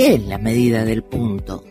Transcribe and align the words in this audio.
¿Qué 0.00 0.14
es 0.14 0.26
la 0.28 0.38
medida 0.38 0.82
del 0.86 1.02
punto? 1.02 1.62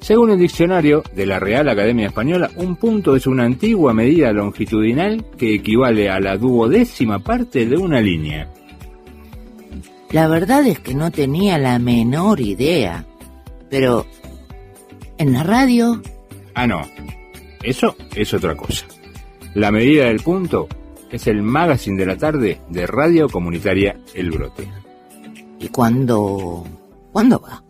Según 0.00 0.30
el 0.30 0.38
diccionario 0.38 1.02
de 1.14 1.26
la 1.26 1.38
Real 1.38 1.68
Academia 1.68 2.06
Española, 2.06 2.50
un 2.56 2.76
punto 2.76 3.14
es 3.14 3.26
una 3.26 3.44
antigua 3.44 3.92
medida 3.92 4.32
longitudinal 4.32 5.26
que 5.36 5.56
equivale 5.56 6.08
a 6.08 6.20
la 6.20 6.38
duodécima 6.38 7.18
parte 7.18 7.66
de 7.66 7.76
una 7.76 8.00
línea. 8.00 8.50
La 10.10 10.26
verdad 10.26 10.66
es 10.66 10.78
que 10.78 10.94
no 10.94 11.10
tenía 11.10 11.58
la 11.58 11.78
menor 11.78 12.40
idea. 12.40 13.04
Pero, 13.68 14.06
¿en 15.18 15.34
la 15.34 15.42
radio? 15.42 16.00
Ah, 16.54 16.66
no. 16.66 16.80
Eso 17.62 17.94
es 18.16 18.32
otra 18.32 18.56
cosa. 18.56 18.86
La 19.52 19.70
medida 19.70 20.06
del 20.06 20.20
punto 20.20 20.66
es 21.10 21.26
el 21.26 21.42
magazine 21.42 21.98
de 21.98 22.06
la 22.06 22.16
tarde 22.16 22.58
de 22.70 22.86
Radio 22.86 23.28
Comunitaria 23.28 24.00
El 24.14 24.30
Brote. 24.30 24.66
¿Y 25.58 25.68
cuándo? 25.68 26.64
¿Cuándo 27.12 27.40
va? 27.40 27.64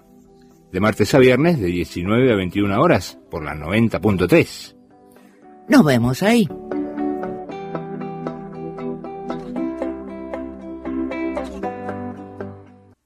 De 0.73 0.81
martes 0.81 1.15
a 1.15 1.19
viernes 1.19 1.59
de 1.59 1.67
19 1.67 2.33
a 2.33 2.37
21 2.37 2.81
horas 2.81 3.19
por 3.31 3.45
la 3.45 3.55
90.3. 3.55 4.77
Nos 5.69 5.85
vemos 5.85 6.23
ahí. 6.23 6.49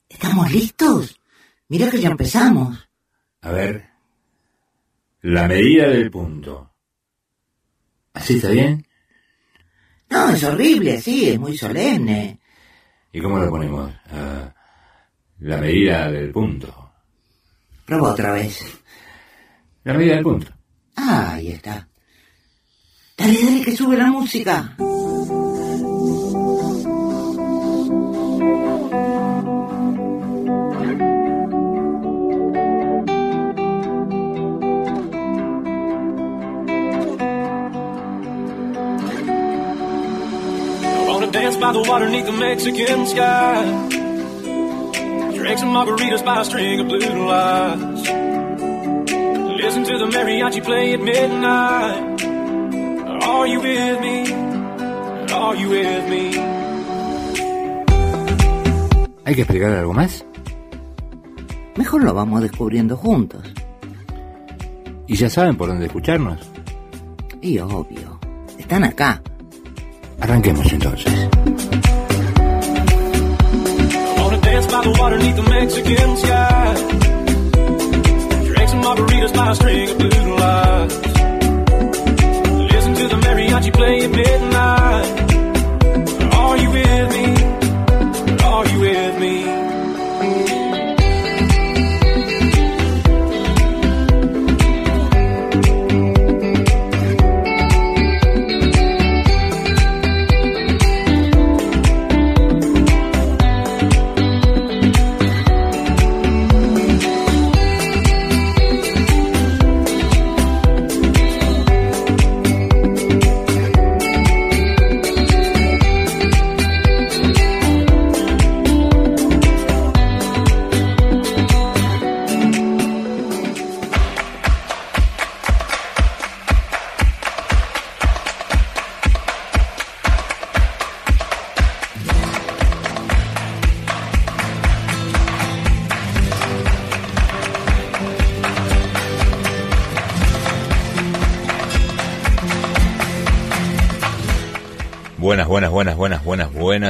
¿Estamos 0.09 0.51
listos? 0.51 1.19
Mira 1.69 1.89
que 1.89 1.99
ya 1.99 2.09
empezamos. 2.09 2.89
A 3.41 3.51
ver. 3.51 3.85
La 5.21 5.47
medida 5.47 5.87
del 5.87 6.11
punto. 6.11 6.71
¿Así 8.13 8.37
está 8.37 8.49
bien? 8.49 8.85
No, 10.09 10.29
es 10.29 10.43
horrible, 10.43 11.01
sí, 11.01 11.29
es 11.29 11.39
muy 11.39 11.57
solemne. 11.57 12.39
¿Y 13.11 13.21
cómo 13.21 13.37
lo 13.37 13.49
ponemos? 13.49 13.91
Ah, 14.11 14.54
la 15.39 15.57
medida 15.57 16.11
del 16.11 16.31
punto. 16.31 16.91
Prueba 17.85 18.11
otra 18.11 18.31
vez. 18.33 18.63
La 19.83 19.93
medida 19.93 20.15
del 20.15 20.23
punto. 20.23 20.51
Ah, 20.95 21.33
ahí 21.33 21.49
está. 21.49 21.87
Dale, 23.17 23.43
dale, 23.43 23.61
que 23.61 23.75
sube 23.75 23.97
la 23.97 24.07
música. 24.07 24.75
Dance 41.31 41.57
by 41.57 41.73
the 41.73 41.81
water 41.81 42.05
beneath 42.05 42.25
the 42.27 42.31
Mexican 42.31 43.05
sky. 43.05 44.04
Drink 45.45 45.59
some 45.59 45.73
margaritas 45.73 46.25
by 46.25 46.41
a 46.41 46.43
string 46.43 46.79
of 46.79 46.87
blue 46.87 47.27
lights. 47.27 48.01
Listen 49.61 49.83
to 49.83 49.97
the 49.99 50.07
mariachi 50.09 50.63
play 50.63 50.93
at 50.93 50.99
midnight. 50.99 52.23
Are 53.21 53.45
you 53.45 53.59
with 53.61 53.99
me? 54.01 54.33
Are 55.31 55.55
you 55.55 55.69
with 55.69 56.09
me? 56.09 56.31
¿Hay 59.25 59.35
que 59.35 59.41
explicar 59.41 59.69
algo 59.73 59.93
más? 59.93 60.25
Mejor 61.75 62.03
lo 62.03 62.15
vamos 62.15 62.41
descubriendo 62.41 62.97
juntos. 62.97 63.43
¿Y 65.05 65.15
ya 65.15 65.29
saben 65.29 65.55
por 65.57 65.67
dónde 65.67 65.85
escucharnos? 65.85 66.39
Y 67.43 67.59
obvio. 67.59 68.19
Están 68.57 68.83
acá. 68.83 69.21
Arranquemos 70.19 70.73
entonces. 70.73 71.29
By 74.75 74.83
the 74.83 74.99
water 74.99 75.17
beneath 75.17 75.35
the 75.37 75.49
Mexican 75.57 76.17
sky. 76.17 76.73
Drink 78.45 78.69
some 78.69 78.81
margaritas 78.81 79.33
by 79.33 79.51
a 79.51 79.55
string 79.55 79.89
of 79.89 79.97
blue 79.97 80.35
lights. 80.35 80.95
Listen 82.73 82.93
to 82.99 83.05
the 83.13 83.19
mariachi 83.25 83.71
play 83.73 84.03
at 84.05 84.11
midnight. 84.11 85.07
Are 86.41 86.57
you 86.57 86.69
with 86.77 87.07
me? 87.15 87.25
Are 88.43 88.65
you 88.67 88.79
with 88.79 89.19
me? 89.23 89.64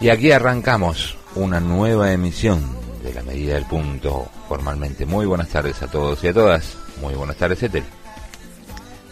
Y 0.00 0.08
aquí 0.08 0.32
arrancamos 0.32 1.16
una 1.34 1.60
nueva 1.60 2.12
emisión 2.12 2.62
de 3.02 3.14
la 3.14 3.22
medida 3.22 3.54
del 3.54 3.66
punto 3.66 4.28
formalmente. 4.48 5.06
Muy 5.06 5.26
buenas 5.26 5.48
tardes 5.48 5.82
a 5.82 5.88
todos 5.88 6.22
y 6.24 6.28
a 6.28 6.34
todas. 6.34 6.76
Muy 7.00 7.14
buenas 7.14 7.36
tardes, 7.36 7.62
Etel. 7.62 7.84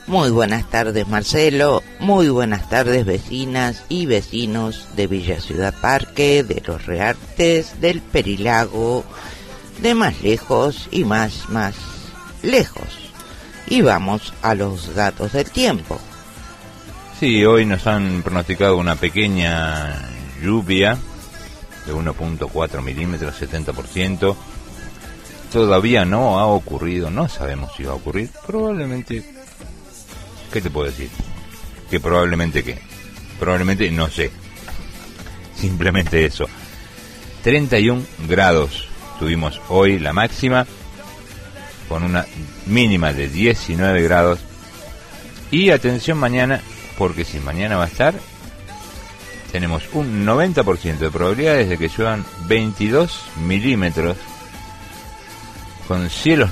Muy 0.07 0.31
buenas 0.31 0.69
tardes, 0.71 1.07
Marcelo. 1.07 1.83
Muy 2.01 2.31
buenas 2.31 2.71
tardes, 2.71 3.05
vecinas 3.05 3.85
y 3.91 4.07
vecinos 4.07 4.87
de 4.97 5.07
Villa 5.07 5.39
Ciudad 5.39 5.75
Parque, 5.83 6.43
de 6.45 6.63
Los 6.67 6.87
Reartes, 6.87 7.79
del 7.83 8.01
Perilago, 8.01 9.05
de 9.83 9.95
más 9.95 10.23
lejos 10.23 10.89
y 10.91 11.05
más, 11.05 11.51
más 11.51 11.75
lejos. 12.43 13.08
Y 13.69 13.83
vamos 13.83 14.33
a 14.43 14.55
los 14.55 14.95
datos 14.95 15.33
del 15.33 15.51
tiempo. 15.51 15.99
Sí, 17.19 17.45
hoy 17.45 17.67
nos 17.67 17.87
han 17.87 18.23
pronosticado 18.23 18.77
una 18.77 18.95
pequeña 18.97 19.95
lluvia 20.43 20.97
de 21.87 21.93
1.4 21.93 22.83
milímetros, 22.83 23.41
70%. 23.41 24.37
Todavía 25.53 26.05
no 26.05 26.39
ha 26.39 26.47
ocurrido, 26.47 27.11
no 27.11 27.29
sabemos 27.29 27.73
si 27.77 27.83
va 27.83 27.93
a 27.93 27.97
ocurrir. 27.97 28.31
Probablemente 28.47 29.39
¿Qué 30.53 30.63
te 30.63 30.71
puedo 30.71 30.87
decir? 30.87 31.11
Que 31.91 32.01
probablemente 32.01 32.65
qué. 32.65 32.79
Probablemente 33.39 33.91
no 33.91 34.09
sé. 34.09 34.31
simplemente 35.55 36.25
eso. 36.25 36.47
31 37.43 38.03
grados 38.29 38.89
tuvimos 39.19 39.61
hoy 39.69 39.99
la 39.99 40.13
máxima, 40.13 40.67
con 41.89 42.05
una 42.05 42.27
mínima 42.67 43.13
de 43.13 43.29
19 43.29 44.03
grados. 44.03 44.41
Y 45.51 45.71
atención 45.71 46.19
mañana, 46.19 46.61
porque 46.99 47.25
si 47.25 47.39
mañana 47.41 47.77
va 47.77 47.85
a 47.85 47.89
estar, 47.89 48.15
tenemos 49.51 49.85
un 49.93 50.27
90% 50.27 50.99
de 50.99 51.11
probabilidades 51.11 51.69
de 51.69 51.79
que 51.79 51.89
lluevan 51.89 52.25
22 52.47 53.23
milímetros 53.47 54.17
con 55.87 56.11
cielos 56.11 56.51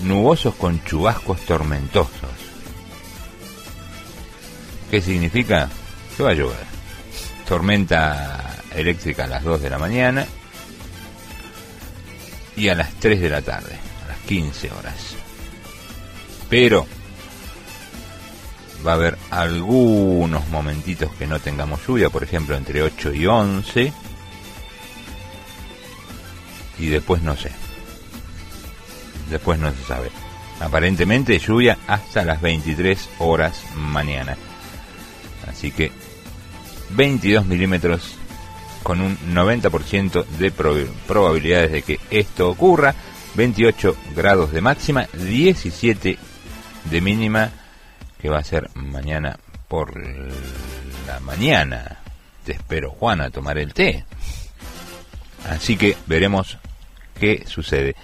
nubosos 0.00 0.54
con 0.54 0.82
chubascos 0.82 1.40
tormentosos. 1.42 2.30
¿Qué 4.90 5.02
significa? 5.02 5.68
Que 6.16 6.22
va 6.22 6.30
a 6.30 6.34
llover. 6.34 6.66
Tormenta 7.46 8.62
eléctrica 8.74 9.24
a 9.24 9.26
las 9.26 9.44
2 9.44 9.60
de 9.60 9.70
la 9.70 9.78
mañana 9.78 10.26
y 12.56 12.68
a 12.70 12.74
las 12.74 12.92
3 12.94 13.20
de 13.20 13.28
la 13.28 13.42
tarde, 13.42 13.78
15 14.28 14.70
horas. 14.72 15.16
Pero 16.50 16.86
va 18.86 18.92
a 18.92 18.94
haber 18.94 19.18
algunos 19.30 20.46
momentitos 20.48 21.10
que 21.18 21.26
no 21.26 21.40
tengamos 21.40 21.80
lluvia, 21.86 22.10
por 22.10 22.22
ejemplo 22.22 22.54
entre 22.54 22.82
8 22.82 23.14
y 23.14 23.26
11. 23.26 23.92
Y 26.78 26.86
después 26.88 27.22
no 27.22 27.36
sé. 27.36 27.50
Después 29.30 29.58
no 29.58 29.72
se 29.72 29.82
sabe. 29.84 30.10
Aparentemente 30.60 31.38
lluvia 31.38 31.78
hasta 31.86 32.24
las 32.24 32.42
23 32.42 33.08
horas 33.20 33.62
mañana. 33.74 34.36
Así 35.48 35.70
que 35.70 35.90
22 36.90 37.46
milímetros 37.46 38.16
con 38.82 39.00
un 39.00 39.16
90% 39.34 40.24
de 40.38 40.50
probabilidades 40.50 41.72
de 41.72 41.82
que 41.82 42.00
esto 42.10 42.50
ocurra. 42.50 42.94
28 43.38 43.96
grados 44.16 44.50
de 44.50 44.60
máxima, 44.60 45.06
17 45.12 46.18
de 46.90 47.00
mínima, 47.00 47.50
que 48.20 48.28
va 48.28 48.38
a 48.38 48.44
ser 48.44 48.68
mañana 48.74 49.38
por 49.68 49.96
la 51.06 51.20
mañana. 51.20 51.98
Te 52.44 52.54
espero, 52.54 52.90
Juan, 52.90 53.20
a 53.20 53.30
tomar 53.30 53.56
el 53.58 53.74
té. 53.74 54.04
Así 55.48 55.76
que 55.76 55.96
veremos 56.08 56.58
qué 57.20 57.44
sucede. 57.46 57.94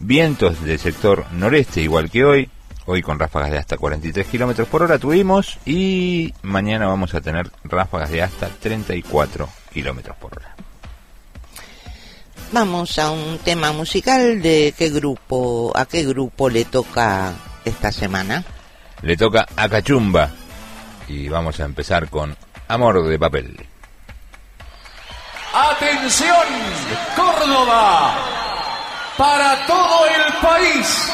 Vientos 0.00 0.62
del 0.62 0.78
sector 0.78 1.24
noreste, 1.32 1.80
igual 1.80 2.10
que 2.10 2.24
hoy, 2.26 2.50
Hoy 2.86 3.00
con 3.00 3.18
ráfagas 3.18 3.50
de 3.50 3.56
hasta 3.56 3.78
43 3.78 4.26
kilómetros 4.26 4.68
por 4.68 4.82
hora 4.82 4.98
tuvimos 4.98 5.58
y 5.64 6.34
mañana 6.42 6.86
vamos 6.86 7.14
a 7.14 7.22
tener 7.22 7.50
ráfagas 7.64 8.10
de 8.10 8.22
hasta 8.22 8.48
34 8.48 9.48
kilómetros 9.72 10.14
por 10.18 10.36
hora. 10.36 10.54
Vamos 12.54 12.98
a 13.00 13.10
un 13.10 13.38
tema 13.38 13.72
musical 13.72 14.40
de 14.40 14.72
qué 14.78 14.88
grupo, 14.88 15.72
a 15.74 15.86
qué 15.86 16.04
grupo 16.04 16.48
le 16.48 16.64
toca 16.64 17.32
esta 17.64 17.90
semana. 17.90 18.44
Le 19.02 19.16
toca 19.16 19.44
a 19.56 19.68
Cachumba. 19.68 20.30
Y 21.08 21.28
vamos 21.28 21.58
a 21.58 21.64
empezar 21.64 22.08
con 22.08 22.36
Amor 22.68 23.08
de 23.08 23.18
Papel. 23.18 23.66
Atención, 25.52 26.46
Córdoba, 27.16 28.14
para 29.18 29.66
todo 29.66 30.06
el 30.06 30.32
país. 30.40 31.10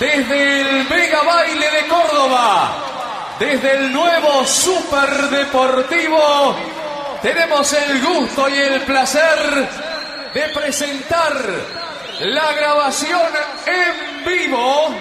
Desde 0.00 0.80
el 0.80 0.84
Vega 0.88 1.22
Baile 1.22 1.70
de 1.70 1.86
Córdoba, 1.86 2.72
desde 3.38 3.76
el 3.76 3.92
nuevo 3.92 4.44
Superdeportivo, 4.44 6.56
tenemos 7.22 7.72
el 7.72 8.04
gusto 8.04 8.48
y 8.48 8.58
el 8.58 8.80
placer 8.80 9.91
de 10.34 10.48
presentar 10.48 11.32
la 12.20 12.52
grabación 12.52 13.28
en 13.66 14.24
vivo 14.24 14.94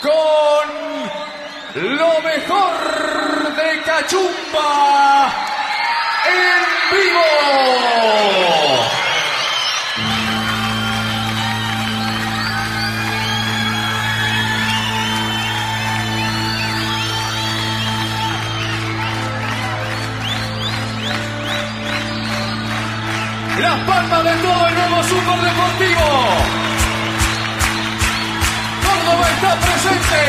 con 0.00 1.92
lo 1.98 2.20
mejor 2.20 3.54
de 3.56 3.82
Cachumba 3.82 5.32
en 6.26 6.98
vivo. 6.98 8.51
Las 23.72 23.80
palmas 23.86 24.24
de 24.24 24.34
todo 24.42 24.66
el 24.68 24.74
nuevo 24.74 25.02
Super 25.02 25.40
Deportivo. 25.48 26.08
Córdoba 28.84 29.26
está 29.34 29.50
presente. 29.64 30.22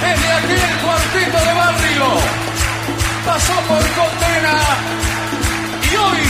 Desde 0.00 0.32
aquel 0.32 0.76
cuartito 0.78 1.38
de 1.44 1.54
barrio. 1.54 2.06
Pasó 3.26 3.54
por 3.66 3.82
condena. 3.98 4.58
Y 5.90 5.96
hoy, 5.96 6.22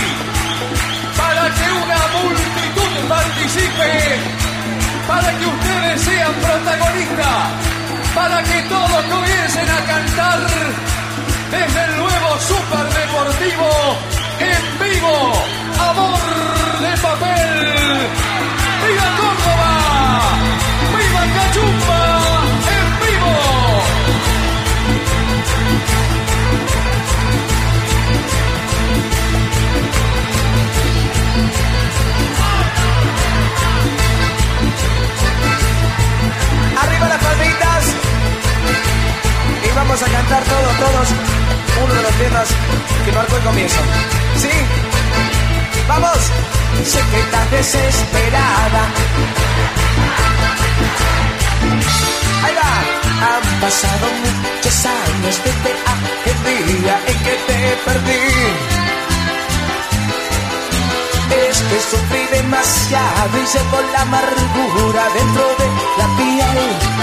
para 1.18 1.44
que 1.56 1.66
una 1.84 2.00
multitud 2.16 3.08
participe, 3.10 3.90
para 5.06 5.38
que 5.38 5.44
ustedes 5.44 6.00
sean 6.00 6.32
protagonistas, 6.32 7.44
para 8.14 8.42
que 8.42 8.62
todos 8.70 9.04
comiencen 9.04 9.68
a 9.68 9.80
cantar 9.84 10.40
desde 11.50 11.84
el 11.84 11.96
nuevo 11.98 12.40
Super 12.40 12.86
Deportivo 12.88 14.21
en 14.42 14.64
vivo, 14.78 15.14
amor 15.90 16.20
de 16.84 16.92
papel. 17.00 18.08
¡Viva 18.84 19.08
Córdoba! 19.20 19.72
¡Viva 20.98 21.22
Cachumba! 21.36 22.02
¡En 22.76 22.88
vivo! 23.02 23.34
Arriba 36.82 37.08
las 37.08 37.22
palmitas 37.22 37.84
y 39.64 39.76
vamos 39.76 40.02
a 40.02 40.06
cantar 40.06 40.42
todos, 40.44 40.78
todos 40.78 41.08
uno 41.84 41.94
de 41.94 42.02
los 42.02 42.12
temas 42.12 42.48
que 43.04 43.12
marcó 43.12 43.36
el 43.36 43.42
comienzo. 43.42 43.80
¿Sí? 44.36 44.50
¡Vamos! 45.88 46.18
Secreta 46.84 47.46
desesperada. 47.50 48.82
Ahí 52.44 52.54
va. 52.54 53.02
Han 53.22 53.60
pasado 53.60 54.06
muchos 54.24 54.86
años 54.86 55.40
desde 55.44 55.72
aquel 55.94 56.38
día 56.66 57.00
en 57.06 57.18
que 57.24 57.34
te 57.46 57.58
perdí. 57.84 58.82
Es 61.48 61.58
que 61.62 61.78
sufrí 61.90 62.26
demasiado 62.32 63.38
y 63.38 63.46
llevo 63.46 63.80
la 63.92 64.02
amargura 64.02 65.04
dentro 65.14 65.44
de 65.60 65.66
la 65.98 66.06
piel 66.16 67.02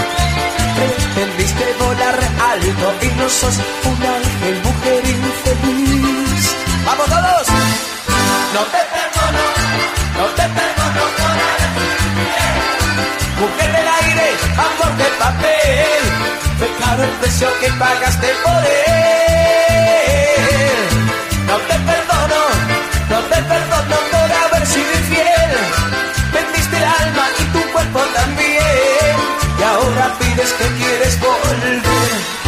Pretendiste 0.79 1.65
volar 1.79 2.19
alto 2.51 2.93
y 3.01 3.07
no 3.19 3.27
sos 3.27 3.57
un 3.83 4.05
ángel, 4.05 4.61
mujer 4.63 5.03
infeliz. 5.05 5.88
¡Vamos 6.85 7.07
todos! 7.07 7.47
No 8.53 8.61
te 8.73 8.81
perdono, 8.93 9.43
no 10.17 10.25
te 10.37 10.43
perdono 10.57 11.03
por 11.17 11.33
Mujer 13.39 13.71
del 13.71 13.87
aire, 14.01 14.27
amor 14.57 14.91
de 14.97 15.05
papel, 15.17 16.03
fue 16.57 16.69
caro 16.79 17.03
el 17.03 17.11
precio 17.21 17.47
que 17.61 17.69
pagaste 17.71 18.27
por 18.43 18.65
él. 18.65 18.99
No 21.47 21.57
te 21.69 21.75
perdono, 21.89 22.41
no 23.09 23.19
te 23.29 23.41
perdono 23.43 23.95
por 24.11 24.29
haber 24.43 24.67
sido 24.67 24.91
infiel. 24.91 25.51
Vendiste 26.33 26.75
el 26.77 26.83
alma 26.83 27.25
y 27.39 27.43
tu 27.53 27.61
cuerpo 27.71 27.99
también. 28.13 29.15
Y 29.57 29.63
ahora 29.63 30.13
pides 30.19 30.51
que 30.53 30.67
quieres 30.79 31.19
volver. 31.21 32.38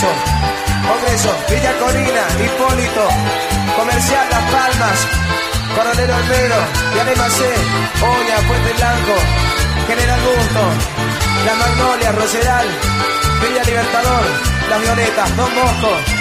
Congreso, 0.00 1.30
Villa 1.50 1.72
Corina, 1.78 2.24
Hipólito, 2.38 3.08
Comercial 3.76 4.26
Las 4.30 4.44
Palmas, 4.52 4.98
Coronel 5.74 6.10
Olmedo, 6.10 6.60
Yanemacé, 6.96 7.52
Oña, 8.02 8.36
Puente 8.46 8.72
Blanco, 8.74 9.14
General 9.88 10.20
Busto, 10.20 10.64
La 11.46 11.54
Magnolia, 11.54 12.12
Roseral, 12.12 12.66
Villa 13.42 13.64
Libertador, 13.64 14.24
Las 14.70 14.80
Violetas, 14.82 15.36
Don 15.36 15.54
Bosco, 15.54 16.18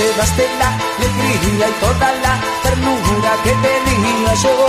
llevaste 0.00 0.48
la 0.58 0.68
alegría 0.96 1.68
y 1.68 1.72
toda 1.80 2.12
la 2.24 2.34
ternura 2.62 3.32
que 3.44 3.50
tenía 3.50 4.34
yo. 4.42 4.66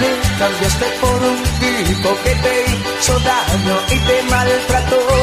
Me 0.00 0.38
cambiaste 0.38 0.86
por 1.00 1.22
un 1.22 1.42
tipo 1.60 2.08
que 2.24 2.34
te 2.34 2.64
hizo 2.70 3.18
daño 3.20 3.76
y 3.90 3.98
te 4.06 4.22
maltrató. 4.30 5.13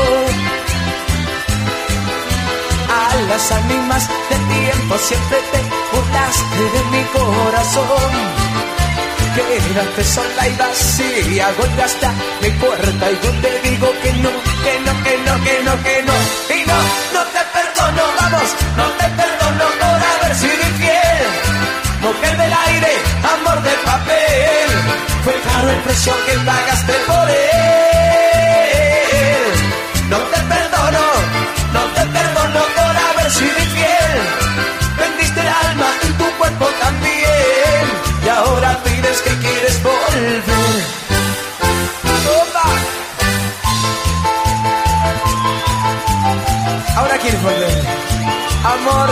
A 2.91 3.15
las 3.29 3.51
ánimas 3.51 4.07
del 4.29 4.47
tiempo 4.47 4.97
siempre 4.97 5.37
te 5.51 5.59
burlaste 5.95 6.63
de 6.75 6.83
mi 6.91 7.03
corazón. 7.15 8.11
Quédate 9.35 10.03
sola 10.03 10.45
y 10.45 10.55
vacía, 10.57 11.47
golpeaste 11.57 12.05
a 12.05 12.13
mi 12.41 12.49
puerta 12.49 13.11
y 13.11 13.15
yo 13.23 13.31
te 13.41 13.69
digo 13.69 13.87
que 14.03 14.11
no, 14.23 14.29
que 14.63 14.73
no, 14.85 15.03
que 15.05 15.17
no, 15.25 15.43
que 15.45 15.63
no, 15.63 15.83
que 15.83 16.03
no, 16.03 16.13
y 16.53 16.65
no, 16.67 16.77
no 17.13 17.21
te 17.31 17.41
perdono, 17.55 18.03
vamos, 18.19 18.49
no 18.75 18.85
te 18.99 19.07
perdono 19.19 19.65
por 19.79 19.99
haber 20.11 20.35
sido 20.35 20.61
infiel, 20.71 21.27
mujer 22.01 22.37
del 22.37 22.53
aire, 22.67 22.91
amor 23.35 23.63
de 23.63 23.71
papel, 23.85 24.69
fue 25.23 25.35
caro 25.47 25.69
el 25.69 25.79
precio 25.83 26.13
que 26.25 26.33
pagaste 26.39 26.93
por 27.07 27.29
él, 27.29 27.80
Amor, 48.63 49.09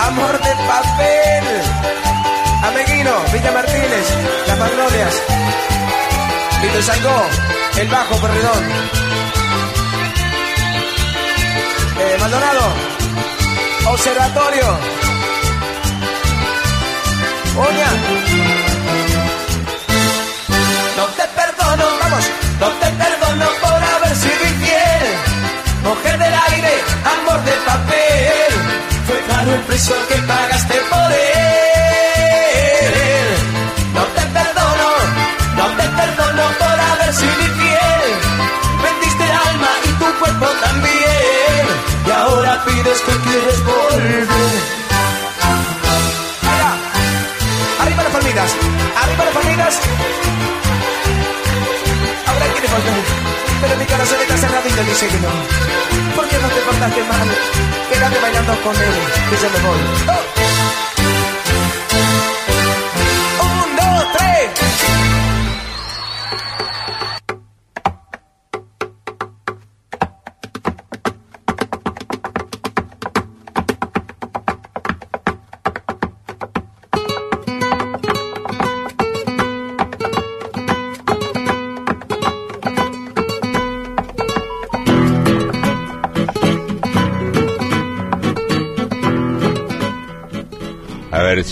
amor 0.00 0.32
de 0.32 0.54
papel. 0.68 1.44
Ameguino, 2.62 3.12
Villa 3.32 3.52
Martínez, 3.52 4.06
Las 4.46 4.58
Magnolias. 4.58 5.14
Te 6.60 6.82
sacó 6.82 7.22
el 7.76 7.88
bajo 7.88 8.14
Perredón. 8.16 8.64
Eh, 12.00 12.16
Maldonado, 12.20 12.60
Observatorio. 13.86 14.78
Oña. 17.56 17.90
No 20.96 21.04
te 21.16 21.24
perdono, 21.38 21.84
vamos, 22.00 22.24
no 22.60 22.68
te 22.68 22.86
perdono 22.90 23.46
por 23.60 23.82
haber 23.94 24.16
sido 24.16 24.46
infiel. 24.54 25.06
Mujer 25.84 26.18
del 26.18 26.34
aire, 26.48 26.72
amor 27.04 27.44
de 27.44 27.52
papel. 27.66 28.01
Caro 29.42 29.54
el 29.56 29.62
precio 29.62 29.96
que 30.06 30.14
pagaste 30.22 30.74
por 30.88 31.10
él. 31.10 31.34
No 33.92 34.04
te 34.14 34.22
perdono, 34.36 34.88
no 35.56 35.66
te 35.78 35.82
perdono 35.98 36.44
por 36.60 36.78
haber 36.90 37.12
sido 37.12 37.40
infiel. 37.50 38.10
Vendiste 38.84 39.24
el 39.24 39.32
alma 39.32 39.70
y 39.82 39.88
tu 39.98 40.08
cuerpo 40.20 40.46
también. 40.46 41.64
Y 42.06 42.10
ahora 42.12 42.64
pides 42.64 43.00
que 43.00 43.14
quieres 43.26 43.64
volver. 43.64 44.28
Arriba 47.80 48.02
las 48.04 48.12
palmitas, 48.12 48.50
arriba 49.02 49.24
las 49.24 49.34
palmitas. 49.34 49.80
Ahora 52.28 52.46
quiere 52.52 52.68
volver, 52.68 53.31
pero 53.62 53.76
mi 53.76 53.86
corazón 53.86 54.20
está 54.20 54.36
cerradito 54.36 54.82
y 54.82 54.84
dice 54.86 55.06
que 55.06 55.18
no. 55.20 55.30
¿Por 56.16 56.28
qué 56.28 56.36
no 56.38 56.48
te 56.48 56.60
portaste 56.60 57.02
mal? 57.04 57.28
Quédate 57.90 58.18
bailando 58.20 58.60
con 58.62 58.74
él, 58.74 58.94
que 59.30 59.36
yo 59.40 59.48
me 59.50 59.58
voy. 59.66 59.80
¡Oh! 60.08 60.91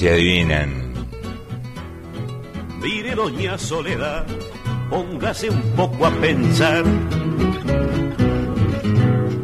Si 0.01 0.09
adivinan. 0.09 0.95
Mire, 2.81 3.15
doña 3.15 3.59
Soledad, 3.59 4.25
póngase 4.89 5.51
un 5.51 5.61
poco 5.77 6.07
a 6.07 6.11
pensar. 6.11 6.85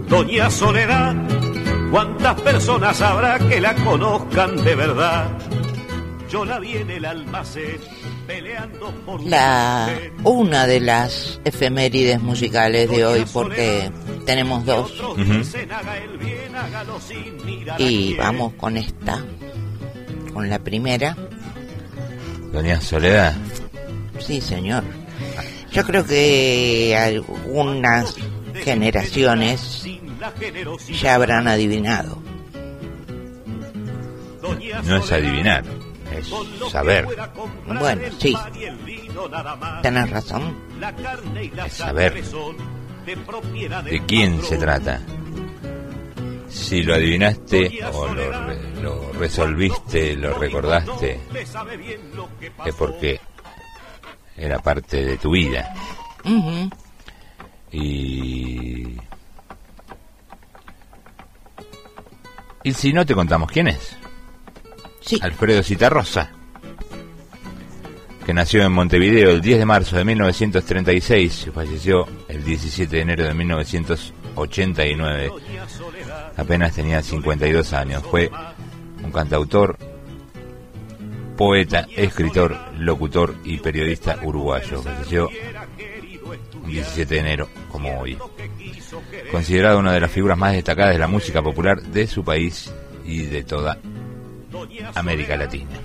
Doña 0.09 0.51
Soledad, 0.51 1.15
¿cuántas 1.91 2.41
personas 2.41 3.03
habrá 3.03 3.39
que 3.39 3.61
la 3.61 3.75
conozcan 3.75 4.57
de 4.65 4.75
verdad? 4.75 5.29
Yo 6.31 6.47
la 6.47 6.59
vi 6.59 6.73
en 6.79 6.91
el 6.91 7.05
almacén 7.05 7.79
peleando 8.27 8.91
por 9.05 9.23
La 9.25 9.89
una 10.25 10.67
de 10.67 10.81
las 10.81 11.39
efemérides 11.45 12.21
musicales 12.21 12.91
de 12.91 13.05
hoy 13.05 13.25
porque 13.33 13.91
tenemos 14.25 14.65
dos 14.65 14.93
y 17.79 18.15
vamos 18.15 18.55
con 18.55 18.77
esta, 18.77 18.96
con 20.47 20.51
la 20.51 20.59
primera. 20.61 21.17
Doña 22.53 22.81
Soledad. 22.81 23.35
Sí, 24.21 24.41
señor. 24.41 24.85
Yo 25.73 25.85
creo 25.85 26.07
que 26.07 26.97
algunas 26.97 28.15
generaciones 28.63 29.85
ya 31.01 31.15
habrán 31.17 31.49
adivinado. 31.49 32.23
No 34.85 34.97
es 34.97 35.13
adivinar, 35.13 35.65
es 36.17 36.31
saber. 36.71 37.07
Bueno, 37.67 38.03
sí, 38.19 38.37
tenés 39.83 40.11
razón. 40.11 40.57
Es 41.67 41.73
saber 41.73 42.23
de 43.85 44.03
quién 44.07 44.41
se 44.43 44.57
trata. 44.57 45.01
Si 46.69 46.83
lo 46.83 46.95
adivinaste 46.95 47.79
o 47.93 48.07
lo, 48.13 48.47
re- 48.47 48.83
lo 48.83 49.13
resolviste, 49.13 50.17
lo 50.17 50.37
recordaste, 50.39 51.21
es 52.65 52.75
porque 52.75 53.21
era 54.37 54.59
parte 54.59 55.05
de 55.05 55.17
tu 55.19 55.31
vida. 55.31 55.73
Y... 57.73 58.97
Y 62.65 62.73
si 62.73 62.93
no 62.93 63.07
te 63.07 63.15
contamos 63.15 63.49
quién 63.51 63.69
es. 63.69 63.97
Sí, 65.01 65.21
Alfredo 65.23 65.63
Citarrosa, 65.63 66.33
que 68.25 68.35
nació 68.35 68.65
en 68.65 68.73
Montevideo 68.73 69.31
el 69.31 69.41
10 69.41 69.59
de 69.61 69.65
marzo 69.67 69.97
de 69.97 70.05
1936 70.05 71.45
y 71.47 71.51
falleció 71.53 72.09
el 72.29 72.43
17 72.43 72.97
de 72.97 73.03
enero 73.03 73.25
de 73.25 73.35
1989. 73.35 75.31
Apenas 76.37 76.75
tenía 76.75 77.03
52 77.03 77.73
años. 77.73 78.03
Fue 78.03 78.31
un 79.03 79.11
cantautor, 79.11 79.79
poeta, 81.37 81.87
escritor, 81.97 82.57
locutor 82.79 83.37
y 83.45 83.59
periodista 83.59 84.19
uruguayo. 84.23 84.83
Falleció 84.83 85.31
el 85.31 86.67
17 86.67 87.15
de 87.15 87.21
enero, 87.21 87.49
como 87.71 88.01
hoy. 88.01 88.19
Considerado 89.31 89.79
una 89.79 89.93
de 89.93 90.01
las 90.01 90.11
figuras 90.11 90.37
más 90.37 90.53
destacadas 90.53 90.93
de 90.93 90.99
la 90.99 91.07
música 91.07 91.43
popular 91.43 91.81
de 91.83 92.07
su 92.07 92.25
país 92.25 92.73
y 93.05 93.23
de 93.23 93.45
toda 93.45 93.79
América 94.95 95.37
Latina. 95.37 95.79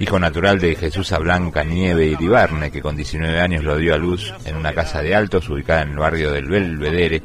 Hijo 0.00 0.18
natural 0.18 0.58
de 0.58 0.74
Jesús 0.74 1.14
Blanca 1.20 1.62
Nieve 1.62 2.06
Iribarne, 2.06 2.70
que 2.70 2.82
con 2.82 2.96
19 2.96 3.40
años 3.40 3.62
lo 3.62 3.76
dio 3.76 3.94
a 3.94 3.98
luz 3.98 4.32
en 4.44 4.56
una 4.56 4.72
casa 4.72 5.02
de 5.02 5.14
altos 5.14 5.48
ubicada 5.48 5.82
en 5.82 5.90
el 5.90 5.98
barrio 5.98 6.32
del 6.32 6.46
Belvedere, 6.46 7.22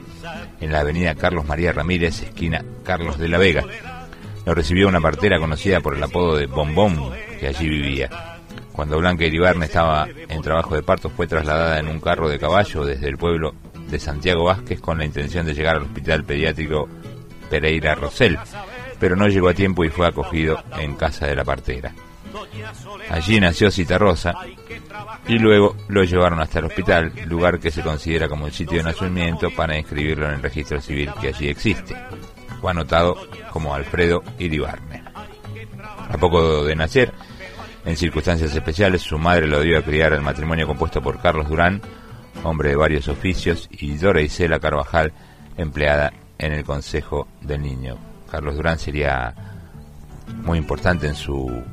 en 0.60 0.72
la 0.72 0.82
avenida 0.82 1.16
Carlos 1.16 1.46
María 1.46 1.72
Ramírez, 1.72 2.22
esquina 2.22 2.64
Carlos 2.84 3.18
de 3.18 3.30
la 3.30 3.38
Vega. 3.38 3.64
Lo 4.46 4.54
recibió 4.54 4.88
una 4.88 5.02
partera 5.02 5.40
conocida 5.40 5.82
por 5.82 5.96
el 5.96 6.04
apodo 6.04 6.38
de 6.38 6.46
Bombón, 6.46 7.12
que 7.40 7.48
allí 7.48 7.68
vivía. 7.68 8.10
Cuando 8.72 9.00
Blanca 9.00 9.26
Iribarne 9.26 9.66
estaba 9.66 10.08
en 10.30 10.42
trabajo 10.42 10.76
de 10.76 10.84
parto, 10.84 11.10
fue 11.10 11.26
trasladada 11.26 11.80
en 11.80 11.88
un 11.88 12.00
carro 12.00 12.30
de 12.30 12.38
caballo 12.38 12.86
desde 12.86 13.08
el 13.08 13.18
pueblo 13.18 13.56
de 13.90 14.00
Santiago 14.00 14.44
Vázquez 14.44 14.80
con 14.80 15.00
la 15.00 15.06
intención 15.06 15.46
de 15.46 15.54
llegar 15.54 15.78
al 15.78 15.84
hospital 15.84 16.24
pediátrico 16.24 16.88
Pereira 17.50 17.96
Rosell, 17.96 18.38
pero 19.00 19.16
no 19.16 19.28
llegó 19.28 19.50
a 19.50 19.54
tiempo 19.54 19.84
y 19.84 19.90
fue 19.90 20.08
acogido 20.08 20.64
en 20.78 20.96
casa 20.96 21.26
de 21.26 21.36
la 21.36 21.44
partera. 21.44 21.94
Allí 23.10 23.40
nació 23.40 23.72
Citarrosa 23.72 24.34
y 25.28 25.40
luego 25.40 25.76
lo 25.88 26.04
llevaron 26.04 26.40
hasta 26.40 26.60
el 26.60 26.66
hospital, 26.66 27.12
lugar 27.26 27.60
que 27.60 27.72
se 27.72 27.82
considera 27.82 28.28
como 28.28 28.48
el 28.48 28.54
sitio 28.54 28.78
de 28.78 28.84
nacimiento 28.84 29.50
para 29.56 29.78
inscribirlo 29.78 30.28
en 30.28 30.36
el 30.36 30.42
registro 30.42 30.82
civil 30.82 31.12
que 31.20 31.30
allí 31.30 31.50
existe. 31.50 31.96
fue 32.62 32.72
anotado 32.72 33.16
como 33.52 33.74
Alfredo 33.74 34.24
Iribarne. 34.40 35.04
A 36.10 36.18
poco 36.18 36.64
de 36.64 36.76
nacer, 36.76 37.14
en 37.86 37.96
circunstancias 37.96 38.54
especiales, 38.54 39.02
su 39.02 39.18
madre 39.18 39.48
lo 39.48 39.62
dio 39.62 39.78
a 39.78 39.82
criar 39.82 40.14
al 40.14 40.22
matrimonio 40.22 40.68
compuesto 40.68 41.02
por 41.02 41.22
Carlos 41.22 41.48
Durán, 41.48 41.82
hombre 42.44 42.70
de 42.70 42.76
varios 42.76 43.08
oficios, 43.08 43.68
y 43.72 43.96
Dora 43.98 44.22
Isela 44.22 44.60
Carvajal, 44.60 45.14
empleada 45.58 46.14
en 46.38 46.54
el 46.54 46.64
Consejo 46.64 47.28
del 47.42 47.62
Niño. 47.62 47.98
Carlos 48.30 48.56
Durán 48.56 48.80
sería 48.80 49.34
muy 50.44 50.58
importante 50.58 51.08
en 51.08 51.16
su 51.16 51.64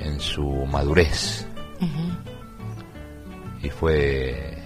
en 0.00 0.18
su 0.20 0.66
madurez 0.66 1.46
y 3.62 3.70
fue 3.70 4.56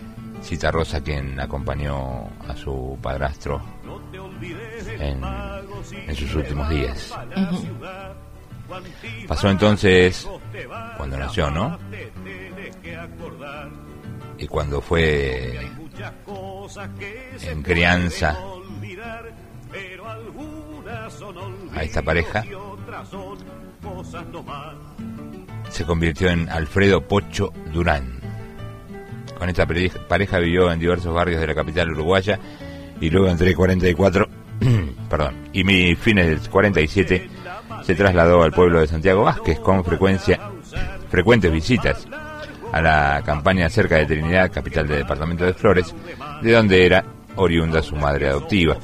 Cita 0.43 0.71
Rosa 0.71 1.03
quien 1.03 1.39
acompañó 1.41 2.29
a 2.49 2.55
su 2.57 2.99
padrastro 3.03 3.63
en, 4.87 5.23
en 6.07 6.17
sus 6.17 6.35
últimos 6.35 6.69
días. 6.69 7.15
Pasó 9.27 9.49
entonces 9.51 10.29
cuando 10.97 11.17
nació, 11.17 11.51
¿no? 11.51 11.79
Y 14.39 14.47
cuando 14.47 14.81
fue 14.81 15.71
en 17.43 17.63
crianza 17.63 18.39
a 21.75 21.83
esta 21.83 22.03
pareja, 22.03 22.45
se 25.75 25.85
convirtió 25.85 26.29
en 26.29 26.49
Alfredo 26.49 27.03
Pocho 27.03 27.53
Durán. 27.73 28.21
Con 29.37 29.49
esta 29.49 29.67
pareja 29.67 30.39
vivió 30.39 30.71
en 30.71 30.79
diversos 30.79 31.13
barrios 31.13 31.41
de 31.41 31.49
la 31.49 31.55
capital 31.55 31.91
uruguaya 31.91 32.39
y 33.01 33.11
luego 33.11 33.29
entre 33.29 33.53
44, 33.57 34.29
perdón, 35.11 35.35
y 35.53 35.65
mi 35.65 35.97
fines 35.97 36.29
del 36.29 36.49
47 36.49 37.29
se 37.83 37.95
trasladó 37.97 38.45
al 38.45 38.53
pueblo 38.53 38.81
de 38.81 38.87
Santiago 38.87 39.25
Vázquez 39.25 39.59
con 39.59 39.85
frecuencia, 39.85 40.39
frecuentes 41.11 41.51
visitas 41.51 42.07
a 42.71 42.81
la 42.81 43.23
campaña 43.27 43.69
cerca 43.69 43.97
de 43.97 44.07
Trinidad, 44.07 44.53
capital 44.53 44.87
del 44.87 44.99
departamento 44.99 45.45
de 45.45 45.55
Flores, 45.55 45.93
de 46.41 46.53
donde 46.53 46.87
era 46.87 47.05
oriunda 47.35 47.83
su 47.83 47.97
madre 47.97 48.29
adoptiva. 48.29 48.77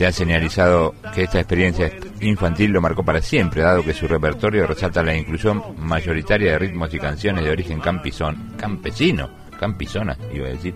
Se 0.00 0.06
ha 0.06 0.12
señalizado 0.12 0.94
que 1.14 1.24
esta 1.24 1.40
experiencia 1.40 1.92
infantil 2.22 2.70
lo 2.70 2.80
marcó 2.80 3.04
para 3.04 3.20
siempre, 3.20 3.60
dado 3.60 3.84
que 3.84 3.92
su 3.92 4.08
repertorio 4.08 4.66
resalta 4.66 5.02
la 5.02 5.14
inclusión 5.14 5.62
mayoritaria 5.76 6.52
de 6.52 6.58
ritmos 6.58 6.94
y 6.94 6.98
canciones 6.98 7.44
de 7.44 7.50
origen 7.50 7.80
campizón, 7.80 8.54
campesino, 8.56 9.28
campizona, 9.58 10.16
iba 10.32 10.46
a 10.46 10.52
decir, 10.52 10.74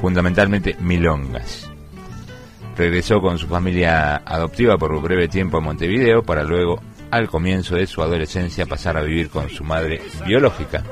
fundamentalmente 0.00 0.74
milongas. 0.80 1.70
Regresó 2.78 3.20
con 3.20 3.36
su 3.36 3.46
familia 3.46 4.22
adoptiva 4.24 4.78
por 4.78 4.90
un 4.90 5.02
breve 5.02 5.28
tiempo 5.28 5.58
a 5.58 5.60
Montevideo 5.60 6.22
para 6.22 6.42
luego, 6.42 6.80
al 7.10 7.28
comienzo 7.28 7.74
de 7.76 7.86
su 7.86 8.00
adolescencia, 8.00 8.64
pasar 8.64 8.96
a 8.96 9.02
vivir 9.02 9.28
con 9.28 9.50
su 9.50 9.64
madre 9.64 10.00
biológica. 10.26 10.82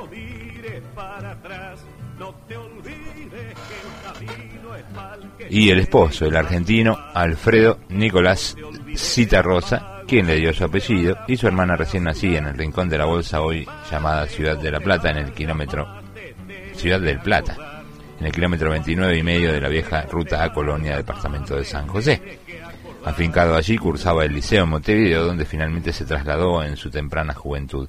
Y 5.51 5.71
el 5.71 5.79
esposo, 5.79 6.27
el 6.27 6.37
argentino 6.37 6.99
Alfredo 7.15 7.79
Nicolás 7.89 8.57
Citarrosa, 8.97 10.03
quien 10.07 10.27
le 10.27 10.37
dio 10.37 10.53
su 10.53 10.65
apellido, 10.65 11.19
y 11.27 11.37
su 11.37 11.47
hermana 11.47 11.77
recién 11.77 12.05
nacida 12.05 12.39
en 12.39 12.47
el 12.47 12.59
rincón 12.59 12.89
de 12.89 12.99
la 12.99 13.05
bolsa 13.05 13.41
hoy 13.41 13.67
llamada 13.91 14.27
Ciudad 14.27 14.59
de 14.59 14.71
la 14.71 14.81
Plata, 14.81 15.11
en 15.11 15.19
el 15.19 15.33
kilómetro 15.33 15.87
Ciudad 16.75 17.01
del 17.01 17.21
Plata, 17.21 17.85
en 18.21 18.27
el 18.27 18.33
kilómetro 18.33 18.71
29 18.71 19.19
y 19.19 19.23
medio 19.23 19.53
de 19.53 19.61
la 19.61 19.69
vieja 19.69 20.03
ruta 20.03 20.43
a 20.43 20.53
Colonia, 20.53 20.97
departamento 20.97 21.57
de 21.57 21.65
San 21.65 21.87
José. 21.87 22.41
Afincado 23.05 23.57
allí, 23.57 23.79
cursaba 23.79 24.25
el 24.25 24.35
liceo 24.35 24.65
en 24.65 24.71
Montevideo, 24.71 25.25
donde 25.25 25.45
finalmente 25.45 25.93
se 25.93 26.05
trasladó 26.05 26.63
en 26.63 26.77
su 26.77 26.91
temprana 26.91 27.33
juventud. 27.33 27.89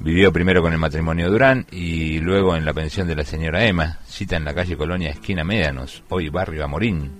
Vivió 0.00 0.32
primero 0.32 0.60
con 0.60 0.72
el 0.72 0.78
matrimonio 0.78 1.30
Durán 1.30 1.66
y 1.70 2.18
luego 2.20 2.56
en 2.56 2.64
la 2.64 2.74
pensión 2.74 3.06
de 3.08 3.16
la 3.16 3.24
señora 3.24 3.64
Emma, 3.64 3.98
cita 4.06 4.36
en 4.36 4.44
la 4.44 4.54
calle 4.54 4.76
Colonia, 4.76 5.10
esquina 5.10 5.44
Médanos, 5.44 6.02
hoy 6.10 6.28
barrio 6.28 6.64
Amorín, 6.64 7.10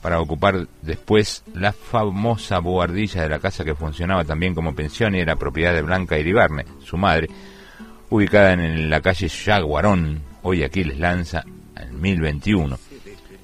para 0.00 0.20
ocupar 0.20 0.66
después 0.82 1.44
la 1.54 1.72
famosa 1.72 2.58
boardilla 2.58 3.22
de 3.22 3.28
la 3.28 3.38
casa 3.38 3.64
que 3.64 3.76
funcionaba 3.76 4.24
también 4.24 4.54
como 4.54 4.74
pensión 4.74 5.14
y 5.14 5.20
era 5.20 5.36
propiedad 5.36 5.72
de 5.72 5.82
Blanca 5.82 6.18
Iribarne, 6.18 6.64
su 6.82 6.96
madre, 6.96 7.28
ubicada 8.10 8.52
en 8.52 8.90
la 8.90 9.00
calle 9.00 9.28
Yaguarón, 9.28 10.20
hoy 10.42 10.64
aquí 10.64 10.82
les 10.82 10.98
lanza 10.98 11.44
en 11.76 12.00
1021, 12.00 12.78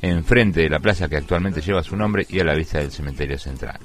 enfrente 0.03 0.63
de 0.63 0.69
la 0.69 0.81
plaza 0.81 1.09
que 1.09 1.17
actualmente 1.17 1.61
lleva 1.61 1.85
su 1.85 1.97
nombre 1.97 2.27
y 2.29 2.41
a 2.41 2.45
la 2.45 2.55
vista 2.55 2.79
del 2.79 2.91
cementerio 2.91 3.39
central. 3.39 3.79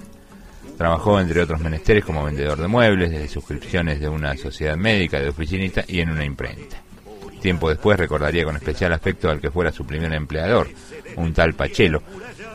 Trabajó 0.84 1.17
entre 1.17 1.41
otros 1.41 1.62
menesteres 1.62 2.04
como 2.04 2.26
vendedor 2.26 2.60
de 2.60 2.67
muebles, 2.67 3.10
de 3.10 3.30
suscripciones 3.30 4.02
de 4.02 4.10
una 4.10 4.36
sociedad 4.36 4.76
médica, 4.76 5.17
de 5.17 5.30
oficinista 5.30 5.86
y 5.88 6.02
en 6.02 6.10
una 6.10 6.26
imprenta. 6.26 6.76
Tiempo 7.41 7.69
después 7.69 7.98
recordaría 7.98 8.43
con 8.43 8.58
especial 8.58 8.91
afecto 8.91 9.30
al 9.30 9.39
que 9.39 9.50
fuera 9.50 9.72
su 9.72 9.86
primer 9.86 10.12
empleador, 10.13 10.67
un 11.15 11.34
tal 11.34 11.54
Pachelo, 11.54 12.04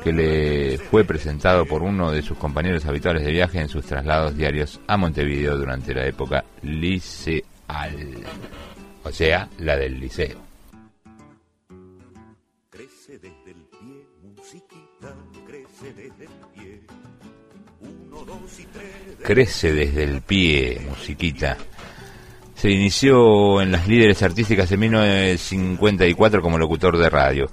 que 0.05 0.12
le 0.12 0.77
fue 0.77 1.05
presentado 1.05 1.64
por 1.64 1.83
uno 1.83 2.12
de 2.12 2.21
sus 2.21 2.37
compañeros 2.37 2.85
habituales 2.85 3.25
de 3.25 3.33
viaje 3.33 3.61
en 3.61 3.69
sus 3.71 3.87
traslados 3.87 4.37
diarios 4.37 4.79
a 4.87 4.99
Montevideo 4.99 5.57
durante 5.57 5.95
la 5.95 6.05
época 6.05 6.45
liceal, 6.61 7.45
o 9.05 9.11
sea, 9.11 9.49
la 9.57 9.75
del 9.75 9.99
liceo. 9.99 10.48
Crece 19.22 19.72
desde 19.72 20.04
el 20.04 20.22
pie, 20.22 20.81
musiquita. 20.88 21.57
Se 22.54 22.70
inició 22.70 23.62
en 23.62 23.70
las 23.70 23.87
líderes 23.87 24.22
artísticas 24.22 24.70
en 24.72 24.81
1954 24.81 26.42
como 26.42 26.59
locutor 26.59 26.98
de 26.98 27.09
radio. 27.09 27.50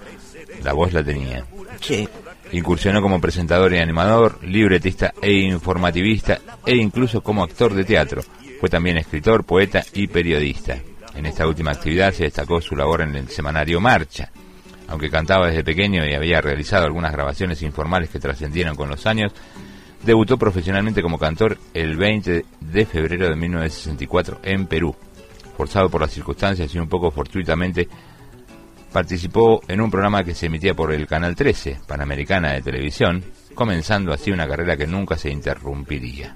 La 0.64 0.74
voz 0.74 0.94
la 0.94 1.04
tenía. 1.04 1.46
Sí. 1.80 2.08
Incursionó 2.52 3.02
como 3.02 3.22
presentador 3.22 3.74
y 3.74 3.78
animador, 3.78 4.40
libretista 4.44 5.14
e 5.22 5.32
informativista 5.32 6.40
e 6.66 6.76
incluso 6.76 7.22
como 7.22 7.44
actor 7.44 7.74
de 7.74 7.84
teatro. 7.84 8.24
Fue 8.60 8.70
también 8.70 8.98
escritor, 8.98 9.44
poeta 9.44 9.84
y 9.94 10.08
periodista. 10.08 10.78
En 11.16 11.26
esta 11.26 11.48
última 11.48 11.72
actividad 11.72 12.14
se 12.14 12.24
destacó 12.24 12.62
su 12.62 12.76
labor 12.76 13.02
en 13.02 13.16
el 13.16 13.30
semanario 13.30 13.80
Marcha. 13.80 14.32
Aunque 14.88 15.10
cantaba 15.10 15.48
desde 15.48 15.64
pequeño 15.64 16.06
y 16.06 16.14
había 16.14 16.42
realizado 16.42 16.86
algunas 16.86 17.12
grabaciones 17.12 17.62
informales 17.62 18.10
que 18.10 18.20
trascendieron 18.20 18.76
con 18.76 18.90
los 18.90 19.06
años, 19.06 19.34
Debutó 20.06 20.38
profesionalmente 20.38 21.02
como 21.02 21.18
cantor 21.18 21.58
el 21.74 21.98
20 21.98 22.46
de 22.60 22.86
febrero 22.86 23.28
de 23.28 23.36
1964 23.36 24.40
en 24.44 24.68
Perú. 24.68 24.96
Forzado 25.58 25.90
por 25.90 26.02
las 26.02 26.12
circunstancias 26.12 26.74
y 26.76 26.78
un 26.78 26.88
poco 26.88 27.10
fortuitamente, 27.10 27.88
participó 28.94 29.62
en 29.68 29.82
un 29.82 29.90
programa 29.90 30.24
que 30.24 30.36
se 30.36 30.46
emitía 30.46 30.76
por 30.76 30.94
el 30.94 31.08
Canal 31.08 31.36
13, 31.36 31.80
Panamericana 31.88 32.54
de 32.54 32.62
Televisión, 32.62 33.24
comenzando 33.56 34.14
así 34.14 34.30
una 34.30 34.48
carrera 34.48 34.78
que 34.78 34.86
nunca 34.86 35.18
se 35.18 35.32
interrumpiría. 35.32 36.36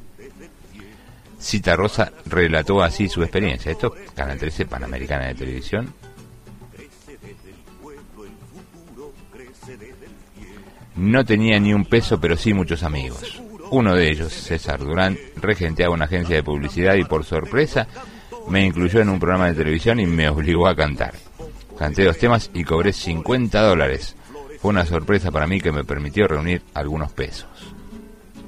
Cita 1.37 1.75
Rosa 1.75 2.11
relató 2.25 2.81
así 2.81 3.07
su 3.07 3.21
experiencia. 3.21 3.71
Esto, 3.71 3.93
Canal 4.15 4.39
13, 4.39 4.65
Panamericana 4.65 5.27
de 5.27 5.35
Televisión. 5.35 5.93
No 10.95 11.23
tenía 11.23 11.59
ni 11.59 11.71
un 11.71 11.85
peso, 11.85 12.19
pero 12.19 12.35
sí 12.35 12.51
muchos 12.51 12.81
amigos. 12.81 13.41
Uno 13.71 13.95
de 13.95 14.09
ellos, 14.09 14.33
César 14.33 14.79
Durán, 14.79 15.17
regenteaba 15.35 15.93
una 15.93 16.05
agencia 16.05 16.35
de 16.35 16.43
publicidad 16.43 16.95
y 16.95 17.03
por 17.03 17.23
sorpresa 17.23 17.87
me 18.47 18.65
incluyó 18.65 18.99
en 18.99 19.09
un 19.09 19.19
programa 19.19 19.47
de 19.47 19.53
televisión 19.53 19.99
y 19.99 20.07
me 20.07 20.27
obligó 20.27 20.67
a 20.67 20.75
cantar. 20.75 21.13
Canté 21.77 22.03
dos 22.03 22.17
temas 22.17 22.49
y 22.53 22.63
cobré 22.63 22.91
50 22.93 23.61
dólares. 23.61 24.15
Fue 24.59 24.69
una 24.69 24.85
sorpresa 24.85 25.31
para 25.31 25.47
mí 25.47 25.61
que 25.61 25.71
me 25.71 25.83
permitió 25.83 26.27
reunir 26.27 26.63
algunos 26.73 27.11
pesos. 27.11 27.47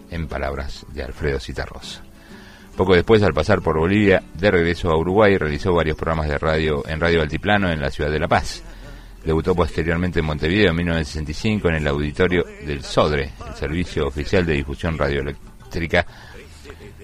En 0.09 0.27
palabras 0.27 0.85
de 0.91 1.03
Alfredo 1.03 1.39
Citarrosa. 1.39 2.01
Poco 2.75 2.95
después, 2.95 3.21
al 3.21 3.33
pasar 3.33 3.61
por 3.61 3.77
Bolivia, 3.77 4.23
de 4.33 4.49
regreso 4.49 4.89
a 4.89 4.97
Uruguay, 4.97 5.37
realizó 5.37 5.73
varios 5.73 5.97
programas 5.97 6.29
de 6.29 6.37
radio 6.39 6.83
en 6.87 6.99
Radio 6.99 7.21
Altiplano 7.21 7.71
en 7.71 7.79
la 7.79 7.91
ciudad 7.91 8.09
de 8.09 8.19
La 8.19 8.27
Paz. 8.27 8.63
Debutó 9.23 9.53
posteriormente 9.53 10.19
en 10.19 10.25
Montevideo 10.25 10.71
en 10.71 10.77
1965 10.77 11.69
en 11.69 11.75
el 11.75 11.87
auditorio 11.87 12.43
del 12.65 12.83
SODRE, 12.83 13.29
el 13.47 13.55
Servicio 13.55 14.07
Oficial 14.07 14.45
de 14.45 14.53
Difusión 14.53 14.97
Radioeléctrica. 14.97 16.05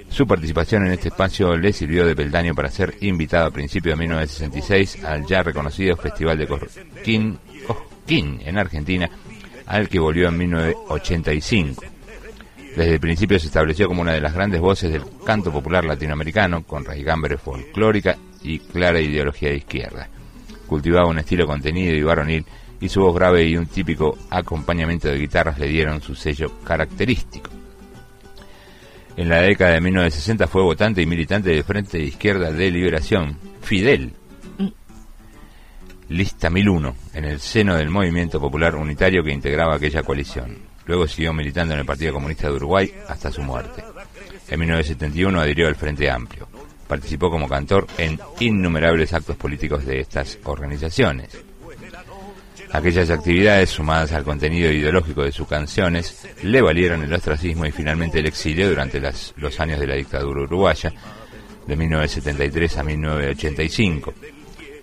Su 0.10 0.26
participación 0.26 0.88
en 0.88 0.94
este 0.94 1.10
espacio 1.10 1.56
le 1.56 1.72
sirvió 1.72 2.06
de 2.08 2.16
peldaño 2.16 2.56
para 2.56 2.72
ser 2.72 2.96
invitado 3.02 3.48
a 3.48 3.52
principios 3.52 3.98
de 3.98 4.04
1966 4.04 5.04
al 5.04 5.28
ya 5.28 5.44
reconocido 5.44 5.96
Festival 5.96 6.40
de 6.40 6.48
Cosquín, 6.48 7.38
Cosquín 7.68 8.42
en 8.44 8.58
Argentina, 8.58 9.10
al 9.68 9.88
que 9.88 10.00
volvió 10.00 10.30
en 10.30 10.38
1985. 10.38 11.84
Desde 12.76 12.94
el 12.94 13.00
principio 13.00 13.38
se 13.38 13.48
estableció 13.48 13.88
como 13.88 14.02
una 14.02 14.14
de 14.14 14.22
las 14.22 14.34
grandes 14.34 14.60
voces 14.60 14.92
del 14.92 15.04
canto 15.24 15.52
popular 15.52 15.86
latinoamericano, 15.86 16.64
con 16.64 16.84
raigambre 16.84 17.38
folclórica 17.38 18.18
y 18.42 18.60
clara 18.60 19.00
ideología 19.00 19.50
de 19.50 19.58
izquierda 19.58 20.10
cultivaba 20.68 21.08
un 21.08 21.20
estilo 21.20 21.48
contenido 21.48 21.96
y 21.96 22.04
varonil 22.04 22.46
y 22.80 22.90
su 22.90 23.02
voz 23.02 23.16
grave 23.16 23.46
y 23.46 23.58
un 23.58 23.66
típico 23.66 24.18
acompañamiento 24.30 25.08
de 25.08 25.18
guitarras 25.18 25.58
le 25.60 25.68
dieron 25.68 26.02
su 26.02 26.16
sello 26.16 26.52
característico. 26.64 27.50
En 29.16 29.30
la 29.30 29.42
década 29.42 29.72
de 29.72 29.82
1960 29.82 30.48
fue 30.48 30.62
votante 30.62 31.02
y 31.02 31.08
militante 31.08 31.50
del 31.50 31.64
Frente 31.64 31.98
de 31.98 32.04
Izquierda 32.04 32.52
de 32.52 32.70
Liberación, 32.70 33.38
Fidel. 33.62 34.14
Lista 36.10 36.50
1001, 36.50 36.96
en 37.16 37.26
el 37.26 37.40
seno 37.40 37.76
del 37.76 37.90
movimiento 37.90 38.40
popular 38.40 38.76
unitario 38.76 39.24
que 39.24 39.34
integraba 39.34 39.76
aquella 39.76 40.04
coalición. 40.04 40.60
Luego 40.86 41.08
siguió 41.08 41.34
militando 41.34 41.74
en 41.74 41.82
el 41.82 41.86
Partido 41.86 42.14
Comunista 42.14 42.48
de 42.48 42.54
Uruguay 42.54 42.94
hasta 43.10 43.32
su 43.32 43.42
muerte. 43.42 43.84
En 44.48 44.60
1971 44.60 45.42
adhirió 45.42 45.68
al 45.68 45.76
Frente 45.76 46.10
Amplio. 46.10 46.48
Participó 46.88 47.30
como 47.30 47.48
cantor 47.48 47.88
en 47.98 48.20
innumerables 48.40 49.14
actos 49.14 49.36
políticos 49.36 49.86
de 49.86 50.00
estas 50.00 50.40
organizaciones. 50.46 51.38
Aquellas 52.72 53.10
actividades, 53.10 53.70
sumadas 53.70 54.12
al 54.12 54.24
contenido 54.24 54.72
ideológico 54.72 55.24
de 55.24 55.32
sus 55.32 55.48
canciones, 55.48 56.28
le 56.44 56.62
valieron 56.62 57.02
el 57.02 57.14
ostracismo 57.14 57.66
y 57.66 57.72
finalmente 57.72 58.20
el 58.20 58.26
exilio 58.26 58.70
durante 58.70 59.02
los 59.38 59.60
años 59.60 59.80
de 59.80 59.88
la 59.88 59.96
dictadura 59.96 60.42
uruguaya, 60.42 60.92
de 61.66 61.76
1973 61.76 62.78
a 62.78 62.84
1985. 62.84 64.14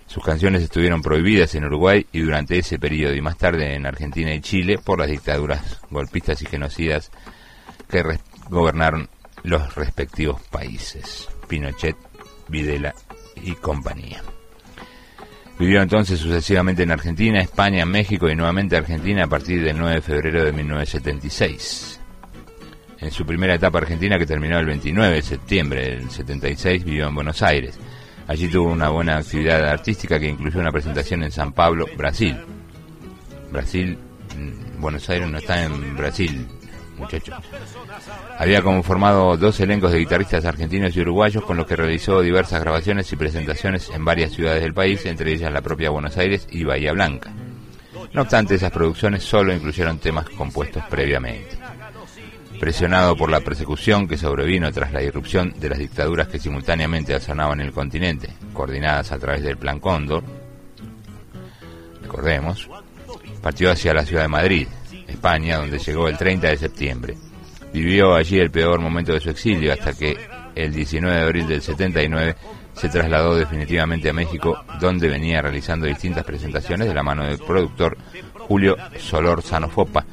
Sus 0.07 0.23
canciones 0.23 0.63
estuvieron 0.63 1.01
prohibidas 1.01 1.55
en 1.55 1.65
Uruguay 1.65 2.05
y 2.11 2.19
durante 2.21 2.57
ese 2.57 2.79
periodo 2.79 3.13
y 3.15 3.21
más 3.21 3.37
tarde 3.37 3.73
en 3.73 3.85
Argentina 3.85 4.33
y 4.33 4.41
Chile 4.41 4.77
por 4.77 4.99
las 4.99 5.09
dictaduras 5.09 5.79
golpistas 5.89 6.41
y 6.41 6.45
genocidas 6.45 7.11
que 7.89 8.03
gobernaron 8.49 9.09
los 9.43 9.75
respectivos 9.75 10.41
países, 10.43 11.27
Pinochet, 11.47 11.95
Videla 12.47 12.93
y 13.35 13.53
compañía. 13.53 14.21
Vivió 15.57 15.81
entonces 15.81 16.19
sucesivamente 16.19 16.83
en 16.83 16.91
Argentina, 16.91 17.39
España, 17.39 17.85
México 17.85 18.29
y 18.29 18.35
nuevamente 18.35 18.75
Argentina 18.75 19.23
a 19.23 19.27
partir 19.27 19.63
del 19.63 19.77
9 19.77 19.95
de 19.95 20.01
febrero 20.01 20.43
de 20.43 20.51
1976. 20.51 22.01
En 22.99 23.11
su 23.11 23.25
primera 23.25 23.55
etapa 23.55 23.77
argentina, 23.77 24.17
que 24.17 24.25
terminó 24.25 24.59
el 24.59 24.65
29 24.65 25.15
de 25.15 25.21
septiembre 25.21 25.81
del 25.91 26.09
76, 26.09 26.83
vivió 26.83 27.07
en 27.07 27.15
Buenos 27.15 27.41
Aires. 27.41 27.79
Allí 28.27 28.47
tuvo 28.49 28.71
una 28.71 28.89
buena 28.89 29.17
actividad 29.17 29.63
artística 29.65 30.19
que 30.19 30.27
incluyó 30.27 30.59
una 30.59 30.71
presentación 30.71 31.23
en 31.23 31.31
San 31.31 31.53
Pablo, 31.53 31.85
Brasil. 31.95 32.35
Brasil, 33.51 33.97
mm, 34.37 34.81
Buenos 34.81 35.09
Aires 35.09 35.29
no 35.29 35.37
está 35.37 35.63
en 35.63 35.95
Brasil, 35.95 36.47
muchachos. 36.97 37.35
Había 38.37 38.61
conformado 38.61 39.37
dos 39.37 39.59
elencos 39.59 39.91
de 39.91 39.99
guitarristas 39.99 40.45
argentinos 40.45 40.95
y 40.95 41.01
uruguayos 41.01 41.43
con 41.43 41.57
los 41.57 41.65
que 41.65 41.75
realizó 41.75 42.21
diversas 42.21 42.61
grabaciones 42.61 43.11
y 43.11 43.15
presentaciones 43.15 43.89
en 43.89 44.05
varias 44.05 44.31
ciudades 44.31 44.61
del 44.61 44.73
país, 44.73 45.05
entre 45.05 45.33
ellas 45.33 45.51
la 45.51 45.61
propia 45.61 45.89
Buenos 45.89 46.17
Aires 46.17 46.47
y 46.51 46.63
Bahía 46.63 46.93
Blanca. 46.93 47.31
No 48.13 48.21
obstante, 48.21 48.55
esas 48.55 48.71
producciones 48.71 49.23
solo 49.23 49.53
incluyeron 49.53 49.99
temas 49.99 50.29
compuestos 50.29 50.83
previamente. 50.89 51.57
Presionado 52.59 53.15
por 53.17 53.29
la 53.29 53.41
persecución 53.41 54.07
que 54.07 54.17
sobrevino 54.17 54.71
tras 54.71 54.93
la 54.93 55.03
irrupción 55.03 55.53
de 55.59 55.69
las 55.69 55.79
dictaduras 55.79 56.29
que 56.29 56.39
simultáneamente 56.39 57.13
asanaban 57.13 57.59
el 57.59 57.73
continente, 57.73 58.29
coordinadas 58.53 59.11
a 59.11 59.19
través 59.19 59.43
del 59.43 59.57
Plan 59.57 59.79
Cóndor, 59.79 60.23
recordemos, 62.01 62.69
partió 63.41 63.71
hacia 63.71 63.93
la 63.93 64.05
ciudad 64.05 64.21
de 64.21 64.29
Madrid, 64.29 64.67
España, 65.15 65.57
donde 65.57 65.79
llegó 65.79 66.07
el 66.07 66.17
30 66.17 66.47
de 66.47 66.57
septiembre. 66.57 67.15
Vivió 67.73 68.15
allí 68.15 68.39
el 68.39 68.51
peor 68.51 68.79
momento 68.79 69.11
de 69.13 69.19
su 69.19 69.29
exilio 69.29 69.73
hasta 69.73 69.93
que 69.93 70.15
el 70.55 70.71
19 70.73 71.15
de 71.17 71.23
abril 71.23 71.47
del 71.47 71.61
79 71.61 72.35
se 72.73 72.89
trasladó 72.89 73.35
definitivamente 73.35 74.09
a 74.09 74.13
México, 74.13 74.57
donde 74.79 75.07
venía 75.09 75.41
realizando 75.41 75.85
distintas 75.87 76.23
presentaciones 76.23 76.87
de 76.87 76.93
la 76.93 77.03
mano 77.03 77.25
del 77.25 77.37
productor 77.39 77.97
Julio 78.33 78.77
Solor 78.97 79.41
Sanofopa 79.41 80.05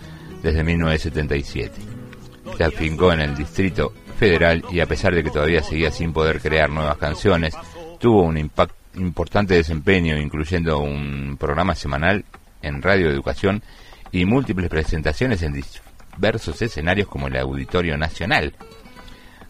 desde 0.43 0.65
1977. 0.65 1.73
Se 2.57 2.65
afincó 2.65 3.13
en 3.13 3.21
el 3.21 3.37
Distrito 3.37 3.93
Federal 4.19 4.65
y 4.71 4.81
a 4.81 4.87
pesar 4.87 5.15
de 5.15 5.23
que 5.23 5.31
todavía 5.31 5.63
seguía 5.63 5.91
sin 5.91 6.13
poder 6.13 6.41
crear 6.41 6.71
nuevas 6.71 6.97
canciones, 6.99 7.55
tuvo 7.99 8.23
un 8.23 8.37
impact- 8.37 8.75
importante 8.97 9.55
desempeño, 9.55 10.17
incluyendo 10.19 10.79
un 10.81 11.37
programa 11.39 11.75
semanal 11.75 12.25
en 12.61 12.83
Radio 12.83 13.09
Educación 13.11 13.63
y 14.13 14.25
múltiples 14.27 14.69
presentaciones 14.69 15.43
en 15.43 15.61
diversos 16.17 16.61
escenarios 16.63 17.09
como 17.09 17.27
el 17.27 17.37
Auditorio 17.37 17.97
Nacional. 17.97 18.55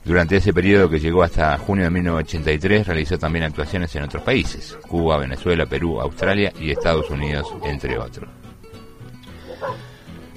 Durante 0.04 0.36
ese 0.36 0.52
periodo 0.52 0.88
que 0.88 0.98
llegó 0.98 1.22
hasta 1.22 1.58
junio 1.58 1.84
de 1.84 1.90
1983 1.90 2.86
realizó 2.86 3.18
también 3.18 3.44
actuaciones 3.44 3.94
en 3.94 4.04
otros 4.04 4.22
países, 4.22 4.76
Cuba, 4.88 5.18
Venezuela, 5.18 5.66
Perú, 5.66 6.00
Australia 6.00 6.52
y 6.58 6.70
Estados 6.70 7.08
Unidos, 7.10 7.46
entre 7.64 7.98
otros. 7.98 8.28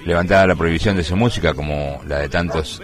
Levantada 0.04 0.46
la 0.46 0.54
prohibición 0.54 0.96
de 0.96 1.02
su 1.02 1.16
música, 1.16 1.52
como 1.52 2.00
la 2.06 2.20
de 2.20 2.28
tantos 2.28 2.80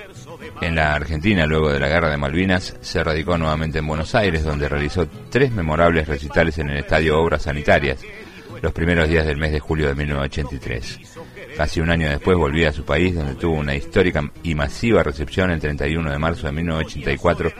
en 0.60 0.74
la 0.74 0.94
Argentina 0.94 1.46
luego 1.46 1.72
de 1.72 1.78
la 1.78 1.88
Guerra 1.88 2.10
de 2.10 2.16
Malvinas, 2.16 2.76
se 2.80 3.04
radicó 3.04 3.38
nuevamente 3.38 3.78
en 3.78 3.86
Buenos 3.86 4.14
Aires, 4.16 4.42
donde 4.42 4.68
realizó 4.68 5.06
tres 5.30 5.52
memorables 5.52 6.08
recitales 6.08 6.58
en 6.58 6.70
el 6.70 6.78
Estadio 6.78 7.20
Obras 7.20 7.42
Sanitarias, 7.42 8.00
los 8.60 8.72
primeros 8.72 9.08
días 9.08 9.24
del 9.24 9.36
mes 9.36 9.52
de 9.52 9.60
julio 9.60 9.86
de 9.86 9.94
1983. 9.94 11.11
Casi 11.62 11.80
un 11.80 11.90
año 11.90 12.10
después 12.10 12.36
volvía 12.36 12.70
a 12.70 12.72
su 12.72 12.84
país, 12.84 13.14
donde 13.14 13.36
tuvo 13.36 13.54
una 13.54 13.76
histórica 13.76 14.28
y 14.42 14.56
masiva 14.56 15.04
recepción 15.04 15.52
el 15.52 15.60
31 15.60 16.10
de 16.10 16.18
marzo 16.18 16.48
de 16.48 16.54
1984, 16.54 17.52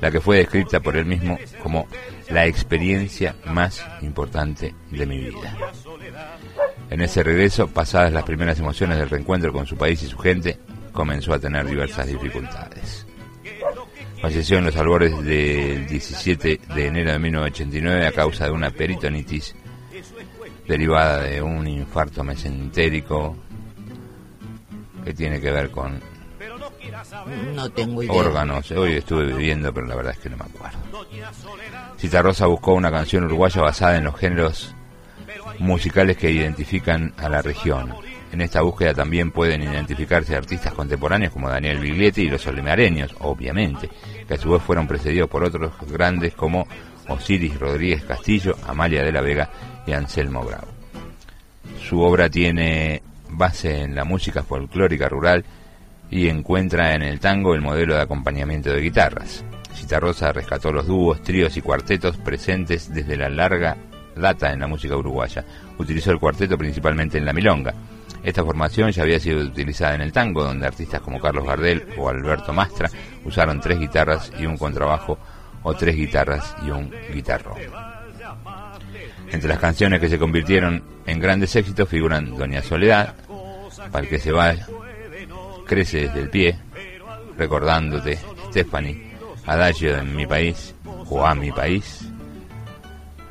la 0.00 0.12
que 0.12 0.20
fue 0.20 0.36
descrita 0.36 0.78
por 0.78 0.96
él 0.96 1.06
mismo 1.06 1.36
como 1.60 1.88
la 2.30 2.46
experiencia 2.46 3.34
más 3.46 3.84
importante 4.00 4.76
de 4.92 5.06
mi 5.06 5.18
vida. 5.18 5.56
En 6.88 7.00
ese 7.00 7.24
regreso, 7.24 7.66
pasadas 7.66 8.12
las 8.12 8.22
primeras 8.22 8.60
emociones 8.60 8.96
del 8.96 9.10
reencuentro 9.10 9.52
con 9.52 9.66
su 9.66 9.76
país 9.76 10.00
y 10.04 10.06
su 10.06 10.18
gente, 10.18 10.56
comenzó 10.92 11.34
a 11.34 11.40
tener 11.40 11.66
diversas 11.66 12.06
dificultades. 12.06 13.08
Falleció 14.22 14.58
en 14.58 14.66
los 14.66 14.76
albores 14.76 15.20
del 15.24 15.84
17 15.88 16.60
de 16.76 16.86
enero 16.86 17.10
de 17.10 17.18
1989 17.18 18.06
a 18.06 18.12
causa 18.12 18.44
de 18.44 18.52
una 18.52 18.70
peritonitis 18.70 19.52
derivada 20.68 21.22
de 21.22 21.42
un 21.42 21.66
infarto 21.66 22.22
mesentérico 22.22 23.34
que 25.04 25.14
tiene 25.14 25.40
que 25.40 25.50
ver 25.50 25.70
con 25.70 26.00
No 27.54 27.70
tengo 27.70 28.02
idea. 28.02 28.12
órganos. 28.14 28.70
Hoy 28.72 28.94
estuve 28.94 29.26
viviendo, 29.26 29.72
pero 29.72 29.86
la 29.86 29.94
verdad 29.96 30.12
es 30.12 30.18
que 30.18 30.30
no 30.30 30.36
me 30.36 30.44
acuerdo. 30.44 30.78
Cita 31.96 32.22
Rosa 32.22 32.46
buscó 32.46 32.74
una 32.74 32.90
canción 32.90 33.24
uruguaya 33.24 33.62
basada 33.62 33.96
en 33.96 34.04
los 34.04 34.16
géneros 34.16 34.74
musicales 35.58 36.16
que 36.16 36.30
identifican 36.30 37.12
a 37.16 37.28
la 37.28 37.42
región. 37.42 37.94
En 38.30 38.42
esta 38.42 38.60
búsqueda 38.60 38.92
también 38.94 39.30
pueden 39.30 39.62
identificarse 39.62 40.36
artistas 40.36 40.74
contemporáneos 40.74 41.32
como 41.32 41.48
Daniel 41.48 41.78
Biglietti 41.78 42.22
y 42.22 42.30
los 42.30 42.46
olimareños, 42.46 43.14
obviamente, 43.20 43.88
que 44.26 44.34
a 44.34 44.38
su 44.38 44.50
vez 44.50 44.62
fueron 44.62 44.86
precedidos 44.86 45.30
por 45.30 45.42
otros 45.44 45.72
grandes 45.90 46.34
como 46.34 46.68
Osiris 47.08 47.58
Rodríguez 47.58 48.04
Castillo, 48.04 48.54
Amalia 48.66 49.02
de 49.02 49.12
la 49.12 49.22
Vega 49.22 49.50
y 49.86 49.92
Anselmo 49.92 50.44
Bravo. 50.44 50.68
Su 51.88 52.02
obra 52.02 52.28
tiene 52.28 53.02
base 53.38 53.82
en 53.82 53.94
la 53.94 54.04
música 54.04 54.42
folclórica 54.42 55.08
rural 55.08 55.44
y 56.10 56.28
encuentra 56.28 56.94
en 56.94 57.02
el 57.02 57.20
tango 57.20 57.54
el 57.54 57.62
modelo 57.62 57.94
de 57.94 58.02
acompañamiento 58.02 58.70
de 58.70 58.80
guitarras. 58.80 59.44
Citarrosa 59.74 60.32
rescató 60.32 60.72
los 60.72 60.86
dúos, 60.86 61.22
tríos 61.22 61.56
y 61.56 61.62
cuartetos 61.62 62.16
presentes 62.16 62.92
desde 62.92 63.16
la 63.16 63.28
larga 63.28 63.76
data 64.16 64.52
en 64.52 64.60
la 64.60 64.66
música 64.66 64.96
uruguaya. 64.96 65.44
Utilizó 65.78 66.10
el 66.10 66.18
cuarteto 66.18 66.58
principalmente 66.58 67.18
en 67.18 67.24
la 67.24 67.32
milonga. 67.32 67.72
Esta 68.22 68.44
formación 68.44 68.90
ya 68.90 69.04
había 69.04 69.20
sido 69.20 69.40
utilizada 69.40 69.94
en 69.94 70.00
el 70.00 70.12
tango, 70.12 70.42
donde 70.42 70.66
artistas 70.66 71.00
como 71.00 71.20
Carlos 71.20 71.46
Gardel 71.46 71.86
o 71.96 72.08
Alberto 72.08 72.52
Mastra 72.52 72.90
usaron 73.24 73.60
tres 73.60 73.78
guitarras 73.78 74.32
y 74.38 74.46
un 74.46 74.58
contrabajo 74.58 75.18
o 75.62 75.74
tres 75.74 75.94
guitarras 75.94 76.56
y 76.66 76.70
un 76.70 76.92
guitarrón. 77.12 77.58
Entre 79.30 79.48
las 79.48 79.58
canciones 79.58 80.00
que 80.00 80.08
se 80.08 80.18
convirtieron 80.18 80.82
en 81.06 81.20
grandes 81.20 81.54
éxitos 81.54 81.88
figuran 81.88 82.36
Doña 82.36 82.62
Soledad, 82.62 83.14
Para 83.90 84.04
el 84.04 84.08
que 84.08 84.18
se 84.18 84.32
va, 84.32 84.54
Crece 85.66 86.00
desde 86.02 86.20
el 86.20 86.30
pie, 86.30 86.58
Recordándote, 87.36 88.18
Stephanie, 88.50 89.12
Adagio 89.46 89.96
en 89.96 90.16
mi 90.16 90.26
país 90.26 90.74
o 91.08 91.24
a 91.24 91.34
mi 91.34 91.52
país, 91.52 92.08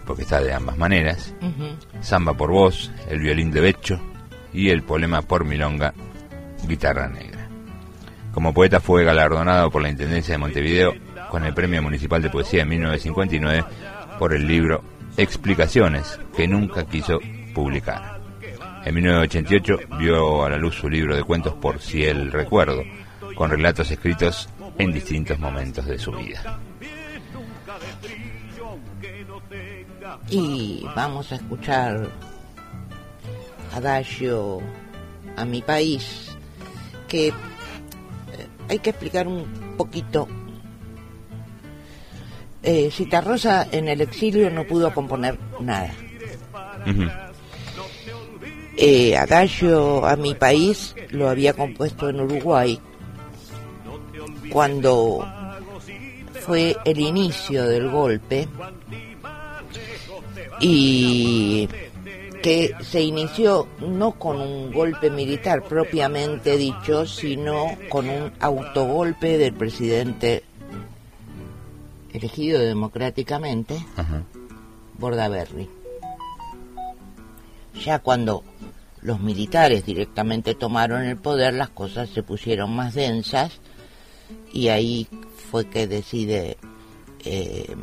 porque 0.06 0.24
está 0.24 0.42
de 0.42 0.54
ambas 0.54 0.78
maneras. 0.78 1.34
Samba 2.02 2.34
por 2.34 2.52
voz, 2.52 2.92
El 3.10 3.20
violín 3.20 3.52
de 3.52 3.62
Becho 3.62 4.00
y 4.54 4.70
El 4.70 4.84
poema 4.84 5.22
por 5.22 5.46
milonga, 5.46 5.94
Guitarra 6.66 7.08
negra. 7.08 7.48
Como 8.34 8.54
poeta 8.54 8.80
fue 8.80 9.04
galardonado 9.04 9.70
por 9.70 9.82
la 9.82 9.90
Intendencia 9.90 10.36
de 10.36 10.40
Montevideo 10.40 10.94
con 11.30 11.44
el 11.44 11.54
Premio 11.54 11.82
Municipal 11.82 12.22
de 12.22 12.30
Poesía 12.30 12.62
en 12.62 12.70
1959 12.70 13.66
por 14.18 14.34
el 14.34 14.48
libro 14.48 14.84
Explicaciones, 15.18 16.20
que 16.36 16.48
nunca 16.48 16.86
quiso 16.86 17.20
publicar. 17.54 18.17
En 18.88 18.96
1988 18.96 19.98
vio 20.00 20.46
a 20.46 20.50
la 20.50 20.56
luz 20.56 20.76
su 20.76 20.90
libro 20.90 21.14
de 21.14 21.22
cuentos 21.22 21.54
Por 21.56 21.82
si 21.82 22.06
el 22.06 22.32
recuerdo, 22.32 22.86
con 23.36 23.50
relatos 23.50 23.92
escritos 23.92 24.48
en 24.78 24.94
distintos 24.94 25.38
momentos 25.40 25.86
de 25.86 26.00
su 26.00 26.14
vida. 26.14 26.58
Y 30.30 30.86
vamos 30.96 31.34
a 31.34 31.36
escuchar 31.36 32.10
adagio 33.74 34.62
a 35.36 35.44
mi 35.44 35.62
país 35.62 36.38
que 37.10 37.28
eh, 37.28 37.34
hay 38.70 38.80
que 38.80 38.92
explicar 38.92 39.28
un 39.28 39.76
poquito. 39.76 40.30
Eh, 42.64 42.90
Citarrosa 42.90 43.68
en 43.70 43.90
el 43.90 44.00
exilio 44.00 44.50
no 44.50 44.64
pudo 44.64 44.94
componer 44.94 45.38
nada. 45.60 45.92
Eh, 48.78 49.18
Adagio 49.18 50.06
a 50.06 50.16
mi 50.16 50.36
país 50.36 50.96
lo 51.10 51.30
había 51.30 51.54
compuesto 51.54 52.10
en 52.10 52.22
Uruguay 52.22 52.80
cuando 54.52 55.26
fue 56.46 56.78
el 56.86 57.00
inicio 57.00 57.66
del 57.66 57.90
golpe 57.90 58.48
y 60.60 61.68
que 62.42 62.76
se 62.82 63.02
inició 63.02 63.68
no 63.80 64.12
con 64.12 64.40
un 64.40 64.72
golpe 64.72 65.10
militar 65.10 65.64
propiamente 65.64 66.56
dicho, 66.56 67.06
sino 67.06 67.76
con 67.90 68.08
un 68.08 68.32
autogolpe 68.40 69.38
del 69.38 69.54
presidente 69.54 70.44
elegido 72.14 72.60
democráticamente, 72.60 73.84
Ajá. 73.96 74.24
Bordaberry. 74.98 75.68
Ya 77.84 78.00
cuando 78.00 78.44
los 79.02 79.20
militares 79.20 79.86
directamente 79.86 80.56
tomaron 80.56 81.04
el 81.04 81.18
poder, 81.18 81.54
las 81.54 81.70
cosas 81.70 82.10
se 82.10 82.24
pusieron 82.24 82.76
más 82.76 82.94
densas 82.94 83.60
y 84.52 84.70
ahí 84.70 85.08
fue 85.50 85.68
que 85.70 85.88
decide 85.88 86.58
eh, 87.24 87.76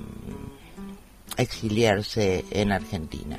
exiliarse 1.37 2.45
en 2.51 2.73
Argentina. 2.73 3.39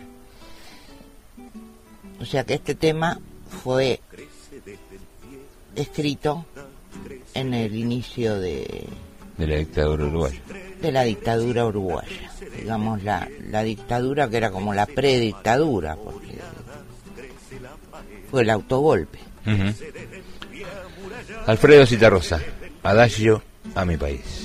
O 2.20 2.26
sea 2.26 2.44
que 2.44 2.56
este 2.56 2.76
tema 2.76 3.20
fue 3.64 4.00
escrito 5.76 6.46
en 7.34 7.54
el 7.54 7.76
inicio 7.76 8.40
de, 8.40 8.88
De 9.38 9.48
la 9.48 9.56
dictadura 9.58 10.06
uruguaya. 10.06 10.42
de 10.82 10.92
la 10.92 11.04
dictadura 11.04 11.66
uruguaya, 11.66 12.32
digamos 12.58 13.04
la, 13.04 13.28
la 13.50 13.64
dictadura 13.64 14.30
que 14.30 14.38
era 14.38 14.52
como 14.52 14.74
la 14.74 14.86
predictadura, 14.86 15.98
porque 15.98 16.25
fue 18.36 18.44
el 18.44 18.50
autogolpe. 18.50 19.18
Alfredo 21.46 21.86
Citarrosa, 21.86 22.42
Adagio 22.84 23.42
a 23.74 23.86
mi 23.86 23.96
país. 23.96 24.45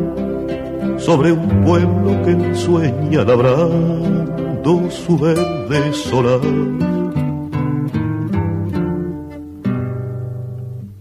sobre 1.11 1.33
un 1.33 1.49
pueblo 1.65 2.21
que 2.23 2.55
sueña 2.55 3.25
labrando 3.25 4.89
su 4.89 5.17
verde 5.17 5.91
solar. 5.91 6.39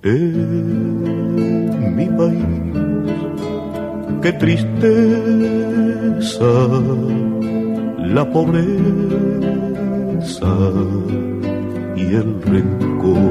En 0.03 1.95
mi 1.95 2.07
país, 2.07 2.45
qué 4.21 4.33
tristeza, 4.33 4.91
la 7.99 8.29
pobreza 8.33 8.67
y 11.95 12.15
el 12.21 12.43
rencor. 12.43 13.30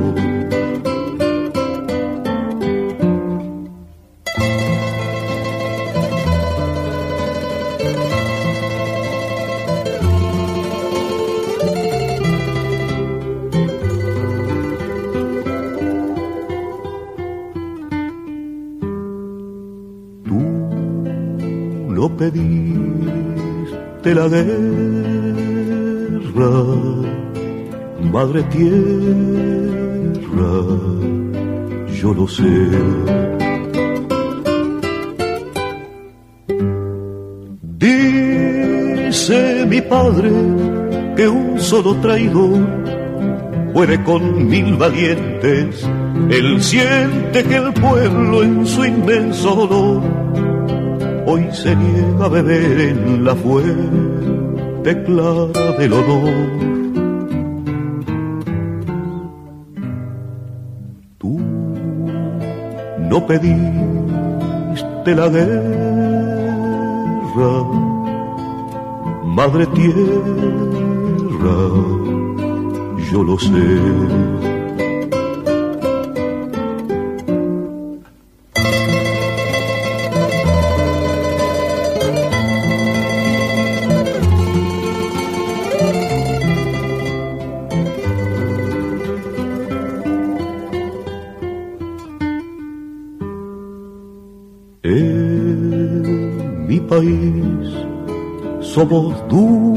Madre 28.20 28.44
tierra, 28.56 28.76
yo 32.00 32.14
lo 32.14 32.28
sé. 32.28 32.54
Dice 37.86 39.66
mi 39.70 39.80
padre 39.80 40.32
que 41.16 41.30
un 41.30 41.58
solo 41.62 41.96
traidor 42.02 42.60
puede 43.74 44.04
con 44.04 44.22
mil 44.50 44.76
valientes. 44.76 45.88
Él 46.30 46.62
siente 46.62 47.38
que 47.46 47.56
el 47.56 47.72
pueblo 47.72 48.44
en 48.44 48.66
su 48.66 48.84
inmenso 48.84 49.50
dolor 49.56 50.04
hoy 51.26 51.48
se 51.54 51.74
niega 51.74 52.26
a 52.26 52.28
beber 52.28 52.82
en 52.92 53.24
la 53.24 53.34
fuente 53.34 55.04
clara 55.06 55.72
del 55.80 55.94
honor. 55.94 56.69
No 63.10 63.26
pediste 63.26 65.16
la 65.16 65.28
guerra, 65.30 65.54
madre 69.26 69.66
tierra, 69.68 69.98
yo 73.12 73.24
lo 73.24 73.38
sé. 73.40 74.39
Somos 98.80 99.14
duros, 99.28 99.76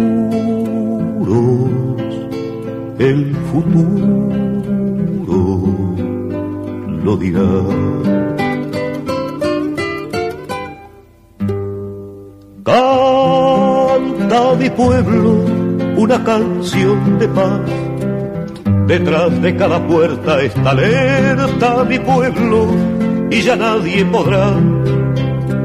el 3.00 3.34
futuro 3.50 4.32
lo 7.04 7.16
dirá. 7.16 7.50
Canta 12.62 14.54
mi 14.60 14.70
pueblo 14.70 15.32
una 15.96 16.22
canción 16.22 17.18
de 17.18 17.26
paz. 17.26 17.60
Detrás 18.86 19.42
de 19.42 19.56
cada 19.56 19.84
puerta 19.84 20.40
está 20.42 20.70
alerta 20.70 21.84
mi 21.84 21.98
pueblo 21.98 22.68
y 23.32 23.42
ya 23.42 23.56
nadie 23.56 24.04
podrá 24.04 24.54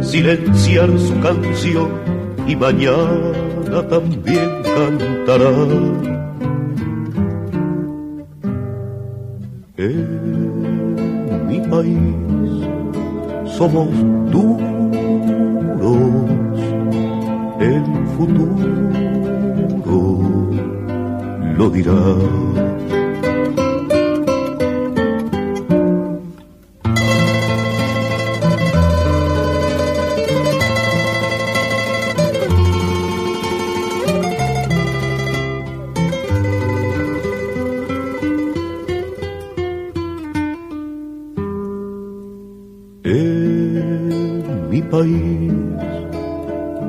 silenciar 0.01 0.89
su 0.97 1.19
canción 1.19 2.17
y 2.47 2.55
mañana 2.55 3.26
también 3.69 4.49
cantará. 4.63 5.49
En 9.77 11.47
mi 11.47 11.59
país, 11.59 11.97
somos 13.57 13.89
duros, 14.31 14.61
el 17.59 17.83
futuro 18.15 18.55
lo 21.57 21.69
dirá. 21.69 22.66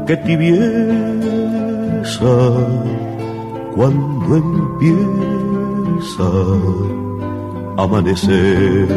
Que 0.09 0.17
tibieza 0.17 0.65
cuando 3.75 4.37
empieza 4.37 6.29
a 7.77 7.83
amanecer. 7.83 8.89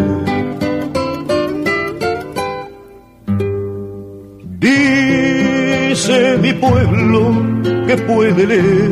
Dice 4.58 6.38
mi 6.42 6.54
pueblo 6.54 7.20
que 7.88 7.98
puede 7.98 8.48
leer 8.48 8.92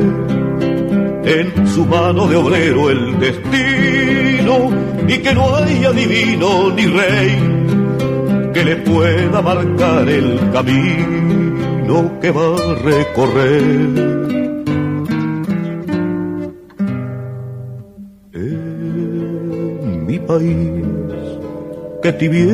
en 1.24 1.68
su 1.70 1.86
mano 1.86 2.28
de 2.28 2.36
obrero 2.36 2.90
el 2.90 3.18
destino 3.18 4.72
y 5.08 5.20
que 5.20 5.34
no 5.34 5.56
hay 5.56 5.86
adivino 5.86 6.70
ni 6.76 6.86
rey 6.86 8.52
que 8.54 8.66
le 8.66 8.76
pueda 8.76 9.42
marcar 9.42 10.10
el 10.10 10.38
camino 10.52 11.49
que 12.22 12.30
va 12.32 12.56
a 12.56 12.76
recorrer. 12.76 13.64
En 18.34 20.06
mi 20.06 20.20
país, 20.20 20.86
que 22.04 22.14
tibieza 22.14 22.54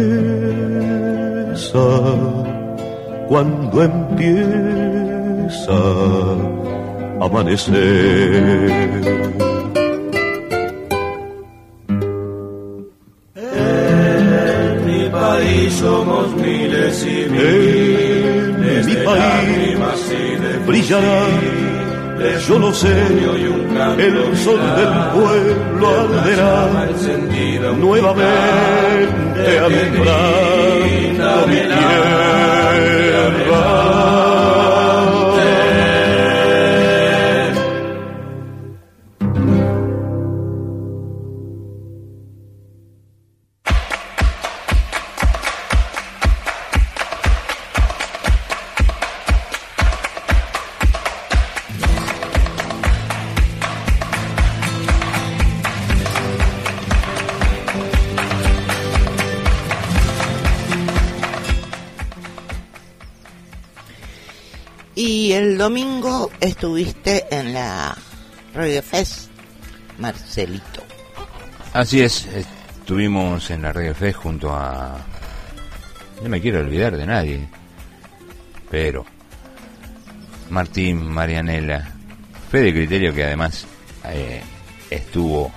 cuando 3.27 3.83
empieza 3.83 5.73
a 7.19 7.25
amanecer. 7.25 9.24
Yo 22.47 22.59
lo 22.59 22.73
sé, 22.73 22.91
el 23.97 24.37
sol 24.37 24.59
del 24.75 24.93
pueblo 25.13 25.87
arderá 26.01 26.87
encendida 26.89 27.71
un 27.71 27.79
nuevamente 27.81 29.59
Marcelito. 70.35 70.83
Así 71.71 72.01
es, 72.01 72.25
estuvimos 72.25 73.49
en 73.51 73.61
la 73.61 73.71
Radio 73.71 73.95
Fe 73.95 74.11
junto 74.11 74.53
a... 74.53 74.97
No 76.21 76.29
me 76.29 76.41
quiero 76.41 76.59
olvidar 76.59 76.97
de 76.97 77.05
nadie, 77.05 77.47
pero 78.69 79.05
Martín, 80.49 81.07
Marianela, 81.07 81.89
Fede 82.51 82.73
Criterio 82.73 83.13
que 83.13 83.23
además 83.23 83.65
eh, 84.05 84.41
estuvo 84.89 85.51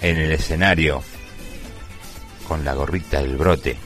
en 0.00 0.16
el 0.16 0.32
escenario 0.32 1.02
con 2.48 2.64
la 2.64 2.72
gorrita 2.72 3.20
del 3.20 3.36
brote, 3.36 3.76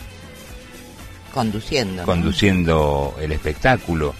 Conduciendo. 1.34 2.02
¿no? 2.02 2.06
conduciendo 2.06 3.14
el 3.20 3.32
espectáculo. 3.32 4.14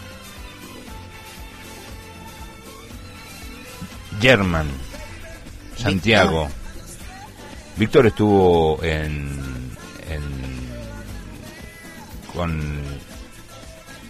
German, 4.21 4.69
Santiago. 5.77 6.49
Víctor 7.77 8.07
estuvo 8.07 8.83
en, 8.83 9.71
en- 10.09 10.71
con 12.35 12.81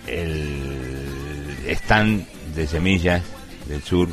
el 0.07 1.65
stand 1.69 2.27
de 2.55 2.67
semillas 2.67 3.23
del 3.67 3.83
sur 3.83 4.09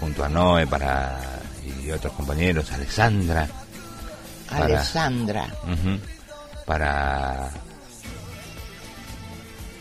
junto 0.00 0.24
a 0.24 0.28
Noé 0.28 0.66
para 0.66 1.20
y 1.84 1.90
otros 1.90 2.12
compañeros, 2.14 2.70
Alexandra, 2.72 3.48
para- 4.50 4.64
Alessandra. 4.64 5.46
Ujú. 5.64 5.98
para 6.66 7.50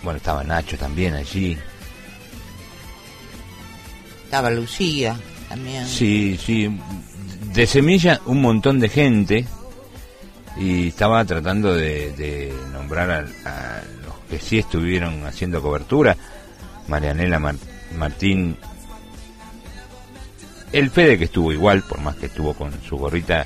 bueno 0.03 0.17
estaba 0.17 0.43
Nacho 0.43 0.77
también 0.77 1.15
allí 1.15 1.57
Estaba 4.35 4.51
Lucía 4.51 5.15
también. 5.47 5.87
sí 5.87 6.37
sí 6.43 6.69
de 7.53 7.65
semilla 7.65 8.19
un 8.25 8.41
montón 8.41 8.81
de 8.81 8.89
gente 8.89 9.45
y 10.57 10.89
estaba 10.89 11.23
tratando 11.23 11.73
de, 11.73 12.53
nombrar 12.73 13.11
a, 13.45 13.81
los 14.05 14.13
que 14.29 14.39
sí 14.39 14.59
estuvieron 14.59 15.25
haciendo 15.25 15.61
cobertura 15.61 16.17
Marianela 16.89 17.39
Mar- 17.39 17.55
Martín. 17.97 18.57
El 20.73 20.89
Fede 20.91 21.17
que 21.17 21.25
estuvo 21.25 21.53
igual 21.53 21.83
por 21.83 22.01
más 22.01 22.15
que 22.17 22.25
estuvo 22.25 22.53
con 22.53 22.73
su 22.83 22.97
gorrita 22.97 23.45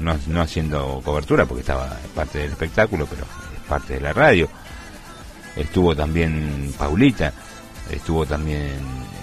no, 0.00 0.16
no 0.28 0.40
haciendo 0.40 1.02
cobertura 1.04 1.44
porque 1.44 1.60
estaba 1.60 1.98
parte 2.14 2.38
del 2.38 2.52
espectáculo 2.52 3.06
pero 3.10 3.24
es 3.24 3.68
parte 3.68 3.94
de 3.94 4.00
la 4.00 4.14
radio. 4.14 4.48
Estuvo 5.54 5.94
también 5.94 6.72
Paulita 6.78 7.32
estuvo 7.90 8.26
también 8.26 8.78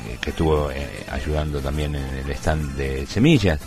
eh, 0.08 0.17
que 0.21 0.32
estuvo 0.32 0.71
eh, 0.71 1.06
ayudando 1.12 1.60
también 1.60 1.95
en 1.95 2.04
el 2.04 2.32
stand 2.32 2.76
de 2.76 3.06
semillas. 3.06 3.60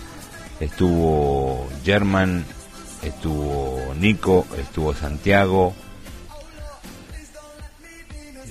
Estuvo 0.61 1.69
German 1.85 2.45
estuvo 3.03 3.95
Nico 3.99 4.47
estuvo 4.59 4.95
Santiago. 4.95 5.75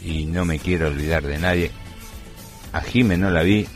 Y 0.03 0.25
no 0.25 0.43
me 0.43 0.59
quiero 0.59 0.87
olvidar 0.87 1.23
de 1.23 1.37
nadie. 1.37 1.71
A 2.73 2.81
Jime 2.81 3.17
no 3.17 3.29
la 3.29 3.43
vi 3.43 3.67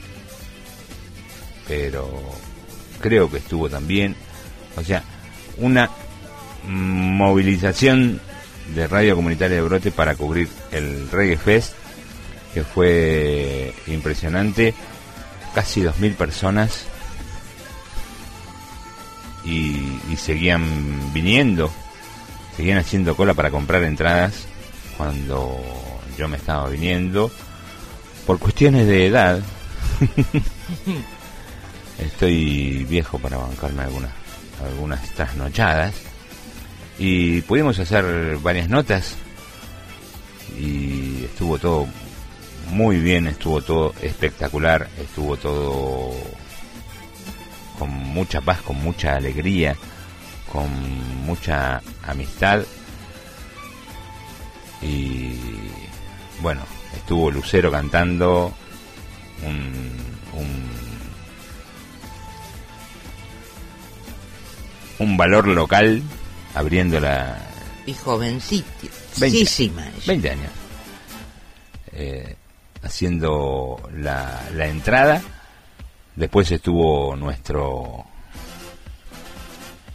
pero 1.68 2.10
creo 3.02 3.30
que 3.30 3.38
estuvo 3.38 3.70
también. 3.70 4.16
O 4.76 4.84
sea 4.84 5.04
una 5.58 5.90
movilización 6.68 8.22
de 8.76 8.88
Radio 8.88 9.16
Comunitaria 9.16 9.58
de 9.58 9.62
Brote 9.62 9.92
para 9.92 10.16
cubrir 10.16 10.48
el 10.72 11.10
Reggae 11.10 11.38
Fest, 11.38 11.74
que 12.58 12.64
fue 12.64 13.74
impresionante, 13.86 14.74
casi 15.54 15.82
2.000 15.82 16.16
personas. 16.16 16.86
Y, 19.46 20.00
y 20.12 20.16
seguían 20.18 21.14
viniendo, 21.14 21.72
seguían 22.56 22.80
haciendo 22.80 23.16
cola 23.16 23.36
para 23.36 23.52
comprar 23.52 23.84
entradas 23.84 24.48
cuando 24.98 25.62
yo 26.18 26.28
me 26.28 26.38
estaba 26.38 26.68
viniendo, 26.68 27.32
por 28.26 28.40
cuestiones 28.40 28.88
de 28.88 29.06
edad, 29.06 29.40
estoy 32.00 32.86
viejo 32.90 33.20
para 33.20 33.38
bancarme 33.38 33.84
algunas, 33.84 34.12
algunas 34.66 35.14
trasnochadas. 35.14 35.94
Y 36.98 37.42
pudimos 37.42 37.78
hacer 37.78 38.38
varias 38.38 38.68
notas. 38.68 39.16
Y 40.58 41.26
estuvo 41.26 41.60
todo 41.60 41.88
muy 42.70 43.00
bien, 43.00 43.28
estuvo 43.28 43.62
todo 43.62 43.94
espectacular, 44.02 44.88
estuvo 45.00 45.38
todo 45.38 46.14
con 47.80 47.90
mucha 47.90 48.42
paz, 48.42 48.62
con 48.62 48.78
mucha 48.78 49.16
alegría, 49.16 49.76
con 50.52 50.70
mucha 51.26 51.82
amistad 52.04 52.64
y 54.82 55.36
bueno, 56.42 56.62
estuvo 56.96 57.32
Lucero 57.32 57.72
cantando 57.72 58.54
un, 59.46 59.92
un, 60.40 60.70
un 65.00 65.18
valor 65.18 65.48
local 65.48 66.02
abriendo 66.54 67.00
la 67.00 67.38
Y 67.86 67.94
jovencísima. 67.94 69.88
20 70.06 70.30
años 70.30 70.52
eh, 71.98 72.36
haciendo 72.88 73.82
la, 73.94 74.42
la 74.54 74.68
entrada. 74.68 75.22
Después 76.16 76.52
estuvo 76.52 77.16
nuestro 77.16 78.06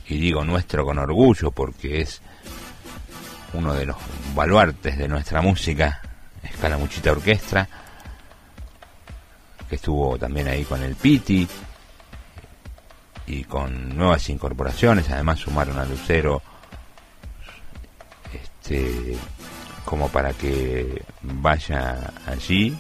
y 0.08 0.18
digo 0.18 0.44
nuestro 0.44 0.84
con 0.84 0.98
orgullo 0.98 1.50
porque 1.50 2.02
es 2.02 2.20
uno 3.54 3.74
de 3.74 3.86
los 3.86 3.96
baluartes 4.34 4.98
de 4.98 5.08
nuestra 5.08 5.40
música 5.40 6.00
Escalamuchita 6.42 7.12
Orquestra 7.12 7.68
que 9.68 9.76
estuvo 9.76 10.18
también 10.18 10.48
ahí 10.48 10.64
con 10.64 10.82
el 10.82 10.94
Piti 10.94 11.48
y 13.26 13.44
con 13.44 13.96
nuevas 13.96 14.28
incorporaciones. 14.28 15.08
Además 15.10 15.38
sumaron 15.38 15.78
a 15.78 15.86
Lucero 15.86 16.42
este 18.34 19.16
como 19.84 20.08
para 20.08 20.32
que 20.32 21.02
vaya 21.22 22.12
allí 22.26 22.76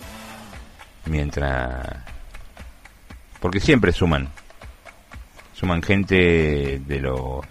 mientras 1.06 1.86
porque 3.40 3.60
siempre 3.60 3.92
suman 3.92 4.28
suman 5.54 5.82
gente 5.82 6.80
de 6.86 7.00
los 7.00 7.44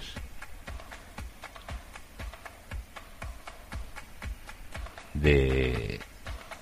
de, 5.13 5.99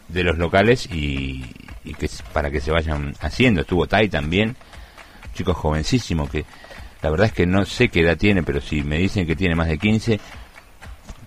de 0.08 0.24
los 0.24 0.38
locales 0.38 0.88
y, 0.92 1.46
y 1.84 1.94
que 1.94 2.10
para 2.34 2.52
que 2.52 2.62
se 2.62 2.72
vayan 2.72 3.16
haciendo. 3.22 3.62
Estuvo 3.62 3.88
Tai 3.88 4.10
también 4.10 4.56
chico 5.34 5.54
jovencísimo 5.54 6.30
que 6.30 6.46
la 7.02 7.10
verdad 7.10 7.28
es 7.28 7.34
que 7.34 7.46
no 7.46 7.66
sé 7.66 7.88
qué 7.90 8.02
edad 8.02 8.18
tiene 8.18 8.44
pero 8.44 8.60
si 8.60 8.84
me 8.84 8.98
dicen 8.98 9.26
que 9.26 9.36
tiene 9.36 9.56
más 9.56 9.68
de 9.68 9.78
15 9.78 10.20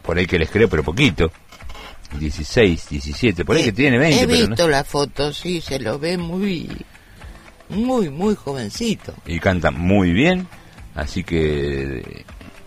por 0.02 0.18
ahí 0.18 0.26
que 0.26 0.38
les 0.38 0.50
creo 0.50 0.68
pero 0.68 0.82
poquito 0.82 1.32
16, 2.18 2.88
17, 2.88 3.44
por 3.44 3.56
ahí 3.56 3.62
Eh, 3.62 3.64
que 3.66 3.72
tiene 3.72 3.98
20 3.98 4.16
He 4.22 4.26
pero 4.26 4.40
no 4.42 4.48
visto 4.48 4.68
la 4.68 4.84
foto, 4.84 5.32
sí, 5.32 5.60
se 5.60 5.78
lo 5.78 5.98
ve 5.98 6.18
muy, 6.18 6.68
muy, 7.68 8.08
muy 8.10 8.34
jovencito. 8.34 9.14
y 9.26 9.38
canta 9.40 9.70
muy 9.70 10.12
bien, 10.12 10.46
así 10.94 11.24
que 11.24 12.24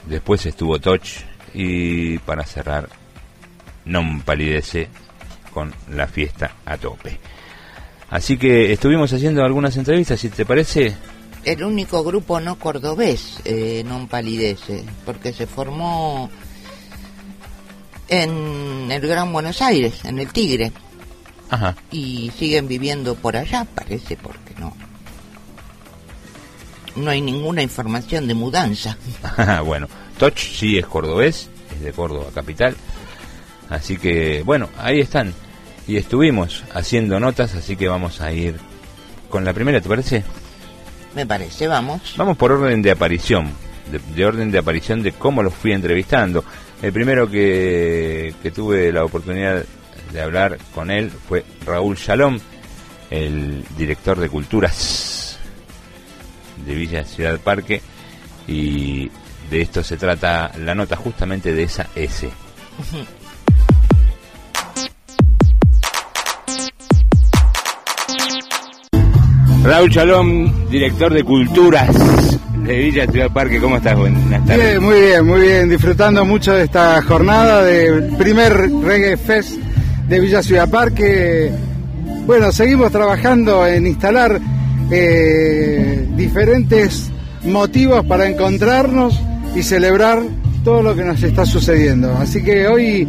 después 0.07 0.45
estuvo 0.45 0.79
Toch 0.79 1.23
y 1.53 2.17
para 2.19 2.43
cerrar 2.43 2.89
non 3.85 4.21
palidece 4.21 4.89
con 5.53 5.71
la 5.93 6.07
fiesta 6.07 6.57
a 6.65 6.75
tope. 6.77 7.19
Así 8.09 8.37
que 8.37 8.73
estuvimos 8.73 9.13
haciendo 9.13 9.43
algunas 9.43 9.77
entrevistas, 9.77 10.19
si 10.19 10.29
te 10.29 10.45
parece, 10.45 10.95
El 11.45 11.63
único 11.63 12.03
grupo 12.03 12.41
no 12.41 12.57
cordobés 12.57 13.37
eh, 13.45 13.85
non 13.85 14.09
palidece, 14.09 14.81
porque 15.05 15.29
se 15.29 15.45
formó 15.45 16.25
en 18.07 18.91
el 18.91 19.07
Gran 19.07 19.31
Buenos 19.31 19.61
Aires, 19.61 20.03
en 20.03 20.19
el 20.19 20.31
Tigre, 20.31 20.71
ajá, 21.49 21.75
y 21.91 22.31
siguen 22.37 22.67
viviendo 22.67 23.15
por 23.15 23.35
allá, 23.35 23.65
parece, 23.75 24.15
porque 24.17 24.53
no. 24.59 24.75
No 26.95 27.11
hay 27.11 27.21
ninguna 27.21 27.61
información 27.61 28.27
de 28.27 28.33
mudanza. 28.33 28.97
bueno, 29.65 29.87
Toch 30.17 30.37
sí 30.37 30.77
es 30.77 30.85
cordobés, 30.85 31.49
es 31.75 31.81
de 31.81 31.91
Córdoba 31.91 32.27
capital, 32.33 32.75
así 33.69 33.97
que 33.97 34.43
bueno, 34.43 34.69
ahí 34.77 34.99
están. 34.99 35.33
Y 35.87 35.97
estuvimos 35.97 36.63
haciendo 36.73 37.19
notas, 37.19 37.53
así 37.53 37.75
que 37.75 37.87
vamos 37.87 38.19
a 38.19 38.31
ir 38.31 38.55
con 39.29 39.45
la 39.45 39.53
primera, 39.53 39.81
¿te 39.81 39.89
parece? 39.89 40.23
Me 41.13 41.27
parece, 41.27 41.67
vamos. 41.67 42.15
Vamos 42.17 42.37
por 42.37 42.51
orden 42.51 42.81
de 42.81 42.89
aparición, 42.89 43.51
de, 43.91 43.99
de 44.15 44.25
orden 44.25 44.49
de 44.49 44.57
aparición 44.57 45.03
de 45.03 45.11
cómo 45.11 45.43
los 45.43 45.53
fui 45.53 45.73
entrevistando. 45.73 46.43
El 46.81 46.93
primero 46.93 47.29
que, 47.29 48.33
que 48.43 48.51
tuve 48.51 48.91
la 48.91 49.05
oportunidad 49.05 49.65
de 50.11 50.21
hablar 50.21 50.57
con 50.73 50.91
él 50.91 51.09
fue 51.09 51.43
Raúl 51.65 51.95
Shalom, 51.95 52.39
el 53.09 53.63
director 53.77 54.19
de 54.19 54.29
culturas 54.29 55.39
de 56.65 56.75
Villa 56.75 57.03
Ciudad 57.03 57.39
Parque, 57.39 57.81
y 58.47 59.09
de 59.49 59.61
esto 59.61 59.83
se 59.83 59.97
trata 59.97 60.51
la 60.59 60.75
nota 60.75 60.95
justamente 60.95 61.53
de 61.53 61.63
esa 61.63 61.87
S. 61.95 62.29
Raúl 69.63 69.89
Shalom, 69.89 70.69
director 70.69 71.13
de 71.13 71.23
culturas 71.23 72.39
de 72.65 72.77
Villa 72.77 73.05
Ciudad 73.07 73.31
Parque, 73.31 73.59
¿cómo 73.59 73.77
estás? 73.77 73.97
Muy 73.97 75.01
bien, 75.01 75.25
muy 75.25 75.41
bien. 75.41 75.69
Disfrutando 75.69 76.25
mucho 76.25 76.53
de 76.53 76.63
esta 76.63 77.01
jornada 77.01 77.63
del 77.63 78.15
primer 78.17 78.53
Reggae 78.53 79.17
Fest 79.17 79.57
de 80.07 80.19
Villa 80.19 80.41
Ciudad 80.41 80.69
Parque. 80.69 81.51
Bueno, 82.25 82.51
seguimos 82.51 82.91
trabajando 82.91 83.65
en 83.67 83.85
instalar 83.85 84.39
eh, 84.91 86.07
diferentes 86.15 87.11
motivos 87.43 88.03
para 88.05 88.27
encontrarnos 88.27 89.19
y 89.55 89.61
celebrar 89.61 90.21
todo 90.63 90.81
lo 90.81 90.95
que 90.95 91.03
nos 91.03 91.21
está 91.21 91.45
sucediendo. 91.45 92.15
Así 92.17 92.43
que 92.43 92.67
hoy 92.67 93.07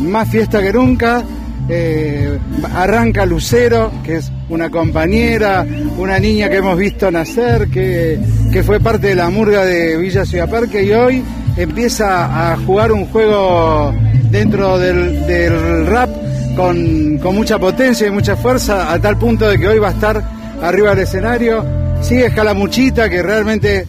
más 0.00 0.28
fiesta 0.28 0.62
que 0.62 0.72
nunca. 0.72 1.24
eh, 1.68 2.38
arranca 2.74 3.24
Lucero, 3.24 3.92
que 4.04 4.16
es 4.16 4.30
una 4.52 4.70
compañera, 4.70 5.66
una 5.96 6.18
niña 6.18 6.50
que 6.50 6.56
hemos 6.56 6.76
visto 6.76 7.10
nacer, 7.10 7.68
que, 7.68 8.18
que 8.52 8.62
fue 8.62 8.80
parte 8.80 9.08
de 9.08 9.14
la 9.14 9.30
murga 9.30 9.64
de 9.64 9.96
Villa 9.96 10.26
Ciudad 10.26 10.48
Parque 10.48 10.82
y 10.82 10.92
hoy 10.92 11.22
empieza 11.56 12.52
a 12.52 12.56
jugar 12.58 12.92
un 12.92 13.06
juego 13.06 13.94
dentro 14.30 14.78
del, 14.78 15.26
del 15.26 15.86
rap 15.86 16.10
con, 16.54 17.18
con 17.18 17.34
mucha 17.34 17.58
potencia 17.58 18.06
y 18.06 18.10
mucha 18.10 18.36
fuerza, 18.36 18.92
a 18.92 18.98
tal 19.00 19.18
punto 19.18 19.48
de 19.48 19.58
que 19.58 19.68
hoy 19.68 19.78
va 19.78 19.88
a 19.88 19.92
estar 19.92 20.22
arriba 20.62 20.90
del 20.90 21.04
escenario. 21.04 21.64
Sigue 22.02 22.26
Escalamuchita, 22.26 23.08
que 23.08 23.22
realmente 23.22 23.86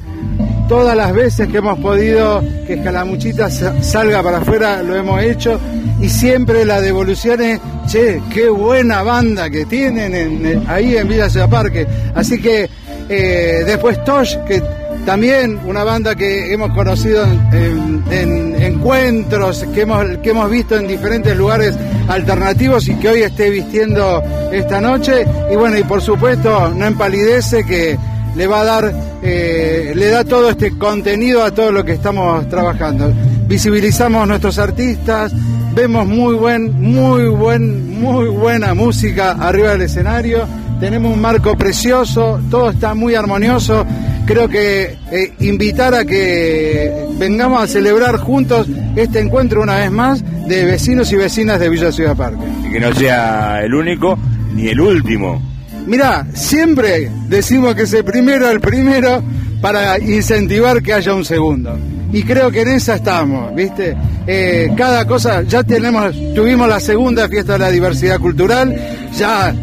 todas 0.73 0.97
las 0.97 1.13
veces 1.13 1.47
que 1.49 1.57
hemos 1.57 1.77
podido 1.77 2.43
que 2.65 2.73
Escalamuchita 2.73 3.47
sa- 3.51 3.79
salga 3.83 4.23
para 4.23 4.39
afuera 4.39 4.81
lo 4.81 4.95
hemos 4.95 5.21
hecho 5.21 5.59
y 6.01 6.09
siempre 6.09 6.65
la 6.65 6.81
devolución 6.81 7.39
es, 7.43 7.59
che, 7.87 8.19
qué 8.33 8.49
buena 8.49 9.03
banda 9.03 9.51
que 9.51 9.65
tienen 9.65 10.15
en- 10.15 10.63
ahí 10.67 10.97
en 10.97 11.07
Villa 11.07 11.29
Ciudad 11.29 11.47
Parque. 11.47 11.85
Así 12.15 12.41
que 12.41 12.67
eh, 13.07 13.61
después 13.67 14.03
Tosh, 14.03 14.35
que 14.47 14.63
también 15.05 15.59
una 15.67 15.83
banda 15.83 16.15
que 16.15 16.51
hemos 16.51 16.71
conocido 16.73 17.23
en- 17.51 18.03
en 18.09 18.55
encuentros, 18.59 19.63
que 19.75 19.81
hemos, 19.81 20.03
que 20.23 20.31
hemos 20.31 20.49
visto 20.49 20.75
en 20.75 20.87
diferentes 20.87 21.37
lugares 21.37 21.75
alternativos 22.07 22.87
y 22.87 22.95
que 22.95 23.09
hoy 23.09 23.21
esté 23.21 23.51
vistiendo 23.51 24.23
esta 24.51 24.81
noche. 24.81 25.23
Y 25.51 25.55
bueno, 25.55 25.77
y 25.77 25.83
por 25.83 26.01
supuesto, 26.01 26.69
no 26.75 26.85
empalidece 26.87 27.63
que 27.63 27.95
le 28.35 28.47
va 28.47 28.61
a 28.61 28.63
dar, 28.63 28.93
eh, 29.21 29.93
le 29.95 30.07
da 30.07 30.23
todo 30.23 30.49
este 30.49 30.77
contenido 30.77 31.43
a 31.43 31.51
todo 31.51 31.71
lo 31.71 31.83
que 31.83 31.93
estamos 31.93 32.47
trabajando. 32.49 33.13
Visibilizamos 33.47 34.27
nuestros 34.27 34.57
artistas, 34.57 35.33
vemos 35.73 36.07
muy 36.07 36.35
buen, 36.35 36.71
muy 36.81 37.27
buen, 37.27 37.99
muy 37.99 38.27
buena 38.29 38.73
música 38.73 39.31
arriba 39.31 39.71
del 39.71 39.83
escenario, 39.83 40.47
tenemos 40.79 41.13
un 41.13 41.21
marco 41.21 41.55
precioso, 41.55 42.41
todo 42.49 42.71
está 42.71 42.93
muy 42.93 43.15
armonioso. 43.15 43.85
Creo 44.25 44.49
que 44.49 44.97
eh, 45.11 45.33
invitar 45.39 45.93
a 45.93 46.03
que 46.03 47.07
vengamos 47.17 47.63
a 47.63 47.67
celebrar 47.67 48.17
juntos 48.17 48.67
este 48.95 49.19
encuentro 49.19 49.61
una 49.61 49.77
vez 49.77 49.91
más 49.91 50.23
de 50.47 50.65
vecinos 50.65 51.09
y 51.13 51.15
vecinas 51.15 51.59
de 51.59 51.69
Villa 51.69 51.91
Ciudad 51.91 52.17
Parque. 52.17 52.43
Y 52.67 52.71
que 52.73 52.79
no 52.81 52.93
sea 52.93 53.61
el 53.63 53.73
único 53.73 54.17
ni 54.53 54.67
el 54.67 54.81
último. 54.81 55.41
Mirá, 55.85 56.25
siempre 56.33 57.11
decimos 57.27 57.75
que 57.75 57.83
es 57.83 57.93
el 57.93 58.05
primero 58.05 58.49
el 58.49 58.61
primero 58.61 59.21
para 59.61 59.99
incentivar 59.99 60.81
que 60.81 60.93
haya 60.93 61.13
un 61.13 61.25
segundo. 61.25 61.77
Y 62.11 62.23
creo 62.23 62.51
que 62.51 62.61
en 62.61 62.69
esa 62.69 62.95
estamos, 62.95 63.53
¿viste? 63.55 63.95
Eh, 64.27 64.71
cada 64.77 65.05
cosa, 65.05 65.41
ya 65.41 65.63
tenemos, 65.63 66.15
tuvimos 66.35 66.69
la 66.69 66.79
segunda 66.79 67.27
fiesta 67.27 67.53
de 67.53 67.59
la 67.59 67.71
diversidad 67.71 68.19
cultural, 68.19 68.75
ya 69.17 69.53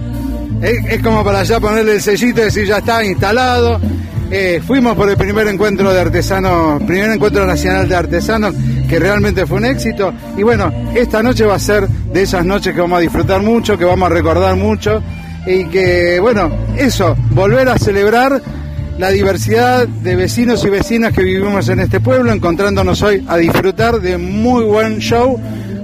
es, 0.60 0.84
es 0.86 1.02
como 1.02 1.24
para 1.24 1.42
ya 1.44 1.60
ponerle 1.60 1.94
el 1.94 2.02
sellito 2.02 2.40
y 2.40 2.44
decir 2.44 2.66
ya 2.66 2.78
está 2.78 3.04
instalado. 3.04 3.80
Eh, 4.32 4.60
fuimos 4.64 4.96
por 4.96 5.10
el 5.10 5.16
primer 5.16 5.48
encuentro 5.48 5.92
de 5.92 6.00
artesanos, 6.00 6.82
primer 6.84 7.10
encuentro 7.10 7.46
nacional 7.46 7.88
de 7.88 7.96
artesanos, 7.96 8.54
que 8.88 8.98
realmente 8.98 9.46
fue 9.46 9.58
un 9.58 9.64
éxito. 9.64 10.12
Y 10.36 10.42
bueno, 10.42 10.72
esta 10.94 11.22
noche 11.22 11.44
va 11.44 11.54
a 11.54 11.58
ser 11.58 11.88
de 11.88 12.22
esas 12.22 12.44
noches 12.44 12.74
que 12.74 12.80
vamos 12.80 12.98
a 12.98 13.00
disfrutar 13.00 13.42
mucho, 13.42 13.78
que 13.78 13.84
vamos 13.84 14.10
a 14.10 14.14
recordar 14.14 14.56
mucho 14.56 15.02
y 15.46 15.64
que, 15.64 16.18
bueno, 16.20 16.50
eso, 16.76 17.16
volver 17.30 17.68
a 17.68 17.78
celebrar 17.78 18.40
la 18.98 19.10
diversidad 19.10 19.88
de 19.88 20.14
vecinos 20.16 20.64
y 20.64 20.68
vecinas 20.70 21.12
que 21.12 21.22
vivimos 21.22 21.68
en 21.70 21.80
este 21.80 22.00
pueblo, 22.00 22.32
encontrándonos 22.32 23.00
hoy 23.02 23.24
a 23.26 23.36
disfrutar 23.38 24.00
de 24.00 24.18
muy 24.18 24.64
buen 24.64 24.98
show 24.98 25.40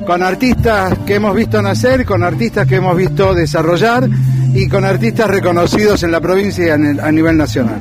con 0.07 0.23
artistas 0.23 0.95
que 1.07 1.15
hemos 1.15 1.35
visto 1.35 1.61
nacer, 1.63 2.05
con 2.05 2.23
artistas 2.23 2.67
que 2.67 2.77
hemos 2.77 2.97
visto 2.97 3.35
desarrollar 3.35 4.09
y 4.55 4.69
con 4.69 4.85
artistas 4.85 5.29
reconocidos 5.29 6.03
en 6.03 6.13
la 6.13 6.21
provincia 6.21 6.67
y 6.67 6.71
a 6.71 6.77
nivel- 7.11 7.37
nacional. 7.37 7.81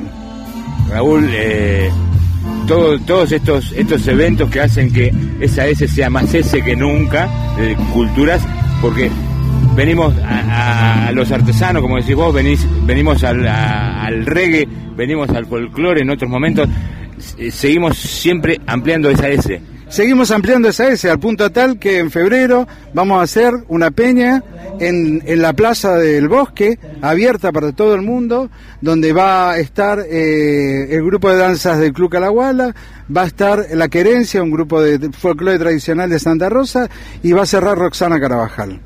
Raúl, 0.90 1.28
eh, 1.32 1.90
todo- 2.66 2.98
todos 3.00 3.30
estos, 3.32 3.72
estos 3.76 4.06
eventos 4.08 4.50
que 4.50 4.60
hacen 4.60 4.92
que 4.92 5.12
esa 5.40 5.66
S 5.66 5.86
sea 5.88 6.08
más 6.10 6.32
S 6.34 6.62
que 6.62 6.74
nunca, 6.76 7.28
de 7.58 7.76
culturas, 7.92 8.40
porque 8.80 9.10
venimos 9.76 10.14
a, 10.24 11.10
los 11.12 11.30
artesanos, 11.30 11.82
como 11.82 11.96
decís 11.96 12.16
vos, 12.16 12.34
venimos 12.34 13.22
al, 13.22 13.46
a- 13.46 14.08
reggae, 14.24 14.66
venimos 14.96 15.28
al 15.30 15.46
folclore 15.46 16.00
en 16.00 16.10
otros 16.10 16.30
momentos, 16.30 16.68
eh, 17.38 17.50
seguimos 17.50 17.96
siempre 17.98 18.60
ampliando 18.66 19.10
esa 19.10 19.28
S. 19.28 19.60
Seguimos 19.88 20.32
ampliando 20.32 20.68
esa 20.68 20.88
S 20.88 21.08
al 21.08 21.20
punto 21.20 21.52
tal 21.52 21.78
que 21.78 21.98
en 21.98 22.10
febrero 22.10 22.66
vamos 22.92 23.20
a 23.20 23.22
hacer 23.22 23.52
una 23.68 23.92
peña 23.92 24.42
en, 24.80 25.22
la 25.40 25.52
Plaza 25.52 25.96
del 25.96 26.28
Bosque, 26.28 26.78
abierta 27.02 27.52
para 27.52 27.70
todo 27.70 27.94
el 27.94 28.02
mundo, 28.02 28.50
donde 28.80 29.12
va 29.12 29.52
a 29.52 29.58
estar 29.58 30.00
eh, 30.00 30.88
el 30.90 31.04
grupo 31.04 31.30
de 31.30 31.36
danzas 31.36 31.78
del 31.78 31.92
Club 31.92 32.10
Calaguala, 32.10 32.74
va 33.14 33.22
a 33.22 33.26
estar 33.26 33.64
La 33.74 33.88
Querencia, 33.88 34.42
un 34.42 34.50
grupo 34.50 34.82
de 34.82 35.10
folclore 35.12 35.58
tradicional 35.58 36.10
de 36.10 36.18
Santa 36.18 36.48
Rosa, 36.48 36.90
y 37.22 37.30
va 37.32 37.42
a 37.42 37.46
cerrar 37.46 37.78
Roxana 37.78 38.18
Carabajal. 38.18 38.80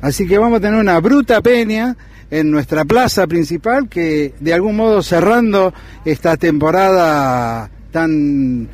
Así 0.00 0.26
que 0.26 0.38
vamos 0.38 0.58
a 0.58 0.60
tener 0.60 0.78
una 0.78 1.00
bruta 1.00 1.40
peña 1.40 1.96
en 2.30 2.50
nuestra 2.50 2.84
plaza 2.84 3.26
principal 3.26 3.88
que 3.88 4.34
de 4.40 4.54
algún 4.54 4.76
modo 4.76 5.02
cerrando 5.02 5.72
esta 6.04 6.36
temporada 6.36 7.70
tan 7.92 8.68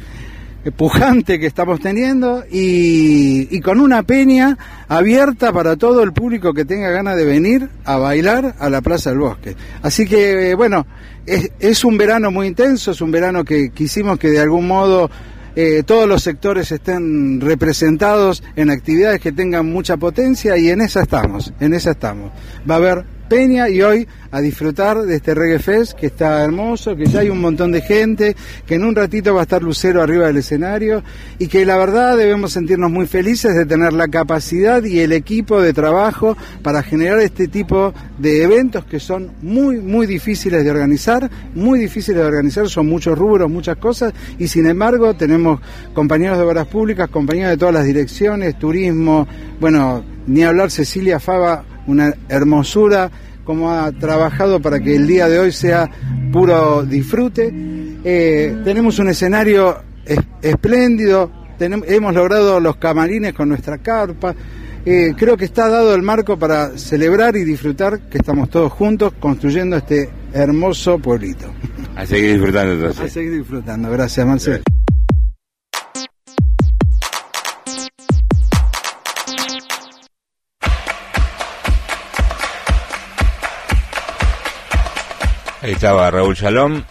pujante 0.71 1.41
que 1.41 1.47
estamos 1.47 1.81
teniendo 1.81 2.45
y, 2.51 3.61
con 3.61 3.81
una 3.81 4.05
peña 4.05 4.57
abierta 4.89 5.53
para 5.53 5.77
todo 5.77 6.03
el 6.03 6.13
público 6.13 6.55
que 6.55 6.65
tenga 6.65 6.91
ganas 6.91 7.17
de 7.17 7.25
venir 7.25 7.69
a 7.85 7.97
bailar 7.97 8.55
a 8.59 8.71
la 8.71 8.81
Plaza 8.81 9.11
del 9.11 9.19
Bosque. 9.19 9.57
Así 9.83 10.07
que, 10.07 10.51
eh, 10.51 10.55
bueno, 10.55 10.87
es 11.27 11.85
un 11.85 11.99
verano 11.99 12.31
muy 12.31 12.47
intenso, 12.47 12.93
es 12.93 13.01
un 13.01 13.11
verano 13.11 13.45
que 13.45 13.71
quisimos 13.71 14.19
que 14.19 14.29
de 14.29 14.41
algún 14.41 14.69
modo 14.69 15.11
eh, 15.55 15.83
todos 15.85 16.09
los 16.09 16.23
sectores 16.23 16.73
estén 16.73 17.41
representados 17.41 18.43
en 18.57 18.71
actividades 18.71 19.21
que 19.21 19.33
tengan 19.33 19.67
mucha 19.67 19.97
potencia 19.97 20.57
y 20.57 20.71
en 20.71 20.81
esa 20.81 21.03
estamos, 21.03 21.53
en 21.61 21.75
esa 21.75 21.91
estamos. 21.93 22.33
Va 22.69 22.75
a 22.75 22.79
haber 22.79 23.05
peña 23.33 23.71
y 23.71 23.81
hoy 23.81 24.07
a 24.31 24.43
disfrutar 24.43 25.01
de 25.05 25.17
este 25.17 25.35
Reggae 25.35 25.59
Fest 25.59 25.95
que 25.95 26.09
está 26.09 26.45
hermoso, 26.45 26.95
que 26.95 27.07
ya 27.07 27.21
hay 27.21 27.31
un 27.31 27.41
montón 27.41 27.73
de 27.73 27.81
gente, 27.81 28.37
que 28.67 28.75
en 28.75 28.85
un 28.85 28.95
ratito 28.95 29.33
va 29.33 29.41
a 29.41 29.45
estar 29.45 29.63
Lucero 29.63 30.03
arriba 30.03 30.27
del 30.27 30.37
escenario 30.37 31.03
y 31.39 31.47
que 31.47 31.65
la 31.65 31.79
verdad 31.79 32.19
debemos 32.19 32.53
sentirnos 32.53 32.91
muy 32.91 33.07
felices 33.07 33.55
de 33.55 33.65
tener 33.65 33.95
la 33.95 34.09
capacidad 34.09 34.85
y 34.85 35.01
el 35.01 35.13
equipo 35.13 35.63
de 35.63 35.73
trabajo 35.73 36.37
para 36.63 36.83
generar 36.83 37.21
este 37.21 37.49
tipo 37.49 37.95
de 38.19 38.43
eventos 38.43 38.85
que 38.85 39.01
son 39.01 39.31
muy, 39.41 39.79
muy 39.79 40.07
difíciles 40.07 40.63
de 40.63 40.71
organizar, 40.71 41.31
muy 41.55 41.79
difíciles 41.79 42.21
de 42.21 42.27
organizar, 42.27 42.69
son 42.69 42.87
muchos 42.87 43.17
rubros, 43.17 43.51
muchas 43.51 43.79
cosas 43.79 44.13
y 44.39 44.47
sin 44.47 44.67
embargo 44.67 45.15
tenemos 45.15 45.59
compañeros 45.95 46.37
de 46.37 46.45
obras 46.45 46.67
públicas, 46.67 47.09
compañeros 47.09 47.53
de 47.53 47.57
todas 47.57 47.73
las 47.73 47.87
direcciones, 47.87 48.59
turismo, 48.59 49.27
bueno, 49.59 50.05
ni 50.27 50.43
hablar 50.43 50.71
Cecilia 50.71 51.19
Fava, 51.19 51.65
una 51.87 52.15
hermosura, 52.29 53.11
como 53.45 53.71
ha 53.73 53.91
trabajado 53.93 54.61
para 54.61 54.79
que 54.81 54.95
el 54.97 55.07
día 55.07 55.29
de 55.29 55.39
hoy 55.39 55.53
sea 55.53 55.89
puro 56.33 56.83
disfrute. 56.85 57.53
Eh, 58.05 58.57
tenemos 58.65 58.99
un 58.99 59.09
escenario 59.09 59.79
es- 60.05 60.19
espléndido, 60.43 61.31
hemos 61.61 62.15
logrado 62.15 62.59
los 62.61 62.77
camarines 62.77 63.33
con 63.35 63.49
nuestra 63.49 63.79
carpa. 63.79 64.35
Eh, 64.85 65.13
creo 65.17 65.37
que 65.37 65.45
está 65.45 65.69
dado 65.69 65.95
el 65.95 66.03
marco 66.03 66.37
para 66.37 66.77
celebrar 66.77 67.37
y 67.37 67.45
disfrutar 67.45 68.01
que 68.09 68.19
estamos 68.19 68.51
todos 68.51 68.73
juntos 68.73 69.13
construyendo 69.21 69.77
este 69.77 70.09
hermoso 70.33 70.99
pueblito. 70.99 71.47
A 71.95 72.05
seguir 72.07 72.33
disfrutando 72.33 72.73
A 72.73 72.75
entonces. 72.75 73.13
seguir 73.13 73.39
disfrutando. 73.39 73.91
Gracias, 73.91 74.27
Marcelo. 74.27 74.63
Ahí 85.63 85.75
estaba 85.75 86.11
Raúl 86.11 86.35
Shalom, 86.35 86.83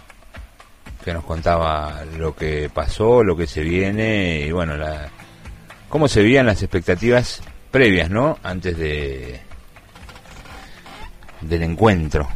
que 1.04 1.14
nos 1.14 1.26
contaba 1.26 2.06
lo 2.18 2.34
que 2.34 2.72
pasó, 2.74 3.22
lo 3.22 3.36
que 3.36 3.46
se 3.46 3.64
viene 3.64 4.46
y 4.48 4.52
bueno, 4.54 4.78
la, 4.78 5.10
cómo 5.90 6.08
se 6.08 6.22
veían 6.22 6.46
las 6.46 6.64
expectativas 6.64 7.42
previas, 7.70 8.10
¿no? 8.10 8.40
Antes 8.42 8.78
de 8.78 9.42
del 11.42 11.64
encuentro. 11.64 12.30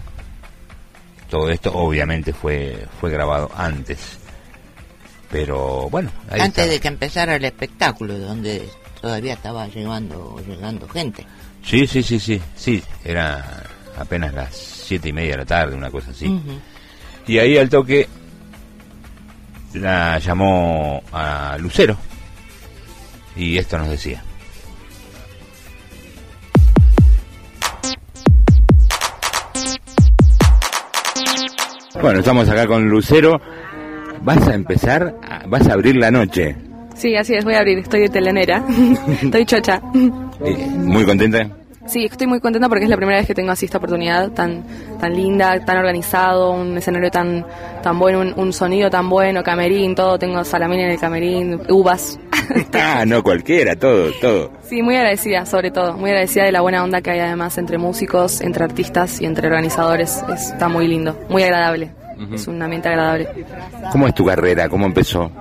Todo 1.30 1.50
esto 1.50 1.72
obviamente 1.74 2.34
fue 2.34 2.86
fue 3.00 3.12
grabado 3.12 3.50
antes. 3.56 4.18
Pero 5.32 5.90
bueno, 5.90 6.12
ahí 6.30 6.42
Antes 6.42 6.70
de 6.70 6.82
que 6.82 6.90
empezara 6.90 7.38
el 7.38 7.46
espectáculo, 7.46 8.20
donde 8.20 8.68
todavía 9.00 9.36
estaba 9.36 9.68
llegando, 9.68 10.44
llegando 10.46 10.86
gente. 10.90 11.26
Sí, 11.64 11.88
sí, 11.88 12.04
sí, 12.04 12.20
sí, 12.20 12.42
sí, 12.58 12.84
era 13.06 13.64
apenas 13.98 14.34
las 14.34 14.56
siete 14.56 15.10
y 15.10 15.14
media 15.14 15.32
de 15.32 15.38
la 15.38 15.46
tarde, 15.46 15.76
una 15.76 15.90
cosa 15.92 16.12
así. 16.12 16.40
Y 17.28 17.38
ahí 17.40 17.58
al 17.58 17.70
toque 17.70 18.08
la 19.74 20.20
llamó 20.20 21.02
a 21.12 21.58
Lucero 21.60 21.98
y 23.36 23.58
esto 23.58 23.78
nos 23.78 23.90
decía. 23.90 24.24
Bueno, 32.02 32.20
estamos 32.20 32.48
acá 32.50 32.68
con 32.68 32.88
Lucero. 32.90 33.40
Vas 34.22 34.48
a 34.48 34.54
empezar, 34.56 35.16
a- 35.28 35.46
vas 35.48 35.68
a 35.68 35.74
abrir 35.74 35.96
la 35.96 36.12
noche. 36.12 36.56
Sí, 36.96 37.16
así 37.16 37.34
es, 37.36 37.44
voy 37.44 37.54
a 37.56 37.60
abrir, 37.60 37.80
estoy 37.80 38.02
de 38.02 38.10
telenera, 38.10 38.64
estoy 39.22 39.46
chocha. 39.46 39.82
Eh, 40.44 40.68
Muy 40.78 41.04
contenta. 41.06 41.48
Sí, 41.88 42.06
estoy 42.06 42.26
muy 42.28 42.40
contenta 42.40 42.68
porque 42.68 42.86
es 42.86 42.90
la 42.90 42.98
primera 42.98 43.20
vez 43.20 43.28
que 43.28 43.36
tengo 43.36 43.52
así 43.52 43.66
esta 43.66 43.78
oportunidad 43.78 44.32
tan 44.32 44.64
tan 45.00 45.14
linda, 45.14 45.60
tan 45.64 45.78
organizado, 45.78 46.52
un 46.52 46.78
escenario 46.78 47.12
tan 47.12 47.46
tan 47.84 48.00
bueno, 48.00 48.22
un, 48.22 48.34
un 48.38 48.54
sonido 48.54 48.90
tan 48.90 49.08
bueno, 49.08 49.44
camerín, 49.44 49.94
todo, 49.94 50.18
tengo 50.18 50.44
salamín 50.44 50.80
en 50.80 50.92
el 50.92 51.00
camerín, 51.00 51.62
uvas. 51.70 52.20
Ah, 52.74 53.04
no 53.08 53.24
cualquiera, 53.24 53.76
todo, 53.76 54.12
todo. 54.22 54.52
Sí, 54.62 54.84
muy 54.84 54.96
agradecida, 54.96 55.46
sobre 55.48 55.72
todo, 55.72 55.94
muy 55.98 56.12
agradecida 56.12 56.44
de 56.44 56.52
la 56.52 56.62
buena 56.62 56.84
onda 56.84 57.02
que 57.02 57.10
hay 57.10 57.20
además 57.20 57.58
entre 57.58 57.80
músicos, 57.80 58.40
entre 58.42 58.64
artistas 58.64 59.20
y 59.20 59.26
entre 59.26 59.48
organizadores. 59.48 60.24
Es- 60.32 60.52
está 60.52 60.68
muy 60.68 60.88
lindo, 60.88 61.18
muy 61.30 61.42
agradable. 61.42 61.92
Es 62.34 62.48
un 62.48 62.62
ambiente 62.62 62.88
agradable. 62.90 63.28
¿Cómo 63.92 64.08
es 64.08 64.14
tu 64.14 64.26
carrera? 64.26 64.70
¿Cómo 64.70 64.86
empezó? 64.86 65.32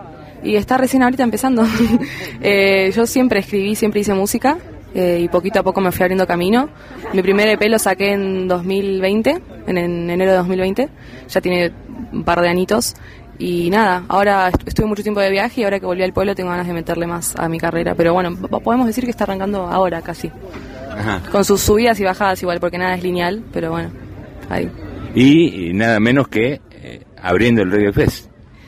Y 0.43 0.57
está 0.57 0.79
recién 0.79 1.03
ahorita 1.03 1.23
empezando. 1.25 1.65
Eh, 2.41 2.91
yo 2.95 3.07
siempre 3.07 3.41
escribí, 3.41 3.75
siempre 3.75 4.01
hice 4.01 4.15
música 4.15 4.57
eh, 4.95 5.21
y 5.23 5.29
poquito 5.29 5.61
a 5.61 5.63
poco 5.63 5.81
me 5.81 5.91
fui 5.93 6.03
abriendo 6.05 6.27
camino. 6.27 6.69
Mi 7.13 7.23
primer 7.23 7.49
EP 7.49 7.63
lo 7.69 7.79
saqué 7.79 8.13
en 8.13 8.47
2020, 8.49 9.43
en, 9.67 9.79
en 9.79 10.11
enero 10.11 10.31
de 10.33 10.37
2020. 10.39 10.89
Ya 11.29 11.41
tiene 11.41 11.73
un 12.13 12.25
par 12.25 12.41
de 12.41 12.49
anitos. 12.49 12.95
Y 13.39 13.69
nada, 13.71 14.05
ahora 14.09 14.49
est- 14.49 14.67
estuve 14.69 14.87
mucho 14.87 15.03
tiempo 15.03 15.21
de 15.21 15.29
viaje 15.31 15.61
y 15.61 15.65
ahora 15.65 15.81
que 15.81 15.87
volví 15.87 16.03
al 16.05 16.13
pueblo 16.13 16.35
tengo 16.37 16.51
ganas 16.51 16.69
de 16.69 16.73
meterle 16.73 17.07
más 17.07 17.35
a 17.37 17.49
mi 17.49 17.59
carrera. 17.59 17.95
Pero 17.97 18.13
bueno, 18.15 18.37
po- 18.37 18.61
podemos 18.61 18.87
decir 18.87 19.05
que 19.05 19.11
está 19.11 19.25
arrancando 19.25 19.67
ahora 19.67 20.01
casi. 20.03 20.31
Ajá. 20.97 21.21
Con 21.33 21.45
sus 21.45 21.61
subidas 21.61 21.99
y 21.99 22.05
bajadas 22.05 22.41
igual, 22.43 22.61
porque 22.61 22.79
nada 22.79 22.95
es 22.95 23.03
lineal, 23.03 23.43
pero 23.53 23.73
bueno, 23.73 23.91
ahí. 24.49 24.71
Y, 25.17 25.71
y 25.71 25.73
nada 25.73 25.99
menos 25.99 26.29
que 26.29 26.61
eh, 26.81 27.03
abriendo 27.21 27.63
el 27.63 27.73
Reggae 27.73 27.93
Fest. 27.93 28.27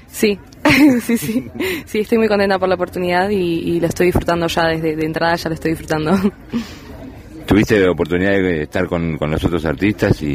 Sí, 0.08 0.36
sí, 1.02 1.16
sí. 1.18 1.50
Sí, 1.84 2.00
estoy 2.00 2.18
muy 2.18 2.28
contenta 2.28 2.58
por 2.58 2.68
la 2.68 2.74
oportunidad 2.74 3.28
y, 3.30 3.36
y 3.36 3.80
lo 3.80 3.86
estoy 3.86 4.06
disfrutando 4.06 4.46
ya 4.46 4.66
desde 4.68 4.96
de 4.96 5.04
entrada, 5.06 5.36
ya 5.36 5.48
lo 5.48 5.54
estoy 5.54 5.70
disfrutando. 5.72 6.12
¿Tuviste 7.46 7.78
la 7.78 7.92
oportunidad 7.92 8.32
de 8.32 8.62
estar 8.62 8.86
con, 8.88 9.16
con 9.18 9.30
los 9.30 9.42
otros 9.44 9.64
artistas 9.64 10.20
y, 10.20 10.26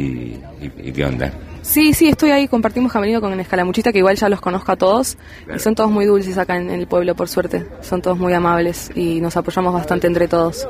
y- 0.62 0.72
y 0.88 0.92
qué 0.92 1.04
onda? 1.04 1.30
Sí, 1.60 1.92
sí, 1.92 2.08
estoy 2.08 2.30
ahí, 2.30 2.48
compartimos 2.48 2.90
camerino 2.90 3.20
con 3.20 3.38
Escalamuchita, 3.38 3.92
que 3.92 3.98
igual 3.98 4.16
ya 4.16 4.28
los 4.30 4.40
conozco 4.40 4.72
a 4.72 4.76
todos, 4.76 5.18
y 5.54 5.58
son 5.58 5.74
todos 5.74 5.90
muy 5.90 6.06
dulces 6.06 6.38
acá 6.38 6.56
en 6.56 6.70
el 6.70 6.86
pueblo, 6.86 7.14
por 7.14 7.28
suerte. 7.28 7.66
Son 7.82 8.00
todos 8.00 8.18
muy 8.18 8.32
amables 8.32 8.90
y 8.94 9.20
nos 9.20 9.36
apoyamos 9.36 9.74
bastante 9.74 10.06
entre 10.06 10.26
todos. 10.26 10.66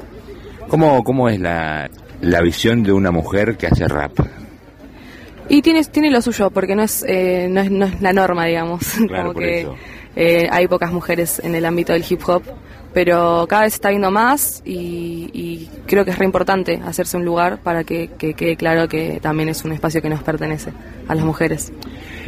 ¿Cómo, 0.69 1.03
cómo 1.05 1.29
es 1.29 1.39
la, 1.41 1.89
la 2.21 2.41
visión 2.43 2.83
de 2.83 2.93
una 2.93 3.11
mujer 3.13 3.57
que 3.57 3.69
hace 3.69 3.87
rap? 3.87 4.13
Y 5.49 5.63
tiene, 5.63 5.83
tiene 5.85 6.11
lo 6.11 6.23
suyo, 6.23 6.51
porque 6.51 6.75
no 6.75 6.83
es, 6.83 7.05
eh, 7.07 7.49
no 7.51 7.61
es, 7.61 7.71
no 7.71 7.85
es 7.87 8.01
la 8.01 8.13
norma, 8.13 8.47
digamos. 8.47 8.81
Claro, 9.09 9.23
Como 9.25 9.33
por 9.35 9.43
que 9.43 9.61
eso. 9.63 9.75
eh, 10.17 10.49
hay 10.51 10.67
pocas 10.69 10.93
mujeres 10.93 11.41
en 11.45 11.55
el 11.55 11.65
ámbito 11.65 11.93
del 11.93 12.05
hip 12.09 12.21
hop, 12.27 12.43
pero 12.95 13.47
cada 13.49 13.63
vez 13.63 13.75
está 13.75 13.89
viendo 13.89 14.11
más 14.11 14.63
y, 14.67 15.31
y 15.33 15.71
creo 15.87 16.05
que 16.05 16.11
es 16.11 16.19
re 16.19 16.27
importante 16.27 16.81
hacerse 16.85 17.17
un 17.17 17.25
lugar 17.25 17.59
para 17.63 17.85
que, 17.85 18.11
que 18.19 18.35
quede 18.35 18.57
claro 18.57 18.87
que 18.87 19.19
también 19.23 19.49
es 19.49 19.65
un 19.65 19.73
espacio 19.73 20.03
que 20.03 20.11
nos 20.11 20.23
pertenece 20.23 20.73
a 21.09 21.15
las 21.15 21.25
mujeres. 21.25 21.73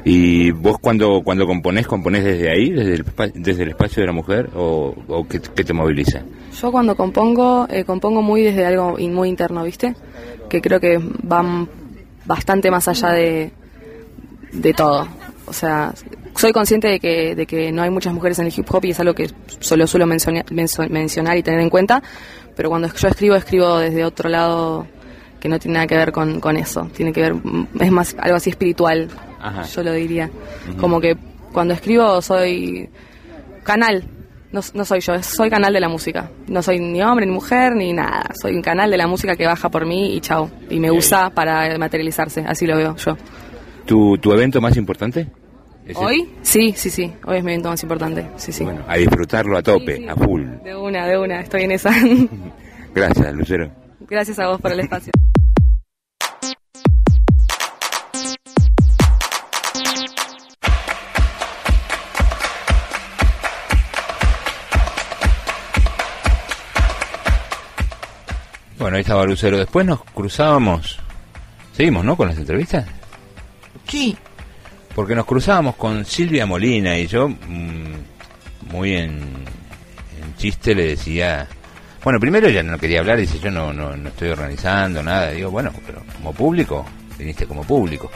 ¿Y 0.06 0.50
vos 0.50 0.78
cuando, 0.80 1.22
cuando 1.22 1.46
componés, 1.46 1.86
componés 1.86 2.24
desde 2.24 2.50
ahí, 2.50 2.70
desde 2.70 2.94
el, 2.94 3.04
desde 3.34 3.62
el 3.62 3.68
espacio 3.70 4.02
de 4.02 4.06
la 4.06 4.12
mujer, 4.12 4.50
o, 4.54 4.94
o 5.08 5.26
qué, 5.28 5.40
qué 5.54 5.64
te 5.64 5.72
moviliza? 5.72 6.22
Yo 6.60 6.70
cuando 6.72 6.94
compongo, 6.96 7.66
eh, 7.70 7.84
compongo 7.84 8.20
muy 8.22 8.42
desde 8.42 8.64
algo 8.66 8.98
in- 8.98 9.14
muy 9.14 9.28
interno, 9.28 9.64
¿viste? 9.64 9.94
Que 10.48 10.60
creo 10.60 10.78
que 10.80 10.98
van 11.22 11.68
bastante 12.24 12.70
más 12.70 12.88
allá 12.88 13.10
de, 13.10 13.52
de 14.52 14.72
todo. 14.72 15.06
O 15.46 15.52
sea, 15.52 15.92
soy 16.36 16.52
consciente 16.52 16.88
de 16.88 17.00
que, 17.00 17.34
de 17.34 17.46
que 17.46 17.70
no 17.70 17.82
hay 17.82 17.90
muchas 17.90 18.12
mujeres 18.12 18.38
en 18.38 18.46
el 18.46 18.52
hip 18.56 18.66
hop 18.72 18.84
y 18.84 18.90
es 18.90 19.00
algo 19.00 19.14
que 19.14 19.30
solo 19.60 19.86
suelo 19.86 20.06
mencionar, 20.06 20.44
mencionar 20.50 21.36
y 21.36 21.42
tener 21.42 21.60
en 21.60 21.70
cuenta, 21.70 22.02
pero 22.56 22.68
cuando 22.68 22.88
yo 22.92 23.08
escribo, 23.08 23.34
escribo 23.34 23.78
desde 23.78 24.04
otro 24.04 24.28
lado 24.28 24.86
que 25.40 25.48
no 25.48 25.58
tiene 25.58 25.74
nada 25.74 25.86
que 25.86 25.96
ver 25.96 26.12
con, 26.12 26.40
con 26.40 26.56
eso. 26.56 26.88
Tiene 26.96 27.12
que 27.12 27.20
ver, 27.20 27.34
es 27.80 27.90
más 27.90 28.16
algo 28.18 28.36
así 28.36 28.50
espiritual, 28.50 29.08
Ajá. 29.40 29.64
yo 29.64 29.82
lo 29.82 29.92
diría. 29.92 30.30
Como 30.80 31.00
que 31.00 31.16
cuando 31.52 31.74
escribo 31.74 32.22
soy 32.22 32.88
canal. 33.62 34.04
No, 34.54 34.60
no 34.72 34.84
soy 34.84 35.00
yo, 35.00 35.20
soy 35.20 35.50
canal 35.50 35.72
de 35.72 35.80
la 35.80 35.88
música. 35.88 36.30
No 36.46 36.62
soy 36.62 36.78
ni 36.78 37.02
hombre 37.02 37.26
ni 37.26 37.32
mujer 37.32 37.74
ni 37.74 37.92
nada. 37.92 38.30
Soy 38.40 38.54
un 38.54 38.62
canal 38.62 38.88
de 38.88 38.96
la 38.96 39.08
música 39.08 39.34
que 39.34 39.46
baja 39.46 39.68
por 39.68 39.84
mí 39.84 40.14
y 40.14 40.20
chao. 40.20 40.48
Y 40.70 40.78
me 40.78 40.92
usa 40.92 41.30
para 41.30 41.76
materializarse. 41.76 42.44
Así 42.46 42.64
lo 42.64 42.76
veo 42.76 42.94
yo. 42.94 43.16
¿Tu, 43.84 44.16
tu 44.18 44.32
evento 44.32 44.60
más 44.60 44.76
importante? 44.76 45.26
¿Es 45.84 45.96
el- 45.98 46.04
¿Hoy? 46.04 46.30
Sí, 46.42 46.72
sí, 46.76 46.88
sí. 46.88 47.12
Hoy 47.26 47.38
es 47.38 47.44
mi 47.44 47.50
evento 47.50 47.68
más 47.70 47.82
importante. 47.82 48.26
Sí, 48.36 48.52
sí. 48.52 48.62
Bueno, 48.62 48.82
a 48.86 48.96
disfrutarlo 48.96 49.58
a 49.58 49.62
tope, 49.62 49.96
Sí, 49.96 50.02
sí. 50.04 50.08
a 50.08 50.14
full. 50.14 50.44
De 50.62 50.76
una, 50.76 51.06
de 51.08 51.18
una. 51.18 51.40
Estoy 51.40 51.62
en 51.64 51.72
esa. 51.72 51.90
Gracias, 52.94 53.34
Lucero. 53.34 53.70
Gracias 54.08 54.38
a 54.38 54.46
vos 54.48 54.60
por 54.60 54.70
el 54.70 54.80
espacio. 54.80 55.12
Bueno, 68.84 68.98
ahí 68.98 69.00
estaba 69.00 69.24
Lucero. 69.24 69.56
Después 69.56 69.86
nos 69.86 70.04
cruzábamos. 70.04 70.98
Seguimos, 71.72 72.04
¿no? 72.04 72.18
Con 72.18 72.28
las 72.28 72.36
entrevistas. 72.36 72.84
Sí, 73.88 74.14
Porque 74.94 75.14
nos 75.14 75.24
cruzábamos 75.24 75.76
con 75.76 76.04
Silvia 76.04 76.44
Molina 76.44 76.98
y 76.98 77.06
yo, 77.06 77.30
mm, 77.30 78.70
muy 78.70 78.94
en, 78.94 79.22
en 80.20 80.36
chiste, 80.36 80.74
le 80.74 80.88
decía. 80.88 81.48
Bueno, 82.02 82.20
primero 82.20 82.46
ella 82.46 82.62
no 82.62 82.76
quería 82.76 83.00
hablar, 83.00 83.16
dice: 83.16 83.38
Yo 83.38 83.50
no, 83.50 83.72
no, 83.72 83.96
no 83.96 84.10
estoy 84.10 84.28
organizando 84.28 85.02
nada. 85.02 85.30
Digo, 85.30 85.50
bueno, 85.50 85.72
pero 85.86 86.02
como 86.16 86.34
público, 86.34 86.84
viniste 87.16 87.46
como 87.46 87.64
público. 87.64 88.10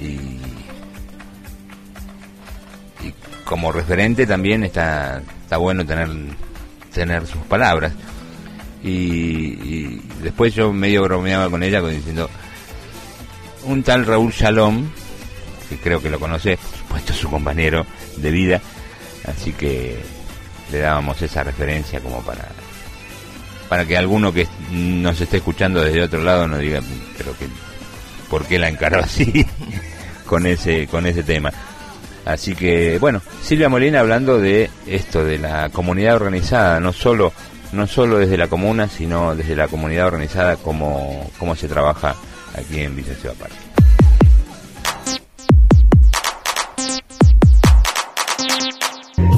Y. 0.00 0.40
Y 3.06 3.14
como 3.44 3.70
referente 3.70 4.26
también 4.26 4.64
está, 4.64 5.22
está 5.44 5.56
bueno 5.56 5.86
tener, 5.86 6.08
tener 6.92 7.28
sus 7.28 7.42
palabras. 7.42 7.92
Y, 8.82 8.88
y 8.88 10.02
después 10.22 10.54
yo 10.54 10.72
medio 10.72 11.02
bromeaba 11.02 11.48
con 11.48 11.62
ella 11.62 11.80
diciendo 11.82 12.28
un 13.64 13.82
tal 13.84 14.04
Raúl 14.04 14.32
Shalom 14.32 14.88
que 15.68 15.76
creo 15.76 16.02
que 16.02 16.10
lo 16.10 16.18
conoce 16.18 16.56
por 16.56 16.78
supuesto 16.78 17.12
es 17.12 17.18
su 17.18 17.30
compañero 17.30 17.86
de 18.16 18.30
vida 18.32 18.60
así 19.26 19.52
que 19.52 20.00
le 20.72 20.78
dábamos 20.78 21.22
esa 21.22 21.44
referencia 21.44 22.00
como 22.00 22.22
para 22.22 22.48
para 23.68 23.84
que 23.84 23.96
alguno 23.96 24.32
que 24.32 24.48
nos 24.72 25.20
esté 25.20 25.36
escuchando 25.36 25.80
desde 25.80 26.02
otro 26.02 26.24
lado 26.24 26.48
no 26.48 26.58
diga 26.58 26.80
pero 27.16 27.38
que 27.38 27.46
por 28.28 28.46
qué 28.46 28.58
la 28.58 28.68
encaró 28.68 28.98
así 28.98 29.46
con 30.26 30.44
ese 30.44 30.88
con 30.88 31.06
ese 31.06 31.22
tema 31.22 31.52
Así 32.24 32.54
que, 32.54 32.98
bueno, 32.98 33.20
Silvia 33.42 33.68
Molina 33.68 34.00
hablando 34.00 34.38
de 34.38 34.70
esto, 34.86 35.24
de 35.24 35.38
la 35.38 35.70
comunidad 35.70 36.16
organizada, 36.16 36.78
no 36.78 36.92
solo, 36.92 37.32
no 37.72 37.86
solo 37.86 38.18
desde 38.18 38.36
la 38.36 38.48
comuna, 38.48 38.88
sino 38.88 39.34
desde 39.34 39.56
la 39.56 39.68
comunidad 39.68 40.06
organizada, 40.06 40.56
como, 40.56 41.30
cómo 41.38 41.56
se 41.56 41.68
trabaja 41.68 42.14
aquí 42.56 42.80
en 42.80 42.94
Villa 42.94 43.14
Ciudad 43.14 43.34
Parque. 43.34 43.56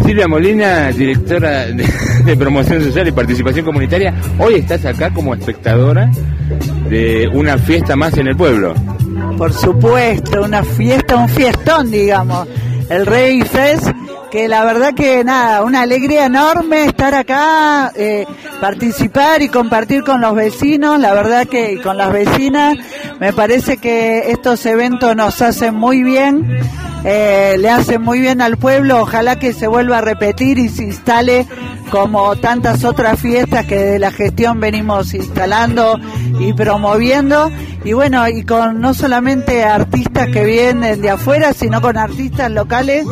Silvia 0.04 0.28
Molina, 0.28 0.92
directora 0.92 1.66
de, 1.66 1.88
de 2.24 2.36
Promoción 2.36 2.84
Social 2.84 3.08
y 3.08 3.12
Participación 3.12 3.64
Comunitaria, 3.64 4.14
hoy 4.38 4.56
estás 4.56 4.84
acá 4.84 5.10
como 5.12 5.34
espectadora 5.34 6.10
de 6.90 7.28
una 7.32 7.56
fiesta 7.56 7.96
más 7.96 8.16
en 8.18 8.28
el 8.28 8.36
pueblo. 8.36 8.74
Por 9.38 9.52
supuesto, 9.52 10.42
una 10.42 10.62
fiesta, 10.62 11.16
un 11.16 11.28
fiestón, 11.28 11.90
digamos. 11.90 12.46
El 12.90 13.06
Rey 13.06 13.40
Fest, 13.42 13.88
que 14.34 14.48
la 14.48 14.64
verdad 14.64 14.94
que 14.94 15.22
nada, 15.22 15.62
una 15.62 15.82
alegría 15.82 16.26
enorme 16.26 16.86
estar 16.86 17.14
acá, 17.14 17.92
eh, 17.94 18.26
participar 18.60 19.42
y 19.42 19.48
compartir 19.48 20.02
con 20.02 20.20
los 20.20 20.34
vecinos, 20.34 20.98
la 20.98 21.14
verdad 21.14 21.46
que 21.46 21.74
y 21.74 21.76
con 21.78 21.96
las 21.96 22.12
vecinas, 22.12 22.76
me 23.20 23.32
parece 23.32 23.76
que 23.76 24.32
estos 24.32 24.66
eventos 24.66 25.14
nos 25.14 25.40
hacen 25.40 25.76
muy 25.76 26.02
bien, 26.02 26.48
eh, 27.04 27.56
le 27.58 27.70
hacen 27.70 28.00
muy 28.00 28.18
bien 28.18 28.40
al 28.40 28.56
pueblo, 28.56 29.02
ojalá 29.02 29.38
que 29.38 29.52
se 29.52 29.66
vuelva 29.66 29.98
a 29.98 30.00
repetir 30.00 30.58
y 30.58 30.70
se 30.70 30.84
instale 30.84 31.46
como 31.90 32.34
tantas 32.36 32.82
otras 32.84 33.20
fiestas 33.20 33.66
que 33.66 33.76
de 33.76 33.98
la 33.98 34.10
gestión 34.10 34.58
venimos 34.58 35.12
instalando 35.12 36.00
y 36.40 36.54
promoviendo. 36.54 37.50
Y 37.84 37.92
bueno 37.92 38.26
y 38.28 38.44
con 38.44 38.80
no 38.80 38.94
solamente 38.94 39.64
artistas 39.64 40.28
que 40.28 40.42
vienen 40.44 41.02
de 41.02 41.10
afuera 41.10 41.52
sino 41.52 41.82
con 41.82 41.98
artistas 41.98 42.50
locales 42.50 43.06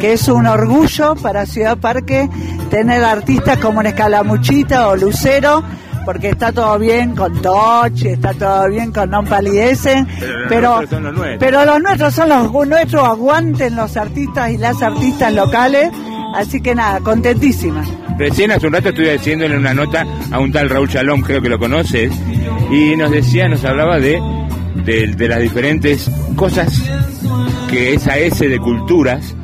que 0.00 0.12
es 0.12 0.28
un 0.28 0.46
orgullo 0.46 1.14
para 1.16 1.46
Ciudad 1.46 1.78
Parque 1.78 2.28
tener 2.70 3.02
artistas 3.02 3.58
como 3.58 3.80
Escalamuchita 3.80 4.88
o 4.88 4.96
Lucero 4.96 5.64
porque 6.08 6.30
está 6.30 6.52
todo 6.52 6.78
bien 6.78 7.14
con 7.14 7.42
Toche, 7.42 8.14
está 8.14 8.32
todo 8.32 8.66
bien 8.70 8.90
con 8.92 9.10
Non 9.10 9.26
Palidecen, 9.26 10.08
Pero 10.48 10.80
los 10.80 10.90
nuestros. 10.90 11.36
pero 11.38 11.66
los 11.66 11.82
nuestros 11.82 12.14
son 12.14 12.30
los 12.30 12.66
nuestros, 12.66 13.04
aguanten 13.06 13.76
los 13.76 13.94
artistas 13.94 14.50
y 14.50 14.56
las 14.56 14.80
artistas 14.82 15.34
locales, 15.34 15.90
así 16.34 16.62
que 16.62 16.74
nada, 16.74 17.00
contentísima. 17.00 17.84
Recién 18.18 18.50
hace 18.52 18.66
un 18.68 18.72
rato 18.72 18.88
estuve 18.88 19.16
haciéndole 19.16 19.54
una 19.54 19.74
nota 19.74 20.06
a 20.30 20.38
un 20.38 20.50
tal 20.50 20.70
Raúl 20.70 20.88
Shalom, 20.88 21.20
creo 21.20 21.42
que 21.42 21.50
lo 21.50 21.58
conoces, 21.58 22.10
y 22.70 22.96
nos 22.96 23.10
decía, 23.10 23.46
nos 23.46 23.62
hablaba 23.66 23.98
de, 23.98 24.18
de, 24.86 25.08
de 25.08 25.28
las 25.28 25.40
diferentes 25.40 26.10
cosas 26.36 26.84
que 27.68 27.92
esa 27.92 28.16
S 28.16 28.48
de 28.48 28.58
culturas 28.58 29.34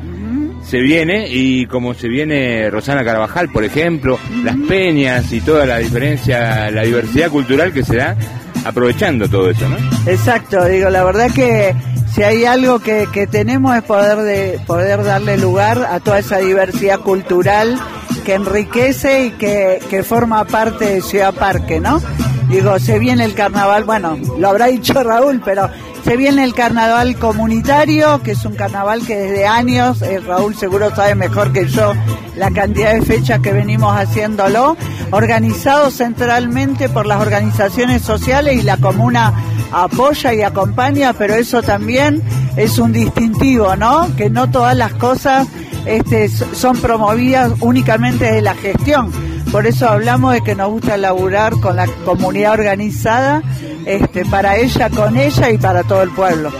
se 0.67 0.79
viene 0.79 1.27
y 1.29 1.65
como 1.67 1.93
se 1.93 2.07
viene 2.07 2.69
Rosana 2.69 3.03
Carvajal, 3.03 3.49
por 3.49 3.63
ejemplo, 3.63 4.19
las 4.43 4.55
peñas 4.67 5.31
y 5.31 5.41
toda 5.41 5.65
la 5.65 5.77
diferencia, 5.77 6.71
la 6.71 6.83
diversidad 6.83 7.29
cultural 7.29 7.71
que 7.71 7.83
se 7.83 7.97
da 7.97 8.17
aprovechando 8.65 9.29
todo 9.29 9.49
eso, 9.49 9.67
¿no? 9.69 9.77
Exacto, 10.11 10.65
digo, 10.65 10.89
la 10.89 11.03
verdad 11.03 11.29
que 11.31 11.75
si 12.13 12.23
hay 12.23 12.45
algo 12.45 12.79
que, 12.79 13.07
que 13.11 13.27
tenemos 13.27 13.75
es 13.75 13.83
poder, 13.83 14.17
de, 14.19 14.59
poder 14.65 15.03
darle 15.03 15.37
lugar 15.37 15.87
a 15.89 15.99
toda 15.99 16.19
esa 16.19 16.39
diversidad 16.39 16.99
cultural 17.01 17.79
que 18.25 18.33
enriquece 18.33 19.25
y 19.25 19.31
que, 19.31 19.79
que 19.89 20.01
forma 20.01 20.45
parte 20.45 20.85
de 20.85 21.01
Ciudad 21.01 21.33
Parque, 21.33 21.79
¿no? 21.79 22.01
Digo, 22.49 22.79
se 22.79 22.99
viene 22.99 23.25
el 23.25 23.33
carnaval, 23.33 23.83
bueno, 23.83 24.17
lo 24.39 24.49
habrá 24.49 24.67
dicho 24.67 24.93
Raúl, 25.03 25.41
pero 25.43 25.69
se 26.05 26.17
viene 26.17 26.43
el 26.43 26.53
carnaval 26.53 27.15
comunitario, 27.17 28.21
que 28.21 28.31
es 28.31 28.45
un 28.45 28.53
carnaval 28.53 29.03
que 29.07 29.15
desde 29.15 29.47
años, 29.47 30.03
eh, 30.03 30.19
Raúl 30.19 30.55
seguro 30.55 30.95
sabe 30.95 31.15
mejor 31.15 31.51
que 31.51 31.67
yo 31.67 31.93
la 32.35 32.51
cantidad 32.51 32.93
de 32.93 33.01
fechas 33.01 33.39
que 33.39 33.51
venimos 33.51 33.97
haciéndolo, 33.97 34.77
organizado 35.09 35.89
centralmente 35.89 36.89
por 36.89 37.07
las 37.07 37.19
organizaciones 37.19 38.03
sociales 38.03 38.55
y 38.55 38.61
la 38.61 38.77
comuna 38.77 39.33
apoya 39.71 40.31
y 40.31 40.43
acompaña, 40.43 41.13
pero 41.13 41.33
eso 41.33 41.63
también 41.63 42.21
es 42.55 42.77
un 42.77 42.93
distintivo, 42.93 43.75
¿no? 43.75 44.15
Que 44.15 44.29
no 44.29 44.51
todas 44.51 44.77
las 44.77 44.93
cosas 44.93 45.47
este, 45.87 46.29
son 46.29 46.77
promovidas 46.77 47.51
únicamente 47.61 48.31
de 48.31 48.43
la 48.43 48.53
gestión. 48.53 49.11
Por 49.51 49.65
eso 49.65 49.89
hablamos 49.89 50.33
de 50.33 50.41
que 50.41 50.53
nos 50.53 50.69
gusta 50.69 50.97
laburar 50.97 51.53
con 51.53 51.77
la 51.77 51.87
comunidad 52.05 52.53
organizada, 52.53 53.41
este, 53.85 54.25
para 54.25 54.57
ella, 54.57 54.89
con 54.89 55.17
ella 55.17 55.49
y 55.49 55.57
para 55.57 55.83
todo 55.83 56.03
el 56.03 56.11
pueblo. 56.11 56.51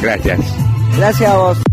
Gracias. 0.00 0.40
Gracias 0.96 1.30
a 1.30 1.36
vos. 1.36 1.69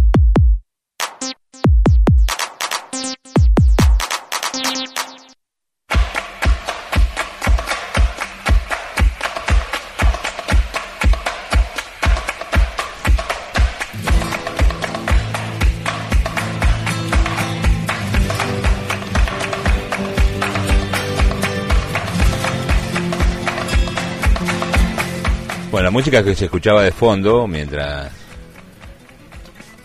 Música 25.97 26.23
que 26.23 26.35
se 26.35 26.45
escuchaba 26.45 26.83
de 26.83 26.91
fondo 26.91 27.47
mientras 27.47 28.11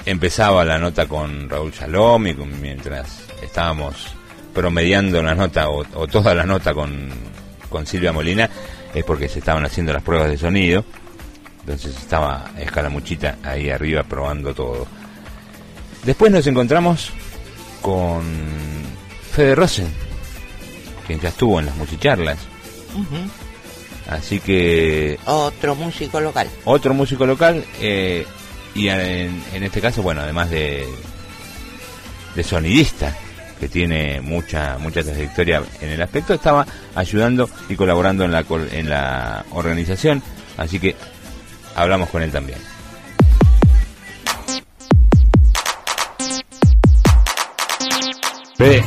empezaba 0.04 0.62
la 0.62 0.76
nota 0.76 1.06
con 1.06 1.48
Raúl 1.48 1.72
Shalom 1.72 2.26
y 2.26 2.34
mientras 2.34 3.22
estábamos 3.40 4.08
promediando 4.52 5.22
la 5.22 5.34
nota 5.34 5.70
o, 5.70 6.06
toda 6.08 6.34
la 6.34 6.44
nota 6.44 6.74
con, 6.74 7.08
con 7.70 7.86
Silvia 7.86 8.12
Molina 8.12 8.50
es 8.92 9.02
porque 9.04 9.26
se 9.26 9.38
estaban 9.38 9.64
haciendo 9.64 9.90
las 9.94 10.02
pruebas 10.02 10.28
de 10.28 10.36
sonido. 10.36 10.84
Entonces 11.60 11.96
estaba 11.96 12.50
Escalamuchita 12.58 13.38
ahí 13.42 13.70
arriba 13.70 14.02
probando 14.02 14.52
todo. 14.54 14.86
Después 16.04 16.30
nos 16.30 16.46
encontramos 16.46 17.10
con 17.80 18.22
Fede 19.30 19.54
Rosen, 19.54 19.88
quien 21.06 21.20
ya 21.20 21.30
estuvo 21.30 21.58
en 21.58 21.64
las 21.64 21.76
muchicharlas. 21.76 22.36
Así 24.08 24.40
que 24.40 25.18
Otro 25.26 25.74
músico 25.74 26.20
local. 26.20 26.48
otro 26.64 26.92
músico 26.92 27.24
local 27.24 27.64
eh, 27.80 28.26
y 28.74 28.88
en, 28.88 29.42
en 29.54 29.62
este 29.62 29.80
caso, 29.80 30.02
bueno, 30.02 30.22
además 30.22 30.50
de, 30.50 30.86
de 32.34 32.42
sonidista, 32.42 33.16
que 33.60 33.68
tiene 33.68 34.20
mucha 34.20 34.76
mucha 34.78 35.02
trayectoria 35.04 35.62
en 35.80 35.90
el 35.90 36.02
aspecto, 36.02 36.34
estaba 36.34 36.66
ayudando 36.96 37.48
y 37.68 37.76
colaborando 37.76 38.24
en 38.24 38.32
la, 38.32 38.44
en 38.72 38.90
la 38.90 39.44
organización, 39.52 40.20
así 40.56 40.80
que 40.80 40.96
hablamos 41.76 42.08
con 42.10 42.22
él 42.22 42.32
también. 42.32 42.58
Fede, 48.56 48.82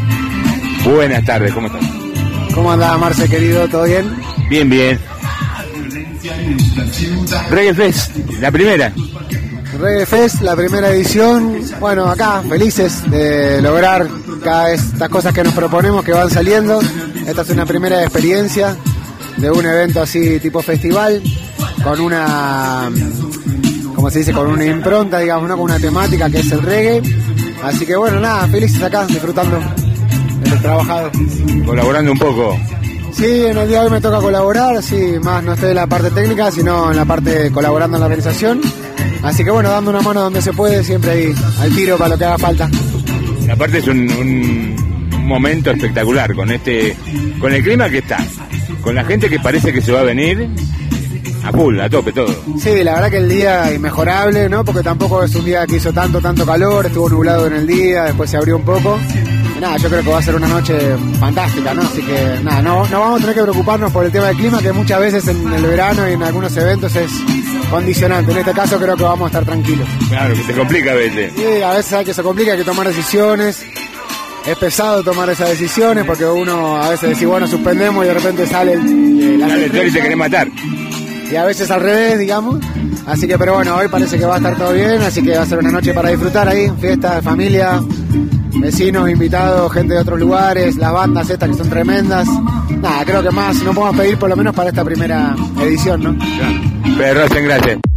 buenas 0.85 1.25
tardes, 1.25 1.53
¿cómo 1.53 1.67
estás? 1.67 1.83
¿Cómo 2.53 2.71
andás, 2.71 2.97
Marce, 2.99 3.27
querido? 3.29 3.67
¿Todo 3.67 3.83
bien? 3.83 4.34
Bien, 4.49 4.69
bien. 4.69 4.99
Reggae 7.49 7.73
Fest, 7.73 8.15
la 8.39 8.51
primera. 8.51 8.93
Reggae 9.79 10.05
Fest, 10.05 10.41
la 10.41 10.55
primera 10.55 10.89
edición. 10.89 11.61
Bueno, 11.79 12.05
acá, 12.05 12.41
felices 12.47 13.09
de 13.09 13.61
lograr 13.61 14.07
cada 14.43 14.69
vez 14.69 14.81
estas 14.81 15.09
cosas 15.09 15.33
que 15.33 15.43
nos 15.43 15.53
proponemos 15.53 16.03
que 16.03 16.11
van 16.11 16.29
saliendo. 16.29 16.79
Esta 17.25 17.41
es 17.41 17.49
una 17.49 17.65
primera 17.65 18.03
experiencia 18.03 18.75
de 19.37 19.51
un 19.51 19.65
evento 19.65 20.01
así 20.01 20.39
tipo 20.39 20.61
festival, 20.61 21.21
con 21.83 21.99
una, 21.99 22.89
como 23.95 24.09
se 24.09 24.19
dice, 24.19 24.31
con 24.31 24.47
una 24.47 24.65
impronta, 24.65 25.19
digamos, 25.19 25.49
¿no? 25.49 25.55
con 25.55 25.65
una 25.65 25.79
temática 25.79 26.29
que 26.29 26.39
es 26.39 26.51
el 26.51 26.61
reggae. 26.61 27.01
Así 27.63 27.85
que 27.85 27.95
bueno, 27.95 28.19
nada, 28.19 28.47
felices 28.47 28.81
acá, 28.81 29.05
disfrutando 29.07 29.59
del 30.41 30.61
trabajado. 30.61 31.11
Colaborando 31.65 32.11
un 32.11 32.19
poco. 32.19 32.57
Sí, 33.15 33.45
en 33.45 33.57
el 33.57 33.67
día 33.69 33.79
de 33.79 33.85
hoy 33.85 33.91
me 33.91 34.01
toca 34.01 34.19
colaborar, 34.19 34.83
sí, 34.83 35.13
más 35.23 35.41
no 35.43 35.53
estoy 35.53 35.69
en 35.69 35.75
la 35.75 35.87
parte 35.87 36.11
técnica, 36.11 36.51
sino 36.51 36.91
en 36.91 36.97
la 36.97 37.05
parte 37.05 37.49
colaborando 37.51 37.95
en 37.97 38.01
la 38.01 38.07
organización. 38.07 38.61
Así 39.23 39.43
que 39.43 39.51
bueno, 39.51 39.69
dando 39.69 39.91
una 39.91 40.01
mano 40.01 40.21
donde 40.21 40.41
se 40.41 40.51
puede, 40.51 40.83
siempre 40.83 41.11
ahí 41.11 41.33
al 41.61 41.73
tiro 41.73 41.97
para 41.97 42.09
lo 42.09 42.17
que 42.17 42.25
haga 42.25 42.37
falta. 42.37 42.69
Aparte 43.51 43.77
es 43.77 43.87
un, 43.87 43.99
un- 44.11 44.75
un 45.15 45.27
momento 45.27 45.71
espectacular 45.71 46.35
con 46.35 46.51
este, 46.51 46.95
con 47.39 47.51
el 47.53 47.63
clima 47.63 47.89
que 47.89 47.99
está, 47.99 48.17
con 48.81 48.93
la 48.93 49.03
gente 49.05 49.29
que 49.29 49.39
parece 49.39 49.71
que 49.73 49.81
se 49.81 49.91
va 49.91 50.01
a 50.01 50.03
venir 50.03 50.47
a 51.43 51.51
full, 51.51 51.79
a 51.79 51.89
tope 51.89 52.11
todo. 52.11 52.35
Sí, 52.59 52.83
la 52.83 52.95
verdad 52.95 53.09
que 53.09 53.17
el 53.17 53.29
día 53.29 53.73
inmejorable, 53.73 54.49
¿no? 54.49 54.63
Porque 54.65 54.83
tampoco 54.83 55.23
es 55.23 55.33
un 55.35 55.45
día 55.45 55.65
que 55.65 55.77
hizo 55.77 55.91
tanto, 55.93 56.19
tanto 56.21 56.45
calor, 56.45 56.85
estuvo 56.85 57.09
nublado 57.09 57.47
en 57.47 57.53
el 57.53 57.65
día, 57.65 58.03
después 58.03 58.29
se 58.29 58.37
abrió 58.37 58.57
un 58.57 58.63
poco. 58.65 58.99
Y 59.65 59.67
nada, 59.67 59.77
yo 59.77 59.89
creo 59.89 60.03
que 60.03 60.09
va 60.11 60.19
a 60.19 60.21
ser 60.21 60.35
una 60.35 60.47
noche 60.47 60.77
fantástica, 61.19 61.73
¿no? 61.73 61.81
Así 61.81 61.99
que 62.03 62.39
nada, 62.43 62.61
no, 62.61 62.87
no 62.87 62.99
vamos 62.99 63.17
a 63.17 63.21
tener 63.21 63.35
que 63.35 63.41
preocuparnos 63.41 63.91
por 63.91 64.05
el 64.05 64.11
tema 64.11 64.27
del 64.27 64.37
clima, 64.37 64.59
que 64.61 64.71
muchas 64.71 64.99
veces 64.99 65.27
en 65.27 65.51
el 65.51 65.63
verano 65.63 66.07
y 66.07 66.13
en 66.13 66.21
algunos 66.21 66.55
eventos 66.55 66.95
es 66.95 67.09
condicionante. 67.71 68.31
En 68.31 68.37
este 68.37 68.51
caso 68.53 68.77
creo 68.77 68.95
que 68.95 69.03
vamos 69.03 69.23
a 69.23 69.27
estar 69.27 69.43
tranquilos. 69.43 69.87
Claro, 70.07 70.35
que 70.35 70.43
se 70.43 70.53
complica 70.53 70.91
a 70.91 70.93
veces. 70.93 71.33
Sí, 71.35 71.61
a 71.63 71.71
veces 71.71 71.93
hay 71.93 72.05
que 72.05 72.13
se 72.13 72.21
complica, 72.21 72.51
hay 72.51 72.59
que 72.59 72.63
tomar 72.63 72.87
decisiones. 72.87 73.65
Es 74.45 74.57
pesado 74.59 75.03
tomar 75.03 75.27
esas 75.31 75.49
decisiones 75.49 76.05
porque 76.05 76.25
uno 76.25 76.77
a 76.77 76.89
veces 76.89 77.09
dice, 77.09 77.25
bueno, 77.25 77.47
suspendemos 77.47 78.05
y 78.05 78.07
de 78.09 78.13
repente 78.13 78.45
sale 78.45 78.73
el, 78.73 79.39
la 79.39 79.47
Dale, 79.47 79.69
Tori, 79.71 79.91
te 79.91 79.99
querés 79.99 80.17
matar. 80.17 80.47
y 81.31 81.35
a 81.35 81.43
veces 81.43 81.71
al 81.71 81.81
revés, 81.81 82.19
digamos. 82.19 82.59
Así 83.07 83.27
que, 83.27 83.35
pero 83.39 83.55
bueno, 83.55 83.75
hoy 83.77 83.87
parece 83.87 84.19
que 84.19 84.25
va 84.25 84.35
a 84.35 84.37
estar 84.37 84.55
todo 84.57 84.73
bien, 84.73 85.01
así 85.01 85.23
que 85.23 85.35
va 85.35 85.41
a 85.41 85.45
ser 85.47 85.57
una 85.57 85.71
noche 85.71 85.91
para 85.91 86.09
disfrutar 86.09 86.47
ahí, 86.47 86.71
fiesta, 86.79 87.19
familia, 87.23 87.81
vecinos, 88.59 89.09
invitados, 89.09 89.71
gente 89.71 89.93
de 89.93 89.99
otros 89.99 90.19
lugares, 90.19 90.75
las 90.75 90.91
bandas 90.91 91.29
estas 91.29 91.49
que 91.49 91.55
son 91.55 91.69
tremendas. 91.69 92.27
Nada, 92.81 93.05
creo 93.05 93.23
que 93.23 93.31
más 93.31 93.61
no 93.63 93.73
podemos 93.73 93.97
pedir 93.97 94.17
por 94.17 94.29
lo 94.29 94.35
menos 94.35 94.55
para 94.55 94.69
esta 94.69 94.83
primera 94.83 95.35
edición, 95.61 96.03
¿no? 96.03 96.15
Pero 96.97 97.21
Rosen, 97.21 97.45
gracias. 97.45 97.94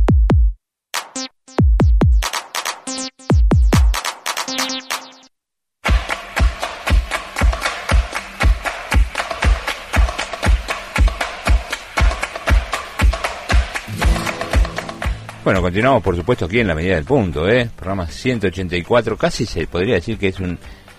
Bueno, 15.48 15.62
continuamos 15.62 16.02
por 16.02 16.14
supuesto 16.14 16.44
aquí 16.44 16.60
en 16.60 16.66
la 16.66 16.74
medida 16.74 16.96
del 16.96 17.06
punto, 17.06 17.48
¿eh? 17.48 17.70
Programa 17.74 18.06
184, 18.06 19.16
casi 19.16 19.46
se 19.46 19.66
podría 19.66 19.94
decir 19.94 20.18
que 20.18 20.28
es 20.28 20.38
un 20.40 20.58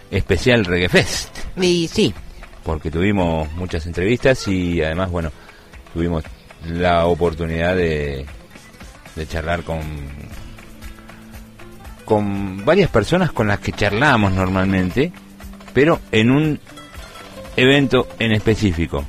especial 0.10 0.66
Reggae 0.66 0.90
Fest. 0.90 1.38
Y 1.56 1.88
sí, 1.88 2.12
porque 2.64 2.90
tuvimos 2.90 3.48
muchas 3.54 3.86
entrevistas 3.86 4.48
y 4.48 4.82
además, 4.82 5.12
bueno, 5.12 5.32
tuvimos 5.94 6.24
la 6.68 7.06
oportunidad 7.06 7.76
de, 7.76 8.26
de 9.16 9.28
charlar 9.28 9.62
con 9.62 9.82
con 12.04 12.66
varias 12.66 12.90
personas 12.90 13.32
con 13.32 13.50
las 13.50 13.60
que 13.60 13.72
charlamos 13.72 14.32
normalmente, 14.32 15.14
pero 15.76 16.00
en 16.12 16.32
un 16.32 16.60
evento 17.56 18.08
en 18.18 18.32
específico. 18.32 19.06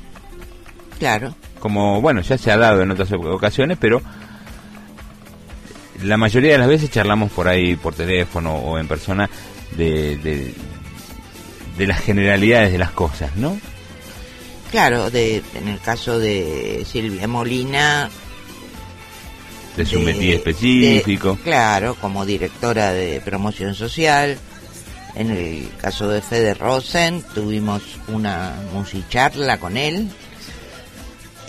claro. 0.99 1.33
Como, 1.59 2.01
bueno, 2.01 2.21
ya 2.21 2.39
se 2.39 2.51
ha 2.51 2.57
dado 2.57 2.81
en 2.81 2.89
otras 2.89 3.11
ocasiones, 3.11 3.77
pero 3.79 4.01
la 6.03 6.17
mayoría 6.17 6.53
de 6.53 6.57
las 6.57 6.67
veces 6.67 6.89
charlamos 6.89 7.31
por 7.31 7.47
ahí, 7.47 7.75
por 7.75 7.93
teléfono 7.93 8.55
o 8.55 8.77
en 8.77 8.87
persona, 8.87 9.29
de, 9.77 10.17
de, 10.17 10.53
de 11.77 11.87
las 11.87 11.99
generalidades 12.01 12.71
de 12.71 12.77
las 12.77 12.91
cosas, 12.91 13.35
¿no? 13.35 13.57
Claro, 14.71 15.09
de, 15.11 15.41
en 15.55 15.67
el 15.67 15.79
caso 15.79 16.17
de 16.19 16.85
Silvia 16.89 17.27
Molina. 17.27 18.09
De 19.75 19.85
su 19.85 19.99
métier 19.99 20.35
específico. 20.35 21.35
de- 21.35 21.41
claro, 21.43 21.95
como 21.95 22.25
directora 22.25 22.91
de 22.91 23.21
promoción 23.21 23.75
social. 23.75 24.37
En 25.15 25.29
el 25.29 25.69
caso 25.81 26.07
de 26.07 26.21
Fede 26.21 26.53
Rosen, 26.53 27.21
tuvimos 27.33 27.81
una 28.07 28.55
musicharla 28.73 29.59
con 29.59 29.75
él. 29.75 30.09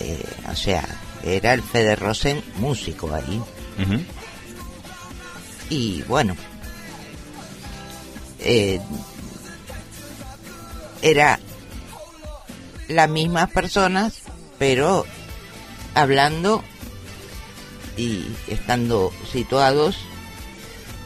Eh, 0.00 0.20
o 0.50 0.56
sea, 0.56 0.84
era 1.24 1.52
el 1.54 1.62
Fede 1.62 1.94
Rosen 1.94 2.42
músico 2.56 3.12
ahí. 3.14 3.40
Y 5.72 6.02
bueno, 6.02 6.36
eh, 8.40 8.78
era 11.00 11.40
las 12.88 13.08
mismas 13.08 13.50
personas, 13.50 14.20
pero 14.58 15.06
hablando 15.94 16.62
y 17.96 18.26
estando 18.48 19.14
situados 19.32 19.96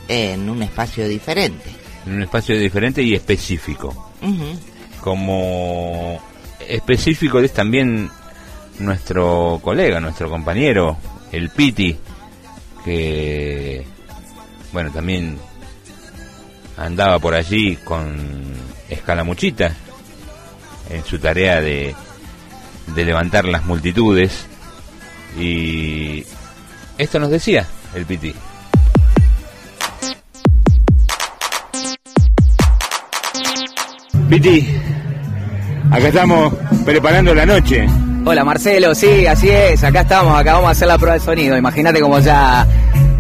en 0.09 0.51
un 0.51 0.64
espacio 0.64 1.07
diferente. 1.07 1.71
En 2.05 2.14
un 2.14 2.23
espacio 2.23 2.59
diferente 2.59 3.03
y 3.03 3.14
específico. 3.14 4.11
Como 5.01 6.21
específico 6.67 7.39
es 7.39 7.53
también 7.53 8.11
nuestro 8.81 9.61
colega, 9.62 10.01
nuestro 10.01 10.29
compañero, 10.29 10.97
el 11.31 11.51
Piti, 11.51 11.97
que, 12.85 13.95
bueno, 14.73 14.91
también 14.91 15.39
andaba 16.77 17.19
por 17.19 17.35
allí 17.35 17.77
con 17.77 18.14
Escalamuchita 18.89 19.73
en 20.91 21.05
su 21.05 21.19
tarea 21.19 21.61
de, 21.61 21.95
de 22.95 23.05
levantar 23.05 23.45
las 23.47 23.64
multitudes. 23.64 24.47
Y 25.39 26.25
esto 26.99 27.19
nos 27.19 27.31
decía 27.31 27.67
el 27.95 28.07
Piti. 28.07 28.35
Piti, 34.29 34.69
acá 35.91 36.09
estamos 36.09 36.55
preparando 36.85 37.35
la 37.35 37.47
noche. 37.47 37.87
Hola 38.25 38.45
Marcelo, 38.45 38.93
sí, 38.93 39.25
así 39.25 39.49
es, 39.49 39.85
acá 39.85 40.01
estamos, 40.01 40.37
acá 40.37 40.55
vamos 40.55 40.69
a 40.69 40.73
hacer 40.73 40.89
la 40.89 40.99
prueba 40.99 41.14
de 41.14 41.21
sonido. 41.21 41.57
Imagínate 41.57 42.01
como 42.01 42.19
ya 42.19 42.67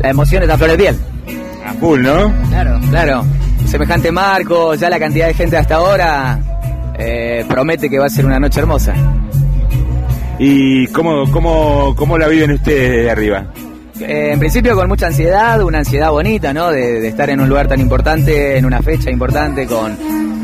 la 0.00 0.10
emoción 0.10 0.42
está 0.42 0.54
a 0.54 0.58
flor 0.58 0.70
de 0.70 0.76
piel. 0.76 1.15
A 1.66 1.72
full, 1.74 2.00
¿no? 2.00 2.32
Claro, 2.48 2.80
claro. 2.90 3.24
Semejante 3.66 4.12
marco, 4.12 4.74
ya 4.74 4.88
la 4.88 4.98
cantidad 4.98 5.26
de 5.26 5.34
gente 5.34 5.56
hasta 5.56 5.74
ahora 5.74 6.38
eh, 6.96 7.44
promete 7.48 7.90
que 7.90 7.98
va 7.98 8.06
a 8.06 8.10
ser 8.10 8.24
una 8.24 8.38
noche 8.38 8.60
hermosa. 8.60 8.94
¿Y 10.38 10.86
cómo, 10.88 11.30
cómo, 11.32 11.94
cómo 11.96 12.18
la 12.18 12.28
viven 12.28 12.52
ustedes 12.52 13.04
de 13.04 13.10
arriba? 13.10 13.46
Eh, 14.00 14.30
en 14.32 14.38
principio 14.38 14.76
con 14.76 14.86
mucha 14.88 15.06
ansiedad, 15.06 15.60
una 15.62 15.78
ansiedad 15.78 16.10
bonita, 16.10 16.52
¿no? 16.52 16.70
De, 16.70 17.00
de 17.00 17.08
estar 17.08 17.30
en 17.30 17.40
un 17.40 17.48
lugar 17.48 17.66
tan 17.66 17.80
importante, 17.80 18.56
en 18.56 18.64
una 18.64 18.82
fecha 18.82 19.10
importante, 19.10 19.66
con 19.66 19.96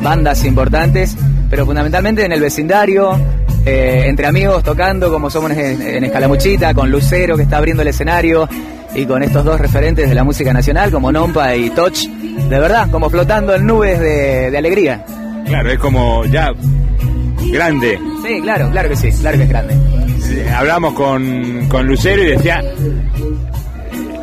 bandas 0.02 0.44
importantes, 0.44 1.16
pero 1.48 1.64
fundamentalmente 1.66 2.24
en 2.24 2.32
el 2.32 2.40
vecindario, 2.40 3.16
eh, 3.64 4.04
entre 4.06 4.26
amigos 4.26 4.64
tocando 4.64 5.12
como 5.12 5.30
somos 5.30 5.52
en, 5.52 5.82
en 5.82 6.04
Escalamuchita, 6.04 6.74
con 6.74 6.90
Lucero 6.90 7.36
que 7.36 7.44
está 7.44 7.58
abriendo 7.58 7.82
el 7.82 7.88
escenario 7.88 8.48
y 8.94 9.06
con 9.06 9.22
estos 9.22 9.44
dos 9.44 9.60
referentes 9.60 10.08
de 10.08 10.14
la 10.14 10.24
música 10.24 10.52
nacional 10.52 10.90
como 10.90 11.10
Nompa 11.12 11.54
y 11.56 11.70
Toch, 11.70 11.94
de 11.94 12.60
verdad, 12.60 12.90
como 12.90 13.08
flotando 13.10 13.54
en 13.54 13.66
nubes 13.66 13.98
de, 13.98 14.50
de 14.50 14.58
alegría. 14.58 15.04
Claro, 15.46 15.70
es 15.70 15.78
como 15.78 16.24
ya 16.26 16.52
grande. 17.52 17.98
Sí, 18.24 18.40
claro, 18.42 18.70
claro 18.70 18.88
que 18.88 18.96
sí, 18.96 19.10
claro 19.12 19.36
que 19.38 19.44
es 19.44 19.48
grande. 19.48 19.74
Hablamos 20.54 20.94
con, 20.94 21.66
con 21.68 21.86
Lucero 21.86 22.22
y 22.22 22.26
decía, 22.26 22.62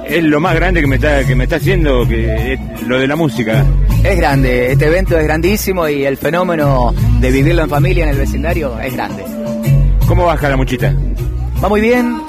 es 0.07 0.23
lo 0.23 0.39
más 0.39 0.55
grande 0.55 0.81
que 0.81 0.87
me 0.87 0.95
está, 0.95 1.23
que 1.23 1.35
me 1.35 1.43
está 1.43 1.57
haciendo 1.57 2.07
que 2.07 2.53
es 2.53 2.59
lo 2.87 2.99
de 2.99 3.07
la 3.07 3.15
música. 3.15 3.63
Es 4.03 4.17
grande, 4.17 4.71
este 4.71 4.85
evento 4.87 5.17
es 5.17 5.23
grandísimo 5.25 5.87
y 5.87 6.05
el 6.05 6.17
fenómeno 6.17 6.93
de 7.19 7.31
vivirlo 7.31 7.63
en 7.63 7.69
familia 7.69 8.03
en 8.05 8.11
el 8.11 8.17
vecindario 8.17 8.79
es 8.79 8.93
grande. 8.93 9.23
¿Cómo 10.07 10.25
baja 10.25 10.49
la 10.49 10.57
muchita? 10.57 10.95
Va 11.63 11.69
muy 11.69 11.81
bien. 11.81 12.21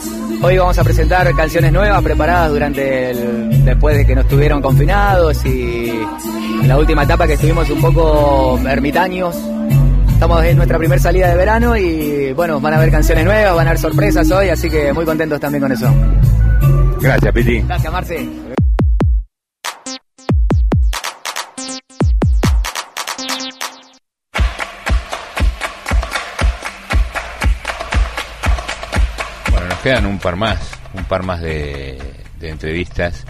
Hoy 0.43 0.57
vamos 0.57 0.79
a 0.79 0.85
presentar 0.85 1.35
canciones 1.35 1.71
nuevas 1.71 2.03
preparadas 2.03 2.51
durante 2.51 3.11
el 3.11 3.65
después 3.65 3.97
de 3.97 4.07
que 4.07 4.15
nos 4.15 4.27
tuvieron 4.27 4.63
confinados 4.63 5.45
y 5.45 5.91
en 5.91 6.67
la 6.67 6.79
última 6.79 7.03
etapa 7.03 7.27
que 7.27 7.35
estuvimos 7.35 7.69
un 7.69 7.81
poco 7.81 8.59
ermitaños. 8.67 9.37
Estamos 10.09 10.43
en 10.45 10.57
nuestra 10.57 10.79
primera 10.79 11.01
salida 11.01 11.29
de 11.29 11.37
verano 11.37 11.77
y 11.77 12.33
bueno, 12.33 12.59
van 12.59 12.73
a 12.73 12.77
haber 12.79 12.91
canciones 12.91 13.25
nuevas, 13.25 13.55
van 13.55 13.67
a 13.67 13.71
haber 13.71 13.81
sorpresas 13.81 14.31
hoy, 14.31 14.49
así 14.49 14.71
que 14.71 14.93
muy 14.95 15.05
contentos 15.05 15.39
también 15.41 15.63
con 15.63 15.73
eso. 15.73 15.93
Gracias, 17.01 17.33
Piti. 17.33 17.61
Gracias, 17.61 17.93
Marce. 17.93 18.50
Quedan 29.83 30.07
un 30.07 30.19
par 30.19 30.37
más, 30.37 30.59
un 30.95 31.05
par 31.05 31.23
más 31.23 31.41
de, 31.41 31.99
de 32.39 32.49
entrevistas 32.49 33.25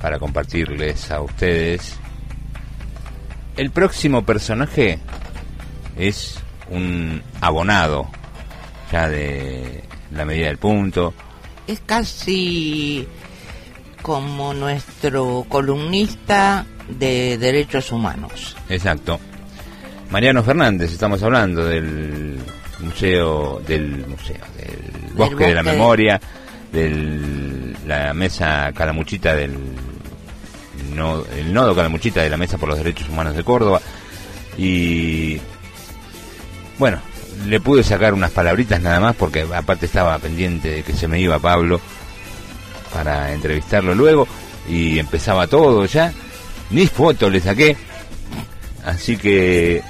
para 0.00 0.18
compartirles 0.18 1.10
a 1.10 1.20
ustedes. 1.20 1.96
El 3.56 3.70
próximo 3.70 4.24
personaje 4.24 4.98
es 5.96 6.38
un 6.70 7.22
abonado 7.40 8.08
ya 8.90 9.08
de 9.08 9.84
la 10.12 10.24
medida 10.24 10.46
del 10.46 10.58
punto. 10.58 11.14
Es 11.66 11.80
casi 11.80 13.06
como 14.02 14.52
nuestro 14.52 15.46
columnista 15.48 16.66
de 16.88 17.38
derechos 17.38 17.92
humanos. 17.92 18.56
Exacto. 18.68 19.20
Mariano 20.10 20.42
Fernández, 20.42 20.92
estamos 20.92 21.22
hablando 21.22 21.64
del 21.64 22.38
museo, 22.82 23.60
del 23.66 24.06
museo, 24.06 24.36
del 24.56 25.12
bosque 25.14 25.46
de 25.46 25.54
la 25.54 25.62
memoria, 25.72 26.20
de 26.72 27.74
la 27.86 28.14
mesa 28.14 28.72
Calamuchita 28.74 29.34
del 29.34 29.56
no- 30.94 31.24
el 31.36 31.52
nodo 31.52 31.74
Calamuchita 31.74 32.22
de 32.22 32.30
la 32.30 32.36
mesa 32.36 32.58
por 32.58 32.68
los 32.68 32.78
derechos 32.78 33.08
humanos 33.08 33.36
de 33.36 33.44
Córdoba. 33.44 33.80
Y 34.58 35.38
bueno, 36.78 36.98
le 37.46 37.60
pude 37.60 37.82
sacar 37.82 38.14
unas 38.14 38.30
palabritas 38.30 38.80
nada 38.80 39.00
más 39.00 39.16
porque 39.16 39.46
aparte 39.54 39.86
estaba 39.86 40.18
pendiente 40.18 40.68
de 40.70 40.82
que 40.82 40.92
se 40.92 41.08
me 41.08 41.20
iba 41.20 41.38
Pablo 41.38 41.80
para 42.92 43.32
entrevistarlo 43.32 43.94
luego 43.94 44.26
y 44.68 44.98
empezaba 44.98 45.46
todo 45.46 45.86
ya, 45.86 46.12
ni 46.70 46.86
foto 46.86 47.30
le 47.30 47.40
saqué, 47.40 47.76
así 48.84 49.16
que 49.16 49.82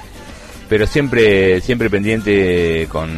pero 0.69 0.87
siempre 0.87 1.61
siempre 1.61 1.89
pendiente 1.89 2.87
con 2.89 3.09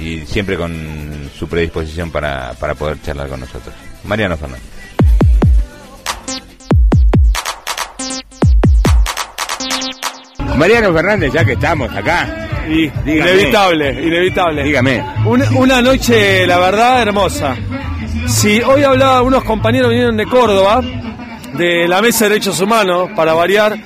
y 0.00 0.20
siempre 0.26 0.56
con 0.56 1.30
su 1.36 1.48
predisposición 1.48 2.10
para, 2.10 2.52
para 2.54 2.74
poder 2.74 3.00
charlar 3.02 3.28
con 3.28 3.40
nosotros. 3.40 3.74
Mariano 4.04 4.36
Fernández. 4.36 4.62
Mariano 10.56 10.92
Fernández, 10.92 11.32
ya 11.32 11.44
que 11.44 11.52
estamos 11.52 11.90
acá. 11.94 12.48
Y 12.68 12.88
Dígame. 13.04 13.30
inevitable, 13.32 13.90
inevitable. 14.02 14.64
Dígame. 14.64 15.04
Un- 15.26 15.56
una 15.56 15.82
noche, 15.82 16.46
la 16.46 16.58
verdad, 16.58 17.02
hermosa. 17.02 17.56
Si 18.26 18.60
hoy 18.62 18.82
hablaba, 18.82 19.22
unos 19.22 19.44
compañeros 19.44 19.90
vinieron 19.90 20.16
de 20.16 20.26
Córdoba, 20.26 20.80
de 21.54 21.86
la 21.86 22.00
Mesa 22.02 22.24
de 22.24 22.30
Derechos 22.30 22.60
Humanos, 22.60 23.10
para 23.14 23.34
variar, 23.34 23.76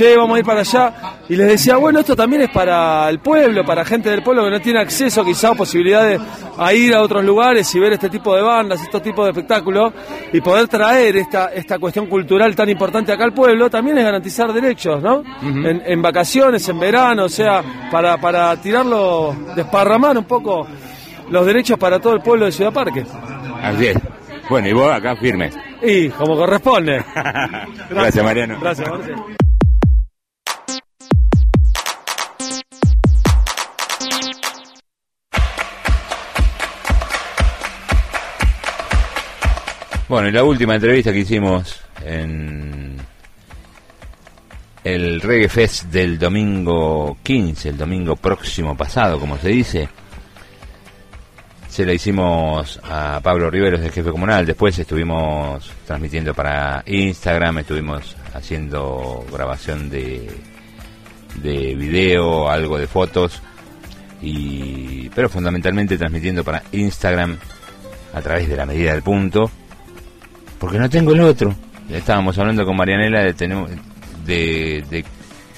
che, 0.00 0.16
vamos 0.16 0.36
a 0.36 0.38
ir 0.38 0.44
para 0.46 0.60
allá, 0.60 0.94
y 1.28 1.36
les 1.36 1.46
decía, 1.46 1.76
bueno, 1.76 2.00
esto 2.00 2.16
también 2.16 2.42
es 2.42 2.50
para 2.50 3.08
el 3.10 3.18
pueblo, 3.18 3.64
para 3.64 3.84
gente 3.84 4.08
del 4.08 4.22
pueblo 4.22 4.44
que 4.44 4.50
no 4.50 4.60
tiene 4.60 4.80
acceso 4.80 5.22
quizá 5.22 5.50
o 5.50 5.54
posibilidades 5.54 6.18
a 6.56 6.72
ir 6.72 6.94
a 6.94 7.02
otros 7.02 7.22
lugares 7.22 7.72
y 7.74 7.78
ver 7.78 7.92
este 7.92 8.08
tipo 8.08 8.34
de 8.34 8.40
bandas, 8.40 8.80
estos 8.80 9.02
tipos 9.02 9.26
de 9.26 9.32
espectáculos, 9.32 9.92
y 10.32 10.40
poder 10.40 10.68
traer 10.68 11.16
esta, 11.16 11.48
esta 11.48 11.78
cuestión 11.78 12.06
cultural 12.06 12.56
tan 12.56 12.70
importante 12.70 13.12
acá 13.12 13.24
al 13.24 13.34
pueblo, 13.34 13.68
también 13.68 13.98
es 13.98 14.04
garantizar 14.04 14.52
derechos, 14.52 15.02
¿no? 15.02 15.22
en, 15.42 15.82
en 15.84 16.02
vacaciones, 16.02 16.66
en 16.68 16.80
verano, 16.80 17.24
o 17.24 17.28
sea, 17.28 17.62
para, 17.90 18.16
para 18.16 18.56
tirarlo, 18.56 19.36
desparramar 19.54 20.16
un 20.16 20.24
poco 20.24 20.66
los 21.28 21.44
derechos 21.44 21.78
para 21.78 22.00
todo 22.00 22.14
el 22.14 22.22
pueblo 22.22 22.46
de 22.46 22.52
Ciudad 22.52 22.72
Parque. 22.72 23.04
Así 23.62 23.88
es. 23.88 23.98
Bueno, 24.48 24.66
y 24.68 24.72
vos 24.72 24.90
acá 24.90 25.14
firmes. 25.16 25.54
Y 25.82 26.08
como 26.08 26.36
corresponde. 26.36 27.04
Gracias, 27.90 28.24
Mariano. 28.24 28.58
Gracias, 28.60 28.88
Marce. 28.88 29.14
Bueno, 40.10 40.26
y 40.26 40.32
la 40.32 40.42
última 40.42 40.74
entrevista 40.74 41.12
que 41.12 41.20
hicimos 41.20 41.82
en 42.04 42.96
el 44.82 45.20
Reggae 45.20 45.48
Fest 45.48 45.84
del 45.84 46.18
domingo 46.18 47.18
15, 47.22 47.68
el 47.68 47.78
domingo 47.78 48.16
próximo 48.16 48.76
pasado, 48.76 49.20
como 49.20 49.38
se 49.38 49.50
dice, 49.50 49.88
se 51.68 51.86
la 51.86 51.92
hicimos 51.92 52.80
a 52.82 53.20
Pablo 53.22 53.50
Riveros, 53.50 53.82
el 53.82 53.92
jefe 53.92 54.10
comunal. 54.10 54.44
Después 54.44 54.76
estuvimos 54.80 55.70
transmitiendo 55.86 56.34
para 56.34 56.82
Instagram, 56.86 57.58
estuvimos 57.58 58.16
haciendo 58.34 59.24
grabación 59.32 59.88
de, 59.88 60.28
de 61.36 61.76
video, 61.76 62.50
algo 62.50 62.78
de 62.78 62.88
fotos, 62.88 63.40
y 64.20 65.08
pero 65.10 65.28
fundamentalmente 65.28 65.96
transmitiendo 65.96 66.42
para 66.42 66.64
Instagram 66.72 67.38
a 68.12 68.20
través 68.20 68.48
de 68.48 68.56
la 68.56 68.66
medida 68.66 68.92
del 68.92 69.04
punto 69.04 69.48
porque 70.60 70.78
no 70.78 70.88
tengo 70.88 71.12
el 71.12 71.20
otro. 71.22 71.52
Estábamos 71.90 72.38
hablando 72.38 72.64
con 72.64 72.76
Marianela 72.76 73.20
de, 73.24 73.32
de, 74.24 74.84
de 74.88 75.04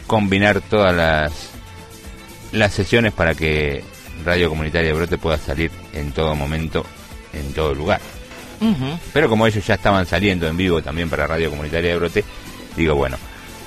combinar 0.06 0.62
todas 0.62 0.94
las, 0.94 1.50
las 2.52 2.72
sesiones 2.72 3.12
para 3.12 3.34
que 3.34 3.84
Radio 4.24 4.48
Comunitaria 4.48 4.88
de 4.88 4.94
Brote 4.96 5.18
pueda 5.18 5.36
salir 5.36 5.70
en 5.92 6.12
todo 6.12 6.34
momento, 6.34 6.86
en 7.34 7.52
todo 7.52 7.74
lugar. 7.74 8.00
Pero 9.12 9.28
como 9.28 9.46
ellos 9.46 9.66
ya 9.66 9.74
estaban 9.74 10.06
saliendo 10.06 10.46
en 10.46 10.56
vivo 10.56 10.80
también 10.80 11.10
para 11.10 11.26
Radio 11.26 11.50
Comunitaria 11.50 11.90
de 11.90 11.96
Brote, 11.98 12.24
digo, 12.76 12.94
bueno, 12.94 13.18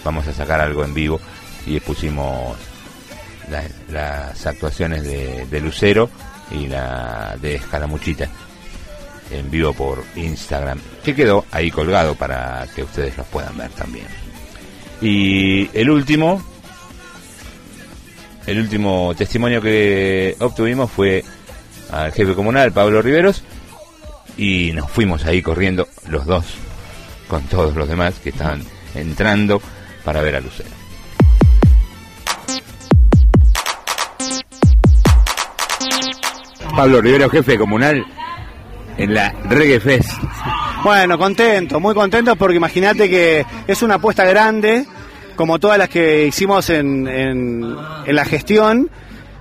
vamos 0.03 0.25
a 0.27 0.33
sacar 0.33 0.61
algo 0.61 0.83
en 0.85 0.93
vivo 0.93 1.19
y 1.67 1.79
pusimos 1.81 2.57
la- 3.51 3.63
las 3.91 4.45
actuaciones 4.47 5.03
de, 5.03 5.45
de 5.47 5.61
Lucero 5.61 6.09
y 6.49 6.67
la 6.67 7.35
de 7.41 7.55
Escaramuchita 7.55 8.29
en 9.31 9.49
vivo 9.49 9.73
por 9.73 10.03
Instagram, 10.15 10.79
que 11.03 11.15
quedó 11.15 11.45
ahí 11.51 11.71
colgado 11.71 12.15
para 12.15 12.67
que 12.75 12.83
ustedes 12.83 13.17
los 13.17 13.27
puedan 13.27 13.57
ver 13.57 13.71
también. 13.71 14.05
Y 15.01 15.69
el 15.77 15.89
último, 15.89 16.41
el 18.45 18.59
último 18.59 19.13
testimonio 19.17 19.61
que 19.61 20.35
obtuvimos 20.39 20.91
fue 20.91 21.23
al 21.91 22.11
jefe 22.11 22.33
comunal, 22.33 22.71
Pablo 22.71 23.01
Riveros, 23.01 23.43
y 24.37 24.71
nos 24.73 24.89
fuimos 24.91 25.25
ahí 25.25 25.41
corriendo 25.41 25.87
los 26.09 26.25
dos 26.25 26.45
con 27.27 27.43
todos 27.43 27.75
los 27.75 27.87
demás 27.87 28.15
que 28.23 28.29
estaban 28.29 28.63
entrando 28.93 29.61
para 30.03 30.21
ver 30.21 30.35
a 30.35 30.39
Lucero. 30.39 30.69
Pablo 36.75 37.01
Rivero, 37.01 37.29
jefe 37.29 37.57
comunal 37.57 38.05
en 38.97 39.13
la 39.13 39.33
Reggae 39.49 39.79
Fest. 39.79 40.09
Bueno, 40.83 41.17
contento, 41.17 41.79
muy 41.79 41.93
contento 41.95 42.35
porque 42.35 42.57
imagínate 42.57 43.09
que 43.09 43.45
es 43.67 43.81
una 43.81 43.95
apuesta 43.95 44.23
grande, 44.25 44.85
como 45.35 45.59
todas 45.59 45.77
las 45.77 45.89
que 45.89 46.27
hicimos 46.27 46.69
en, 46.69 47.07
en- 47.07 47.75
en 48.05 48.15
la 48.15 48.25
gestión, 48.25 48.89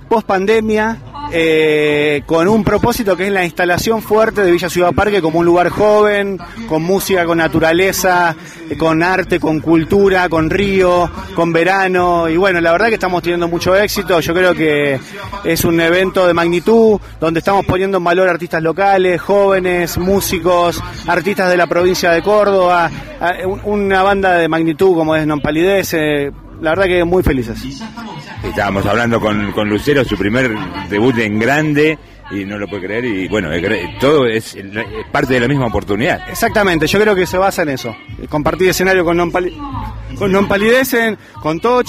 post 0.09 0.27
pandemia, 0.27 0.97
eh, 1.31 2.21
con 2.25 2.47
un 2.47 2.63
propósito 2.63 3.15
que 3.17 3.27
es 3.27 3.31
la 3.31 3.43
instalación 3.43 4.01
fuerte 4.01 4.41
de 4.41 4.51
Villa 4.51 4.69
Ciudad 4.69 4.93
Parque 4.93 5.21
como 5.21 5.39
un 5.39 5.45
lugar 5.45 5.69
joven, 5.69 6.37
con 6.67 6.83
música, 6.83 7.25
con 7.25 7.37
naturaleza, 7.39 8.35
con 8.77 9.03
arte, 9.03 9.39
con 9.39 9.59
cultura, 9.59 10.29
con 10.29 10.49
río, 10.49 11.09
con 11.35 11.51
verano. 11.51 12.29
Y 12.29 12.37
bueno, 12.37 12.61
la 12.61 12.71
verdad 12.71 12.87
que 12.87 12.93
estamos 12.95 13.21
teniendo 13.23 13.47
mucho 13.47 13.75
éxito. 13.75 14.19
Yo 14.19 14.33
creo 14.33 14.53
que 14.53 14.99
es 15.43 15.63
un 15.65 15.79
evento 15.81 16.25
de 16.27 16.33
magnitud 16.33 16.99
donde 17.19 17.39
estamos 17.39 17.65
poniendo 17.65 17.97
en 17.97 18.03
valor 18.03 18.29
artistas 18.29 18.61
locales, 18.63 19.19
jóvenes, 19.21 19.97
músicos, 19.97 20.81
artistas 21.07 21.49
de 21.49 21.57
la 21.57 21.67
provincia 21.67 22.11
de 22.11 22.21
Córdoba, 22.21 22.89
a- 23.19 23.47
un- 23.47 23.61
una 23.65 24.03
banda 24.03 24.33
de 24.37 24.47
magnitud 24.47 24.95
como 24.95 25.15
es 25.15 25.25
Non 25.27 25.41
Palidece. 25.41 26.31
La 26.61 26.71
verdad 26.71 26.85
que 26.85 27.03
muy 27.03 27.21
felices. 27.23 27.59
Estábamos 28.43 28.85
hablando 28.85 29.19
con, 29.19 29.51
con 29.51 29.69
Lucero, 29.69 30.03
su 30.05 30.17
primer 30.17 30.51
debut 30.89 31.17
en 31.19 31.39
grande, 31.39 31.97
y 32.31 32.45
no 32.45 32.57
lo 32.57 32.67
puede 32.67 32.83
creer, 32.85 33.05
y 33.05 33.27
bueno, 33.27 33.49
todo 33.99 34.25
es, 34.27 34.55
es 34.55 34.65
parte 35.11 35.33
de 35.35 35.39
la 35.41 35.47
misma 35.47 35.67
oportunidad. 35.67 36.27
Exactamente, 36.29 36.87
yo 36.87 36.99
creo 36.99 37.15
que 37.15 37.25
se 37.25 37.37
basa 37.37 37.63
en 37.63 37.69
eso. 37.69 37.95
Compartir 38.29 38.69
escenario 38.69 39.03
con 39.03 39.17
Non, 39.17 39.31
Pali- 39.31 39.55
con 40.17 40.31
non 40.31 40.47
Palidecen, 40.47 41.17
con 41.41 41.59
Toch. 41.59 41.87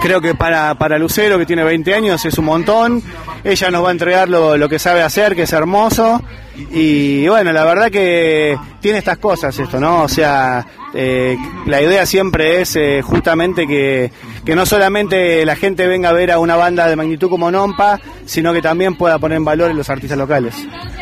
Creo 0.00 0.20
que 0.20 0.34
para, 0.34 0.74
para 0.76 0.98
Lucero, 0.98 1.38
que 1.38 1.46
tiene 1.46 1.64
20 1.64 1.94
años, 1.94 2.24
es 2.24 2.38
un 2.38 2.44
montón. 2.44 3.02
Ella 3.42 3.70
nos 3.70 3.84
va 3.84 3.88
a 3.88 3.92
entregar 3.92 4.28
lo, 4.28 4.56
lo 4.56 4.68
que 4.68 4.78
sabe 4.78 5.02
hacer, 5.02 5.34
que 5.34 5.42
es 5.42 5.52
hermoso. 5.52 6.22
Y 6.70 7.26
bueno, 7.28 7.52
la 7.52 7.64
verdad 7.64 7.90
que 7.90 8.56
tiene 8.80 8.98
estas 8.98 9.18
cosas 9.18 9.58
esto, 9.58 9.78
¿no? 9.80 10.02
O 10.02 10.08
sea, 10.08 10.64
eh, 11.00 11.38
la 11.66 11.80
idea 11.80 12.04
siempre 12.06 12.60
es 12.60 12.74
eh, 12.74 13.02
justamente 13.02 13.68
que, 13.68 14.10
que 14.44 14.56
no 14.56 14.66
solamente 14.66 15.44
la 15.46 15.54
gente 15.54 15.86
venga 15.86 16.08
a 16.08 16.12
ver 16.12 16.32
a 16.32 16.40
una 16.40 16.56
banda 16.56 16.88
de 16.88 16.96
magnitud 16.96 17.30
como 17.30 17.52
Nompa, 17.52 18.00
sino 18.26 18.52
que 18.52 18.60
también 18.60 18.96
pueda 18.96 19.16
poner 19.20 19.36
en 19.36 19.44
valor 19.44 19.70
en 19.70 19.76
los 19.76 19.88
artistas 19.88 20.18
locales. 20.18 20.56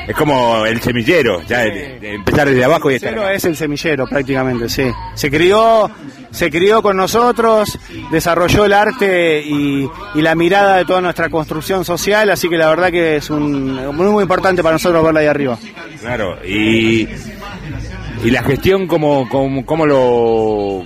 Es 0.07 0.15
como 0.15 0.67
el 0.67 0.83
semillero, 0.83 1.41
ya 1.45 1.61
de 1.61 2.15
empezar 2.15 2.47
desde 2.47 2.63
abajo 2.63 2.91
y 2.91 2.97
estar 2.97 3.09
Cero 3.09 3.27
es 3.27 3.43
el 3.47 3.57
semillero 3.57 4.07
prácticamente, 4.07 4.69
sí. 4.69 4.85
Se 5.15 5.31
crió, 5.31 5.91
se 6.31 6.51
crió 6.51 6.83
con 6.83 6.99
nosotros, 6.99 7.79
desarrolló 8.11 8.67
el 8.67 8.75
arte 8.75 9.41
y, 9.47 9.89
y 10.15 10.21
la 10.21 10.35
mirada 10.35 10.77
de 10.77 10.85
toda 10.85 11.01
nuestra 11.01 11.31
construcción 11.31 11.87
social, 11.87 12.29
así 12.29 12.51
que 12.51 12.59
la 12.59 12.69
verdad 12.69 12.91
que 12.91 13.17
es 13.17 13.31
un, 13.31 13.97
muy, 13.97 14.09
muy 14.09 14.23
importante 14.23 14.63
para 14.63 14.75
nosotros 14.75 15.03
verla 15.03 15.21
ahí 15.21 15.27
arriba. 15.27 15.59
Claro, 16.01 16.37
y, 16.45 17.09
y 18.25 18.31
la 18.31 18.43
gestión, 18.43 18.87
¿cómo, 18.87 19.29
cómo, 19.29 19.65
cómo 19.65 19.87
lo, 19.87 20.85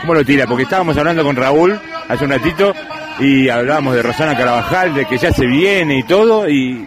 ¿cómo 0.00 0.14
lo 0.14 0.24
tira? 0.24 0.46
Porque 0.46 0.64
estábamos 0.64 0.96
hablando 0.96 1.24
con 1.24 1.36
Raúl 1.36 1.78
hace 2.08 2.24
un 2.24 2.30
ratito 2.30 2.72
y 3.18 3.48
hablábamos 3.48 3.94
de 3.94 4.02
Rosana 4.02 4.36
Carabajal, 4.36 4.94
de 4.94 5.04
que 5.06 5.18
ya 5.18 5.32
se 5.32 5.46
viene 5.46 5.98
y 5.98 6.02
todo, 6.04 6.48
y 6.48 6.86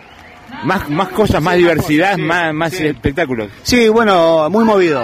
más, 0.64 0.90
más 0.90 1.10
cosas, 1.10 1.42
más 1.42 1.58
diversidad, 1.58 2.18
más, 2.18 2.54
más 2.54 2.74
espectáculos. 2.74 3.50
Sí, 3.64 3.88
bueno, 3.90 4.50
muy 4.50 4.64
movido. 4.64 5.04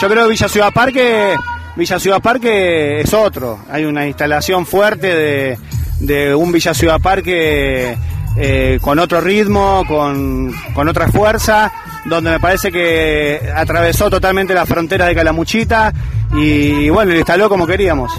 Yo 0.00 0.08
creo 0.08 0.24
que 0.24 0.30
Villa 0.30 0.48
Ciudad 0.48 0.72
Parque, 0.72 1.34
Villa 1.76 1.98
Ciudad 1.98 2.20
Parque 2.20 3.00
es 3.00 3.12
otro. 3.12 3.58
Hay 3.70 3.84
una 3.84 4.06
instalación 4.06 4.64
fuerte 4.66 5.06
de, 5.14 5.58
de 6.00 6.34
un 6.34 6.50
Villa 6.50 6.72
Ciudad 6.72 7.00
Parque 7.00 7.96
eh, 8.38 8.78
con 8.80 8.98
otro 8.98 9.20
ritmo, 9.20 9.84
con, 9.86 10.52
con 10.74 10.88
otra 10.88 11.08
fuerza, 11.08 11.70
donde 12.04 12.30
me 12.30 12.40
parece 12.40 12.70
que 12.70 13.40
atravesó 13.54 14.10
totalmente 14.10 14.54
la 14.54 14.66
frontera 14.66 15.06
de 15.06 15.14
Calamuchita 15.14 15.92
y 16.34 16.88
bueno, 16.88 17.12
lo 17.12 17.18
instaló 17.18 17.48
como 17.48 17.66
queríamos. 17.66 18.12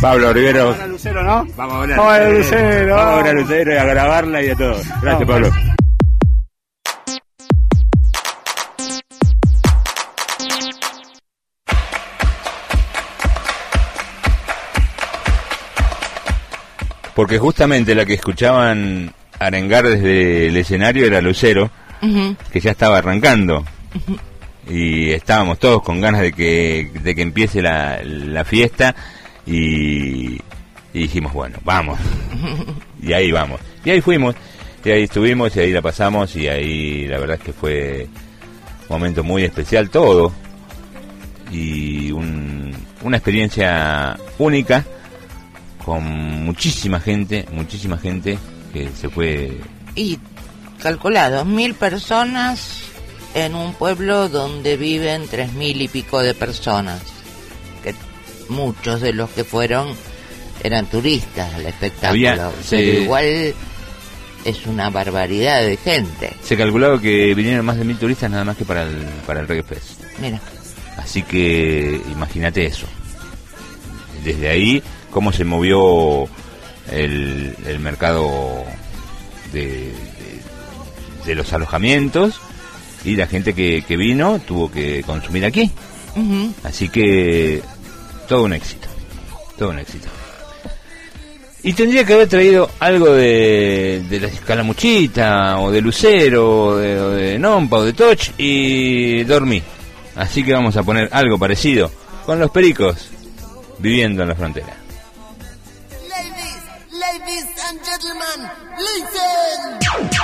Pablo 0.00 0.32
Rivero. 0.32 0.76
Lucero, 0.88 1.22
¿no? 1.22 1.46
Vamos 1.56 1.76
a 1.76 1.80
ver 1.86 1.96
Vamos 1.96 2.12
a 2.12 2.16
a 2.16 2.28
Lucero. 2.28 2.96
Vamos 2.96 3.24
a 3.24 3.30
a 3.30 3.32
Lucero 3.32 3.72
y 3.72 3.76
a 3.76 3.84
grabarla 3.84 4.42
y 4.42 4.50
a 4.50 4.54
todo. 4.54 4.76
Gracias, 5.00 5.28
Pablo. 5.28 5.50
Porque 17.14 17.38
justamente 17.38 17.94
la 17.94 18.04
que 18.04 18.12
escuchaban 18.12 19.14
arengar 19.38 19.84
desde 19.84 20.48
el 20.48 20.56
escenario 20.58 21.06
era 21.06 21.22
Lucero, 21.22 21.70
Que 22.52 22.60
ya 22.60 22.70
estaba 22.72 22.98
arrancando. 22.98 23.64
Y 24.68 25.10
estábamos 25.10 25.58
todos 25.58 25.82
con 25.82 26.00
ganas 26.00 26.20
de 26.22 26.32
que, 26.32 26.90
de 27.02 27.14
que 27.14 27.22
empiece 27.22 27.62
la, 27.62 28.00
la 28.02 28.44
fiesta 28.44 28.94
y, 29.46 30.34
y 30.34 30.38
dijimos, 30.92 31.32
bueno, 31.32 31.58
vamos. 31.64 31.98
Y 33.02 33.12
ahí 33.12 33.30
vamos. 33.30 33.60
Y 33.84 33.90
ahí 33.90 34.00
fuimos, 34.00 34.34
y 34.84 34.90
ahí 34.90 35.04
estuvimos, 35.04 35.54
y 35.56 35.60
ahí 35.60 35.72
la 35.72 35.82
pasamos, 35.82 36.34
y 36.34 36.48
ahí 36.48 37.06
la 37.06 37.18
verdad 37.18 37.36
es 37.38 37.42
que 37.44 37.52
fue 37.52 38.08
un 38.88 38.88
momento 38.88 39.22
muy 39.22 39.44
especial 39.44 39.88
todo. 39.90 40.32
Y 41.52 42.10
un- 42.10 42.74
una 43.02 43.16
experiencia 43.18 44.18
única, 44.38 44.84
con 45.84 46.02
muchísima 46.44 46.98
gente, 46.98 47.46
muchísima 47.52 47.96
gente 47.98 48.36
que 48.72 48.88
se 48.90 49.08
fue 49.08 49.52
Y 49.94 50.18
calcula, 50.90 51.30
dos 51.30 51.46
mil 51.46 51.74
personas 51.74 52.82
en 53.34 53.54
un 53.54 53.74
pueblo 53.74 54.28
donde 54.28 54.76
viven 54.76 55.26
tres 55.28 55.52
mil 55.52 55.80
y 55.82 55.88
pico 55.88 56.22
de 56.22 56.32
personas. 56.34 57.00
Que 57.82 57.94
muchos 58.48 59.00
de 59.00 59.12
los 59.12 59.28
que 59.30 59.42
fueron 59.44 59.88
eran 60.62 60.86
turistas 60.86 61.52
al 61.54 61.66
espectáculo. 61.66 62.08
Había- 62.30 62.50
pero 62.70 62.98
igual 63.02 63.54
es 64.44 64.66
una 64.66 64.90
barbaridad 64.90 65.60
de 65.62 65.76
gente. 65.76 66.32
Se 66.44 66.56
calculaba 66.56 67.00
que 67.00 67.34
vinieron 67.34 67.66
más 67.66 67.76
de 67.78 67.84
mil 67.84 67.98
turistas 67.98 68.30
nada 68.30 68.44
más 68.44 68.56
que 68.56 68.64
para 68.64 68.84
el, 68.84 69.04
para 69.26 69.40
el 69.40 69.48
Reggae 69.48 69.64
Fest. 69.64 70.00
Mira. 70.20 70.40
Así 70.98 71.22
que 71.22 72.00
imagínate 72.12 72.64
eso. 72.64 72.86
Desde 74.24 74.48
ahí, 74.48 74.82
cómo 75.10 75.32
se 75.32 75.44
movió 75.44 76.28
el, 76.90 77.54
el 77.66 77.78
mercado 77.80 78.64
de, 79.52 79.92
de- 81.26 81.34
los 81.34 81.52
alojamientos 81.52 82.40
y 83.04 83.16
la 83.16 83.26
gente 83.26 83.52
que, 83.54 83.82
que 83.86 83.96
vino 83.96 84.38
tuvo 84.46 84.70
que 84.70 85.02
consumir 85.04 85.44
aquí. 85.44 85.70
Así 86.64 86.88
que 86.88 87.62
todo 88.28 88.44
un 88.44 88.52
éxito. 88.54 88.88
Todo 89.58 89.70
un 89.70 89.78
éxito. 89.78 90.08
Y 91.62 91.72
tendría 91.72 92.04
que 92.04 92.12
haber 92.14 92.28
traído 92.28 92.70
algo 92.78 93.08
de, 93.12 94.04
de 94.08 94.20
la 94.20 94.28
escalamuchita, 94.28 95.58
o 95.58 95.70
de 95.72 95.80
Lucero, 95.80 96.66
o 96.68 96.76
de, 96.76 97.00
o 97.00 97.10
de 97.10 97.38
Nompa, 97.40 97.78
o 97.78 97.84
de 97.84 97.92
Toch, 97.92 98.20
y 98.38 99.24
dormí. 99.24 99.60
Así 100.14 100.44
que 100.44 100.52
vamos 100.52 100.76
a 100.76 100.82
poner 100.84 101.08
algo 101.12 101.38
parecido 101.38 101.90
con 102.24 102.38
los 102.38 102.50
pericos 102.52 103.08
viviendo 103.78 104.22
en 104.22 104.28
la 104.28 104.34
frontera. 104.36 104.74
Ladies 106.92 107.46
and 107.68 107.80
gentlemen, 107.84 108.50
listen! 108.78 110.15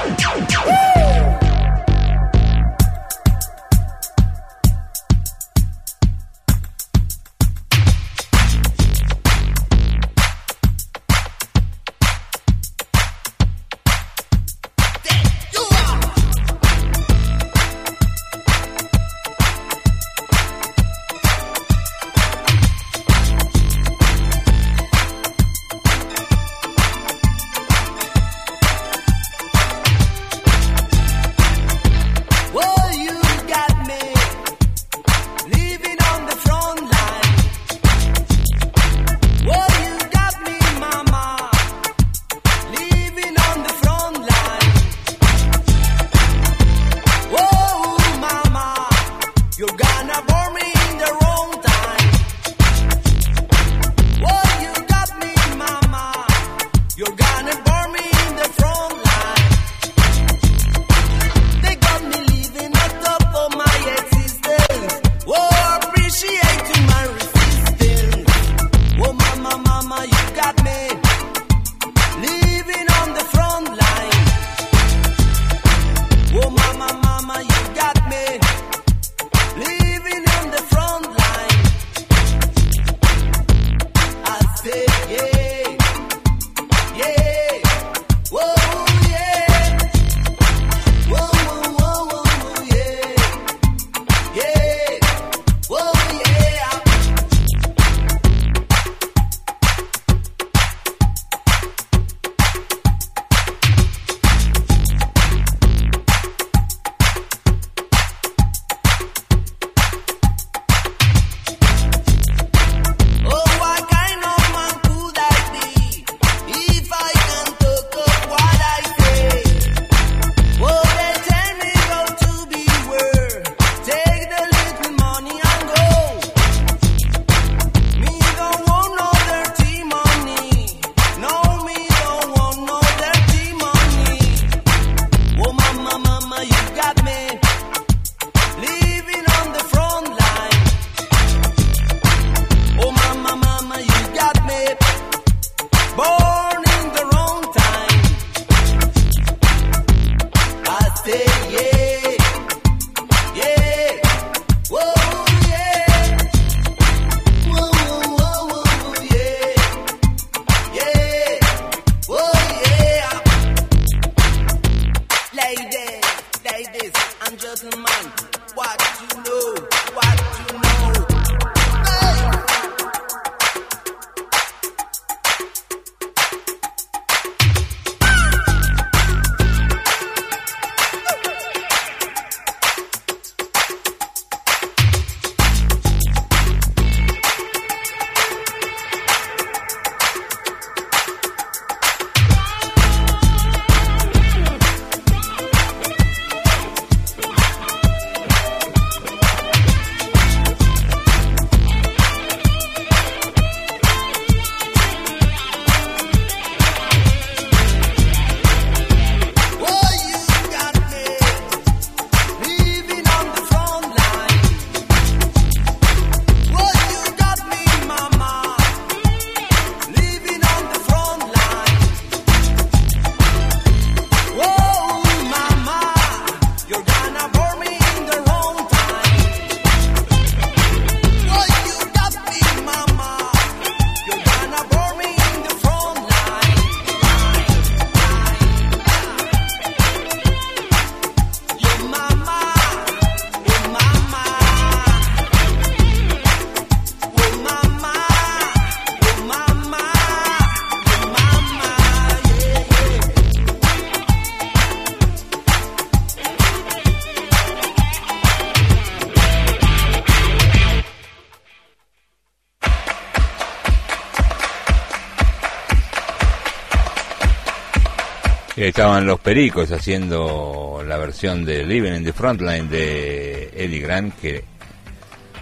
Estaban 268.62 269.06
los 269.06 269.18
Pericos 269.18 269.72
haciendo 269.72 270.84
la 270.86 270.96
versión 270.96 271.44
de 271.44 271.64
Living 271.66 271.94
in 271.94 272.04
the 272.04 272.12
Frontline 272.12 272.70
de 272.70 273.50
Eddie 273.56 273.80
Grant, 273.80 274.14
que, 274.20 274.44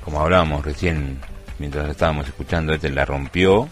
como 0.02 0.22
hablábamos 0.22 0.64
recién 0.64 1.18
mientras 1.58 1.90
estábamos 1.90 2.26
escuchando, 2.26 2.72
este 2.72 2.88
la 2.88 3.04
rompió. 3.04 3.68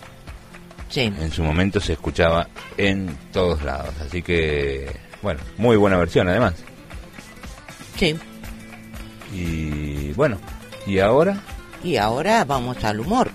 En 0.94 1.30
su 1.30 1.42
momento 1.42 1.80
se 1.80 1.94
escuchaba 1.94 2.46
en 2.76 3.16
todos 3.32 3.62
lados. 3.62 3.94
Así 4.06 4.20
que, 4.20 4.94
bueno, 5.22 5.40
muy 5.56 5.78
buena 5.78 5.96
versión 5.96 6.28
además. 6.28 6.52
Sí. 7.96 8.16
Y 9.32 10.12
bueno, 10.12 10.36
¿y 10.86 10.98
ahora? 10.98 11.40
Y 11.82 11.96
ahora 11.96 12.44
vamos 12.44 12.84
al 12.84 13.00
humor. 13.00 13.30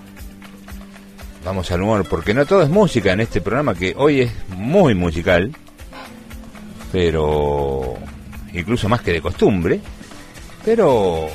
Vamos 1.43 1.71
al 1.71 1.81
humor, 1.81 2.07
porque 2.07 2.35
no 2.35 2.45
todo 2.45 2.61
es 2.61 2.69
música 2.69 3.13
en 3.13 3.21
este 3.21 3.41
programa 3.41 3.73
que 3.73 3.95
hoy 3.97 4.21
es 4.21 4.31
muy 4.49 4.93
musical 4.93 5.55
pero 6.93 7.95
incluso 8.53 8.87
más 8.87 9.01
que 9.01 9.13
de 9.13 9.21
costumbre, 9.21 9.79
pero 10.63 11.27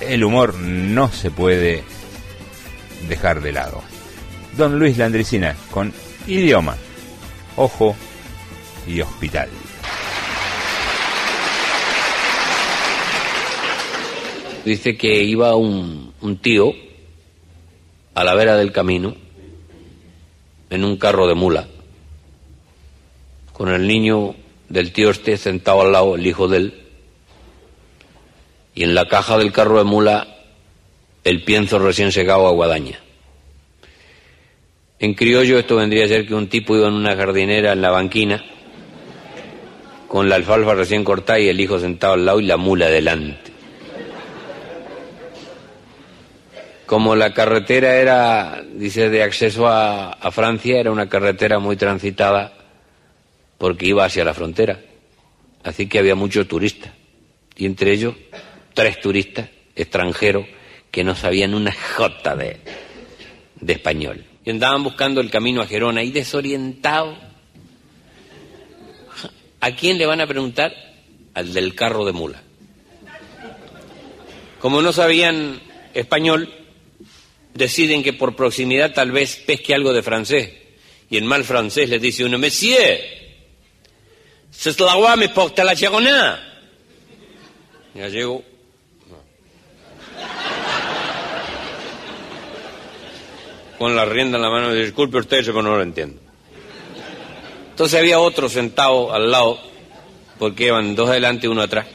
el 0.00 0.24
humor 0.24 0.54
no 0.54 1.08
se 1.08 1.30
puede 1.30 1.84
dejar 3.08 3.40
de 3.40 3.52
lado. 3.52 3.80
Don 4.56 4.76
Luis 4.76 4.98
Landricina 4.98 5.54
con 5.70 5.92
idioma, 6.26 6.76
ojo 7.56 7.94
y 8.88 9.00
hospital. 9.02 9.48
Dice 14.64 14.96
que 14.96 15.22
iba 15.22 15.54
un, 15.54 16.12
un 16.22 16.38
tío 16.38 16.72
a 18.14 18.24
la 18.24 18.34
vera 18.34 18.56
del 18.56 18.72
camino 18.72 19.14
en 20.70 20.82
un 20.82 20.96
carro 20.96 21.28
de 21.28 21.34
mula 21.34 21.68
con 23.52 23.68
el 23.68 23.86
niño 23.86 24.34
del 24.68 24.92
tío 24.92 25.10
este 25.10 25.36
sentado 25.36 25.82
al 25.82 25.92
lado, 25.92 26.14
el 26.14 26.26
hijo 26.26 26.48
de 26.48 26.56
él, 26.56 26.82
y 28.74 28.82
en 28.84 28.94
la 28.94 29.06
caja 29.06 29.38
del 29.38 29.52
carro 29.52 29.78
de 29.78 29.84
mula 29.84 30.28
el 31.22 31.44
pienso 31.44 31.78
recién 31.78 32.12
segado 32.12 32.46
a 32.46 32.52
guadaña. 32.52 33.00
En 34.98 35.14
criollo 35.14 35.58
esto 35.58 35.76
vendría 35.76 36.04
a 36.04 36.08
ser 36.08 36.26
que 36.26 36.34
un 36.34 36.48
tipo 36.48 36.76
iba 36.76 36.88
en 36.88 36.94
una 36.94 37.16
jardinera 37.16 37.72
en 37.72 37.82
la 37.82 37.90
banquina 37.90 38.44
con 40.08 40.28
la 40.28 40.36
alfalfa 40.36 40.74
recién 40.74 41.02
cortada 41.02 41.40
y 41.40 41.48
el 41.48 41.60
hijo 41.60 41.78
sentado 41.78 42.14
al 42.14 42.24
lado 42.24 42.40
y 42.40 42.46
la 42.46 42.56
mula 42.56 42.88
delante. 42.88 43.52
Como 46.86 47.16
la 47.16 47.34
carretera 47.34 47.96
era, 47.96 48.62
dice, 48.74 49.10
de 49.10 49.22
acceso 49.22 49.66
a, 49.66 50.12
a 50.12 50.30
Francia, 50.30 50.78
era 50.78 50.92
una 50.92 51.08
carretera 51.08 51.58
muy 51.58 51.76
transitada, 51.76 52.52
porque 53.58 53.86
iba 53.86 54.04
hacia 54.04 54.24
la 54.24 54.34
frontera. 54.34 54.80
Así 55.62 55.86
que 55.86 55.98
había 55.98 56.14
muchos 56.14 56.46
turistas. 56.46 56.92
Y 57.56 57.66
entre 57.66 57.92
ellos, 57.92 58.14
tres 58.74 59.00
turistas 59.00 59.48
extranjeros 59.74 60.46
que 60.90 61.04
no 61.04 61.14
sabían 61.14 61.54
una 61.54 61.72
jota 61.72 62.36
de, 62.36 62.58
de 63.60 63.72
español. 63.72 64.24
Y 64.44 64.50
andaban 64.50 64.84
buscando 64.84 65.20
el 65.20 65.30
camino 65.30 65.62
a 65.62 65.66
Gerona 65.66 66.02
y 66.02 66.10
desorientados. 66.10 67.18
¿A 69.60 69.70
quién 69.74 69.96
le 69.98 70.06
van 70.06 70.20
a 70.20 70.26
preguntar? 70.26 70.74
Al 71.32 71.52
del 71.52 71.74
carro 71.74 72.04
de 72.04 72.12
mula. 72.12 72.42
Como 74.60 74.82
no 74.82 74.92
sabían 74.92 75.60
español, 75.94 76.52
deciden 77.54 78.02
que 78.02 78.12
por 78.12 78.36
proximidad 78.36 78.92
tal 78.92 79.12
vez 79.12 79.36
pesque 79.36 79.74
algo 79.74 79.92
de 79.92 80.02
francés. 80.02 80.52
Y 81.08 81.16
en 81.16 81.26
mal 81.26 81.44
francés 81.44 81.88
les 81.88 82.00
dice 82.00 82.24
uno, 82.24 82.38
Monsieur, 82.38 82.98
c'est 84.56 84.80
la 84.80 84.94
roi 84.94 85.16
me 85.16 85.28
porte 85.28 85.58
la 85.58 85.74
Girona. 85.74 86.40
Gallego. 87.94 88.42
Con 93.78 93.94
la 93.94 94.04
rienda 94.04 94.36
en 94.38 94.42
la 94.42 94.50
mano, 94.50 94.72
disculpe 94.72 95.18
usted, 95.18 95.44
que 95.44 95.52
no 95.52 95.62
lo 95.76 95.82
entiendo. 95.82 96.20
Entonces 97.70 97.98
había 97.98 98.20
otro 98.20 98.48
sentado 98.48 99.12
al 99.12 99.30
lado, 99.30 99.58
porque 100.38 100.66
iban 100.66 100.94
dos 100.94 101.10
adelante 101.10 101.46
y 101.46 101.50
uno 101.50 101.62
atrás. 101.62 101.86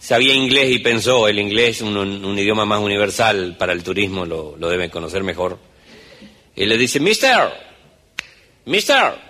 Sabía 0.00 0.32
inglés 0.34 0.70
y 0.70 0.78
pensó, 0.78 1.28
el 1.28 1.38
inglés, 1.38 1.82
un, 1.82 1.96
un 1.96 2.38
idioma 2.38 2.64
más 2.64 2.80
universal 2.80 3.56
para 3.58 3.72
el 3.72 3.82
turismo, 3.82 4.24
lo, 4.24 4.56
lo 4.56 4.68
deben 4.68 4.90
conocer 4.90 5.22
mejor. 5.22 5.58
Y 6.56 6.64
le 6.64 6.78
dice, 6.78 6.98
Mister, 6.98 7.52
Mister, 8.64 9.27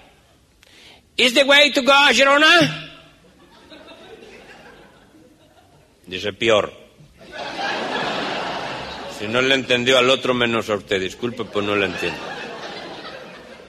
is 1.18 1.34
the 1.34 1.44
way 1.44 1.70
to 1.72 1.82
go 1.82 1.92
a 1.92 2.12
Girona? 2.12 2.86
Dice, 6.06 6.32
peor. 6.32 6.72
Si 9.18 9.26
no 9.26 9.42
le 9.42 9.54
entendió 9.56 9.98
al 9.98 10.08
otro 10.08 10.32
menos 10.32 10.70
a 10.70 10.76
usted, 10.76 11.00
disculpe, 11.00 11.44
pues 11.44 11.66
no 11.66 11.74
le 11.74 11.86
entiendo. 11.86 12.20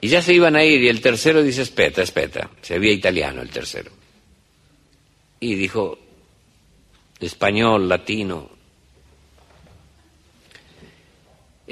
Y 0.00 0.08
ya 0.08 0.22
se 0.22 0.32
iban 0.32 0.56
a 0.56 0.64
ir 0.64 0.80
y 0.80 0.88
el 0.88 1.00
tercero 1.00 1.42
dice, 1.42 1.62
espeta, 1.62 2.02
espeta. 2.02 2.48
Se 2.62 2.78
veía 2.78 2.92
italiano 2.92 3.42
el 3.42 3.50
tercero. 3.50 3.90
Y 5.40 5.54
dijo, 5.56 5.98
español, 7.18 7.88
latino. 7.88 8.48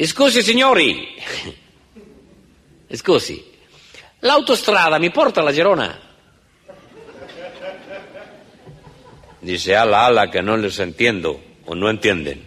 Scusi, 0.05 0.43
signori. 0.43 1.09
Scusi, 2.95 3.48
l'autostrada 4.21 4.99
mi 4.99 5.11
porta 5.11 5.41
alla 5.41 5.53
Gerona. 5.53 6.01
Dice, 9.41 9.77
ala, 9.77 10.07
ala, 10.07 10.31
que 10.31 10.43
no 10.43 10.57
les 10.57 10.79
entiendo, 10.81 11.41
o 11.65 11.75
no 11.75 11.89
entienden. 11.91 12.45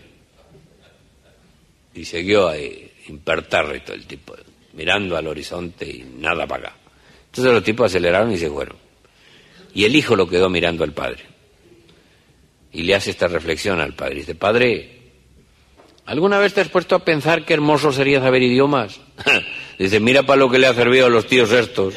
Y 1.94 2.06
siguió 2.06 2.50
ahí, 2.50 2.92
impertérrito 3.08 3.94
el 3.94 4.06
tipo, 4.06 4.36
mirando 4.74 5.16
al 5.16 5.28
horizonte 5.28 5.86
y 5.86 6.04
nada 6.04 6.46
para 6.46 6.68
acá. 6.68 6.78
Entonces 7.28 7.54
los 7.54 7.64
tipos 7.64 7.86
aceleraron 7.86 8.32
y 8.32 8.38
se 8.38 8.50
fueron. 8.50 8.76
Y 9.74 9.86
el 9.86 9.96
hijo 9.96 10.16
lo 10.16 10.28
quedó 10.28 10.50
mirando 10.50 10.84
al 10.84 10.92
padre. 10.92 11.24
Y 12.74 12.84
le 12.84 12.96
hace 12.96 13.12
esta 13.12 13.28
reflexión 13.28 13.80
al 13.80 13.94
padre. 13.94 14.16
Dice, 14.16 14.36
padre, 14.36 15.00
¿alguna 16.06 16.40
vez 16.40 16.54
te 16.54 16.62
has 16.62 16.70
puesto 16.70 16.96
a 16.96 17.06
pensar 17.06 17.46
qué 17.46 17.54
hermoso 17.54 17.94
sería 17.94 18.20
saber 18.20 18.44
idiomas? 18.44 19.00
Dice, 19.82 20.00
mira 20.00 20.22
para 20.22 20.38
lo 20.38 20.48
que 20.48 20.60
le 20.60 20.68
ha 20.68 20.76
servido 20.76 21.08
a 21.08 21.10
los 21.10 21.26
tíos 21.26 21.52
estos. 21.52 21.96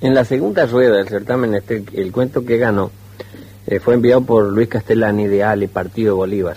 En 0.00 0.14
la 0.14 0.24
segunda 0.24 0.64
rueda 0.64 0.96
del 0.96 1.06
certamen, 1.06 1.54
este, 1.54 1.84
el 1.92 2.10
cuento 2.10 2.46
que 2.46 2.56
ganó 2.56 2.90
eh, 3.66 3.78
fue 3.78 3.92
enviado 3.92 4.22
por 4.22 4.50
Luis 4.50 4.68
Castellani 4.68 5.26
de 5.26 5.44
Ale, 5.44 5.68
Partido 5.68 6.16
Bolívar. 6.16 6.56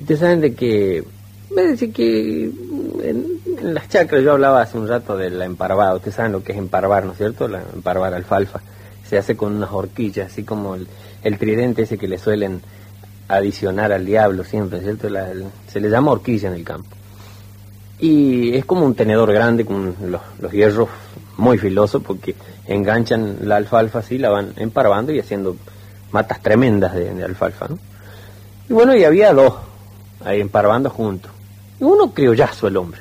Ustedes 0.00 0.20
saben 0.20 0.40
de 0.40 0.54
que, 0.54 1.02
me 1.50 1.76
que 1.90 2.44
en, 2.44 3.40
en, 3.58 3.74
las 3.74 3.88
chacras 3.88 4.22
yo 4.22 4.34
hablaba 4.34 4.62
hace 4.62 4.78
un 4.78 4.86
rato 4.86 5.16
de 5.16 5.30
la 5.30 5.46
emparvada. 5.46 5.96
Ustedes 5.96 6.14
saben 6.14 6.30
lo 6.30 6.44
que 6.44 6.52
es 6.52 6.58
emparvar, 6.58 7.04
¿no 7.04 7.10
es 7.10 7.18
cierto? 7.18 7.48
La 7.48 7.60
emparvar 7.74 8.14
alfalfa. 8.14 8.60
Se 9.04 9.18
hace 9.18 9.36
con 9.36 9.56
unas 9.56 9.72
horquillas, 9.72 10.30
así 10.30 10.44
como 10.44 10.76
el 10.76 11.38
tridente 11.38 11.82
ese 11.82 11.98
que 11.98 12.06
le 12.06 12.16
suelen 12.16 12.62
adicionar 13.36 13.92
al 13.92 14.04
diablo 14.04 14.44
siempre, 14.44 14.80
¿cierto? 14.80 15.08
Se 15.68 15.80
le 15.80 15.88
llama 15.88 16.12
horquilla 16.12 16.48
en 16.48 16.54
el 16.54 16.64
campo. 16.64 16.88
Y 17.98 18.54
es 18.54 18.64
como 18.64 18.84
un 18.84 18.94
tenedor 18.94 19.32
grande 19.32 19.64
con 19.64 19.94
los, 20.06 20.20
los 20.38 20.52
hierros 20.52 20.88
muy 21.36 21.58
filosos 21.58 22.02
porque 22.02 22.34
enganchan 22.66 23.38
la 23.42 23.56
alfalfa 23.56 24.00
así, 24.00 24.18
la 24.18 24.30
van 24.30 24.52
emparvando 24.56 25.12
y 25.12 25.20
haciendo 25.20 25.56
matas 26.10 26.40
tremendas 26.40 26.94
de, 26.94 27.12
de 27.12 27.24
alfalfa, 27.24 27.68
¿no? 27.68 27.78
Y 28.68 28.72
bueno, 28.72 28.94
y 28.94 29.04
había 29.04 29.32
dos 29.32 29.54
ahí 30.24 30.40
emparvando 30.40 30.90
juntos. 30.90 31.30
Y 31.80 31.84
uno 31.84 32.12
criollazo 32.12 32.68
el 32.68 32.76
hombre. 32.76 33.00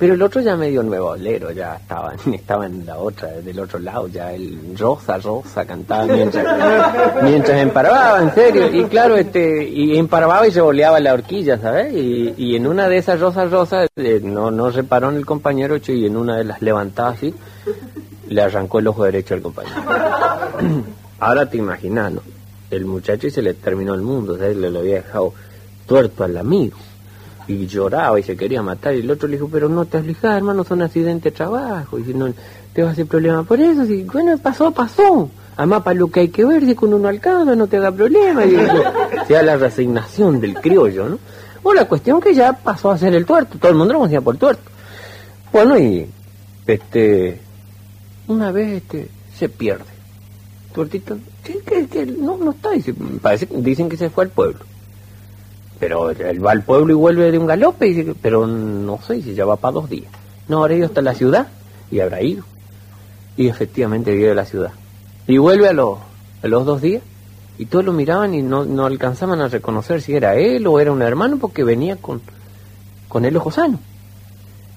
Pero 0.00 0.14
el 0.14 0.22
otro 0.22 0.40
ya 0.40 0.56
medio 0.56 0.82
nuevo 0.82 1.10
olero, 1.10 1.52
ya 1.52 1.76
estaba, 1.76 2.14
estaba 2.32 2.64
en 2.64 2.86
la 2.86 2.96
otra, 2.96 3.28
del 3.28 3.60
otro 3.60 3.78
lado, 3.78 4.08
ya 4.08 4.32
el 4.32 4.74
rosa, 4.78 5.18
rosa 5.18 5.66
cantaba 5.66 6.06
mientras, 6.06 7.22
mientras 7.22 7.60
emparvaba, 7.60 8.22
en 8.22 8.34
serio. 8.34 8.74
Y 8.74 8.84
claro, 8.84 9.18
este, 9.18 9.62
y 9.62 9.98
emparvaba 9.98 10.48
y 10.48 10.52
se 10.52 10.62
boleaba 10.62 10.98
la 11.00 11.12
horquilla, 11.12 11.58
¿sabes? 11.58 11.94
Y, 11.94 12.34
y 12.38 12.56
en 12.56 12.66
una 12.66 12.88
de 12.88 12.96
esas 12.96 13.20
rosas 13.20 13.50
rosas, 13.50 13.90
eh, 13.96 14.20
no, 14.24 14.50
no 14.50 14.70
reparó 14.70 15.10
en 15.10 15.16
el 15.16 15.26
compañero 15.26 15.76
y 15.86 16.06
en 16.06 16.16
una 16.16 16.38
de 16.38 16.44
las 16.44 16.62
levantaba 16.62 17.10
así, 17.10 17.34
le 18.26 18.40
arrancó 18.40 18.78
el 18.78 18.86
ojo 18.86 19.04
derecho 19.04 19.34
al 19.34 19.42
compañero. 19.42 19.82
Ahora 21.20 21.44
te 21.44 21.58
imaginas, 21.58 22.10
¿no? 22.10 22.22
El 22.70 22.86
muchacho 22.86 23.26
y 23.26 23.30
se 23.30 23.42
le 23.42 23.52
terminó 23.52 23.92
el 23.92 24.00
mundo, 24.00 24.38
¿sabes? 24.38 24.56
Le 24.56 24.70
lo 24.70 24.78
había 24.78 24.94
dejado 24.94 25.34
tuerto 25.86 26.24
al 26.24 26.38
amigo 26.38 26.78
y 27.50 27.66
lloraba 27.66 28.18
y 28.18 28.22
se 28.22 28.36
quería 28.36 28.62
matar 28.62 28.94
y 28.94 29.00
el 29.00 29.10
otro 29.10 29.28
le 29.28 29.36
dijo 29.36 29.48
pero 29.50 29.68
no 29.68 29.84
te 29.84 29.98
aflijas 29.98 30.36
hermano 30.36 30.62
son 30.64 30.82
accidentes 30.82 31.32
de 31.32 31.36
trabajo 31.36 31.98
y 31.98 32.04
si 32.04 32.14
no 32.14 32.32
te 32.72 32.82
va 32.82 32.90
a 32.90 32.92
hacer 32.92 33.06
problema 33.06 33.42
por 33.42 33.60
eso 33.60 33.84
si 33.84 34.04
bueno 34.04 34.38
pasó 34.38 34.70
pasó 34.70 35.28
además 35.56 35.82
para 35.82 35.98
lo 35.98 36.08
que 36.08 36.20
hay 36.20 36.28
que 36.28 36.44
ver 36.44 36.64
si 36.64 36.74
con 36.74 36.94
uno 36.94 37.08
alcanza 37.08 37.56
no 37.56 37.66
te 37.66 37.78
da 37.78 37.90
problema 37.90 38.44
y 38.44 38.50
dijo, 38.50 38.82
sea 39.26 39.42
la 39.42 39.56
resignación 39.56 40.40
del 40.40 40.54
criollo 40.54 41.08
no 41.08 41.18
Bueno, 41.62 41.80
la 41.80 41.88
cuestión 41.88 42.20
que 42.20 42.34
ya 42.34 42.52
pasó 42.52 42.90
a 42.90 42.98
ser 42.98 43.14
el 43.14 43.26
tuerto, 43.26 43.58
todo 43.58 43.72
el 43.72 43.76
mundo 43.76 43.94
lo 43.94 44.00
conocía 44.00 44.20
por 44.20 44.36
tuerto. 44.36 44.62
Bueno, 45.52 45.76
y 45.78 46.06
este 46.66 47.40
una 48.28 48.52
vez 48.52 48.82
este 48.82 49.08
se 49.36 49.48
pierde. 49.48 49.84
Tuertito, 50.72 51.18
¿qué, 51.42 51.58
qué, 51.66 51.88
qué? 51.88 52.06
no, 52.06 52.36
no 52.36 52.52
está, 52.52 52.70
dice, 52.70 52.94
parece, 53.20 53.48
dicen 53.50 53.88
que 53.88 53.96
se 53.96 54.08
fue 54.08 54.24
al 54.24 54.30
pueblo. 54.30 54.60
Pero 55.80 56.10
él 56.10 56.44
va 56.44 56.52
al 56.52 56.62
pueblo 56.62 56.92
y 56.92 56.96
vuelve 56.96 57.32
de 57.32 57.38
un 57.38 57.46
galope, 57.46 57.88
y 57.88 57.94
dice, 57.94 58.14
pero 58.20 58.46
no 58.46 59.00
sé 59.04 59.22
si 59.22 59.34
ya 59.34 59.46
va 59.46 59.56
para 59.56 59.72
dos 59.72 59.88
días. 59.88 60.12
No, 60.46 60.60
habrá 60.60 60.74
ido 60.74 60.86
hasta 60.86 61.00
la 61.00 61.14
ciudad 61.14 61.48
y 61.90 62.00
habrá 62.00 62.22
ido. 62.22 62.44
Y 63.36 63.48
efectivamente 63.48 64.12
vive 64.12 64.28
de 64.28 64.34
la 64.34 64.44
ciudad. 64.44 64.72
Y 65.26 65.38
vuelve 65.38 65.68
a 65.68 65.72
los, 65.72 65.98
a 66.42 66.48
dos 66.48 66.82
días 66.82 67.02
y 67.60 67.66
todos 67.66 67.84
lo 67.84 67.92
miraban 67.92 68.34
y 68.34 68.42
no, 68.42 68.64
no 68.64 68.86
alcanzaban 68.86 69.40
a 69.40 69.48
reconocer 69.48 70.00
si 70.00 70.14
era 70.14 70.34
él 70.34 70.66
o 70.66 70.80
era 70.80 70.92
un 70.92 71.02
hermano 71.02 71.36
porque 71.38 71.62
venía 71.62 71.96
con, 71.96 72.22
con 73.08 73.24
el 73.24 73.36
ojo 73.36 73.50
sano. 73.50 73.78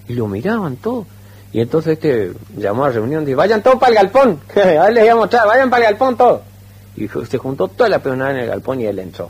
Y 0.08 0.14
lo 0.14 0.28
miraban 0.28 0.76
todos. 0.78 1.08
Y 1.54 1.62
entonces 1.62 1.94
este 1.94 2.34
llamó 2.58 2.84
a 2.84 2.90
la 2.90 2.96
reunión 2.96 3.24
y 3.24 3.28
dijo, 3.28 3.38
vayan 3.38 3.64
todos 3.64 3.78
para 3.80 3.92
el 3.92 3.96
galpón, 3.96 4.40
a 4.56 4.90
les 4.90 5.04
voy 5.04 5.10
a 5.10 5.16
mostrar, 5.16 5.48
vayan 5.48 5.70
para 5.70 5.86
el 5.86 5.92
galpón 5.92 6.18
todos. 6.18 6.42
Y 6.96 7.08
se 7.08 7.38
juntó 7.38 7.68
toda 7.68 7.90
la 7.90 8.00
peonada 8.00 8.32
en 8.32 8.38
el 8.38 8.48
galpón 8.48 8.82
y 8.82 8.86
él 8.86 9.00
entró. 9.00 9.30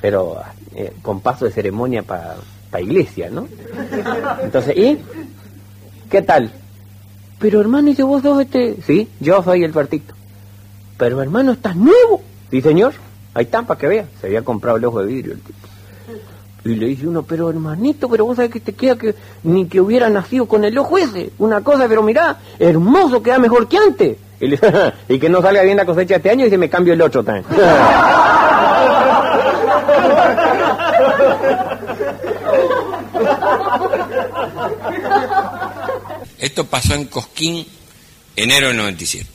Pero 0.00 0.36
eh, 0.74 0.92
con 1.02 1.20
paso 1.20 1.44
de 1.44 1.52
ceremonia 1.52 2.02
para 2.02 2.36
iglesia, 2.80 3.30
¿no? 3.30 3.48
Entonces, 4.42 4.76
¿y? 4.76 4.98
¿Qué 6.10 6.22
tal? 6.22 6.50
Pero 7.38 7.60
hermano, 7.60 7.90
¿y 7.90 7.94
de 7.94 8.02
vos 8.02 8.22
dos 8.22 8.40
este? 8.40 8.76
Sí, 8.86 9.08
yo 9.18 9.42
soy 9.42 9.64
el 9.64 9.72
Bertito. 9.72 10.14
Pero 10.98 11.22
hermano, 11.22 11.52
¿estás 11.52 11.74
nuevo? 11.74 12.22
Sí, 12.50 12.60
señor. 12.60 12.92
Ahí 13.32 13.44
está, 13.44 13.64
que 13.76 13.88
vea. 13.88 14.04
Se 14.20 14.26
había 14.26 14.42
comprado 14.42 14.76
el 14.76 14.84
ojo 14.84 15.00
de 15.00 15.06
vidrio 15.06 15.32
el 15.32 15.40
tipo. 15.40 15.58
Y 16.64 16.74
le 16.74 16.88
dice 16.88 17.08
uno, 17.08 17.22
pero 17.22 17.48
hermanito, 17.48 18.08
pero 18.10 18.26
vos 18.26 18.36
sabés 18.36 18.50
que 18.50 18.60
te 18.60 18.74
queda 18.74 18.96
que 18.96 19.14
ni 19.44 19.66
que 19.66 19.80
hubiera 19.80 20.10
nacido 20.10 20.46
con 20.46 20.64
el 20.64 20.76
ojo 20.76 20.98
ese. 20.98 21.30
Una 21.38 21.62
cosa, 21.62 21.88
pero 21.88 22.02
mirá, 22.02 22.38
hermoso, 22.58 23.22
queda 23.22 23.38
mejor 23.38 23.66
que 23.66 23.78
antes. 23.78 24.18
Y 25.08 25.18
que 25.18 25.28
no 25.30 25.40
salga 25.40 25.62
bien 25.62 25.78
la 25.78 25.86
cosecha 25.86 26.16
este 26.16 26.30
año 26.30 26.44
y 26.44 26.50
se 26.50 26.58
me 26.58 26.68
cambio 26.68 26.92
el 26.92 27.00
otro 27.00 27.24
también. 27.24 27.46
Esto 36.38 36.66
pasó 36.66 36.94
en 36.94 37.04
Cosquín, 37.06 37.66
enero 38.36 38.68
del 38.68 38.76
97. 38.76 39.28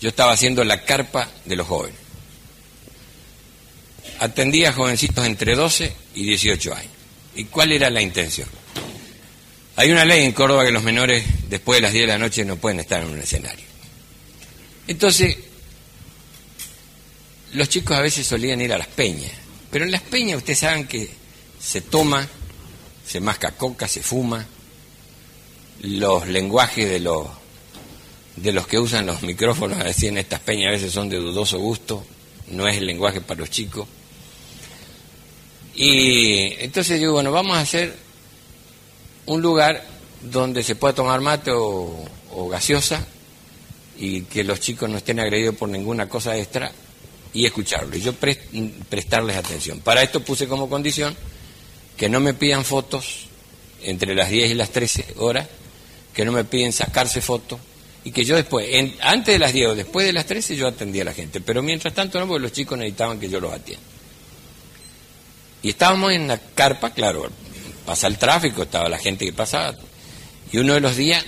Yo 0.00 0.08
estaba 0.08 0.32
haciendo 0.32 0.64
la 0.64 0.82
carpa 0.84 1.28
de 1.44 1.56
los 1.56 1.66
jóvenes. 1.66 1.98
Atendía 4.18 4.70
a 4.70 4.72
jovencitos 4.72 5.24
entre 5.24 5.54
12 5.54 5.94
y 6.14 6.24
18 6.24 6.74
años. 6.74 6.92
¿Y 7.34 7.44
cuál 7.44 7.72
era 7.72 7.90
la 7.90 8.02
intención? 8.02 8.48
Hay 9.76 9.90
una 9.90 10.04
ley 10.04 10.24
en 10.24 10.32
Córdoba 10.32 10.64
que 10.64 10.72
los 10.72 10.82
menores 10.82 11.24
después 11.48 11.78
de 11.78 11.82
las 11.82 11.92
10 11.92 12.02
de 12.02 12.12
la 12.12 12.18
noche 12.18 12.44
no 12.44 12.56
pueden 12.56 12.80
estar 12.80 13.02
en 13.02 13.10
un 13.10 13.18
escenario. 13.18 13.64
Entonces, 14.86 15.36
los 17.52 17.68
chicos 17.68 17.96
a 17.96 18.02
veces 18.02 18.26
solían 18.26 18.60
ir 18.60 18.72
a 18.72 18.78
las 18.78 18.88
peñas, 18.88 19.32
pero 19.70 19.84
en 19.84 19.90
las 19.90 20.02
peñas 20.02 20.38
ustedes 20.38 20.58
saben 20.60 20.86
que 20.86 21.08
se 21.60 21.80
toma, 21.80 22.26
se 23.06 23.20
masca 23.20 23.52
coca, 23.52 23.86
se 23.86 24.02
fuma, 24.02 24.46
los 25.82 26.26
lenguajes 26.28 26.88
de 26.88 27.00
los 27.00 27.26
de 28.36 28.52
los 28.52 28.66
que 28.66 28.78
usan 28.78 29.06
los 29.06 29.22
micrófonos 29.22 29.78
así 29.80 30.06
en 30.06 30.16
estas 30.16 30.40
peñas 30.40 30.68
a 30.68 30.72
veces 30.72 30.92
son 30.92 31.08
de 31.08 31.18
dudoso 31.18 31.58
gusto, 31.58 32.04
no 32.48 32.66
es 32.66 32.78
el 32.78 32.86
lenguaje 32.86 33.20
para 33.20 33.40
los 33.40 33.50
chicos. 33.50 33.86
Y 35.74 36.54
entonces 36.58 36.98
digo, 36.98 37.12
bueno, 37.12 37.32
vamos 37.32 37.56
a 37.56 37.60
hacer 37.60 37.94
un 39.26 39.42
lugar 39.42 39.84
donde 40.22 40.62
se 40.62 40.74
pueda 40.74 40.94
tomar 40.94 41.20
mate 41.20 41.50
o, 41.52 42.04
o 42.32 42.48
gaseosa 42.48 43.06
y 43.98 44.22
que 44.22 44.42
los 44.42 44.60
chicos 44.60 44.88
no 44.88 44.98
estén 44.98 45.20
agredidos 45.20 45.56
por 45.56 45.68
ninguna 45.68 46.08
cosa 46.08 46.36
extra 46.36 46.72
y 47.32 47.46
escucharlo. 47.46 47.96
Y 47.96 48.00
yo 48.00 48.12
pres- 48.14 48.38
prestarles 48.88 49.36
atención. 49.36 49.80
Para 49.80 50.02
esto 50.02 50.20
puse 50.24 50.46
como 50.48 50.68
condición 50.68 51.16
que 51.96 52.08
no 52.08 52.20
me 52.20 52.34
pidan 52.34 52.64
fotos 52.64 53.26
entre 53.82 54.14
las 54.14 54.30
10 54.30 54.50
y 54.50 54.54
las 54.54 54.70
13 54.70 55.14
horas, 55.18 55.48
que 56.14 56.24
no 56.24 56.32
me 56.32 56.44
piden 56.44 56.72
sacarse 56.72 57.20
fotos 57.20 57.60
y 58.04 58.12
que 58.12 58.24
yo 58.24 58.34
después, 58.36 58.66
en- 58.70 58.94
antes 59.00 59.34
de 59.34 59.38
las 59.38 59.52
10 59.52 59.68
o 59.68 59.74
después 59.74 60.06
de 60.06 60.12
las 60.12 60.26
13 60.26 60.56
yo 60.56 60.66
atendía 60.66 61.02
a 61.02 61.06
la 61.06 61.12
gente, 61.14 61.40
pero 61.40 61.62
mientras 61.62 61.94
tanto 61.94 62.18
no, 62.18 62.26
porque 62.26 62.42
los 62.42 62.52
chicos 62.52 62.78
necesitaban 62.78 63.20
que 63.20 63.28
yo 63.28 63.40
los 63.40 63.52
atienda. 63.52 63.84
Y 65.62 65.68
estábamos 65.70 66.12
en 66.12 66.26
la 66.26 66.38
carpa, 66.38 66.90
claro, 66.94 67.28
pasa 67.84 68.06
el 68.06 68.16
tráfico, 68.16 68.62
estaba 68.62 68.88
la 68.88 68.98
gente 68.98 69.24
que 69.26 69.32
pasaba, 69.32 69.76
y 70.50 70.58
uno 70.58 70.74
de 70.74 70.80
los 70.80 70.96
días, 70.96 71.24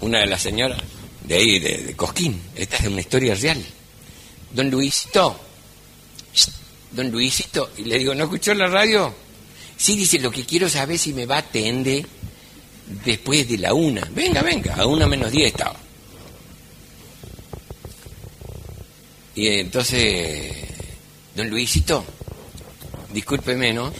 una 0.00 0.20
de 0.20 0.26
las 0.26 0.42
señoras 0.42 0.80
de 1.22 1.34
ahí, 1.36 1.58
de, 1.60 1.78
de 1.78 1.96
Cosquín, 1.96 2.40
esta 2.56 2.76
es 2.78 2.86
una 2.88 3.00
historia 3.00 3.34
real, 3.36 3.64
don 4.54 4.70
Luisito, 4.70 5.38
"Shh, 6.32 6.48
don 6.92 7.10
Luisito, 7.10 7.70
y 7.76 7.84
le 7.84 7.98
digo, 7.98 8.14
¿no 8.14 8.24
escuchó 8.24 8.54
la 8.54 8.68
radio? 8.68 9.12
Sí, 9.76 9.96
dice, 9.96 10.18
lo 10.20 10.30
que 10.30 10.44
quiero 10.44 10.68
saber 10.68 10.98
si 10.98 11.12
me 11.12 11.26
va 11.26 11.36
a 11.36 11.40
atender 11.40 12.06
después 13.04 13.48
de 13.48 13.58
la 13.58 13.74
una. 13.74 14.08
Venga, 14.14 14.42
venga, 14.42 14.74
a 14.74 14.86
una 14.86 15.06
menos 15.06 15.32
diez 15.32 15.48
estaba. 15.48 15.76
Y 19.34 19.48
entonces, 19.48 20.54
don 21.34 21.50
Luisito, 21.50 22.04
discúlpeme, 23.12 23.72
¿no? 23.72 23.92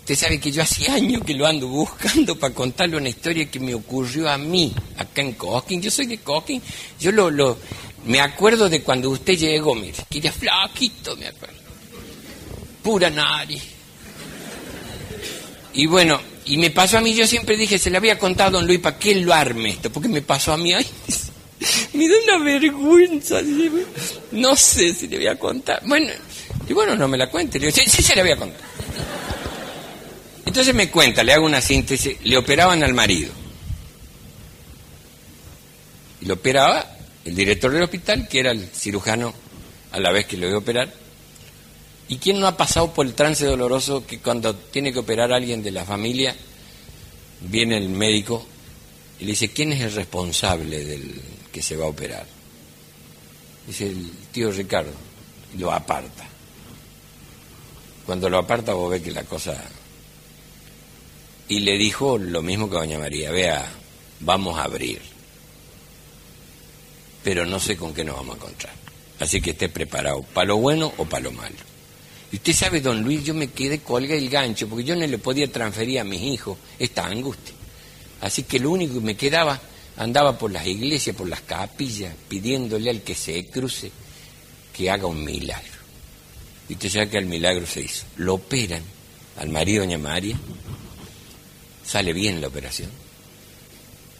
Usted 0.00 0.14
sabe 0.14 0.38
que 0.38 0.52
yo 0.52 0.62
hace 0.62 0.88
años 0.88 1.24
que 1.24 1.34
lo 1.34 1.46
ando 1.48 1.66
buscando 1.66 2.38
para 2.38 2.54
contarle 2.54 2.96
una 2.96 3.08
historia 3.08 3.50
que 3.50 3.58
me 3.58 3.74
ocurrió 3.74 4.30
a 4.30 4.38
mí, 4.38 4.72
acá 4.96 5.20
en 5.20 5.32
Cosquín. 5.32 5.82
Yo 5.82 5.90
soy 5.90 6.06
de 6.06 6.18
Cosquín. 6.18 6.62
Yo 7.00 7.10
lo, 7.10 7.28
lo, 7.28 7.58
me 8.06 8.20
acuerdo 8.20 8.68
de 8.68 8.82
cuando 8.82 9.10
usted 9.10 9.36
llegó, 9.36 9.74
mire, 9.74 9.94
que 10.08 10.18
era 10.18 10.32
flaquito, 10.32 11.16
me 11.16 11.26
acuerdo. 11.26 11.56
Pura 12.82 13.10
nariz. 13.10 13.62
Y 15.74 15.86
bueno, 15.86 16.20
y 16.46 16.56
me 16.56 16.70
pasó 16.70 16.98
a 16.98 17.00
mí, 17.00 17.14
yo 17.14 17.26
siempre 17.26 17.56
dije, 17.56 17.78
se 17.78 17.90
le 17.90 17.96
había 17.96 18.18
contado 18.18 18.48
a 18.48 18.52
don 18.52 18.66
Luis, 18.66 18.78
¿para 18.78 18.98
qué 18.98 19.16
lo 19.16 19.34
arme 19.34 19.70
esto? 19.70 19.90
Porque 19.90 20.08
me 20.08 20.22
pasó 20.22 20.52
a 20.52 20.56
mí, 20.56 20.72
ay, 20.72 20.86
me 21.94 22.08
da 22.08 22.14
una 22.24 22.44
vergüenza. 22.44 23.40
No 24.30 24.54
sé 24.54 24.94
si 24.94 25.08
le 25.08 25.16
voy 25.16 25.26
a 25.26 25.38
contar. 25.38 25.82
Bueno, 25.84 26.12
y 26.68 26.72
bueno, 26.72 26.94
no 26.94 27.08
me 27.08 27.18
la 27.18 27.28
cuente. 27.28 27.58
Le 27.58 27.66
digo, 27.66 27.76
sí, 27.84 28.02
se 28.02 28.14
la 28.14 28.22
voy 28.22 28.32
a 28.32 28.36
contar. 28.36 28.60
Entonces 30.44 30.72
me 30.74 30.90
cuenta, 30.90 31.24
le 31.24 31.32
hago 31.32 31.44
una 31.44 31.60
síntesis, 31.60 32.18
le 32.22 32.36
operaban 32.36 32.84
al 32.84 32.94
marido. 32.94 33.32
Y 36.20 36.26
lo 36.26 36.34
operaba 36.34 36.95
el 37.26 37.34
director 37.34 37.72
del 37.72 37.82
hospital, 37.82 38.28
que 38.28 38.38
era 38.38 38.52
el 38.52 38.68
cirujano 38.68 39.34
a 39.90 39.98
la 39.98 40.12
vez 40.12 40.26
que 40.26 40.36
lo 40.36 40.46
iba 40.46 40.54
a 40.54 40.60
operar. 40.60 40.94
¿Y 42.08 42.18
quién 42.18 42.38
no 42.38 42.46
ha 42.46 42.56
pasado 42.56 42.94
por 42.94 43.04
el 43.04 43.14
trance 43.14 43.44
doloroso 43.44 44.06
que 44.06 44.20
cuando 44.20 44.54
tiene 44.54 44.92
que 44.92 45.00
operar 45.00 45.32
a 45.32 45.36
alguien 45.36 45.60
de 45.60 45.72
la 45.72 45.84
familia, 45.84 46.36
viene 47.40 47.78
el 47.78 47.88
médico 47.88 48.46
y 49.18 49.24
le 49.24 49.32
dice, 49.32 49.50
¿quién 49.50 49.72
es 49.72 49.80
el 49.80 49.92
responsable 49.92 50.84
del 50.84 51.20
que 51.50 51.62
se 51.62 51.76
va 51.76 51.86
a 51.86 51.88
operar? 51.88 52.26
Dice 53.66 53.88
el 53.88 54.08
tío 54.30 54.52
Ricardo, 54.52 54.92
y 55.52 55.58
lo 55.58 55.72
aparta. 55.72 56.28
Cuando 58.06 58.30
lo 58.30 58.38
aparta 58.38 58.72
vos 58.72 58.90
ves 58.90 59.02
que 59.02 59.10
la 59.10 59.24
cosa... 59.24 59.60
Y 61.48 61.60
le 61.60 61.76
dijo 61.76 62.18
lo 62.18 62.42
mismo 62.42 62.70
que 62.70 62.76
doña 62.76 62.98
María, 62.98 63.32
vea, 63.32 63.68
vamos 64.20 64.58
a 64.58 64.64
abrir, 64.64 65.00
pero 67.26 67.44
no 67.44 67.58
sé 67.58 67.76
con 67.76 67.92
qué 67.92 68.04
nos 68.04 68.14
vamos 68.14 68.36
a 68.36 68.38
encontrar. 68.38 68.72
Así 69.18 69.40
que 69.40 69.50
esté 69.50 69.68
preparado, 69.68 70.22
para 70.22 70.46
lo 70.46 70.58
bueno 70.58 70.92
o 70.96 71.06
para 71.06 71.24
lo 71.24 71.32
malo. 71.32 71.56
Y 72.30 72.36
usted 72.36 72.52
sabe, 72.52 72.80
don 72.80 73.02
Luis, 73.02 73.24
yo 73.24 73.34
me 73.34 73.48
quedé 73.48 73.80
colga 73.80 74.14
el 74.14 74.30
gancho, 74.30 74.68
porque 74.68 74.84
yo 74.84 74.94
no 74.94 75.04
le 75.04 75.18
podía 75.18 75.50
transferir 75.50 75.98
a 75.98 76.04
mis 76.04 76.22
hijos 76.22 76.56
esta 76.78 77.04
angustia. 77.04 77.52
Así 78.20 78.44
que 78.44 78.60
lo 78.60 78.70
único 78.70 78.94
que 78.94 79.00
me 79.00 79.16
quedaba, 79.16 79.60
andaba 79.96 80.38
por 80.38 80.52
las 80.52 80.68
iglesias, 80.68 81.16
por 81.16 81.28
las 81.28 81.40
capillas, 81.40 82.14
pidiéndole 82.28 82.90
al 82.90 83.02
que 83.02 83.16
se 83.16 83.44
cruce 83.46 83.90
que 84.72 84.88
haga 84.88 85.08
un 85.08 85.24
milagro. 85.24 85.80
Y 86.68 86.74
usted 86.74 86.90
sabe 86.90 87.08
que 87.08 87.18
el 87.18 87.26
milagro 87.26 87.66
se 87.66 87.80
hizo. 87.80 88.04
Lo 88.18 88.34
operan 88.34 88.84
al 89.36 89.48
marido 89.48 89.82
doña 89.82 89.98
María, 89.98 90.38
sale 91.84 92.12
bien 92.12 92.40
la 92.40 92.46
operación. 92.46 92.90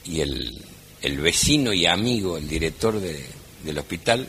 Y 0.05 0.23
el, 0.23 0.66
el 1.03 1.19
vecino 1.19 1.73
y 1.73 1.87
amigo, 1.87 2.37
el 2.37 2.49
director 2.49 3.01
de- 3.01 3.25
del 3.65 3.79
hospital, 3.79 4.29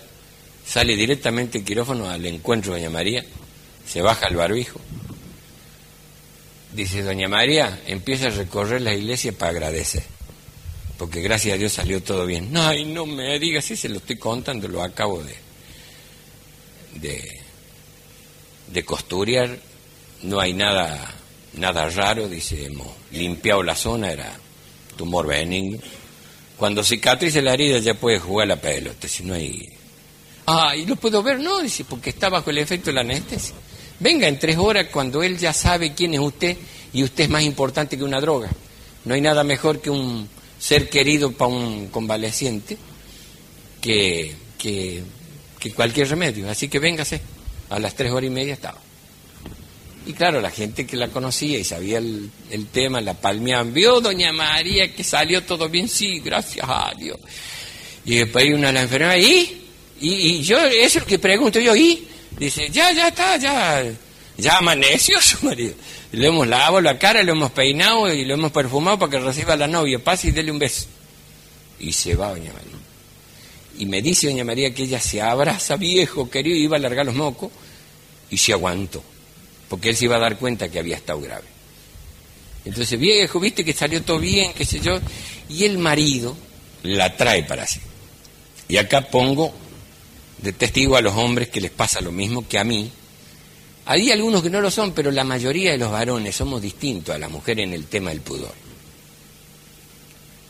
sale 0.65 0.95
directamente 0.95 1.59
el 1.59 1.63
quirófano 1.63 2.09
al 2.09 2.25
encuentro 2.25 2.73
de 2.73 2.79
doña 2.81 2.89
María, 2.89 3.25
se 3.87 4.01
baja 4.01 4.27
el 4.27 4.35
barbijo. 4.35 4.79
Dice, 6.73 7.01
doña 7.01 7.27
María, 7.29 7.81
empieza 7.87 8.27
a 8.27 8.31
recorrer 8.31 8.81
la 8.81 8.93
iglesia 8.93 9.31
para 9.31 9.51
agradecer, 9.51 10.03
porque 10.97 11.21
gracias 11.21 11.55
a 11.55 11.57
Dios 11.57 11.73
salió 11.73 12.03
todo 12.03 12.25
bien. 12.25 12.51
No, 12.51 12.61
ay, 12.67 12.83
no 12.85 13.05
me 13.05 13.39
digas, 13.39 13.65
sí 13.65 13.75
se 13.77 13.89
lo 13.89 13.97
estoy 13.97 14.17
contando, 14.17 14.67
lo 14.67 14.83
acabo 14.83 15.23
de, 15.23 15.35
de, 16.99 17.41
de 18.73 18.83
costuriar 18.85 19.57
no 20.23 20.39
hay 20.39 20.53
nada, 20.53 21.13
nada 21.53 21.89
raro, 21.89 22.27
dice, 22.27 22.65
hemos 22.65 22.87
limpiado 23.11 23.61
la 23.63 23.75
zona, 23.75 24.11
era 24.11 24.35
tumor 24.97 25.27
benigno. 25.27 25.77
Cuando 26.57 26.83
cicatrice 26.83 27.41
la 27.41 27.53
herida 27.53 27.79
ya 27.79 27.93
puede 27.93 28.19
jugar 28.19 28.47
la 28.47 28.59
pelota, 28.59 29.07
si 29.07 29.23
no 29.23 29.33
hay... 29.33 29.69
Ah, 30.47 30.75
¿y 30.75 30.85
lo 30.85 30.95
puedo 30.95 31.21
ver? 31.21 31.39
No, 31.39 31.61
dice, 31.61 31.85
porque 31.85 32.09
está 32.09 32.29
bajo 32.29 32.49
el 32.49 32.57
efecto 32.57 32.89
de 32.89 32.93
la 32.93 33.01
anestesia. 33.01 33.55
Venga 33.99 34.27
en 34.27 34.39
tres 34.39 34.57
horas 34.57 34.87
cuando 34.91 35.21
él 35.21 35.37
ya 35.37 35.53
sabe 35.53 35.93
quién 35.93 36.13
es 36.13 36.19
usted 36.19 36.57
y 36.93 37.03
usted 37.03 37.25
es 37.25 37.29
más 37.29 37.43
importante 37.43 37.97
que 37.97 38.03
una 38.03 38.21
droga. 38.21 38.49
No 39.05 39.13
hay 39.13 39.21
nada 39.21 39.43
mejor 39.43 39.81
que 39.81 39.89
un 39.89 40.27
ser 40.57 40.89
querido 40.89 41.31
para 41.31 41.51
un 41.51 41.87
convaleciente 41.87 42.77
que, 43.81 44.35
que, 44.57 45.03
que 45.59 45.71
cualquier 45.73 46.09
remedio. 46.09 46.49
Así 46.49 46.67
que 46.67 46.79
véngase. 46.79 47.21
A 47.69 47.79
las 47.79 47.95
tres 47.95 48.11
horas 48.11 48.27
y 48.27 48.33
media 48.33 48.53
estaba. 48.53 48.79
Y 50.07 50.13
claro, 50.13 50.39
la 50.39 50.51
gente 50.51 50.87
que 50.87 50.95
la 50.95 51.09
conocía 51.09 51.59
y 51.59 51.65
sabía 51.65 51.97
el, 51.97 52.31
tema, 52.71 53.01
la 53.01 53.13
palmeaban. 53.13 53.73
Vio, 53.73 53.99
doña 53.99 54.31
María, 54.31 54.95
que 54.95 55.03
salió 55.03 55.43
todo 55.43 55.67
bien, 55.67 55.89
sí, 55.89 56.21
gracias 56.21 56.65
a 56.65 56.93
Dios. 56.97 57.19
Y 58.05 58.15
después 58.15 58.45
hay 58.45 58.53
una 58.53 58.71
la 58.71 58.83
enfermera, 58.83 59.17
¿y? 59.17 59.65
Y, 59.99 60.41
yo, 60.43 60.59
eso 60.59 60.99
es 60.99 61.03
lo 61.03 61.05
que 61.05 61.19
pregunto 61.19 61.59
yo, 61.59 61.75
¿y? 61.75 62.07
Dice, 62.39 62.69
ya, 62.69 62.93
ya 62.93 63.09
está, 63.09 63.35
ya, 63.35 63.83
ya 64.37 64.57
amaneció 64.57 65.19
su 65.21 65.45
marido. 65.45 65.73
Le 66.13 66.27
hemos 66.27 66.47
lavado 66.47 66.79
la 66.79 66.97
cara, 66.97 67.21
lo 67.21 67.33
hemos 67.33 67.51
peinado 67.51 68.13
y 68.13 68.23
lo 68.23 68.35
hemos 68.35 68.53
perfumado 68.53 68.97
para 68.97 69.11
que 69.11 69.19
reciba 69.19 69.55
a 69.55 69.57
la 69.57 69.67
novia. 69.67 69.99
Pase 69.99 70.29
y 70.29 70.31
dele 70.31 70.53
un 70.53 70.59
beso. 70.59 70.85
Y 71.81 71.91
se 71.91 72.15
va 72.15 72.29
doña 72.29 72.53
María. 72.53 72.77
Y 73.77 73.85
me 73.87 74.01
dice 74.01 74.27
doña 74.27 74.45
María 74.45 74.73
que 74.73 74.83
ella 74.83 75.01
se 75.01 75.21
abraza, 75.21 75.75
viejo, 75.75 76.29
querido, 76.29 76.55
y 76.55 76.63
iba 76.63 76.77
a 76.77 76.79
largar 76.79 77.05
los 77.05 77.15
mocos, 77.15 77.51
y 78.29 78.37
se 78.37 78.53
aguantó, 78.53 79.03
porque 79.69 79.89
él 79.89 79.95
se 79.95 80.05
iba 80.05 80.15
a 80.15 80.19
dar 80.19 80.37
cuenta 80.37 80.69
que 80.69 80.79
había 80.79 80.95
estado 80.95 81.19
grave. 81.21 81.45
Entonces, 82.65 82.99
viejo, 82.99 83.39
viste 83.39 83.63
que 83.63 83.73
salió 83.73 84.01
todo 84.03 84.19
bien, 84.19 84.53
qué 84.53 84.65
sé 84.65 84.79
yo, 84.79 84.99
y 85.49 85.63
el 85.63 85.77
marido 85.77 86.35
la 86.83 87.15
trae 87.15 87.43
para 87.43 87.65
sí. 87.65 87.79
Y 88.67 88.77
acá 88.77 89.09
pongo 89.09 89.53
de 90.41 90.53
testigo 90.53 90.95
a 90.97 91.01
los 91.01 91.13
hombres 91.15 91.49
que 91.49 91.61
les 91.61 91.71
pasa 91.71 92.01
lo 92.01 92.11
mismo 92.11 92.47
que 92.47 92.59
a 92.59 92.63
mí. 92.63 92.91
Hay 93.85 94.11
algunos 94.11 94.43
que 94.43 94.49
no 94.49 94.59
lo 94.59 94.69
son, 94.69 94.91
pero 94.91 95.11
la 95.11 95.23
mayoría 95.23 95.71
de 95.71 95.77
los 95.77 95.91
varones 95.91 96.35
somos 96.35 96.61
distintos 96.61 97.15
a 97.15 97.17
la 97.17 97.29
mujer 97.29 97.59
en 97.61 97.73
el 97.73 97.85
tema 97.85 98.09
del 98.09 98.19
pudor. 98.21 98.53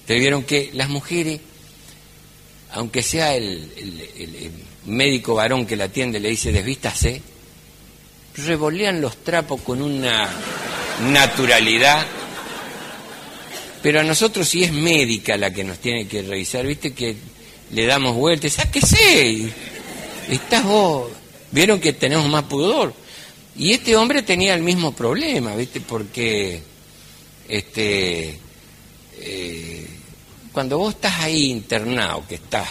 Te 0.07 0.15
vieron 0.15 0.43
que 0.43 0.71
las 0.73 0.89
mujeres 0.89 1.39
aunque 2.73 3.01
sea 3.01 3.33
el- 3.35 3.71
el 4.17 4.51
médico 4.85 5.35
varón 5.35 5.65
que 5.65 5.77
la 5.77 5.85
atiende, 5.85 6.19
le 6.19 6.29
dice 6.29 6.51
desvístase, 6.51 7.21
revolean 8.45 9.01
los 9.01 9.23
trapos 9.23 9.61
con 9.61 9.81
una 9.81 10.29
naturalidad. 11.09 12.05
Pero 13.81 13.99
a 13.99 14.03
nosotros 14.03 14.47
si 14.47 14.63
es 14.63 14.71
médica 14.71 15.37
la 15.37 15.51
que 15.51 15.63
nos 15.63 15.77
tiene 15.79 16.07
que 16.07 16.21
revisar, 16.21 16.65
viste 16.65 16.93
que 16.93 17.15
le 17.71 17.85
damos 17.85 18.15
vueltas, 18.15 18.53
sáquese, 18.53 19.51
estás 20.29 20.63
vos, 20.63 21.11
vieron 21.51 21.79
que 21.79 21.93
tenemos 21.93 22.27
más 22.27 22.43
pudor. 22.43 22.93
Y 23.55 23.73
este 23.73 23.95
hombre 23.95 24.21
tenía 24.21 24.53
el 24.53 24.61
mismo 24.61 24.93
problema, 24.93 25.55
viste, 25.55 25.81
porque 25.81 26.61
este 27.47 28.39
eh, 29.19 29.87
cuando 30.51 30.77
vos 30.77 30.95
estás 30.95 31.19
ahí 31.19 31.51
internado, 31.51 32.25
que 32.27 32.35
estás 32.35 32.67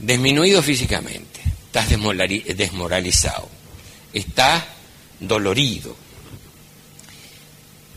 disminuido 0.00 0.62
físicamente, 0.62 1.40
estás 1.66 1.88
desmoralizado, 1.88 3.48
estás 4.12 4.64
dolorido, 5.20 5.96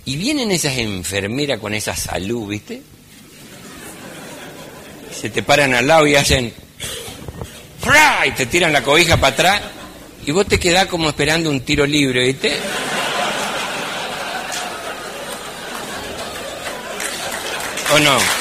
y 0.06 0.16
vienen 0.16 0.52
esas 0.52 0.78
enfermeras 0.78 1.60
con 1.60 1.74
esa 1.74 1.96
salud, 1.96 2.48
¿viste? 2.48 2.82
Se 5.20 5.30
te 5.30 5.44
paran 5.44 5.74
al 5.74 5.88
lado 5.88 6.08
y 6.08 6.16
hacen 6.16 6.52
¡fra! 7.80 8.26
y 8.26 8.32
te 8.32 8.48
tiran 8.48 8.74
la 8.74 8.82
cobija 8.82 9.18
para 9.18 9.34
atrás 9.34 9.62
y 10.26 10.32
vos 10.32 10.48
te 10.48 10.60
quedás 10.60 10.88
como 10.88 11.10
esperando 11.10 11.50
un 11.50 11.62
tiro 11.62 11.86
libre, 11.86 12.26
¿viste? 12.26 12.58
¿O 17.94 18.00
no? 18.00 18.40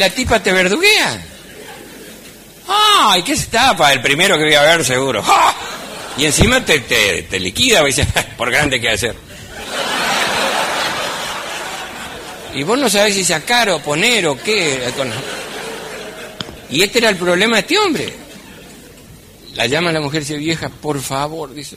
La 0.00 0.08
tipa 0.08 0.42
te 0.42 0.50
verduguea. 0.50 1.22
¡Ay, 2.68 3.22
qué 3.22 3.36
se 3.36 3.48
tapa! 3.48 3.92
El 3.92 4.00
primero 4.00 4.38
que 4.38 4.44
voy 4.44 4.54
a 4.54 4.62
ver, 4.62 4.82
seguro. 4.82 5.22
Y 6.16 6.24
encima 6.24 6.64
te, 6.64 6.80
te, 6.80 7.24
te 7.24 7.38
liquida, 7.38 7.84
dice, 7.84 8.06
por 8.38 8.50
grande 8.50 8.80
que 8.80 8.88
hacer. 8.88 9.14
Y 12.54 12.62
vos 12.62 12.78
no 12.78 12.88
sabés 12.88 13.14
si 13.14 13.24
sacar 13.24 13.68
o 13.68 13.80
poner 13.80 14.26
o 14.26 14.36
qué. 14.42 14.90
con- 14.96 15.12
Y 16.70 16.82
este 16.82 16.98
era 17.00 17.10
el 17.10 17.16
problema 17.16 17.56
de 17.56 17.60
este 17.60 17.78
hombre. 17.78 18.14
La 19.56 19.66
llama 19.66 19.92
la 19.92 20.00
mujer, 20.00 20.20
dice, 20.20 20.38
vieja, 20.38 20.70
por 20.70 20.98
favor, 21.02 21.52
dice, 21.52 21.76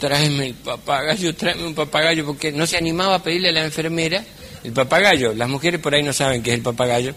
tráeme 0.00 0.46
el 0.46 0.54
papagayo, 0.54 1.34
tráeme 1.34 1.66
un 1.66 1.74
papagayo, 1.74 2.24
porque 2.24 2.52
no 2.52 2.66
se 2.66 2.78
animaba 2.78 3.16
a 3.16 3.22
pedirle 3.22 3.50
a 3.50 3.52
la 3.52 3.64
enfermera 3.64 4.24
el 4.64 4.72
papagayo. 4.72 5.34
Las 5.34 5.48
mujeres 5.48 5.80
por 5.80 5.94
ahí 5.94 6.02
no 6.02 6.12
saben 6.12 6.42
qué 6.42 6.50
es 6.50 6.56
el 6.56 6.62
papagayo. 6.62 7.14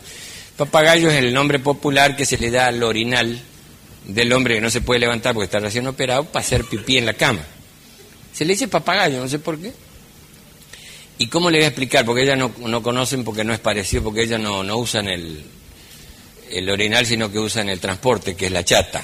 Papagayo 0.58 1.10
es 1.10 1.16
el 1.16 1.34
nombre 1.34 1.60
popular 1.60 2.16
que 2.16 2.26
se 2.26 2.38
le 2.38 2.52
da 2.52 2.68
al 2.68 2.84
orinal 2.84 3.40
del 4.06 4.32
hombre 4.34 4.56
que 4.56 4.62
no 4.62 4.70
se 4.70 4.82
puede 4.82 5.00
levantar 5.00 5.34
porque 5.34 5.46
está 5.46 5.60
recién 5.60 5.88
operado 5.88 6.26
para 6.26 6.46
hacer 6.46 6.66
pipí 6.66 6.98
en 6.98 7.06
la 7.06 7.14
cama. 7.14 7.42
Se 8.34 8.46
le 8.46 8.54
dice 8.54 8.68
papagayo, 8.68 9.20
no 9.20 9.28
sé 9.28 9.40
por 9.40 9.60
qué. 9.60 9.72
¿Y 11.20 11.28
cómo 11.28 11.50
le 11.50 11.58
voy 11.58 11.66
a 11.66 11.70
explicar? 11.70 12.06
Porque 12.06 12.24
ellas 12.24 12.38
no, 12.38 12.52
no 12.60 12.84
conocen, 12.84 13.24
porque 13.24 13.44
no 13.44 13.54
es 13.54 13.60
parecido, 13.60 14.04
porque 14.04 14.24
ellas 14.24 14.40
no, 14.40 14.64
no 14.64 14.78
usan 14.78 15.08
el, 15.08 15.44
el 16.52 16.70
orinal, 16.70 17.06
sino 17.06 17.32
que 17.32 17.40
usan 17.40 17.70
el 17.70 17.80
transporte, 17.80 18.36
que 18.36 18.48
es 18.48 18.52
la 18.52 18.64
chata. 18.64 19.04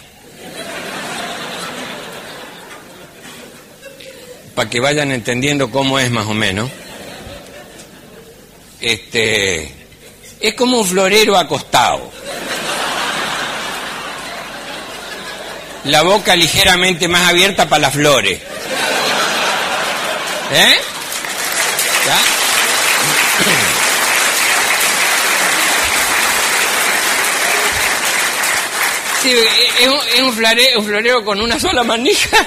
Para 4.53 4.69
que 4.69 4.79
vayan 4.79 5.11
entendiendo 5.11 5.71
cómo 5.71 5.97
es 5.97 6.11
más 6.11 6.27
o 6.27 6.35
menos. 6.35 6.69
Este, 8.83 9.71
es 10.41 10.53
como 10.55 10.79
un 10.79 10.85
florero 10.85 11.37
acostado. 11.37 12.11
La 15.85 16.01
boca 16.01 16.35
ligeramente 16.35 17.07
más 17.07 17.29
abierta 17.29 17.69
para 17.69 17.83
las 17.83 17.93
flores. 17.93 18.41
¿Eh? 20.51 20.75
¿Ya? 22.05 22.17
Sí, 29.21 29.33
es 29.79 29.87
un, 29.87 30.25
un 30.25 30.33
florero 30.83 31.23
con 31.23 31.39
una 31.39 31.57
sola 31.57 31.85
manija. 31.85 32.45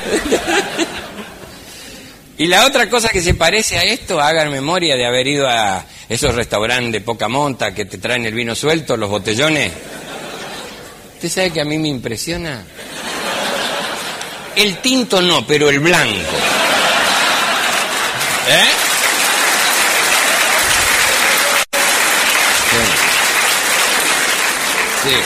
Y 2.38 2.46
la 2.46 2.66
otra 2.66 2.90
cosa 2.90 3.08
que 3.08 3.22
se 3.22 3.34
parece 3.34 3.78
a 3.78 3.82
esto, 3.82 4.20
hagan 4.20 4.50
memoria 4.50 4.96
de 4.96 5.06
haber 5.06 5.26
ido 5.26 5.48
a 5.48 5.84
esos 6.08 6.34
restaurantes 6.34 6.92
de 6.92 7.00
poca 7.00 7.28
monta 7.28 7.74
que 7.74 7.84
te 7.84 7.98
traen 7.98 8.26
el 8.26 8.34
vino 8.34 8.54
suelto, 8.54 8.96
los 8.96 9.10
botellones. 9.10 9.72
¿Usted 11.14 11.28
sabe 11.28 11.50
que 11.50 11.60
a 11.60 11.64
mí 11.64 11.78
me 11.78 11.88
impresiona? 11.88 12.64
El 14.54 14.78
tinto 14.78 15.20
no, 15.20 15.46
pero 15.46 15.70
el 15.70 15.80
blanco. 15.80 16.14
¿Eh? 18.48 18.64
Sí. 22.70 22.76
Sí. 25.08 25.16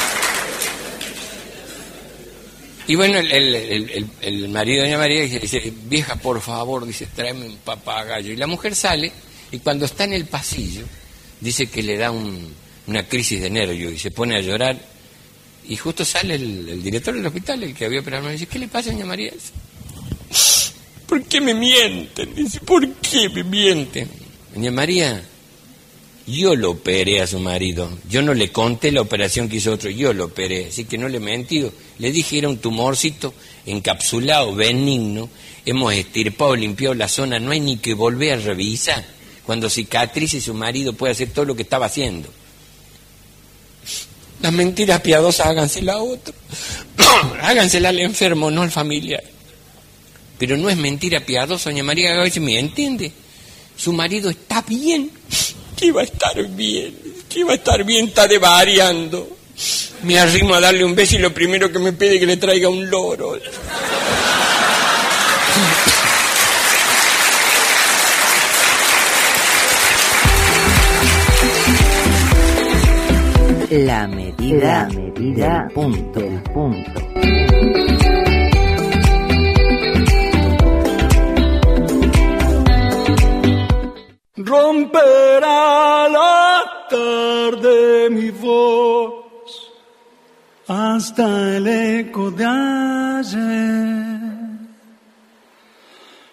Y 2.91 2.97
bueno, 2.97 3.19
el, 3.19 3.31
el- 3.31 4.07
el- 4.21 4.49
marido 4.49 4.83
de 4.83 4.89
doña 4.89 4.99
María 4.99 5.23
dice, 5.23 5.73
vieja, 5.85 6.17
por 6.17 6.41
favor, 6.41 6.85
dice, 6.85 7.07
tráeme 7.15 7.47
un 7.47 7.57
papagayo. 7.59 8.33
Y 8.33 8.37
la 8.37 8.49
mujer 8.49 8.75
sale 8.75 9.13
y 9.53 9.61
cuando 9.61 9.85
está 9.85 10.03
en 10.05 10.15
el 10.15 10.25
pasillo, 10.27 10.83
dice 11.41 11.69
que 11.69 11.85
le 11.85 11.97
da 11.97 12.11
un- 12.11 12.53
una 12.89 13.07
crisis 13.07 13.41
de 13.43 13.49
nervio 13.49 13.93
y 13.93 13.99
se 13.99 14.11
pone 14.11 14.35
a 14.37 14.41
llorar. 14.41 14.77
Y 15.69 15.77
justo 15.77 16.05
sale 16.05 16.35
el, 16.35 16.83
director 16.83 17.15
del 17.15 17.25
hospital, 17.27 17.63
el 17.63 17.75
que 17.75 17.85
había 17.85 18.01
operado, 18.01 18.29
y 18.29 18.33
dice, 18.33 18.47
¿qué 18.47 18.59
le 18.59 18.67
pasa, 18.67 18.91
doña 18.91 19.07
María? 19.07 19.33
¿Por 21.07 21.23
qué 21.25 21.41
me 21.41 21.55
mienten? 21.55 22.35
Dice, 22.35 22.59
¿por 22.61 22.89
qué 22.95 23.29
me 23.29 23.45
mienten? 23.45 24.09
Doña 24.53 24.73
María, 24.73 25.23
yo 26.31 26.55
lo 26.55 26.71
operé 26.71 27.21
a 27.21 27.27
su 27.27 27.39
marido. 27.39 27.91
Yo 28.09 28.23
no 28.23 28.35
le 28.35 28.51
conté 28.51 28.93
la 28.93 29.01
operación 29.01 29.49
que 29.49 29.57
hizo 29.57 29.73
otro, 29.73 29.91
yo 29.91 30.13
lo 30.13 30.27
operé. 30.27 30.67
Así 30.69 30.85
que 30.85 30.99
no 30.99 31.09
le 31.09 31.17
he 31.17 31.21
mentido. 31.21 31.73
Le 31.99 32.13
dije 32.13 32.39
era 32.39 32.49
un 32.49 32.59
tumorcito 32.59 33.35
encapsulado, 33.67 34.55
benigno. 34.55 35.29
Hemos 35.67 35.93
estirpado, 35.95 36.57
limpiado 36.57 36.95
la 36.95 37.09
zona. 37.09 37.39
No 37.39 37.51
hay 37.51 37.61
ni 37.61 37.79
que 37.79 37.95
volver 37.95 38.35
a 38.35 38.43
revisar. 38.43 39.05
Cuando 39.45 39.69
cicatrice 39.69 40.41
su 40.41 40.55
marido 40.55 40.93
puede 40.93 41.13
hacer 41.13 41.31
todo 41.31 41.45
lo 41.45 41.57
que 41.57 41.63
estaba 41.63 41.87
haciendo. 41.87 42.29
Las 44.41 44.53
mentiras 44.53 45.01
piadosas 45.01 45.47
hágansela 45.47 45.95
a 45.95 46.03
otro. 46.03 46.35
hágansela 47.43 47.91
al 47.91 47.99
enfermo, 47.99 48.51
no 48.51 48.63
al 48.63 48.71
familiar. 48.71 49.23
Pero 50.39 50.57
no 50.57 50.71
es 50.71 50.77
mentira 50.77 51.21
piadosa, 51.21 51.69
doña 51.69 51.83
María 51.83 52.15
Gávez, 52.15 52.41
¿me 52.41 52.59
entiende? 52.59 53.13
Su 53.77 53.93
marido 53.93 54.31
está 54.31 54.63
bien. 54.63 55.11
Que 55.81 55.93
va 55.93 56.03
a 56.03 56.05
estar 56.05 56.47
bien. 56.49 56.95
Que 57.27 57.43
va 57.43 57.53
a 57.53 57.55
estar 57.55 57.83
bien, 57.85 58.09
está 58.09 58.29
devariando. 58.29 59.27
Me 60.03 60.19
arrimo 60.19 60.53
a 60.53 60.61
darle 60.61 60.85
un 60.85 60.95
beso 60.95 61.17
y 61.17 61.21
lo 61.21 61.33
primero 61.33 61.73
que 61.73 61.79
me 61.79 61.95
pide 61.95 62.17
es 62.17 62.21
que 62.21 62.27
le 62.27 62.37
traiga 62.37 62.69
un 62.69 62.91
loro. 62.91 63.39
La 73.71 74.07
medida, 74.07 74.87
del 74.91 75.73
punto. 75.73 76.21
Romperá 84.43 86.09
la 86.09 86.63
tarde 86.89 88.09
mi 88.09 88.31
voz. 88.31 89.73
Hasta 90.67 91.57
el 91.57 91.67
eco 91.67 92.31
de 92.31 92.45
ayer. 92.47 94.21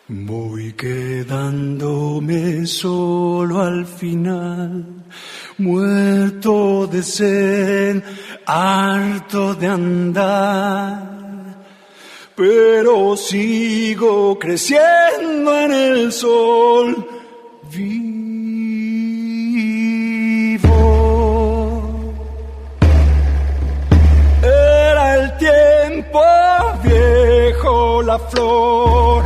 Voy 0.07 0.71
quedándome 0.71 2.65
solo 2.65 3.61
al 3.61 3.85
final, 3.85 4.85
muerto 5.57 6.87
de 6.87 7.03
sed, 7.03 8.01
harto 8.45 9.53
de 9.53 9.67
andar, 9.67 11.01
pero 12.33 13.17
sigo 13.17 14.39
creciendo 14.39 15.59
en 15.59 15.71
el 15.73 16.11
sol 16.13 17.16
vivo. 17.69 17.87
Era 24.41 25.15
el 25.15 25.37
tiempo 25.37 26.21
viejo, 26.83 28.01
la 28.03 28.19
flor, 28.19 29.23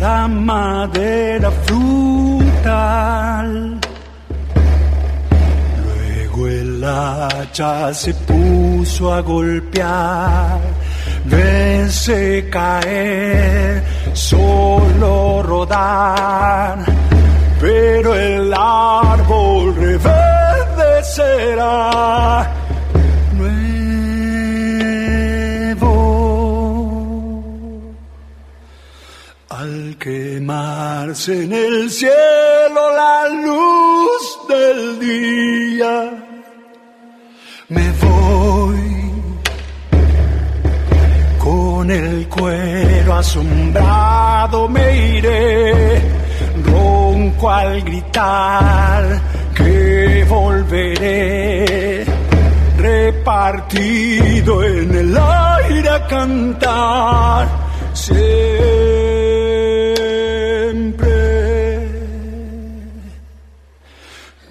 la 0.00 0.26
madera 0.28 1.50
frutal. 1.50 1.84
Luego 5.84 6.48
el 6.48 6.84
hacha 6.84 7.94
se 7.94 8.12
puso 8.14 9.12
a 9.12 9.20
golpear, 9.20 10.60
verse 11.26 12.48
caer, 12.50 13.82
solo 14.12 15.42
rodar 15.42 16.84
pero 17.60 18.14
el 18.14 18.52
árbol 18.52 19.74
reverdecerá 19.76 22.52
nuevo 23.32 23.54
al 29.50 29.96
quemarse 29.98 31.44
en 31.44 31.52
el 31.52 31.90
cielo 31.90 32.96
la 32.96 33.28
luz 33.28 34.38
del 34.48 34.98
día. 34.98 36.10
Me 37.68 37.92
voy 37.92 39.12
con 41.38 41.90
el 41.90 42.28
cuero 42.28 43.14
asombrado 43.14 44.68
me 44.68 45.16
iré 45.18 46.02
ronco 46.64 47.50
al 47.50 47.82
gritar 47.82 49.20
que 49.54 50.24
volveré 50.28 52.04
repartido 52.78 54.62
en 54.62 54.94
el 54.94 55.16
aire 55.16 55.88
a 55.88 56.06
cantar 56.06 57.48
siempre. 57.92 58.24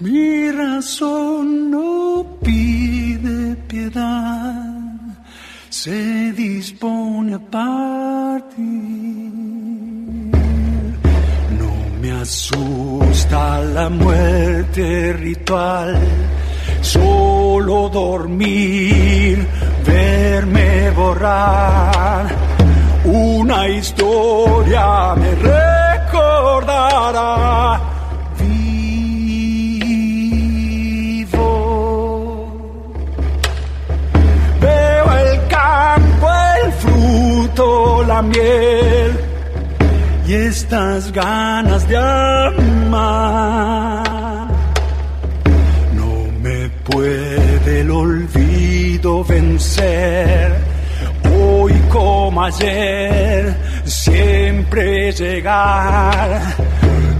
Mi 0.00 0.50
razón 0.50 1.70
no 1.70 2.26
pide 2.42 3.54
piedad 3.68 4.64
se 5.70 6.32
dispone 6.32 7.34
a 7.34 7.38
partir 7.38 9.63
asusta 12.24 13.60
la 13.60 13.90
muerte 13.90 15.12
ritual, 15.12 15.98
solo 16.80 17.90
dormir, 17.90 19.46
verme 19.84 20.90
borrar, 20.92 22.34
una 23.04 23.68
historia 23.68 25.14
me 25.16 25.34
recordará. 25.34 26.98
Vivo, 28.38 29.76
veo 34.62 35.12
el 35.24 35.46
campo, 35.48 36.28
el 36.64 36.72
fruto, 36.72 38.02
la 38.06 38.22
miel 38.22 39.33
y 40.26 40.34
estas 40.34 41.12
ganas 41.12 41.86
de 41.88 41.96
amar. 41.96 43.04
No 45.94 46.30
me 46.42 46.68
puede 46.84 47.80
el 47.80 47.90
olvido 47.90 49.24
vencer. 49.24 50.54
Hoy 51.36 51.72
como 51.90 52.42
ayer, 52.42 53.54
siempre 53.84 55.12
llegar. 55.12 56.42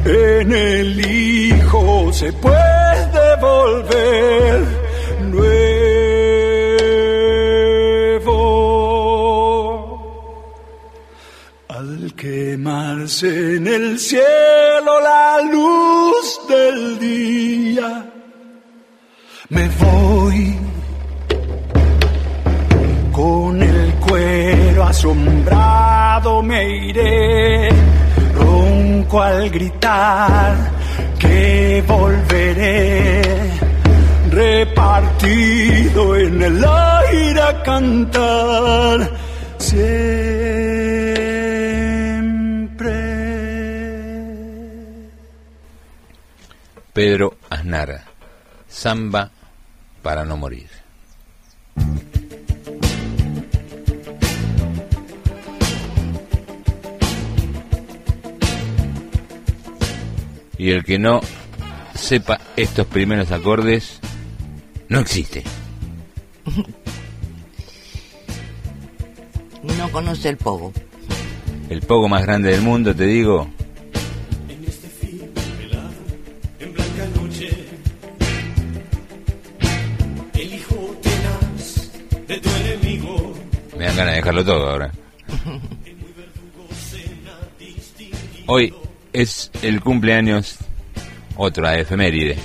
En 0.05 0.53
el 0.53 1.01
hijo 1.01 2.13
se 2.13 2.33
puede 2.33 3.37
volver. 3.41 4.65
Quemarse 12.55 13.57
en 13.57 13.67
el 13.67 13.99
cielo 13.99 15.01
la 15.03 15.41
luz 15.43 16.41
del 16.49 17.01
día, 17.01 18.05
me 19.49 19.69
voy 19.81 20.57
con 23.11 23.61
el 23.61 23.95
cuero 23.95 24.85
asombrado, 24.85 26.45
me 26.45 26.61
iré. 26.91 27.71
Ronco 28.37 29.21
al 29.21 29.51
gritar 29.51 30.55
que 31.19 31.83
volveré. 31.89 33.21
Repartido 34.31 36.17
en 36.17 36.41
el 36.41 36.65
aire 36.65 37.41
a 37.41 37.63
cantar. 37.65 39.11
Pedro 46.95 47.37
Aznar, 47.51 48.05
Samba 48.69 49.33
para 50.01 50.25
no 50.25 50.37
morir. 50.37 50.69
Y 60.57 60.71
el 60.71 60.85
que 60.85 61.01
no 61.01 61.21
sepa 61.97 62.41
estos 62.57 62.87
primeros 62.87 63.33
acordes, 63.33 63.99
no 64.89 65.01
existe. 65.01 65.43
No 69.65 69.91
conoce 69.91 70.29
el 70.29 70.37
pogo. 70.37 70.73
El 71.69 71.81
poco 71.81 72.09
más 72.09 72.23
grande 72.23 72.53
del 72.53 72.63
mundo, 72.63 72.95
te 72.95 73.05
digo. 73.05 73.51
Dan 83.95 84.07
ganas 84.07 84.13
de 84.13 84.17
dejarlo 84.17 84.45
todo 84.45 84.71
ahora. 84.71 84.93
Hoy 88.47 88.75
es 89.13 89.51
el 89.63 89.81
cumpleaños, 89.81 90.59
otra 91.37 91.79
efeméride, 91.79 92.37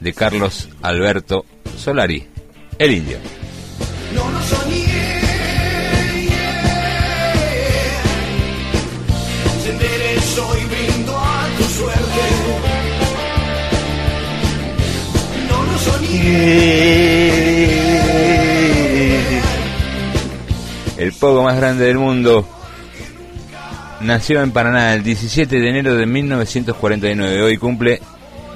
de 0.00 0.12
Carlos 0.12 0.68
Alberto 0.82 1.44
Solari. 1.76 2.26
El 2.78 2.92
Indio. 2.92 3.18
No 4.14 4.30
lo 4.30 4.42
soñé. 4.42 5.20
Se 9.62 9.70
enderezó 9.70 10.56
y 10.56 10.64
brindo 10.64 11.18
a 11.18 11.48
tu 11.58 11.64
suerte. 11.64 12.20
No 15.48 15.62
lo 15.64 15.78
soñé. 15.78 17.39
El 21.00 21.14
poco 21.14 21.42
más 21.42 21.56
grande 21.56 21.86
del 21.86 21.96
mundo 21.96 22.46
nació 24.02 24.42
en 24.42 24.50
Paraná 24.52 24.92
el 24.92 25.02
17 25.02 25.58
de 25.58 25.66
enero 25.66 25.96
de 25.96 26.04
1949. 26.04 27.42
Hoy 27.42 27.56
cumple 27.56 28.02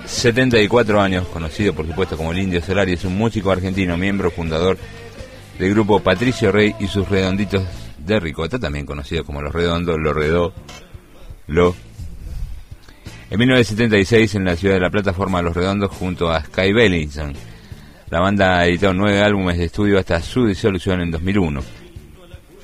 74 0.05 1.01
años, 1.01 1.27
conocido 1.29 1.73
por 1.73 1.87
supuesto 1.87 2.19
como 2.19 2.33
el 2.33 2.41
Indio 2.41 2.61
Solari, 2.61 2.93
es 2.93 3.05
un 3.07 3.17
músico 3.17 3.51
argentino, 3.51 3.97
miembro 3.97 4.31
fundador 4.31 4.77
del 5.59 5.71
grupo 5.71 6.01
Patricio 6.01 6.53
Rey 6.53 6.75
y 6.79 6.87
sus 6.87 7.09
redonditos 7.09 7.65
de 7.97 8.21
ricota, 8.21 8.59
también 8.59 8.85
conocido 8.85 9.25
como 9.25 9.41
Los 9.41 9.55
Redondos, 9.55 9.97
Lo 9.99 10.13
Redó, 10.13 10.53
Lo. 11.47 11.75
En 13.31 13.39
1976 13.39 14.35
en 14.35 14.45
la 14.45 14.57
ciudad 14.57 14.75
de 14.75 14.81
La 14.81 14.91
Plata 14.91 15.15
forma 15.15 15.41
Los 15.41 15.57
Redondos 15.57 15.93
junto 15.93 16.31
a 16.31 16.45
Sky 16.45 16.75
Bellinson. 16.75 17.33
La 18.11 18.21
banda 18.21 18.67
editó 18.67 18.93
nueve 18.93 19.23
álbumes 19.23 19.57
de 19.57 19.65
estudio 19.65 19.99
hasta 19.99 20.21
su 20.21 20.47
disolución 20.47 21.01
en 21.01 21.11
2001. 21.11 21.84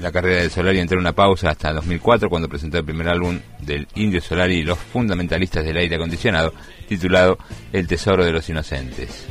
La 0.00 0.10
carrera 0.10 0.42
de 0.42 0.48
Solari 0.48 0.78
entró 0.78 0.96
en 0.96 1.02
una 1.02 1.12
pausa 1.12 1.50
hasta 1.50 1.74
2004 1.74 2.30
cuando 2.30 2.48
presentó 2.48 2.78
el 2.78 2.84
primer 2.84 3.06
álbum 3.08 3.38
del 3.60 3.86
Indio 3.96 4.22
Solari 4.22 4.56
y 4.56 4.62
los 4.62 4.78
fundamentalistas 4.78 5.62
del 5.62 5.76
aire 5.76 5.96
acondicionado, 5.96 6.54
titulado 6.88 7.36
El 7.70 7.86
Tesoro 7.86 8.24
de 8.24 8.32
los 8.32 8.48
Inocentes. 8.48 9.26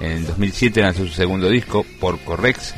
En 0.00 0.26
2007 0.26 0.80
lanzó 0.82 1.06
su 1.06 1.12
segundo 1.12 1.48
disco, 1.48 1.86
Por 2.00 2.18
Correx. 2.18 2.74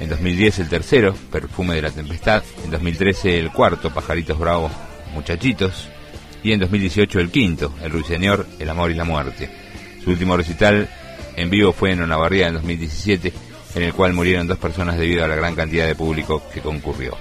En 0.00 0.08
2010 0.08 0.60
el 0.60 0.68
tercero, 0.70 1.14
Perfume 1.30 1.74
de 1.74 1.82
la 1.82 1.90
Tempestad. 1.90 2.42
En 2.64 2.70
2013 2.70 3.38
el 3.38 3.52
cuarto, 3.52 3.92
Pajaritos 3.92 4.38
Bravos, 4.38 4.72
Muchachitos. 5.12 5.90
Y 6.42 6.52
en 6.52 6.60
2018 6.60 7.20
el 7.20 7.30
quinto, 7.30 7.74
El 7.82 7.92
Ruiseñor, 7.92 8.46
El 8.58 8.70
Amor 8.70 8.90
y 8.90 8.94
la 8.94 9.04
Muerte. 9.04 9.50
Su 10.02 10.10
último 10.10 10.34
recital 10.34 10.88
en 11.36 11.50
vivo 11.50 11.74
fue 11.74 11.92
en 11.92 12.00
Olavarría 12.00 12.48
en 12.48 12.54
2017 12.54 13.47
en 13.74 13.82
el 13.82 13.92
cual 13.92 14.12
murieron 14.12 14.46
dos 14.46 14.58
personas 14.58 14.98
debido 14.98 15.24
a 15.24 15.28
la 15.28 15.36
gran 15.36 15.54
cantidad 15.54 15.86
de 15.86 15.94
público 15.94 16.42
que 16.52 16.60
concurrió. 16.60 17.16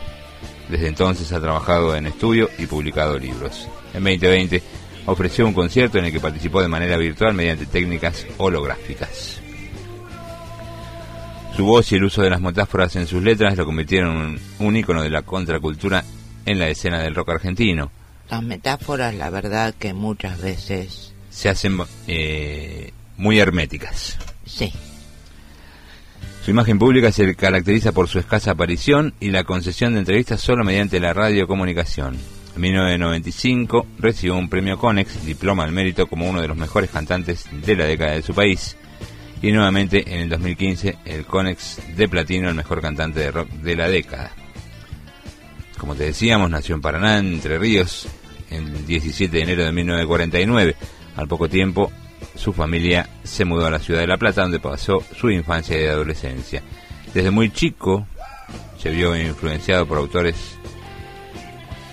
Desde 0.70 0.88
entonces 0.88 1.32
ha 1.32 1.40
trabajado 1.40 1.96
en 1.96 2.08
estudio 2.08 2.50
y 2.58 2.66
publicado 2.66 3.18
libros. 3.18 3.68
En 3.94 4.04
2020 4.04 4.62
ofreció 5.06 5.48
un 5.48 5.54
concierto 5.54 5.98
en 5.98 6.06
el 6.06 6.12
que 6.12 6.20
participó 6.20 6.62
de 6.62 6.68
manera 6.68 6.98
virtual 6.98 7.34
mediante 7.34 7.66
técnicas 7.66 8.26
holográficas. 8.38 9.40
Su 11.56 11.66
voz 11.66 11.92
y 11.92 11.96
el 11.96 12.04
uso 12.04 12.22
de 12.22 12.30
las 12.30 12.42
metáforas 12.42 12.96
en 12.98 13.08
sus 13.08 13.24
letras 13.24 13.58
lo 13.58 13.66
convirtieron 13.66 14.38
en 14.60 14.66
un 14.68 14.76
ícono 14.76 15.02
de 15.02 15.10
la 15.10 15.24
contracultura 15.24 16.04
en 16.46 16.60
la 16.60 16.68
escena 16.68 17.02
del 17.02 17.16
rock 17.16 17.30
argentino. 17.30 17.92
Las 18.30 18.44
metáforas, 18.44 19.16
la 19.16 19.30
verdad 19.30 19.74
que 19.74 19.94
muchas 19.94 20.40
veces... 20.42 21.14
Se 21.30 21.50
hacen 21.50 21.78
eh, 22.08 22.92
muy 23.18 23.40
herméticas. 23.40 24.18
Sí. 24.46 24.72
Su 26.48 26.52
imagen 26.52 26.80
pública 26.80 27.12
se 27.12 27.36
caracteriza 27.36 27.92
por 27.92 28.08
su 28.08 28.20
escasa 28.20 28.52
aparición 28.52 29.14
y 29.20 29.32
la 29.32 29.44
concesión 29.44 29.92
de 29.92 30.00
entrevistas 30.00 30.40
solo 30.40 30.64
mediante 30.64 31.02
la 31.02 31.12
radiocomunicación. 31.12 32.16
En 32.56 32.62
1995 32.62 33.86
recibió 34.00 34.38
un 34.38 34.48
premio 34.48 34.80
Conex, 34.80 35.26
diploma 35.26 35.66
al 35.66 35.74
mérito 35.74 36.08
como 36.08 36.26
uno 36.26 36.42
de 36.42 36.48
los 36.48 36.56
mejores 36.56 36.90
cantantes 36.90 37.50
de 37.52 37.76
la 37.76 37.84
década 37.84 38.14
de 38.14 38.22
su 38.22 38.34
país. 38.34 38.78
Y 39.42 39.52
nuevamente 39.52 40.06
en 40.08 40.22
el 40.22 40.30
2015 40.30 41.00
el 41.04 41.26
Conex 41.26 41.82
de 41.98 42.08
Platino, 42.08 42.48
el 42.48 42.56
mejor 42.56 42.80
cantante 42.80 43.20
de 43.20 43.32
rock 43.32 43.50
de 43.50 43.76
la 43.76 43.90
década. 43.90 44.32
Como 45.78 45.96
te 45.96 46.06
decíamos, 46.06 46.50
nació 46.50 46.76
en 46.76 46.82
Paraná, 46.82 47.18
Entre 47.18 47.60
Ríos, 47.60 48.08
el 48.50 48.86
17 48.88 49.36
de 49.36 49.44
enero 49.44 49.66
de 49.66 49.74
1949. 49.74 50.78
Al 51.18 51.28
poco 51.28 51.50
tiempo 51.50 51.92
su 52.38 52.54
familia 52.54 53.10
se 53.24 53.46
mudó 53.46 53.66
a 53.66 53.72
la 53.72 53.80
ciudad 53.80 54.02
de 54.02 54.08
La 54.08 54.18
Plata, 54.18 54.44
donde 54.44 54.60
pasó 54.60 55.04
su 55.20 55.30
infancia 55.30 55.80
y 55.80 55.86
adolescencia. 55.86 56.62
Desde 57.14 57.32
muy 57.32 57.50
chico 57.52 58.08
se 58.78 58.90
vio 58.90 59.16
influenciado 59.16 59.86
por 59.86 59.98
autores 59.98 60.36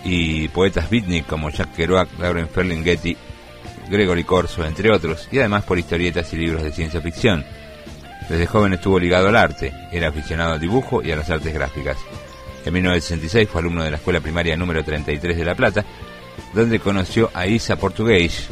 y 0.04 0.48
poetas 0.48 0.90
beatnik 0.90 1.26
como 1.26 1.50
Jack 1.50 1.74
Kerouac, 1.74 2.08
Lauren 2.18 2.48
Ferlinghetti, 2.48 3.16
Gregory 3.88 4.24
Corso, 4.24 4.64
entre 4.64 4.90
otros, 4.90 5.28
y 5.32 5.38
además 5.38 5.64
por 5.64 5.78
historietas 5.78 6.32
y 6.32 6.36
libros 6.36 6.62
de 6.62 6.72
ciencia 6.72 7.00
ficción. 7.00 7.44
Desde 8.28 8.46
joven 8.46 8.74
estuvo 8.74 8.98
ligado 8.98 9.28
al 9.28 9.36
arte, 9.36 9.72
era 9.92 10.08
aficionado 10.08 10.54
al 10.54 10.60
dibujo 10.60 11.02
y 11.02 11.10
a 11.10 11.16
las 11.16 11.30
artes 11.30 11.52
gráficas. 11.52 11.96
En 12.64 12.72
1966 12.72 13.48
fue 13.48 13.60
alumno 13.60 13.84
de 13.84 13.90
la 13.90 13.96
escuela 13.98 14.20
primaria 14.20 14.56
número 14.56 14.82
33 14.82 15.36
de 15.36 15.44
La 15.44 15.54
Plata, 15.54 15.84
donde 16.54 16.80
conoció 16.80 17.30
a 17.34 17.46
Isa 17.46 17.76
Portugués, 17.76 18.48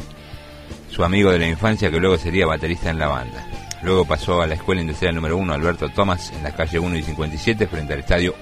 su 0.93 1.03
amigo 1.03 1.31
de 1.31 1.39
la 1.39 1.47
infancia 1.47 1.89
que 1.89 1.99
luego 1.99 2.19
sería 2.19 2.45
baterista 2.45 2.91
en 2.91 2.99
la 2.99 3.07
banda. 3.07 3.47
Luego 3.81 4.05
pasó 4.05 4.43
a 4.43 4.47
la 4.47 4.53
Escuela 4.53 4.81
Industrial 4.81 5.15
número 5.15 5.37
1 5.37 5.51
Alberto 5.51 5.89
Tomás 5.89 6.31
en 6.31 6.43
la 6.43 6.51
calle 6.51 6.77
1 6.77 6.97
y 6.97 7.01
57 7.01 7.65
frente 7.65 7.93
al 7.93 7.99
estadio 8.01 8.35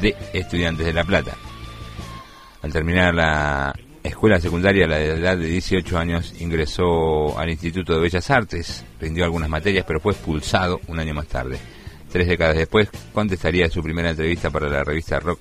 de 0.00 0.14
Estudiantes 0.32 0.86
de 0.86 0.92
La 0.92 1.02
Plata. 1.02 1.36
Al 2.62 2.72
terminar 2.72 3.14
la 3.14 3.74
escuela 4.04 4.40
secundaria 4.40 4.84
a 4.84 4.88
la 4.88 5.00
edad 5.00 5.36
de 5.36 5.46
18 5.46 5.98
años 5.98 6.34
ingresó 6.38 7.36
al 7.36 7.50
Instituto 7.50 7.94
de 7.94 8.00
Bellas 8.00 8.30
Artes, 8.30 8.84
rindió 9.00 9.24
algunas 9.24 9.48
materias 9.48 9.84
pero 9.84 9.98
fue 9.98 10.12
expulsado 10.12 10.80
un 10.86 11.00
año 11.00 11.14
más 11.14 11.26
tarde. 11.26 11.58
Tres 12.12 12.28
décadas 12.28 12.56
después 12.56 12.88
contestaría 13.12 13.68
su 13.68 13.82
primera 13.82 14.10
entrevista 14.10 14.50
para 14.50 14.68
la 14.68 14.84
revista 14.84 15.18
rock 15.18 15.40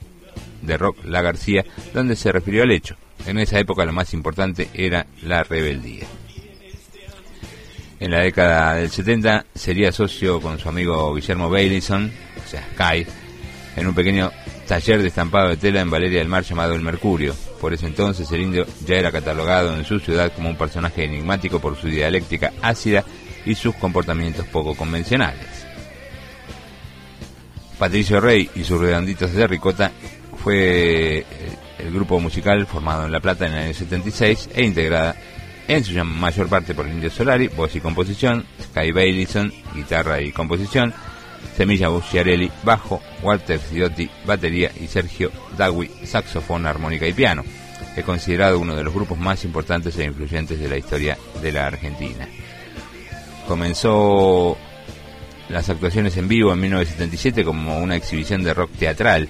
de 0.64 0.76
rock 0.76 1.06
La 1.06 1.22
García, 1.22 1.64
donde 1.94 2.16
se 2.16 2.32
refirió 2.32 2.64
al 2.64 2.72
hecho. 2.72 2.96
En 3.28 3.38
esa 3.38 3.60
época 3.60 3.86
lo 3.86 3.94
más 3.94 4.12
importante 4.16 4.70
era 4.74 5.06
la 5.22 5.44
rebeldía. 5.44 6.08
En 8.00 8.12
la 8.12 8.20
década 8.20 8.76
del 8.76 8.92
70 8.92 9.46
sería 9.56 9.92
socio 9.92 10.40
con 10.40 10.60
su 10.60 10.70
amigo 10.70 11.16
Guillermo 11.16 11.50
Baileyson, 11.50 12.12
o 12.46 12.48
sea, 12.48 12.64
Sky, 12.74 13.06
en 13.76 13.88
un 13.88 13.96
pequeño 13.96 14.32
taller 14.68 15.02
de 15.02 15.08
estampado 15.08 15.50
de 15.50 15.58
tela 15.58 15.82
en 15.82 15.90
Valeria 15.90 16.20
del 16.20 16.28
Mar 16.28 16.44
llamado 16.44 16.76
El 16.76 16.82
Mercurio. 16.82 17.36
Por 17.60 17.74
ese 17.74 17.88
entonces 17.88 18.32
el 18.32 18.42
indio 18.42 18.68
ya 18.86 18.96
era 18.98 19.12
catalogado 19.12 19.76
en 19.76 19.84
su 19.84 20.00
ciudad 20.00 20.32
como 20.36 20.50
un 20.50 20.58
personaje 20.58 21.06
enigmático 21.06 21.60
por 21.60 21.76
su 21.76 21.88
dialéctica 21.88 22.54
ácida 22.62 23.04
y 23.46 23.56
sus 23.56 23.74
comportamientos 23.76 24.46
poco 24.48 24.76
convencionales. 24.76 25.66
Patricio 27.80 28.20
Rey 28.20 28.50
y 28.56 28.64
sus 28.64 28.80
redonditos 28.80 29.34
de 29.34 29.48
ricota 29.48 29.92
fue 30.44 31.26
el 31.80 31.92
grupo 31.92 32.20
musical 32.20 32.68
formado 32.68 33.06
en 33.06 33.12
La 33.12 33.20
Plata 33.20 33.48
en 33.48 33.54
el 33.54 33.60
año 33.60 33.74
76 33.74 34.50
e 34.54 34.64
integrada 34.64 35.16
en 35.68 35.84
su 35.84 35.94
mayor 36.04 36.48
parte 36.48 36.74
por 36.74 36.88
Indio 36.88 37.10
Solari, 37.10 37.50
voz 37.50 37.76
y 37.76 37.82
composición, 37.82 38.46
Sky 38.62 38.92
Baileyson, 38.92 39.54
guitarra 39.76 40.22
y 40.22 40.32
composición, 40.32 40.94
Semilla 41.56 41.90
Busciarelli, 41.90 42.52
bajo, 42.64 43.02
Walter 43.22 43.60
Ciotti, 43.60 44.10
batería 44.26 44.72
y 44.80 44.88
Sergio 44.88 45.32
Dawi, 45.58 45.90
saxofón, 46.06 46.66
armónica 46.66 47.06
y 47.08 47.14
piano. 47.14 47.44
Es 47.96 48.06
considerado 48.06 48.60
uno 48.60 48.76
de 48.76 48.84
los 48.84 48.94
grupos 48.94 49.18
más 49.18 49.44
importantes 49.44 49.98
e 49.98 50.06
influyentes 50.06 50.60
de 50.60 50.70
la 50.70 50.78
historia 50.78 51.18
de 51.42 51.52
la 51.52 51.68
Argentina. 51.68 52.28
Comenzó 53.48 54.58
las 55.50 55.70
actuaciones 55.70 56.16
en 56.18 56.28
vivo 56.28 56.54
en 56.54 56.62
1977 56.62 57.44
como 57.44 57.80
una 57.80 57.96
exhibición 57.96 58.44
de 58.44 58.54
rock 58.54 58.72
teatral, 58.78 59.28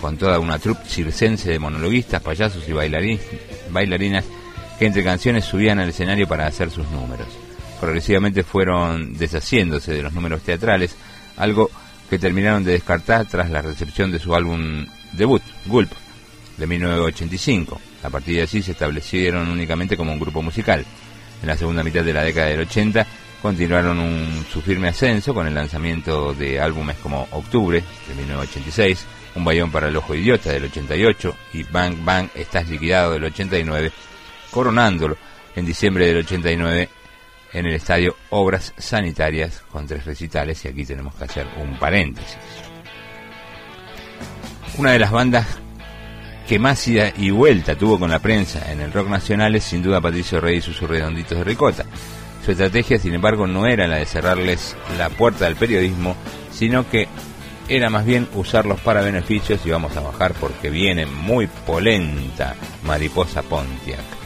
con 0.00 0.16
toda 0.16 0.38
una 0.38 0.58
troupe 0.58 0.88
circense 0.88 1.50
de 1.50 1.58
monologuistas, 1.58 2.22
payasos 2.22 2.68
y 2.68 2.72
bailarinas 2.72 4.24
que 4.78 4.86
entre 4.86 5.04
canciones 5.04 5.44
subían 5.44 5.78
al 5.78 5.88
escenario 5.88 6.26
para 6.26 6.46
hacer 6.46 6.70
sus 6.70 6.88
números. 6.90 7.28
Progresivamente 7.80 8.42
fueron 8.42 9.16
deshaciéndose 9.16 9.92
de 9.92 10.02
los 10.02 10.12
números 10.12 10.42
teatrales, 10.42 10.96
algo 11.36 11.70
que 12.08 12.18
terminaron 12.18 12.64
de 12.64 12.72
descartar 12.72 13.26
tras 13.26 13.50
la 13.50 13.62
recepción 13.62 14.10
de 14.10 14.18
su 14.18 14.34
álbum 14.34 14.86
debut, 15.12 15.42
Gulp, 15.66 15.92
de 16.56 16.66
1985. 16.66 17.80
A 18.02 18.10
partir 18.10 18.36
de 18.36 18.42
allí 18.42 18.62
se 18.62 18.72
establecieron 18.72 19.50
únicamente 19.50 19.96
como 19.96 20.12
un 20.12 20.20
grupo 20.20 20.42
musical. 20.42 20.84
En 21.42 21.48
la 21.48 21.56
segunda 21.56 21.82
mitad 21.82 22.04
de 22.04 22.12
la 22.12 22.22
década 22.22 22.48
del 22.48 22.60
80 22.60 23.06
continuaron 23.42 24.46
su 24.50 24.62
firme 24.62 24.88
ascenso 24.88 25.34
con 25.34 25.46
el 25.46 25.54
lanzamiento 25.54 26.32
de 26.32 26.60
álbumes 26.60 26.96
como 27.02 27.28
Octubre, 27.32 27.82
de 28.08 28.14
1986, 28.14 29.04
Un 29.34 29.44
Bayón 29.44 29.70
para 29.70 29.88
el 29.88 29.96
Ojo 29.96 30.14
Idiota, 30.14 30.50
del 30.50 30.64
88, 30.64 31.36
y 31.52 31.62
Bang 31.64 31.96
Bang, 32.02 32.28
Estás 32.34 32.68
Liquidado, 32.68 33.12
del 33.12 33.24
89, 33.24 33.92
coronándolo 34.54 35.16
en 35.56 35.66
diciembre 35.66 36.06
del 36.06 36.18
89 36.18 36.88
en 37.54 37.66
el 37.66 37.74
estadio 37.74 38.14
Obras 38.30 38.72
Sanitarias 38.78 39.64
con 39.68 39.84
tres 39.84 40.04
recitales 40.04 40.64
y 40.64 40.68
aquí 40.68 40.84
tenemos 40.84 41.12
que 41.16 41.24
hacer 41.24 41.44
un 41.60 41.76
paréntesis. 41.76 42.38
Una 44.78 44.92
de 44.92 45.00
las 45.00 45.10
bandas 45.10 45.44
que 46.46 46.60
más 46.60 46.86
ida 46.86 47.12
y 47.16 47.30
vuelta 47.30 47.74
tuvo 47.74 47.98
con 47.98 48.10
la 48.10 48.20
prensa 48.20 48.70
en 48.70 48.80
el 48.80 48.92
rock 48.92 49.08
nacional 49.08 49.56
es 49.56 49.64
sin 49.64 49.82
duda 49.82 50.00
Patricio 50.00 50.40
Rey 50.40 50.58
y 50.58 50.60
sus 50.60 50.80
redonditos 50.80 51.36
de 51.36 51.44
ricota. 51.44 51.84
Su 52.44 52.52
estrategia, 52.52 52.98
sin 52.98 53.14
embargo, 53.14 53.48
no 53.48 53.66
era 53.66 53.88
la 53.88 53.96
de 53.96 54.06
cerrarles 54.06 54.76
la 54.96 55.08
puerta 55.08 55.46
del 55.46 55.56
periodismo, 55.56 56.14
sino 56.52 56.88
que 56.88 57.08
era 57.68 57.90
más 57.90 58.04
bien 58.04 58.28
usarlos 58.34 58.78
para 58.80 59.00
beneficios 59.00 59.66
y 59.66 59.70
vamos 59.70 59.96
a 59.96 60.00
bajar 60.00 60.32
porque 60.34 60.70
viene 60.70 61.06
muy 61.06 61.48
polenta 61.48 62.54
Mariposa 62.84 63.42
Pontiac. 63.42 64.23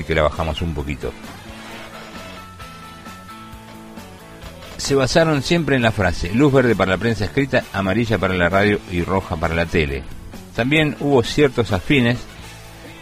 Así 0.00 0.06
que 0.06 0.14
la 0.14 0.22
bajamos 0.22 0.62
un 0.62 0.72
poquito. 0.72 1.12
Se 4.78 4.94
basaron 4.94 5.42
siempre 5.42 5.76
en 5.76 5.82
la 5.82 5.92
frase 5.92 6.32
luz 6.32 6.50
verde 6.50 6.74
para 6.74 6.92
la 6.92 6.96
prensa 6.96 7.26
escrita, 7.26 7.64
amarilla 7.74 8.16
para 8.16 8.32
la 8.32 8.48
radio 8.48 8.80
y 8.90 9.02
roja 9.02 9.36
para 9.36 9.54
la 9.54 9.66
tele. 9.66 10.02
También 10.56 10.96
hubo 11.00 11.22
ciertos 11.22 11.70
afines 11.72 12.16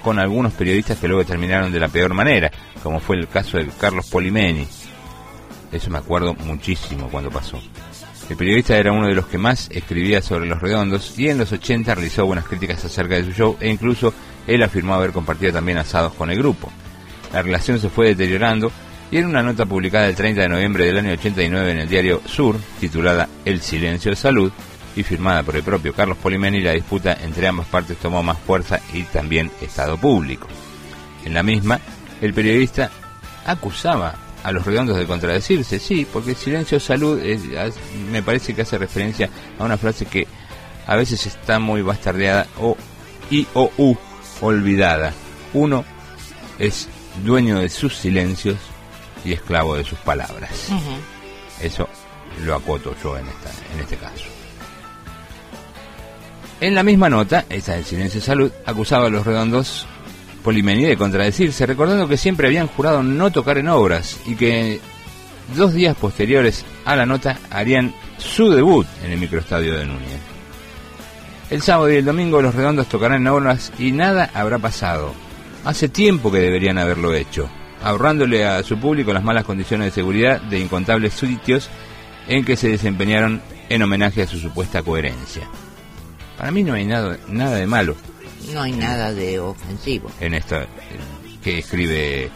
con 0.03 0.19
algunos 0.19 0.55
periodistas 0.55 0.99
que 0.99 1.07
luego 1.07 1.25
terminaron 1.25 1.71
de 1.71 1.79
la 1.79 1.87
peor 1.87 2.15
manera, 2.15 2.51
como 2.83 2.99
fue 2.99 3.15
el 3.15 3.29
caso 3.29 3.59
de 3.59 3.69
Carlos 3.69 4.11
Polimeni. 4.11 4.67
Eso 5.71 5.91
me 5.91 5.99
acuerdo 5.99 6.35
muchísimo 6.35 7.09
cuando 7.13 7.31
pasó. 7.31 7.61
El 8.29 8.37
periodista 8.37 8.77
era 8.77 8.91
uno 8.91 9.07
de 9.07 9.15
los 9.15 9.29
que 9.29 9.39
más 9.39 9.71
escribía 9.71 10.21
sobre 10.21 10.47
los 10.47 10.61
redondos 10.61 11.17
y 11.17 11.29
en 11.29 11.39
los 11.39 11.53
80 11.53 11.95
realizó 11.95 12.27
buenas 12.27 12.47
críticas 12.47 12.85
acerca 12.85 13.15
de 13.15 13.25
su 13.25 13.31
show 13.31 13.57
e 13.61 13.69
incluso 13.69 14.13
él 14.49 14.63
afirmó 14.65 14.95
haber 14.95 15.13
compartido 15.13 15.53
también 15.53 15.79
asados 15.79 16.15
con 16.15 16.31
el 16.31 16.39
grupo. 16.39 16.73
La 17.33 17.43
relación 17.43 17.79
se 17.81 17.89
fue 17.91 18.09
deteriorando 18.09 18.71
y 19.11 19.19
en 19.19 19.27
una 19.27 19.43
nota 19.43 19.65
publicada 19.67 20.07
el 20.09 20.15
30 20.15 20.43
de 20.43 20.49
noviembre 20.49 20.85
del 20.87 20.99
año 20.99 21.13
89 21.13 21.71
en 21.73 21.79
el 21.79 21.89
diario 21.89 22.23
Sur, 22.27 22.57
titulada 22.81 23.29
El 23.45 23.61
silencio 23.63 24.11
de 24.11 24.17
salud, 24.17 24.53
y 24.97 25.03
firmada 25.03 25.43
por 25.45 25.55
el 25.57 25.63
propio 25.63 25.95
Carlos 25.95 26.19
Polimeni, 26.19 26.61
la 26.61 26.73
disputa 26.73 27.17
entre 27.23 27.47
ambas 27.47 27.67
partes 27.69 27.99
tomó 27.99 28.23
más 28.23 28.37
fuerza 28.39 28.81
y 28.93 29.03
también 29.05 29.51
estado 29.61 29.97
público. 29.97 30.49
En 31.25 31.35
la 31.35 31.43
misma, 31.43 31.79
el 32.21 32.35
periodista 32.35 32.91
acusaba 33.47 34.15
a 34.43 34.51
los 34.53 34.65
redondos 34.67 34.97
de 34.97 35.07
contradecirse, 35.07 35.79
sí, 35.79 36.07
porque 36.13 36.31
el 36.31 36.37
silencio 36.37 36.81
salud 36.81 37.21
es- 37.21 37.43
me 38.11 38.23
parece 38.23 38.55
que 38.55 38.63
hace 38.63 38.77
referencia 38.79 39.29
a 39.59 39.65
una 39.65 39.77
frase 39.79 40.07
que 40.07 40.27
a 40.87 40.97
veces 40.97 41.27
está 41.27 41.59
muy 41.61 41.83
bastardeada 41.83 42.47
o 42.61 42.77
y 43.31 43.47
o 43.55 43.71
u 43.79 43.95
olvidada. 44.41 45.13
Uno 45.53 45.85
es 46.59 46.89
dueño 47.25 47.61
de 47.61 47.69
sus 47.69 47.97
silencios 47.97 48.57
y 49.25 49.33
esclavo 49.33 49.77
de 49.77 49.85
sus 49.85 49.99
palabras. 49.99 50.69
Eso 51.61 51.89
lo 52.45 52.55
acoto 52.55 52.95
yo 53.03 53.17
en, 53.17 53.27
esta, 53.27 53.51
en 53.75 53.81
este 53.81 53.97
caso. 53.97 54.25
En 56.61 56.75
la 56.75 56.83
misma 56.83 57.09
nota, 57.09 57.45
esa 57.51 57.75
del 57.75 57.85
Silencio 57.85 58.21
de 58.21 58.27
Salud, 58.27 58.53
acusaba 58.67 59.07
a 59.07 59.11
los 59.11 59.25
redondos 59.25 59.87
Polimeni 60.43 60.85
de 60.85 60.97
contradecirse, 60.97 61.67
recordando 61.67 62.09
que 62.09 62.17
siempre 62.17 62.47
habían 62.49 62.69
jurado 62.69 63.03
no 63.03 63.31
tocar 63.31 63.59
en 63.59 63.69
obras 63.69 64.19
y 64.27 64.35
que 64.35 64.81
dos 65.57 65.73
días 65.73 65.97
posteriores 65.97 66.65
a 66.85 66.97
la 66.97 67.07
nota 67.07 67.39
harían 67.51 67.95
su 68.19 68.51
debut 68.51 68.87
en 69.05 69.13
el 69.13 69.19
microestadio 69.19 69.77
de 69.77 69.87
Núñez. 69.87 70.21
El 71.51 71.63
sábado 71.63 71.91
y 71.91 71.97
el 71.97 72.05
domingo 72.05 72.43
los 72.43 72.55
redondos 72.55 72.89
tocarán 72.89 73.23
en 73.23 73.29
obras 73.29 73.73
y 73.79 73.93
nada 73.93 74.31
habrá 74.35 74.59
pasado. 74.59 75.13
Hace 75.65 75.89
tiempo 75.89 76.31
que 76.33 76.39
deberían 76.39 76.79
haberlo 76.79 77.15
hecho, 77.15 77.49
ahorrándole 77.83 78.47
a 78.47 78.63
su 78.63 78.79
público 78.79 79.13
las 79.13 79.25
malas 79.25 79.45
condiciones 79.45 79.87
de 79.87 79.91
seguridad 79.93 80.41
de 80.41 80.61
incontables 80.61 81.15
sitios 81.15 81.69
en 82.27 82.45
que 82.45 82.57
se 82.57 82.69
desempeñaron 82.69 83.43
en 83.69 83.83
homenaje 83.83 84.23
a 84.23 84.27
su 84.27 84.39
supuesta 84.39 84.83
coherencia. 84.83 85.43
Para 86.37 86.51
mí 86.51 86.63
no 86.63 86.75
hay 86.75 86.87
nada, 86.87 87.19
nada 87.29 87.57
de 87.57 87.67
malo 87.67 87.97
No 88.53 88.63
hay 88.63 88.73
nada 88.73 89.13
de 89.13 89.41
ofensivo. 89.41 90.11
en 90.21 90.35
esto 90.35 90.57
eh, 90.57 90.67
que 91.43 91.59
escribe 91.59 92.31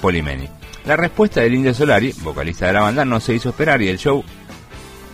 Polimeni. 0.00 0.48
La 0.86 0.96
respuesta 0.96 1.40
del 1.42 1.54
Indio 1.54 1.74
Solari, 1.74 2.12
vocalista 2.22 2.66
de 2.66 2.72
la 2.72 2.80
banda, 2.80 3.04
no 3.04 3.20
se 3.20 3.34
hizo 3.34 3.50
esperar 3.50 3.80
y 3.82 3.88
el 3.88 3.98
show, 3.98 4.24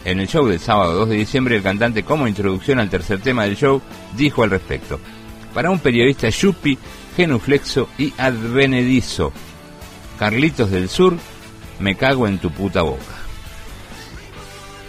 en 0.04 0.20
el 0.20 0.28
show 0.28 0.46
del 0.46 0.60
sábado 0.60 0.94
2 0.94 1.08
de 1.10 1.16
diciembre, 1.16 1.56
el 1.56 1.62
cantante 1.62 2.04
como 2.04 2.26
introducción 2.26 2.78
al 2.78 2.88
tercer 2.88 3.20
tema 3.20 3.44
del 3.44 3.56
show 3.56 3.82
dijo 4.16 4.42
al 4.42 4.50
respecto. 4.50 4.98
Para 5.52 5.70
un 5.70 5.80
periodista 5.80 6.28
yupi, 6.30 6.78
genuflexo 7.18 7.88
y 7.98 8.14
advenedizo. 8.16 9.32
Carlitos 10.20 10.70
del 10.70 10.88
Sur, 10.88 11.18
me 11.80 11.96
cago 11.96 12.28
en 12.28 12.38
tu 12.38 12.52
puta 12.52 12.82
boca. 12.82 13.02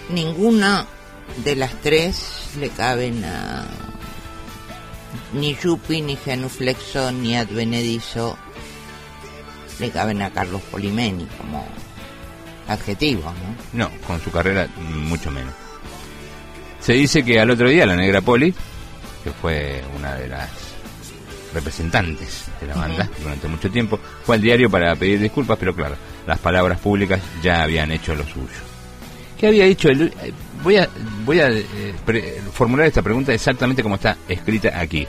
Ninguna 0.10 0.86
de 1.44 1.56
las 1.56 1.74
tres 1.82 2.52
le 2.60 2.70
caben 2.70 3.26
a 3.26 3.66
ni 5.34 5.56
Yupi, 5.56 6.02
ni 6.02 6.18
Genuflexo, 6.18 7.12
ni 7.12 7.36
Advenedizo 7.36 8.38
le 9.80 9.90
caben 9.90 10.22
a 10.22 10.30
Carlos 10.30 10.62
Polimeni 10.70 11.26
como 11.38 11.68
adjetivos, 12.68 13.34
¿no? 13.74 13.86
No, 13.86 13.92
con 14.06 14.22
su 14.22 14.30
carrera 14.30 14.68
mucho 14.78 15.32
menos. 15.32 15.54
Se 16.80 16.94
dice 16.94 17.24
que 17.24 17.40
al 17.40 17.50
otro 17.50 17.70
día 17.70 17.88
la 17.88 17.96
Negra 17.96 18.22
Poli, 18.22 18.54
que 19.24 19.32
fue 19.32 19.84
una 19.98 20.14
de 20.14 20.28
las 20.28 20.69
representantes 21.54 22.46
de 22.62 22.68
la 22.68 22.76
banda 22.76 23.10
durante 23.22 23.48
mucho 23.48 23.70
tiempo, 23.72 24.00
fue 24.24 24.36
al 24.36 24.42
diario 24.42 24.70
para 24.70 24.96
pedir 24.96 25.20
disculpas, 25.20 25.58
pero 25.60 25.74
claro, 25.76 25.96
las 26.28 26.40
palabras 26.40 26.80
públicas 26.80 27.20
ya 27.42 27.64
habían 27.64 27.92
hecho 27.92 28.14
lo 28.16 28.24
suyo. 28.24 28.48
¿Qué 29.38 29.48
había 29.48 29.66
dicho 29.66 29.88
el, 29.90 30.14
eh, 30.22 30.34
voy 30.64 30.76
a 30.78 30.90
voy 31.26 31.40
a 31.40 31.50
eh, 31.50 31.66
pre- 32.06 32.42
formular 32.54 32.86
esta 32.88 33.02
pregunta 33.02 33.34
exactamente 33.34 33.82
como 33.82 33.96
está 33.96 34.18
escrita 34.28 34.78
aquí. 34.80 35.08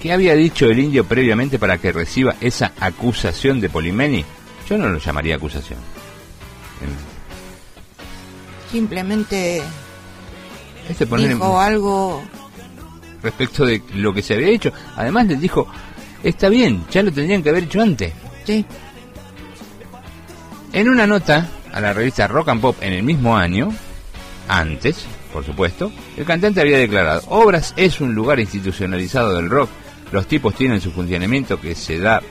¿Qué 0.00 0.12
había 0.12 0.34
dicho 0.34 0.66
el 0.66 0.78
indio 0.78 1.04
previamente 1.04 1.58
para 1.58 1.76
que 1.78 1.90
reciba 1.90 2.36
esa 2.40 2.70
acusación 2.78 3.60
de 3.60 3.68
Polimeni? 3.68 4.24
Yo 4.70 4.78
no 4.78 4.88
lo 4.88 4.98
llamaría 4.98 5.34
acusación. 5.34 5.80
Simplemente 8.70 9.62
Este 10.88 11.06
poner 11.06 11.26
en- 11.32 11.38
dijo 11.38 11.58
algo 11.60 12.22
respecto 13.22 13.64
de 13.64 13.82
lo 13.94 14.12
que 14.12 14.22
se 14.22 14.34
había 14.34 14.48
hecho. 14.48 14.72
Además 14.96 15.26
les 15.26 15.40
dijo, 15.40 15.66
está 16.22 16.48
bien, 16.48 16.84
ya 16.90 17.02
lo 17.02 17.12
tendrían 17.12 17.42
que 17.42 17.50
haber 17.50 17.64
hecho 17.64 17.80
antes. 17.80 18.12
En 20.72 20.88
una 20.88 21.06
nota 21.06 21.48
a 21.72 21.80
la 21.80 21.92
revista 21.92 22.26
Rock 22.26 22.48
and 22.48 22.60
Pop 22.60 22.76
en 22.80 22.92
el 22.92 23.02
mismo 23.02 23.36
año, 23.36 23.70
antes, 24.48 25.04
por 25.32 25.44
supuesto, 25.44 25.92
el 26.16 26.24
cantante 26.24 26.60
había 26.60 26.78
declarado, 26.78 27.22
Obras 27.28 27.74
es 27.76 28.00
un 28.00 28.14
lugar 28.14 28.40
institucionalizado 28.40 29.34
del 29.34 29.50
rock, 29.50 29.70
los 30.12 30.26
tipos 30.26 30.54
tienen 30.54 30.80
su 30.80 30.90
funcionamiento 30.90 31.60
que 31.60 31.74
se 31.74 31.98
da 31.98 32.22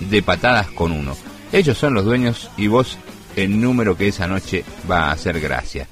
de 0.00 0.22
patadas 0.22 0.68
con 0.68 0.92
uno. 0.92 1.16
Ellos 1.52 1.76
son 1.76 1.94
los 1.94 2.04
dueños 2.04 2.50
y 2.56 2.68
vos 2.68 2.98
el 3.34 3.60
número 3.60 3.96
que 3.96 4.08
esa 4.08 4.26
noche 4.26 4.64
va 4.90 5.06
a 5.06 5.12
hacer 5.12 5.40
gracia. 5.40 5.88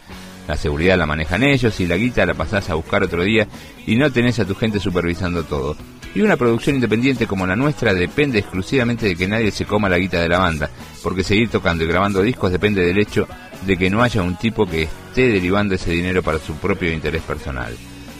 La 0.48 0.56
seguridad 0.56 0.96
la 0.96 1.06
manejan 1.06 1.42
ellos 1.42 1.80
y 1.80 1.86
la 1.86 1.96
guita 1.96 2.24
la 2.24 2.34
pasás 2.34 2.70
a 2.70 2.74
buscar 2.74 3.02
otro 3.02 3.22
día 3.24 3.48
y 3.86 3.96
no 3.96 4.10
tenés 4.12 4.38
a 4.38 4.44
tu 4.44 4.54
gente 4.54 4.78
supervisando 4.78 5.44
todo. 5.44 5.76
Y 6.14 6.22
una 6.22 6.36
producción 6.36 6.76
independiente 6.76 7.26
como 7.26 7.46
la 7.46 7.56
nuestra 7.56 7.92
depende 7.92 8.38
exclusivamente 8.38 9.06
de 9.06 9.16
que 9.16 9.28
nadie 9.28 9.50
se 9.50 9.66
coma 9.66 9.88
la 9.88 9.98
guita 9.98 10.20
de 10.20 10.28
la 10.28 10.38
banda, 10.38 10.70
porque 11.02 11.22
seguir 11.22 11.50
tocando 11.50 11.84
y 11.84 11.88
grabando 11.88 12.22
discos 12.22 12.52
depende 12.52 12.84
del 12.84 12.98
hecho 12.98 13.28
de 13.66 13.76
que 13.76 13.90
no 13.90 14.02
haya 14.02 14.22
un 14.22 14.36
tipo 14.36 14.66
que 14.66 14.84
esté 14.84 15.28
derivando 15.28 15.74
ese 15.74 15.90
dinero 15.90 16.22
para 16.22 16.38
su 16.38 16.54
propio 16.54 16.92
interés 16.92 17.22
personal. 17.22 17.76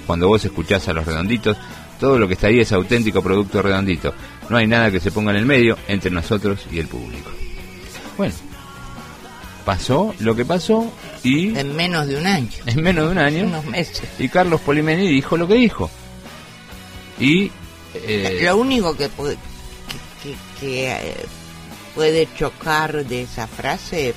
Cuando 0.06 0.28
vos 0.28 0.44
escuchás 0.44 0.88
a 0.88 0.92
los 0.92 1.06
redonditos, 1.06 1.56
todo 1.98 2.18
lo 2.18 2.28
que 2.28 2.34
está 2.34 2.48
ahí 2.48 2.60
es 2.60 2.72
auténtico 2.72 3.22
producto 3.22 3.62
redondito. 3.62 4.12
No 4.50 4.56
hay 4.56 4.66
nada 4.66 4.90
que 4.90 5.00
se 5.00 5.10
ponga 5.10 5.30
en 5.30 5.38
el 5.38 5.46
medio 5.46 5.78
entre 5.88 6.10
nosotros 6.10 6.66
y 6.70 6.78
el 6.78 6.88
público. 6.88 7.30
Bueno, 8.18 8.34
pasó 9.66 10.14
lo 10.20 10.34
que 10.34 10.44
pasó 10.46 10.90
y... 11.22 11.58
en 11.58 11.76
menos 11.76 12.06
de 12.06 12.16
un 12.16 12.26
año. 12.26 12.48
En 12.64 12.80
menos 12.82 13.04
de 13.06 13.10
un 13.10 13.18
año. 13.18 13.44
Unos 13.44 13.64
meses. 13.66 14.00
Y 14.18 14.28
Carlos 14.30 14.60
Polimeni 14.62 15.06
dijo 15.08 15.36
lo 15.36 15.46
que 15.46 15.54
dijo. 15.54 15.90
Y... 17.20 17.50
eh, 17.94 18.38
Lo 18.42 18.56
único 18.56 18.96
que 18.96 19.08
puede, 19.10 19.36
que, 20.22 20.30
que- 20.30 20.36
que, 20.60 20.92
eh, 20.92 21.26
puede 21.94 22.28
chocar 22.38 23.04
de 23.04 23.22
esa 23.22 23.46
frase, 23.46 24.14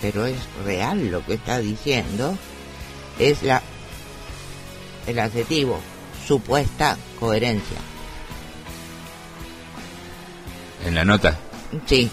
pero 0.00 0.24
es 0.26 0.36
real 0.64 1.10
lo 1.10 1.24
que 1.26 1.34
está 1.34 1.58
diciendo, 1.60 2.36
es 3.18 3.42
la 3.42 3.62
el 5.06 5.18
adjetivo 5.18 5.78
supuesta 6.26 6.96
coherencia. 7.18 7.78
en 10.86 10.94
la 10.94 11.04
nota. 11.04 11.36
Sí, 11.86 12.10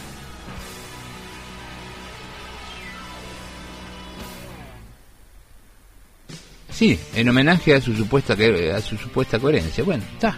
Sí, 6.77 6.99
en 7.15 7.27
homenaje 7.27 7.73
a 7.73 7.81
su 7.81 7.95
supuesta 7.95 8.35
que- 8.35 8.71
a 8.71 8.79
su 8.81 8.97
supuesta 8.97 9.39
coherencia. 9.39 9.83
Bueno, 9.83 10.03
está. 10.13 10.37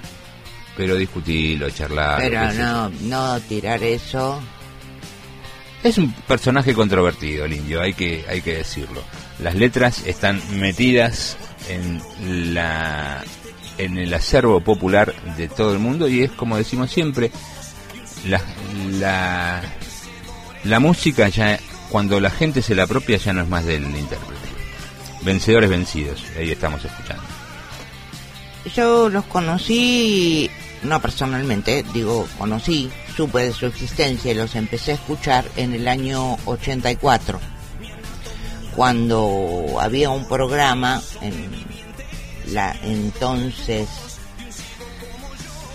Pero 0.78 0.96
discutirlo, 0.96 1.70
charlar. 1.70 2.22
pero 2.22 2.54
no, 2.54 2.90
no 3.02 3.40
tirar 3.42 3.84
eso. 3.84 4.40
Es 5.84 5.98
un 5.98 6.14
personaje 6.14 6.74
controvertido 6.74 7.44
el 7.46 7.54
indio, 7.54 7.82
hay 7.82 7.94
que, 7.94 8.24
hay 8.30 8.42
que 8.42 8.56
decirlo. 8.58 9.02
Las 9.40 9.56
letras 9.56 10.04
están 10.06 10.42
metidas 10.60 11.38
en 11.70 12.54
la 12.54 13.24
en 13.78 13.98
el 13.98 14.14
acervo 14.14 14.60
popular 14.62 15.14
de 15.38 15.48
todo 15.48 15.72
el 15.74 15.80
mundo 15.80 16.08
y 16.10 16.24
es 16.24 16.32
como 16.32 16.58
decimos 16.58 16.92
siempre, 16.92 17.32
la, 18.28 18.42
la 19.00 19.62
la 20.66 20.80
música 20.82 21.30
ya, 21.30 21.58
cuando 21.90 22.20
la 22.20 22.30
gente 22.30 22.62
se 22.62 22.76
la 22.76 22.84
apropia, 22.84 23.18
ya 23.18 23.32
no 23.34 23.42
es 23.44 23.48
más 23.48 23.66
del 23.66 23.84
intérprete. 23.84 24.49
Vencedores 25.22 25.70
vencidos, 25.70 26.24
ahí 26.38 26.52
estamos 26.52 26.84
escuchando. 26.84 27.24
Yo 28.76 29.10
los 29.10 29.26
conocí, 29.26 30.50
no 30.84 31.02
personalmente, 31.02 31.84
digo, 31.94 32.28
conocí, 32.38 32.90
supe 33.16 33.40
de 33.40 33.54
su 33.54 33.66
existencia 33.66 34.32
y 34.32 34.36
los 34.36 34.56
empecé 34.56 34.92
a 34.92 34.96
escuchar 34.96 35.46
en 35.56 35.74
el 35.74 35.88
año 35.88 36.38
84, 36.46 37.40
cuando 38.76 39.78
había 39.80 40.10
un 40.10 40.28
programa 40.28 41.02
en 41.22 41.50
la 42.54 42.76
entonces 42.84 43.88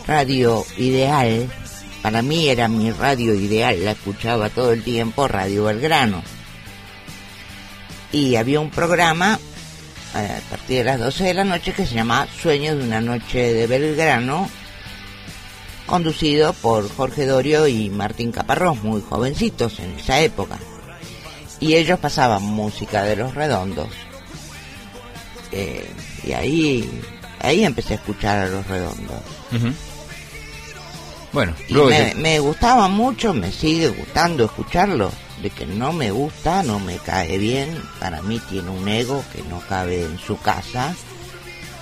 Radio 0.06 0.64
Ideal, 0.76 1.50
para 2.02 2.20
mí 2.20 2.48
era 2.48 2.68
mi 2.68 2.90
radio 2.90 3.34
ideal, 3.34 3.82
la 3.82 3.92
escuchaba 3.92 4.50
todo 4.50 4.72
el 4.72 4.84
tiempo, 4.84 5.26
Radio 5.26 5.64
Belgrano. 5.64 6.22
Y 8.14 8.36
había 8.36 8.60
un 8.60 8.70
programa 8.70 9.40
eh, 10.14 10.38
a 10.38 10.48
partir 10.48 10.78
de 10.78 10.84
las 10.84 11.00
12 11.00 11.24
de 11.24 11.34
la 11.34 11.42
noche 11.42 11.72
que 11.72 11.84
se 11.84 11.96
llamaba 11.96 12.28
Sueños 12.40 12.78
de 12.78 12.84
una 12.84 13.00
noche 13.00 13.52
de 13.52 13.66
Belgrano, 13.66 14.48
conducido 15.84 16.52
por 16.52 16.88
Jorge 16.94 17.26
Dorio 17.26 17.66
y 17.66 17.90
Martín 17.90 18.30
Caparrós, 18.30 18.80
muy 18.84 19.02
jovencitos 19.02 19.80
en 19.80 19.98
esa 19.98 20.20
época. 20.20 20.58
Y 21.58 21.74
ellos 21.74 21.98
pasaban 21.98 22.44
música 22.44 23.02
de 23.02 23.16
los 23.16 23.34
redondos. 23.34 23.88
Eh, 25.50 25.90
y 26.22 26.32
ahí, 26.34 27.02
ahí 27.40 27.64
empecé 27.64 27.94
a 27.94 27.96
escuchar 27.96 28.38
a 28.38 28.46
los 28.46 28.64
redondos. 28.68 29.22
Bueno, 31.32 31.52
Y 31.68 31.72
luego 31.72 31.88
me, 31.90 32.14
me 32.14 32.38
gustaba 32.38 32.86
mucho, 32.86 33.34
me 33.34 33.50
sigue 33.50 33.88
gustando 33.88 34.44
escucharlo. 34.44 35.10
De 35.44 35.50
que 35.50 35.66
no 35.66 35.92
me 35.92 36.10
gusta, 36.10 36.62
no 36.62 36.80
me 36.80 36.96
cae 36.96 37.36
bien. 37.38 37.78
Para 38.00 38.20
mí 38.22 38.40
tiene 38.48 38.70
un 38.70 38.88
ego 38.88 39.22
que 39.32 39.42
no 39.42 39.60
cabe 39.68 40.02
en 40.02 40.18
su 40.18 40.38
casa. 40.40 40.94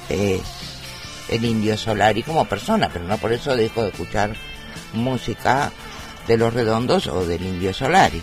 Es 0.09 0.40
el 1.28 1.44
indio 1.44 1.78
Solari 1.78 2.22
como 2.24 2.44
persona, 2.47 2.90
pero 2.93 3.05
no 3.06 3.16
por 3.18 3.32
eso 3.32 3.55
dejo 3.56 3.84
de 3.84 3.90
escuchar 3.90 4.34
música 4.93 5.70
de 6.26 6.36
los 6.36 6.52
redondos 6.52 7.06
o 7.06 7.24
del 7.24 7.43
indio 7.43 7.72
Solari. 7.72 8.20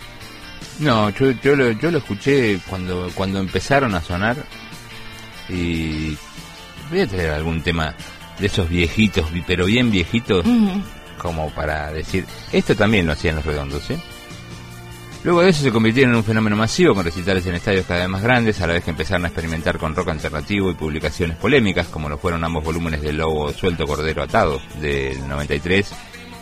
No, 0.79 1.09
yo, 1.11 1.31
yo, 1.31 1.55
lo, 1.55 1.71
yo 1.71 1.89
lo 1.89 1.99
escuché 1.99 2.59
cuando, 2.69 3.09
cuando 3.15 3.39
empezaron 3.39 3.95
a 3.95 4.01
sonar 4.01 4.37
y 5.49 6.17
voy 6.89 7.01
a 7.01 7.07
traer 7.07 7.31
algún 7.31 7.61
tema 7.63 7.95
de 8.39 8.47
esos 8.47 8.69
viejitos, 8.69 9.31
vi- 9.31 9.43
pero 9.45 9.65
bien 9.65 9.89
viejitos, 9.91 10.45
como 11.17 11.49
para 11.51 11.91
decir, 11.91 12.25
esto 12.51 12.75
también 12.75 13.05
lo 13.07 13.13
hacían 13.13 13.35
los 13.35 13.45
redondos, 13.45 13.89
¿eh? 13.89 13.99
Luego 15.29 15.43
de 15.43 15.51
eso 15.51 15.61
se 15.61 15.71
convirtieron 15.71 16.13
en 16.13 16.17
un 16.17 16.23
fenómeno 16.23 16.55
masivo 16.55 16.95
con 16.95 17.05
recitales 17.05 17.45
en 17.45 17.53
estadios 17.53 17.85
cada 17.85 17.99
vez 17.99 18.09
más 18.09 18.23
grandes, 18.23 18.59
a 18.61 18.65
la 18.65 18.73
vez 18.73 18.83
que 18.83 18.89
empezaron 18.89 19.25
a 19.25 19.27
experimentar 19.27 19.77
con 19.77 19.95
rock 19.95 20.09
alternativo 20.09 20.71
y 20.71 20.73
publicaciones 20.73 21.37
polémicas, 21.37 21.85
como 21.85 22.09
lo 22.09 22.17
fueron 22.17 22.43
ambos 22.43 22.63
volúmenes 22.63 23.03
de 23.03 23.13
Lobo 23.13 23.53
Suelto 23.53 23.85
Cordero 23.85 24.23
Atado 24.23 24.59
del 24.81 25.27
93 25.27 25.87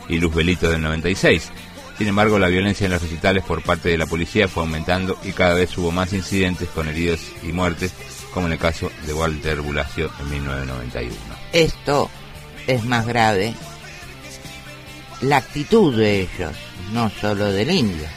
y 0.07 0.19
Luz 0.19 0.33
Belito 0.33 0.69
del 0.69 0.81
96. 0.81 1.51
Sin 1.97 2.07
embargo, 2.07 2.39
la 2.39 2.47
violencia 2.47 2.85
en 2.85 2.93
los 2.93 3.01
recitales 3.01 3.43
por 3.43 3.61
parte 3.61 3.89
de 3.89 3.97
la 3.97 4.05
policía 4.05 4.47
fue 4.47 4.63
aumentando 4.63 5.19
y 5.25 5.33
cada 5.33 5.55
vez 5.55 5.77
hubo 5.77 5.91
más 5.91 6.13
incidentes 6.13 6.69
con 6.69 6.87
heridos 6.87 7.19
y 7.43 7.51
muertes, 7.51 7.91
como 8.33 8.47
en 8.47 8.53
el 8.53 8.59
caso 8.59 8.89
de 9.05 9.13
Walter 9.13 9.59
Bulacio 9.59 10.09
en 10.21 10.29
1991. 10.29 11.13
Esto 11.51 12.09
es 12.67 12.85
más 12.85 13.05
grave. 13.05 13.53
La 15.19 15.35
actitud 15.35 15.93
de 15.93 16.21
ellos, 16.21 16.55
no 16.93 17.09
solo 17.09 17.51
del 17.51 17.69
indio. 17.69 18.07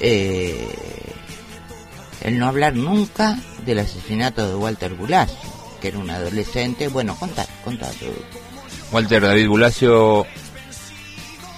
Eh, 0.00 0.68
el 2.22 2.38
no 2.38 2.46
hablar 2.46 2.74
nunca 2.74 3.38
del 3.64 3.78
asesinato 3.80 4.46
de 4.48 4.54
Walter 4.54 4.94
Bulacio, 4.94 5.36
que 5.80 5.88
era 5.88 5.98
un 5.98 6.10
adolescente. 6.10 6.88
Bueno, 6.88 7.16
contá, 7.16 7.46
contá 7.64 7.90
todo. 7.98 8.12
Walter 8.92 9.22
David 9.22 9.48
Bulacio 9.48 10.26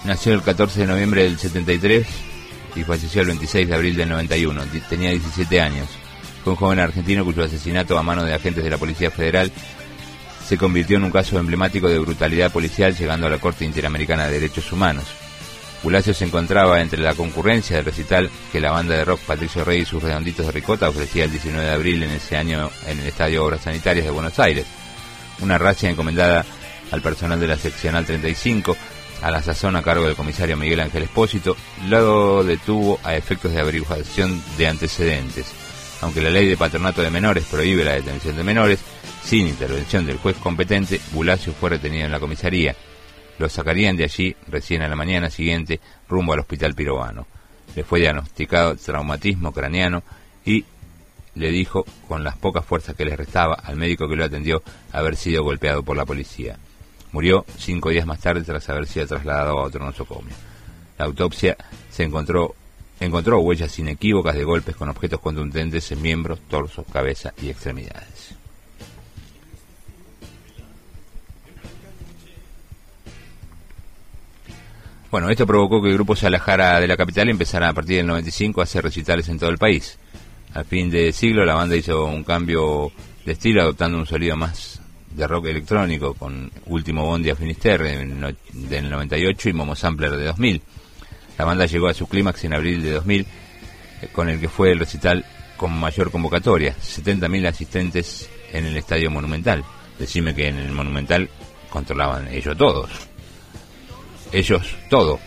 nació 0.05 0.33
el 0.33 0.41
14 0.41 0.81
de 0.81 0.87
noviembre 0.87 1.23
del 1.23 1.39
73 1.39 2.05
y 2.75 2.83
falleció 2.83 3.21
el 3.21 3.27
26 3.27 3.67
de 3.67 3.75
abril 3.75 3.95
del 3.95 4.09
91. 4.09 4.65
Di- 4.65 4.79
Tenía 4.81 5.09
17 5.11 5.61
años. 5.61 5.87
Fue 6.43 6.53
un 6.53 6.57
joven 6.57 6.79
argentino 6.79 7.23
cuyo 7.23 7.43
asesinato 7.43 7.97
a 7.97 8.03
mano 8.03 8.23
de 8.23 8.33
agentes 8.33 8.63
de 8.63 8.69
la 8.69 8.77
Policía 8.77 9.09
Federal 9.11 9.51
se 10.47 10.57
convirtió 10.57 10.97
en 10.97 11.05
un 11.05 11.11
caso 11.11 11.39
emblemático 11.39 11.87
de 11.87 11.99
brutalidad 11.99 12.51
policial 12.51 12.93
llegando 12.95 13.27
a 13.27 13.29
la 13.29 13.37
Corte 13.37 13.63
Interamericana 13.63 14.25
de 14.25 14.33
Derechos 14.33 14.69
Humanos. 14.73 15.05
Bulacio 15.83 16.13
se 16.13 16.23
encontraba 16.23 16.79
entre 16.79 17.01
la 17.01 17.13
concurrencia 17.13 17.75
del 17.75 17.85
recital 17.85 18.29
que 18.53 18.61
la 18.61 18.71
banda 18.71 18.95
de 18.95 19.03
rock 19.03 19.19
Patricio 19.19 19.65
Rey 19.65 19.81
y 19.81 19.85
sus 19.85 20.01
redonditos 20.01 20.45
de 20.45 20.53
ricota 20.53 20.87
ofrecía 20.87 21.25
el 21.25 21.31
19 21.31 21.65
de 21.65 21.73
abril 21.73 22.03
en 22.03 22.11
ese 22.11 22.37
año 22.37 22.71
en 22.87 22.99
el 22.99 23.07
Estadio 23.07 23.43
Obras 23.43 23.63
Sanitarias 23.63 24.05
de 24.05 24.11
Buenos 24.11 24.39
Aires. 24.39 24.65
Una 25.41 25.57
racia 25.57 25.89
encomendada 25.89 26.45
al 26.91 27.01
personal 27.01 27.37
de 27.37 27.47
la 27.47 27.57
seccional 27.57 28.05
35, 28.05 28.77
a 29.21 29.29
la 29.29 29.41
sazón 29.41 29.75
a 29.75 29.81
cargo 29.81 30.05
del 30.05 30.15
comisario 30.15 30.55
Miguel 30.55 30.79
Ángel 30.79 31.03
Espósito, 31.03 31.57
lo 31.87 32.45
detuvo 32.45 32.99
a 33.03 33.15
efectos 33.15 33.51
de 33.51 33.59
averiguación 33.59 34.41
de 34.57 34.67
antecedentes. 34.67 35.51
Aunque 35.99 36.21
la 36.21 36.29
ley 36.29 36.47
de 36.47 36.55
patronato 36.55 37.01
de 37.01 37.09
menores 37.09 37.43
prohíbe 37.45 37.83
la 37.83 37.93
detención 37.93 38.37
de 38.37 38.43
menores, 38.43 38.79
sin 39.21 39.47
intervención 39.47 40.05
del 40.05 40.17
juez 40.17 40.37
competente, 40.37 41.01
Bulacio 41.11 41.53
fue 41.53 41.71
retenido 41.71 42.05
en 42.05 42.11
la 42.11 42.19
comisaría. 42.19 42.73
Lo 43.39 43.49
sacarían 43.49 43.95
de 43.95 44.03
allí 44.03 44.35
recién 44.47 44.81
a 44.81 44.87
la 44.87 44.95
mañana 44.95 45.29
siguiente 45.29 45.79
rumbo 46.07 46.33
al 46.33 46.39
hospital 46.39 46.75
pirobano. 46.75 47.25
Le 47.75 47.83
fue 47.83 47.99
diagnosticado 47.99 48.75
traumatismo 48.75 49.51
craneano 49.51 50.03
y 50.45 50.65
le 51.35 51.49
dijo, 51.49 51.85
con 52.07 52.23
las 52.23 52.37
pocas 52.37 52.63
fuerzas 52.63 52.95
que 52.95 53.05
le 53.05 53.15
restaba 53.15 53.55
al 53.55 53.75
médico 53.75 54.07
que 54.07 54.15
lo 54.15 54.23
atendió, 54.23 54.61
haber 54.91 55.15
sido 55.15 55.43
golpeado 55.43 55.81
por 55.81 55.97
la 55.97 56.05
policía. 56.05 56.57
Murió 57.11 57.45
cinco 57.57 57.89
días 57.89 58.05
más 58.05 58.19
tarde 58.19 58.43
tras 58.43 58.69
haber 58.69 58.87
sido 58.87 59.07
trasladado 59.07 59.57
a 59.57 59.63
otro 59.63 59.83
nosocomio. 59.83 60.35
La 60.97 61.05
autopsia 61.05 61.57
se 61.89 62.03
encontró, 62.03 62.55
encontró 62.99 63.39
huellas 63.39 63.77
inequívocas 63.79 64.35
de 64.35 64.43
golpes 64.43 64.75
con 64.75 64.89
objetos 64.89 65.19
contundentes 65.19 65.91
en 65.91 66.01
miembros, 66.01 66.39
torso, 66.47 66.83
cabeza 66.83 67.33
y 67.41 67.49
extremidades. 67.49 68.35
Bueno, 75.13 75.29
esto 75.29 75.45
provocó 75.45 75.79
que 75.79 75.89
el 75.89 75.93
grupo 75.93 76.15
se 76.15 76.25
alejara 76.25 76.79
de 76.79 76.87
la 76.87 76.97
capital 76.97 77.29
empezara 77.29 77.69
a 77.69 77.73
partir 77.73 77.97
del 77.97 78.07
95 78.07 78.59
a 78.59 78.63
hacer 78.63 78.83
recitales 78.83 79.29
en 79.29 79.37
todo 79.37 79.51
el 79.51 79.59
país. 79.59 79.99
Al 80.55 80.65
fin 80.65 80.89
de 80.89 81.11
siglo 81.11 81.45
la 81.45 81.53
banda 81.53 81.75
hizo 81.75 82.05
un 82.05 82.23
cambio 82.23 82.91
de 83.23 83.33
estilo 83.33 83.61
adoptando 83.61 83.99
un 83.99 84.07
sonido 84.07 84.35
más 84.35 84.81
de 85.11 85.27
rock 85.27 85.45
electrónico 85.45 86.15
con 86.15 86.51
Último 86.65 87.05
Bondi 87.05 87.29
a 87.29 87.35
Finisterre 87.35 87.95
del 88.53 88.89
98 88.89 89.49
y 89.49 89.53
Momo 89.53 89.75
Sampler 89.75 90.17
de 90.17 90.25
2000. 90.25 90.61
La 91.37 91.45
banda 91.45 91.67
llegó 91.67 91.89
a 91.89 91.93
su 91.93 92.07
clímax 92.07 92.45
en 92.45 92.55
abril 92.55 92.81
de 92.81 92.93
2000 92.93 93.21
eh, 93.21 94.07
con 94.11 94.29
el 94.29 94.39
que 94.39 94.49
fue 94.49 94.71
el 94.71 94.79
recital 94.79 95.23
con 95.57 95.79
mayor 95.79 96.09
convocatoria, 96.09 96.75
70.000 96.75 97.49
asistentes 97.49 98.31
en 98.51 98.65
el 98.65 98.75
Estadio 98.77 99.11
Monumental. 99.11 99.63
Decime 99.99 100.33
que 100.33 100.47
en 100.47 100.57
el 100.57 100.71
Monumental 100.71 101.29
controlaban 101.69 102.29
ellos 102.29 102.57
todos. 102.57 103.12
Ellos 104.33 104.75
todo. 104.89 105.19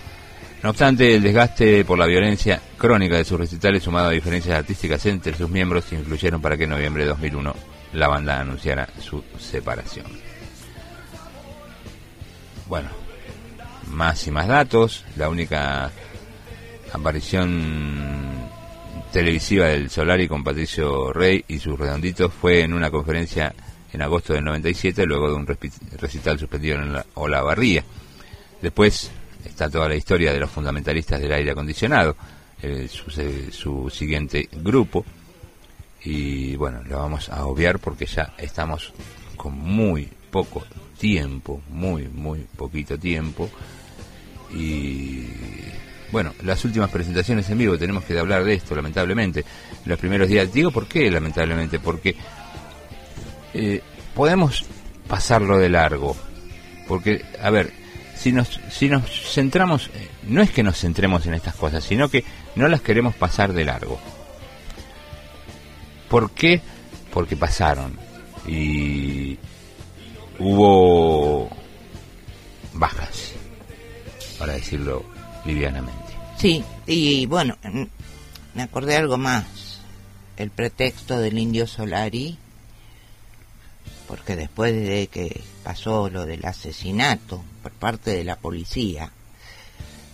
No 0.62 0.70
obstante, 0.70 1.14
el 1.14 1.22
desgaste 1.22 1.84
por 1.84 1.98
la 1.98 2.06
violencia 2.06 2.60
crónica 2.76 3.16
de 3.16 3.24
sus 3.24 3.38
recitales, 3.38 3.84
sumado 3.84 4.08
a 4.08 4.12
diferencias 4.12 4.58
artísticas 4.58 5.06
entre 5.06 5.34
sus 5.34 5.48
miembros, 5.48 5.92
influyeron 5.92 6.42
para 6.42 6.56
que 6.56 6.64
en 6.64 6.70
noviembre 6.70 7.04
de 7.04 7.10
2001 7.10 7.54
la 7.92 8.08
banda 8.08 8.40
anunciara 8.40 8.88
su 9.00 9.22
separación. 9.38 10.06
Bueno, 12.66 12.88
más 13.92 14.26
y 14.26 14.30
más 14.30 14.48
datos. 14.48 15.04
La 15.16 15.28
única 15.28 15.90
aparición 16.92 18.50
televisiva 19.12 19.66
del 19.66 19.88
Solari 19.88 20.26
con 20.26 20.42
Patricio 20.42 21.12
Rey 21.12 21.44
y 21.46 21.58
sus 21.58 21.78
redonditos 21.78 22.32
fue 22.32 22.62
en 22.62 22.74
una 22.74 22.90
conferencia 22.90 23.54
en 23.92 24.02
agosto 24.02 24.34
del 24.34 24.44
97, 24.44 25.06
luego 25.06 25.28
de 25.28 25.34
un 25.36 25.46
recital 25.46 26.38
suspendido 26.38 26.78
en 26.78 26.92
la 26.92 27.06
Olavarría. 27.14 27.84
Después 28.60 29.10
está 29.44 29.70
toda 29.70 29.88
la 29.88 29.94
historia 29.94 30.32
de 30.32 30.40
los 30.40 30.50
fundamentalistas 30.50 31.20
del 31.20 31.32
aire 31.32 31.52
acondicionado, 31.52 32.16
su 32.90 33.90
siguiente 33.90 34.48
grupo. 34.52 35.04
Y 36.04 36.56
bueno, 36.56 36.82
lo 36.84 36.98
vamos 36.98 37.28
a 37.28 37.46
obviar 37.46 37.78
porque 37.78 38.06
ya 38.06 38.34
estamos 38.38 38.92
con 39.36 39.58
muy 39.58 40.08
poco 40.30 40.64
tiempo, 40.98 41.60
muy, 41.70 42.08
muy 42.08 42.46
poquito 42.56 42.98
tiempo. 42.98 43.50
Y 44.54 45.26
bueno, 46.12 46.32
las 46.42 46.64
últimas 46.64 46.90
presentaciones 46.90 47.48
en 47.50 47.58
vivo, 47.58 47.76
tenemos 47.76 48.04
que 48.04 48.18
hablar 48.18 48.44
de 48.44 48.54
esto, 48.54 48.74
lamentablemente. 48.74 49.44
Los 49.84 49.98
primeros 49.98 50.28
días, 50.28 50.52
digo, 50.52 50.70
¿por 50.70 50.86
qué 50.86 51.10
lamentablemente? 51.10 51.78
Porque 51.78 52.16
eh, 53.54 53.82
podemos 54.14 54.64
pasarlo 55.08 55.58
de 55.58 55.68
largo. 55.68 56.16
Porque, 56.86 57.24
a 57.42 57.50
ver, 57.50 57.72
si 58.26 58.32
nos, 58.32 58.60
si 58.70 58.88
nos 58.88 59.08
centramos, 59.32 59.86
eh, 59.94 60.08
no 60.24 60.42
es 60.42 60.50
que 60.50 60.64
nos 60.64 60.80
centremos 60.80 61.24
en 61.26 61.34
estas 61.34 61.54
cosas, 61.54 61.84
sino 61.84 62.08
que 62.08 62.24
no 62.56 62.66
las 62.66 62.80
queremos 62.80 63.14
pasar 63.14 63.52
de 63.52 63.64
largo. 63.64 64.00
¿Por 66.08 66.32
qué? 66.32 66.60
Porque 67.12 67.36
pasaron 67.36 67.96
y 68.44 69.38
hubo 70.40 71.48
bajas, 72.72 73.30
para 74.40 74.54
decirlo 74.54 75.04
livianamente. 75.44 76.12
Sí, 76.36 76.64
y 76.84 77.26
bueno, 77.26 77.56
me 78.54 78.62
acordé 78.62 78.96
algo 78.96 79.18
más. 79.18 79.78
El 80.36 80.50
pretexto 80.50 81.20
del 81.20 81.38
indio 81.38 81.68
Solari, 81.68 82.36
porque 84.06 84.36
después 84.36 84.72
de 84.74 85.08
que 85.08 85.42
pasó 85.64 86.08
lo 86.08 86.26
del 86.26 86.44
asesinato 86.44 87.42
por 87.62 87.72
parte 87.72 88.12
de 88.12 88.24
la 88.24 88.36
policía 88.36 89.10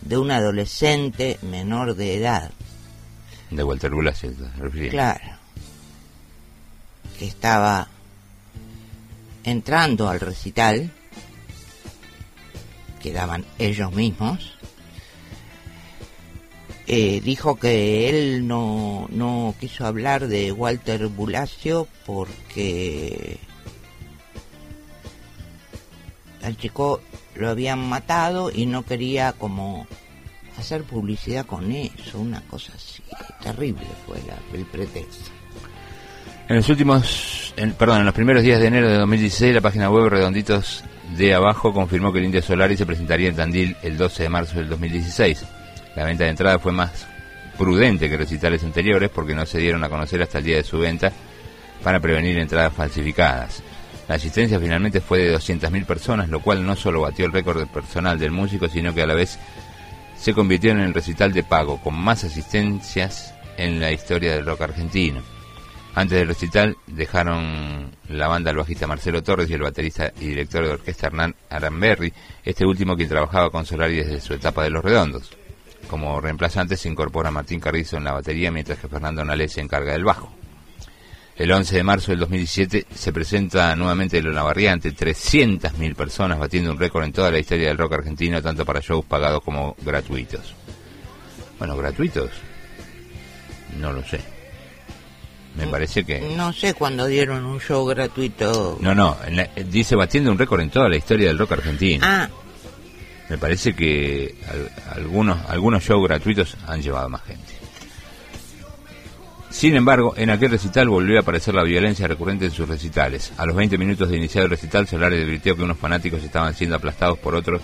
de 0.00 0.18
un 0.18 0.30
adolescente 0.30 1.38
menor 1.42 1.94
de 1.94 2.16
edad, 2.16 2.50
De 3.50 3.62
Walter 3.62 3.90
Bulacio, 3.90 4.32
claro, 4.90 5.36
que 7.18 7.26
estaba 7.26 7.88
entrando 9.44 10.08
al 10.08 10.20
recital 10.20 10.90
que 13.00 13.12
daban 13.12 13.44
ellos 13.58 13.92
mismos, 13.92 14.56
eh, 16.86 17.20
dijo 17.20 17.56
que 17.56 18.08
él 18.08 18.46
no, 18.46 19.08
no 19.10 19.54
quiso 19.60 19.86
hablar 19.86 20.28
de 20.28 20.52
Walter 20.52 21.08
Bulacio 21.08 21.88
porque 22.06 23.38
al 26.42 26.56
chico 26.56 27.00
lo 27.36 27.48
habían 27.50 27.88
matado 27.88 28.50
y 28.52 28.66
no 28.66 28.82
quería 28.84 29.32
como 29.32 29.86
hacer 30.58 30.82
publicidad 30.84 31.46
con 31.46 31.72
eso, 31.72 32.18
una 32.18 32.40
cosa 32.42 32.72
así, 32.76 33.02
terrible 33.42 33.82
fue 34.06 34.18
la- 34.26 34.58
el 34.58 34.64
pretexto. 34.66 35.30
En 36.48 36.56
los 36.56 36.68
últimos, 36.68 37.54
en- 37.56 37.72
perdón, 37.72 38.00
en 38.00 38.04
los 38.06 38.14
primeros 38.14 38.42
días 38.42 38.60
de 38.60 38.66
enero 38.66 38.88
de 38.90 38.98
2016, 38.98 39.54
la 39.54 39.60
página 39.60 39.88
web 39.90 40.08
Redonditos 40.08 40.84
de 41.16 41.34
Abajo 41.34 41.72
confirmó 41.72 42.12
que 42.12 42.18
el 42.18 42.26
Indio 42.26 42.42
Solari 42.42 42.76
se 42.76 42.84
presentaría 42.86 43.28
en 43.28 43.36
Tandil 43.36 43.76
el 43.82 43.96
12 43.96 44.24
de 44.24 44.28
marzo 44.28 44.56
del 44.56 44.68
2016. 44.68 45.44
La 45.96 46.04
venta 46.04 46.24
de 46.24 46.30
entrada 46.30 46.58
fue 46.58 46.72
más 46.72 47.06
prudente 47.56 48.08
que 48.08 48.16
recitales 48.16 48.62
anteriores 48.64 49.10
porque 49.10 49.34
no 49.34 49.46
se 49.46 49.58
dieron 49.58 49.84
a 49.84 49.88
conocer 49.88 50.22
hasta 50.22 50.38
el 50.38 50.44
día 50.44 50.56
de 50.56 50.64
su 50.64 50.78
venta 50.78 51.12
para 51.82 52.00
prevenir 52.00 52.38
entradas 52.38 52.72
falsificadas. 52.74 53.62
La 54.12 54.16
asistencia 54.16 54.60
finalmente 54.60 55.00
fue 55.00 55.20
de 55.20 55.34
200.000 55.34 55.86
personas, 55.86 56.28
lo 56.28 56.40
cual 56.40 56.66
no 56.66 56.76
solo 56.76 57.00
batió 57.00 57.24
el 57.24 57.32
récord 57.32 57.66
personal 57.68 58.18
del 58.18 58.30
músico, 58.30 58.68
sino 58.68 58.92
que 58.92 59.00
a 59.00 59.06
la 59.06 59.14
vez 59.14 59.38
se 60.18 60.34
convirtió 60.34 60.70
en 60.70 60.80
el 60.80 60.92
recital 60.92 61.32
de 61.32 61.42
pago 61.42 61.80
con 61.80 61.94
más 61.94 62.22
asistencias 62.22 63.32
en 63.56 63.80
la 63.80 63.90
historia 63.90 64.34
del 64.34 64.44
rock 64.44 64.60
argentino. 64.60 65.22
Antes 65.94 66.18
del 66.18 66.28
recital 66.28 66.76
dejaron 66.86 67.90
la 68.10 68.28
banda 68.28 68.50
el 68.50 68.58
bajista 68.58 68.86
Marcelo 68.86 69.22
Torres 69.22 69.48
y 69.48 69.54
el 69.54 69.62
baterista 69.62 70.12
y 70.20 70.26
director 70.26 70.62
de 70.66 70.72
orquesta 70.72 71.06
Hernán 71.06 71.34
Aramberri, 71.48 72.12
este 72.44 72.66
último 72.66 72.96
quien 72.96 73.08
trabajaba 73.08 73.48
con 73.48 73.64
Solari 73.64 73.96
desde 73.96 74.20
su 74.20 74.34
etapa 74.34 74.62
de 74.62 74.68
Los 74.68 74.84
Redondos. 74.84 75.30
Como 75.88 76.20
reemplazante 76.20 76.76
se 76.76 76.90
incorpora 76.90 77.30
Martín 77.30 77.60
Carrizo 77.60 77.96
en 77.96 78.04
la 78.04 78.12
batería, 78.12 78.50
mientras 78.50 78.78
que 78.78 78.88
Fernando 78.88 79.24
Nalé 79.24 79.48
se 79.48 79.62
encarga 79.62 79.94
del 79.94 80.04
bajo. 80.04 80.41
El 81.36 81.50
11 81.50 81.76
de 81.76 81.82
marzo 81.82 82.10
del 82.12 82.20
2017 82.20 82.86
se 82.94 83.12
presenta 83.12 83.74
nuevamente 83.74 84.18
el 84.18 84.28
Olavarría 84.28 84.72
ante 84.72 84.94
300.000 84.94 85.94
personas, 85.94 86.38
batiendo 86.38 86.70
un 86.70 86.78
récord 86.78 87.04
en 87.04 87.12
toda 87.12 87.30
la 87.30 87.38
historia 87.38 87.68
del 87.68 87.78
rock 87.78 87.94
argentino, 87.94 88.40
tanto 88.42 88.64
para 88.64 88.80
shows 88.80 89.04
pagados 89.06 89.42
como 89.42 89.74
gratuitos. 89.82 90.54
Bueno, 91.58 91.76
gratuitos, 91.76 92.30
no 93.78 93.92
lo 93.92 94.04
sé. 94.04 94.20
Me 95.56 95.66
parece 95.66 96.04
que... 96.04 96.20
No 96.36 96.52
sé 96.52 96.74
cuándo 96.74 97.06
dieron 97.06 97.44
un 97.44 97.60
show 97.60 97.84
gratuito. 97.86 98.78
No, 98.80 98.94
no, 98.94 99.16
la- 99.30 99.48
dice 99.66 99.96
batiendo 99.96 100.30
un 100.30 100.38
récord 100.38 100.60
en 100.60 100.70
toda 100.70 100.88
la 100.88 100.96
historia 100.96 101.28
del 101.28 101.38
rock 101.38 101.52
argentino. 101.52 102.04
Ah, 102.06 102.28
Me 103.28 103.38
parece 103.38 103.74
que 103.74 104.34
al- 104.48 104.70
algunos, 105.00 105.38
algunos 105.48 105.82
shows 105.82 106.06
gratuitos 106.06 106.56
han 106.66 106.80
llevado 106.82 107.08
más 107.08 107.22
gente. 107.22 107.51
Sin 109.52 109.76
embargo, 109.76 110.14
en 110.16 110.30
aquel 110.30 110.50
recital 110.50 110.88
volvió 110.88 111.18
a 111.18 111.20
aparecer 111.20 111.54
la 111.54 111.62
violencia 111.62 112.08
recurrente 112.08 112.46
en 112.46 112.50
sus 112.50 112.66
recitales. 112.66 113.32
A 113.36 113.44
los 113.44 113.54
20 113.54 113.76
minutos 113.76 114.08
de 114.08 114.16
iniciar 114.16 114.44
el 114.44 114.50
recital, 114.50 114.88
Solari 114.88 115.22
advirtió 115.22 115.54
que 115.54 115.62
unos 115.62 115.76
fanáticos 115.76 116.24
estaban 116.24 116.54
siendo 116.54 116.76
aplastados 116.76 117.18
por 117.18 117.34
otros 117.34 117.60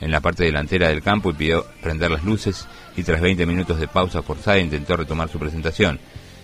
en 0.00 0.12
la 0.12 0.20
parte 0.20 0.44
delantera 0.44 0.88
del 0.88 1.02
campo 1.02 1.30
y 1.30 1.34
pidió 1.34 1.66
prender 1.82 2.12
las 2.12 2.22
luces 2.22 2.66
y 2.96 3.02
tras 3.02 3.20
20 3.20 3.46
minutos 3.46 3.80
de 3.80 3.88
pausa 3.88 4.22
forzada 4.22 4.60
intentó 4.60 4.96
retomar 4.96 5.28
su 5.28 5.40
presentación. 5.40 5.98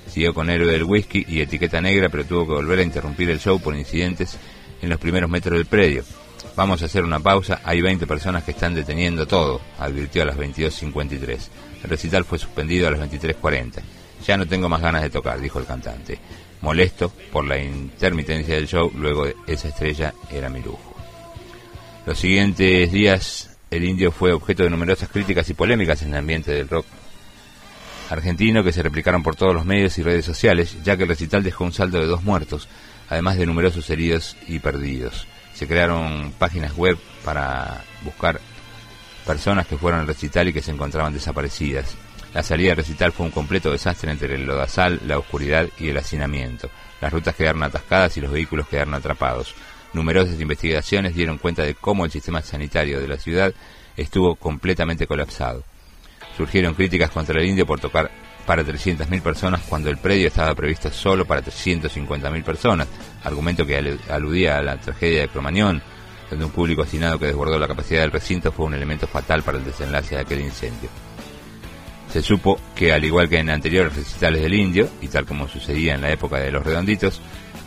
Siguió 0.09 0.35
con 0.35 0.51
Héroe 0.51 0.73
del 0.73 0.83
Whisky 0.83 1.25
y 1.27 1.41
Etiqueta 1.41 1.81
Negra, 1.81 2.09
pero 2.09 2.25
tuvo 2.25 2.49
que 2.49 2.55
volver 2.55 2.81
a 2.81 2.83
interrumpir 2.83 3.31
el 3.31 3.39
show 3.39 3.61
por 3.61 3.77
incidentes 3.77 4.37
en 4.83 4.91
los 4.91 4.99
primeros 4.99 5.31
metros 5.31 5.57
del 5.57 5.67
predio. 5.67 6.03
Vamos 6.57 6.83
a 6.83 6.87
hacer 6.87 7.05
una 7.05 7.21
pausa, 7.21 7.61
hay 7.63 7.81
20 7.81 8.09
personas 8.09 8.43
que 8.43 8.51
están 8.51 8.75
deteniendo 8.75 9.25
todo, 9.27 9.61
advirtió 9.79 10.23
a 10.23 10.27
las 10.27 10.37
22.53. 10.37 11.39
El 11.85 11.91
recital 11.91 12.25
fue 12.25 12.39
suspendido 12.39 12.89
a 12.89 12.91
las 12.91 13.01
23.40. 13.01 14.00
Ya 14.27 14.37
no 14.37 14.47
tengo 14.47 14.69
más 14.69 14.81
ganas 14.81 15.03
de 15.03 15.11
tocar, 15.11 15.41
dijo 15.41 15.59
el 15.59 15.67
cantante. 15.67 16.19
Molesto 16.61 17.11
por 17.33 17.45
la 17.45 17.59
intermitencia 17.59 18.55
del 18.55 18.69
show, 18.69 18.93
luego 18.95 19.27
esa 19.47 19.69
estrella 19.69 20.13
era 20.31 20.49
mi 20.49 20.61
lujo. 20.61 20.95
Los 22.07 22.19
siguientes 22.19 22.93
días, 22.93 23.57
el 23.71 23.85
indio 23.85 24.13
fue 24.13 24.33
objeto 24.33 24.63
de 24.63 24.71
numerosas 24.71 25.09
críticas 25.09 25.49
y 25.49 25.55
polémicas 25.55 26.03
en 26.03 26.09
el 26.09 26.17
ambiente 26.17 26.53
del 26.53 26.69
rock 26.69 26.87
argentino 28.11 28.65
que 28.65 28.73
se 28.73 28.83
replicaron 28.83 29.23
por 29.23 29.37
todos 29.37 29.55
los 29.55 29.65
medios 29.65 29.97
y 29.99 30.03
redes 30.03 30.25
sociales, 30.25 30.77
ya 30.83 30.97
que 30.97 31.05
el 31.05 31.09
recital 31.09 31.43
dejó 31.43 31.65
un 31.65 31.73
saldo 31.73 32.01
de 32.01 32.07
dos 32.07 32.23
muertos, 32.25 32.69
además 33.09 33.37
de 33.37 33.47
numerosos 33.47 33.89
heridos 33.91 34.37
y 34.49 34.59
perdidos. 34.59 35.27
Se 35.55 35.67
crearon 35.67 36.33
páginas 36.39 36.77
web 36.77 36.99
para 37.25 37.85
buscar 38.03 38.41
personas 39.27 39.67
que 39.67 39.77
fueron 39.77 40.01
al 40.01 40.07
recital 40.07 40.49
y 40.49 40.53
que 40.53 40.63
se 40.63 40.73
encontraban 40.73 41.13
desaparecidas. 41.13 41.95
La 42.35 42.43
salida 42.43 42.69
del 42.69 42.77
recital 42.79 43.13
fue 43.13 43.27
un 43.27 43.33
completo 43.33 43.73
desastre 43.73 44.11
entre 44.11 44.35
el 44.35 44.47
lodazal, 44.47 45.01
la 45.07 45.19
oscuridad 45.19 45.69
y 45.79 45.89
el 45.89 45.97
hacinamiento. 45.97 46.71
Las 47.01 47.13
rutas 47.13 47.35
quedaron 47.35 47.63
atascadas 47.65 48.17
y 48.17 48.21
los 48.21 48.31
vehículos 48.31 48.69
quedaron 48.69 48.95
atrapados. 48.95 49.55
Numerosas 49.93 50.41
investigaciones 50.41 51.15
dieron 51.15 51.39
cuenta 51.39 51.63
de 51.63 51.75
cómo 51.75 52.05
el 52.05 52.11
sistema 52.13 52.41
sanitario 52.43 53.01
de 53.01 53.09
la 53.09 53.17
ciudad 53.17 53.53
estuvo 53.97 54.37
completamente 54.37 55.09
colapsado. 55.09 55.65
Surgieron 56.37 56.75
críticas 56.75 57.11
contra 57.11 57.41
el 57.41 57.47
indio 57.49 57.67
por 57.67 57.81
tocar 57.81 58.11
para 58.47 58.63
300.000 58.65 59.21
personas 59.23 59.63
cuando 59.69 59.91
el 59.91 59.99
predio 59.99 60.29
estaba 60.29 60.55
previsto 60.55 60.91
solo 60.93 61.25
para 61.25 61.43
350.000 61.43 62.45
personas, 62.45 62.87
argumento 63.25 63.67
que 63.67 63.79
alu- 63.81 63.99
aludía 64.09 64.59
a 64.59 64.63
la 64.63 64.77
tragedia 64.77 65.23
de 65.23 65.29
Cromañón, 65.29 65.83
donde 66.31 66.45
un 66.45 66.53
público 66.53 66.83
hacinado 66.83 67.19
que 67.19 67.27
desbordó 67.27 67.59
la 67.59 67.67
capacidad 67.69 68.03
del 68.03 68.13
recinto 68.13 68.53
fue 68.53 68.67
un 68.67 68.75
elemento 68.75 69.09
fatal 69.09 69.43
para 69.43 69.59
el 69.59 69.65
desenlace 69.65 70.15
de 70.15 70.21
aquel 70.21 70.41
incendio. 70.41 70.89
Se 72.13 72.23
supo 72.23 72.59
que, 72.75 72.93
al 72.93 73.05
igual 73.05 73.29
que 73.29 73.39
en 73.39 73.51
anteriores 73.51 73.95
recitales 73.95 74.43
del 74.43 74.55
indio, 74.55 74.89
y 75.01 75.09
tal 75.09 75.27
como 75.27 75.49
sucedía 75.49 75.95
en 75.95 76.03
la 76.03 76.11
época 76.11 76.39
de 76.39 76.51
los 76.51 76.65
redonditos, 76.65 77.21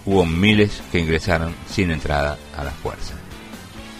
hubo 0.06 0.26
miles 0.26 0.82
que 0.91 0.99
ingresaron 0.99 1.56
sin 1.68 1.91
entrada 1.91 2.38
a 2.57 2.64
la 2.64 2.72
fuerza. 2.72 3.14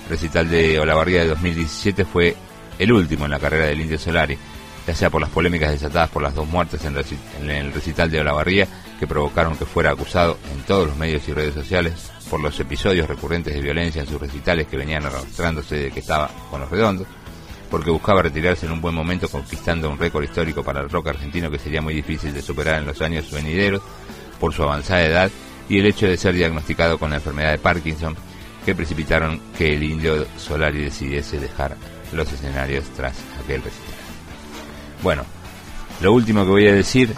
El 0.03 0.10
recital 0.10 0.49
de 0.49 0.80
Olavarría 0.80 1.22
de 1.22 1.30
2017 1.30 2.03
fue 2.03 2.36
el 2.78 2.91
último 2.91 3.26
en 3.26 3.32
la 3.32 3.40
carrera 3.40 3.68
del 3.68 3.80
Indio 3.80 3.98
Solari, 3.98 4.38
ya 4.86 4.94
sea 4.94 5.10
por 5.10 5.22
las 5.22 5.30
polémicas 5.30 5.72
desatadas 5.72 6.10
por 6.10 6.22
las 6.22 6.36
dos 6.36 6.48
muertes 6.48 6.82
en, 6.84 7.49
el 7.49 7.72
recital 7.72 8.11
de 8.11 8.20
Olavarría, 8.20 8.68
que 8.99 9.07
provocaron 9.07 9.56
que 9.56 9.65
fuera 9.65 9.91
acusado 9.91 10.38
en 10.53 10.61
todos 10.64 10.88
los 10.88 10.98
medios 10.98 11.26
y 11.30 11.34
redes 11.34 11.53
sociales, 11.53 12.11
por 12.30 12.41
los 12.41 12.60
episodios 12.60 13.07
recurrentes 13.07 13.53
de 13.53 13.61
violencia 13.61 14.02
en 14.02 14.07
sus 14.07 14.20
recitales 14.20 14.68
que 14.68 14.76
venían 14.76 15.06
arrastrándose 15.06 15.76
de 15.76 15.91
que 15.91 16.02
estaba 16.02 16.30
con 16.49 16.60
los 16.60 16.70
redondos, 16.70 17.07
porque 17.74 17.90
buscaba 17.90 18.22
retirarse 18.22 18.68
en 18.68 18.72
un 18.72 18.82
buen 18.82 18.94
momento 18.94 19.28
conquistando 19.28 19.90
un 19.90 19.98
récord 19.98 20.24
histórico 20.24 20.62
para 20.62 20.82
el 20.82 20.91
rock 20.91 21.08
argentino 21.08 21.50
que 21.50 21.58
sería 21.58 21.82
muy 21.82 21.95
difícil 21.95 22.32
de 22.32 22.44
superar 22.44 22.78
en 22.78 22.86
los 22.86 23.02
años 23.02 23.32
venideros 23.32 23.82
por 24.40 24.54
su 24.54 24.62
avanzada 24.62 25.04
edad 25.04 25.32
y 25.68 25.80
el 25.80 25.88
hecho 25.88 26.06
de 26.06 26.16
ser 26.16 26.36
diagnosticado 26.36 27.00
con 27.00 27.10
la 27.10 27.16
enfermedad 27.16 27.50
de 27.50 27.58
Parkinson 27.58 28.16
que 28.64 28.76
precipitaron 28.76 29.41
que 29.58 29.74
el 29.74 29.82
indio 29.82 30.24
Solari 30.38 30.84
decidiese 30.84 31.40
dejar 31.40 31.76
los 32.12 32.32
escenarios 32.32 32.86
tras 32.95 33.16
aquel 33.44 33.64
recital. 33.64 33.95
Bueno, 35.02 35.24
lo 36.00 36.14
último 36.14 36.45
que 36.45 36.52
voy 36.52 36.68
a 36.68 36.76
decir 36.76 37.10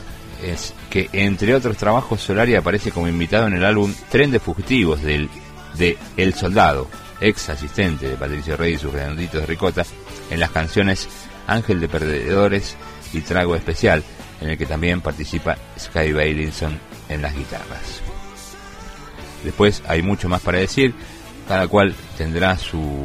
es 0.41 0.73
que 0.89 1.09
entre 1.11 1.53
otros 1.53 1.75
trabajos 1.75 2.21
Solari 2.21 2.55
aparece 2.55 2.91
como 2.91 3.09
invitado 3.09 3.47
en 3.47 3.55
el 3.55 3.65
álbum 3.65 3.93
Tren 4.09 4.31
de 4.31 4.39
Fugitivos 4.39 5.01
del, 5.01 5.29
de 5.77 5.97
El 6.15 6.33
Soldado, 6.33 6.87
ex 7.19 7.49
asistente 7.49 8.07
de 8.07 8.15
Patricio 8.15 8.55
Rey 8.55 8.75
y 8.75 8.77
sus 8.77 8.93
redonditos 8.93 9.41
de 9.41 9.47
ricota, 9.47 9.85
en 10.29 10.39
las 10.39 10.51
canciones 10.51 11.07
Ángel 11.47 11.79
de 11.79 11.87
Perdedores 11.87 12.75
y 13.13 13.21
Trago 13.21 13.55
Especial, 13.55 14.03
en 14.41 14.49
el 14.49 14.57
que 14.57 14.65
también 14.65 15.01
participa 15.01 15.57
Sky 15.79 16.11
Bailinson 16.11 16.79
en 17.09 17.21
las 17.21 17.35
guitarras. 17.35 18.01
Después 19.43 19.83
hay 19.87 20.01
mucho 20.01 20.27
más 20.27 20.41
para 20.41 20.59
decir, 20.59 20.93
cada 21.47 21.67
cual 21.67 21.95
tendrá 22.17 22.57
su, 22.57 23.03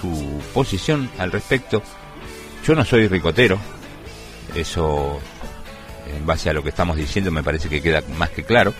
su 0.00 0.40
posición 0.52 1.08
al 1.18 1.30
respecto. 1.30 1.82
Yo 2.66 2.74
no 2.74 2.84
soy 2.84 3.06
ricotero, 3.08 3.58
eso 4.54 5.20
en 6.06 6.26
base 6.26 6.50
a 6.50 6.52
lo 6.52 6.62
que 6.62 6.70
estamos 6.70 6.96
diciendo 6.96 7.30
me 7.30 7.42
parece 7.42 7.68
que 7.68 7.80
queda 7.80 8.02
más 8.18 8.30
que 8.30 8.42
claro, 8.42 8.74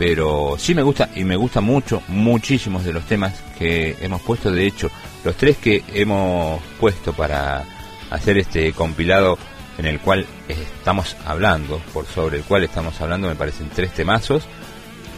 pero 0.00 0.56
sí 0.56 0.74
me 0.74 0.82
gusta 0.82 1.10
y 1.14 1.24
me 1.24 1.36
gusta 1.36 1.60
mucho, 1.60 2.02
muchísimos 2.08 2.86
de 2.86 2.94
los 2.94 3.04
temas 3.04 3.34
que 3.58 3.98
hemos 4.00 4.22
puesto, 4.22 4.50
de 4.50 4.66
hecho, 4.66 4.90
los 5.24 5.36
tres 5.36 5.58
que 5.58 5.84
hemos 5.92 6.58
puesto 6.80 7.12
para 7.12 7.66
hacer 8.08 8.38
este 8.38 8.72
compilado 8.72 9.36
en 9.76 9.84
el 9.84 10.00
cual 10.00 10.24
estamos 10.48 11.18
hablando, 11.26 11.82
por 11.92 12.06
sobre 12.06 12.38
el 12.38 12.44
cual 12.44 12.64
estamos 12.64 12.98
hablando, 12.98 13.28
me 13.28 13.34
parecen 13.34 13.68
tres 13.68 13.92
temazos, 13.92 14.44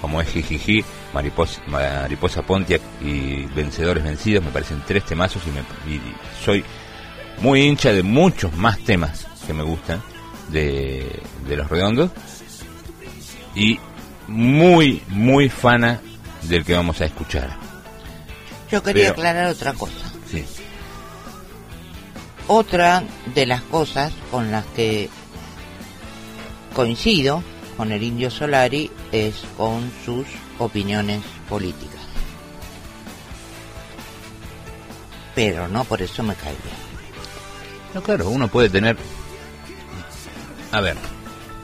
como 0.01 0.21
es 0.21 0.29
Jijiji, 0.31 0.85
Mariposa, 1.15 1.63
Mariposa 1.69 2.43
Pontiac 2.43 2.83
y 3.01 3.45
Vencedores 3.55 4.03
Vencidos, 4.03 4.45
me 4.45 4.51
parecen 4.51 4.83
tres 4.85 5.05
temazos 5.05 5.43
y, 5.47 5.51
me, 5.51 5.95
y 5.95 6.01
soy 6.45 6.65
muy 7.39 7.63
hincha 7.63 7.93
de 7.93 8.03
muchos 8.03 8.53
más 8.57 8.81
temas 8.81 9.29
que 9.47 9.55
me 9.55 9.63
gustan 9.63 10.03
de, 10.49 11.23
de 11.47 11.57
Los 11.57 11.71
Redondos. 11.71 12.11
Y 13.55 13.79
muy, 14.29 15.03
muy 15.09 15.49
fana 15.49 16.01
del 16.43 16.65
que 16.65 16.75
vamos 16.75 17.01
a 17.01 17.05
escuchar. 17.07 17.57
Yo 18.71 18.83
quería 18.83 19.03
Pero- 19.05 19.13
aclarar 19.13 19.47
otra 19.49 19.73
cosa. 19.75 20.11
Sí. 20.31 20.45
Otra 22.49 23.05
de 23.35 23.47
las 23.47 23.63
cosas 23.63 24.13
con 24.31 24.51
las 24.51 24.65
que 24.67 25.09
coincido 26.75 27.43
con 27.77 27.93
el 27.93 28.03
indio 28.03 28.31
Solari 28.31 28.91
es 29.13 29.35
con 29.57 29.91
sus 30.05 30.27
opiniones 30.59 31.23
políticas. 31.49 32.01
Pero 35.35 35.69
no 35.69 35.85
por 35.85 36.03
eso 36.03 36.23
me 36.23 36.35
cae 36.35 36.51
bien. 36.63 36.77
No, 37.95 38.03
claro, 38.03 38.29
uno 38.29 38.49
puede 38.49 38.69
tener... 38.69 38.97
A 40.73 40.81
ver, 40.81 40.97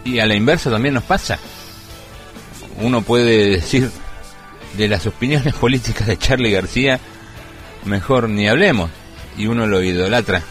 y 0.05 0.19
a 0.19 0.27
la 0.27 0.35
inversa 0.35 0.71
también 0.71 0.95
nos 0.95 1.05
pasa. 1.05 1.39
Uno 2.81 3.03
puede 3.03 3.51
decir 3.51 3.91
de 4.77 4.89
las 4.89 5.07
opiniones 5.07 5.55
políticas 5.61 6.07
de 6.07 6.19
Charlie 6.19 6.53
García, 6.53 7.01
mejor 7.85 8.29
ni 8.29 8.49
hablemos. 8.49 8.91
Y 9.37 9.47
uno 9.47 9.67
lo 9.67 9.83
idolatra, 9.83 10.43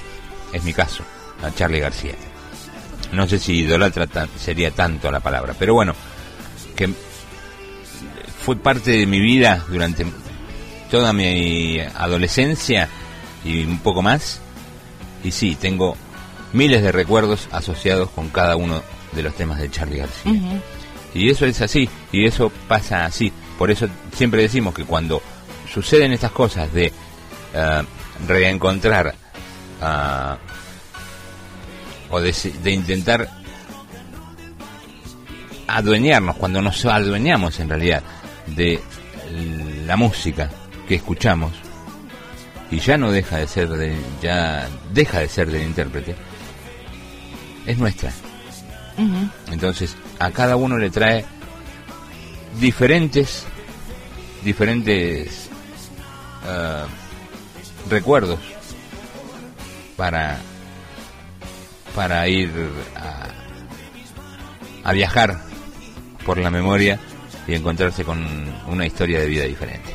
es 0.54 0.64
mi 0.64 0.74
caso, 0.74 1.04
a 1.44 1.54
Charlie 1.54 1.80
García. 1.80 2.14
No 3.12 3.28
sé 3.28 3.40
si 3.40 3.60
idolatra 3.60 4.08
sería 4.38 4.72
tanto 4.72 5.12
la 5.12 5.20
palabra, 5.20 5.54
pero 5.58 5.74
bueno, 5.74 5.94
que 6.76 6.90
fue 8.44 8.56
parte 8.56 8.92
de 8.92 9.06
mi 9.06 9.20
vida 9.20 9.66
durante 9.70 10.06
toda 10.90 11.12
mi 11.14 11.80
adolescencia 11.80 12.88
y 13.44 13.64
un 13.64 13.80
poco 13.80 14.02
más. 14.02 14.40
Y 15.24 15.32
sí, 15.32 15.56
tengo 15.56 15.98
miles 16.54 16.82
de 16.82 16.92
recuerdos 16.92 17.48
asociados 17.52 18.10
con 18.10 18.30
cada 18.30 18.56
uno 18.56 18.82
de 19.14 19.24
los 19.24 19.36
temas 19.36 19.60
de 19.60 19.70
Charlie 19.70 19.98
García. 19.98 20.62
Y 21.18 21.32
eso 21.32 21.48
es 21.48 21.60
así, 21.62 21.90
y 22.12 22.26
eso 22.26 22.52
pasa 22.68 23.06
así. 23.06 23.34
Por 23.58 23.72
eso 23.72 23.88
siempre 24.16 24.44
decimos 24.44 24.76
que 24.76 24.86
cuando 24.86 25.20
suceden 25.68 26.14
estas 26.14 26.32
cosas 26.32 26.72
de 26.72 26.94
eh, 27.56 27.84
reencontrar 28.28 29.16
ah, 29.82 30.38
o 32.12 32.20
de, 32.20 32.36
de 32.62 32.72
intentar 32.72 33.28
adueñarnos, 35.66 36.36
cuando 36.36 36.62
nos 36.62 36.86
adueñamos 36.86 37.60
en 37.60 37.70
realidad 37.70 38.04
de 38.46 38.80
la 39.88 39.98
música 39.98 40.52
que 40.88 40.96
escuchamos 40.96 41.52
y 42.70 42.78
ya 42.80 42.96
no 42.96 43.12
deja 43.12 43.38
de 43.38 43.48
ser 43.48 43.70
de, 43.70 43.96
ya 44.22 44.70
deja 44.94 45.20
de 45.20 45.30
ser 45.30 45.50
del 45.50 45.64
intérprete 45.64 46.16
es 47.66 47.78
nuestra 47.78 48.12
entonces 49.52 49.96
a 50.20 50.32
cada 50.32 50.56
uno 50.56 50.78
le 50.78 50.90
trae 50.90 51.26
diferentes 52.60 53.46
diferentes 54.44 55.50
ah, 56.46 56.86
recuerdos 57.90 58.40
para 59.96 60.40
para 61.96 62.28
ir 62.28 62.52
a, 62.96 63.28
a 64.90 64.94
viajar 64.94 65.42
por 66.26 66.38
la 66.38 66.50
memoria 66.50 67.00
y 67.48 67.56
encontrarse 67.56 68.04
con 68.04 68.24
una 68.68 68.86
historia 68.86 69.20
de 69.20 69.28
vida 69.28 69.46
diferente. 69.46 69.94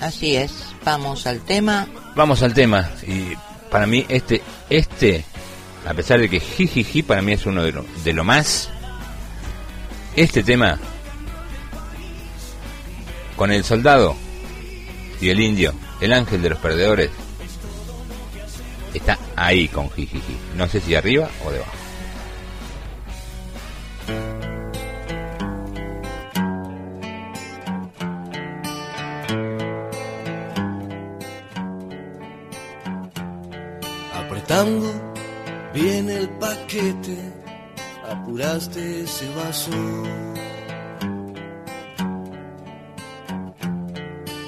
Así 0.00 0.36
es. 0.36 0.74
Vamos 0.84 1.26
al 1.26 1.40
tema. 1.40 1.86
Vamos 2.16 2.42
al 2.42 2.54
tema 2.54 2.88
y 3.06 3.34
para 3.70 3.86
mí 3.86 4.04
este 4.08 4.42
este 4.68 5.24
a 5.86 5.94
pesar 5.94 6.20
de 6.20 6.28
que 6.28 6.40
jijiji 6.40 7.02
para 7.02 7.22
mí 7.22 7.32
es 7.32 7.46
uno 7.46 7.62
de 7.62 7.72
lo, 7.72 7.84
de 8.04 8.12
lo 8.12 8.24
más 8.24 8.70
este 10.16 10.42
tema 10.42 10.78
con 13.36 13.52
el 13.52 13.64
soldado 13.64 14.16
y 15.20 15.28
el 15.30 15.40
indio, 15.40 15.72
el 16.00 16.12
ángel 16.12 16.42
de 16.42 16.50
los 16.50 16.58
perdedores 16.58 17.10
está 18.94 19.18
ahí 19.36 19.68
con 19.68 19.90
jijiji. 19.90 20.36
No 20.56 20.68
sé 20.68 20.80
si 20.80 20.94
arriba 20.94 21.28
o 21.44 21.50
debajo. 21.50 21.72
Apretando 34.14 35.09
bien 35.72 36.10
el 36.10 36.28
paquete, 36.30 37.16
apuraste 38.08 39.02
ese 39.02 39.28
vaso. 39.34 39.70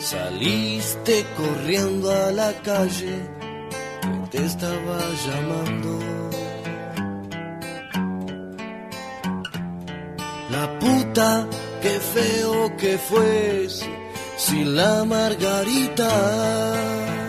Saliste 0.01 1.24
corriendo 1.36 2.11
a 2.11 2.32
la 2.32 2.53
calle, 2.62 3.20
que 4.31 4.39
te 4.39 4.44
estaba 4.44 4.99
llamando. 5.27 5.99
La 10.51 10.78
puta, 10.78 11.49
qué 11.81 11.99
feo 11.99 12.77
que 12.77 12.99
fuese, 12.99 13.89
sin 14.36 14.77
la 14.77 15.05
margarita. 15.05 17.22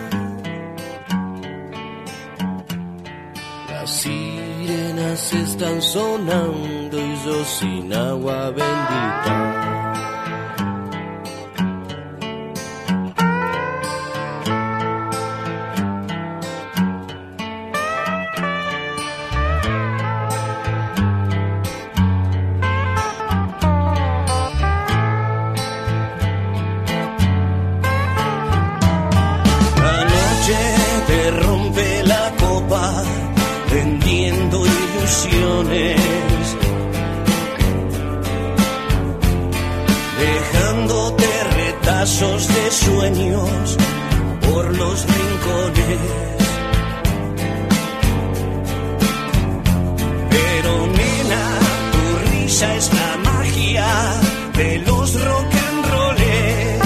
Las 3.84 4.00
sirenas 4.00 5.32
están 5.34 5.82
sonando 5.82 6.98
y 6.98 7.16
yo 7.22 7.44
sin 7.44 7.92
agua 7.92 8.48
bendita. 8.48 9.53
Dejándote 40.18 41.26
retazos 41.56 42.48
de 42.48 42.70
sueños 42.70 43.76
por 44.42 44.64
los 44.76 45.06
rincones. 45.06 45.98
Pero 50.30 50.86
nena, 50.98 51.44
tu 51.92 52.04
risa 52.30 52.74
es 52.76 52.92
la 52.92 53.16
magia 53.30 53.86
de 54.56 54.78
los 54.78 55.24
rock 55.24 55.54
and 55.68 55.86
rollers. 55.92 56.82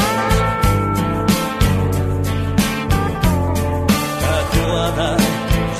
tatuada 4.21 5.17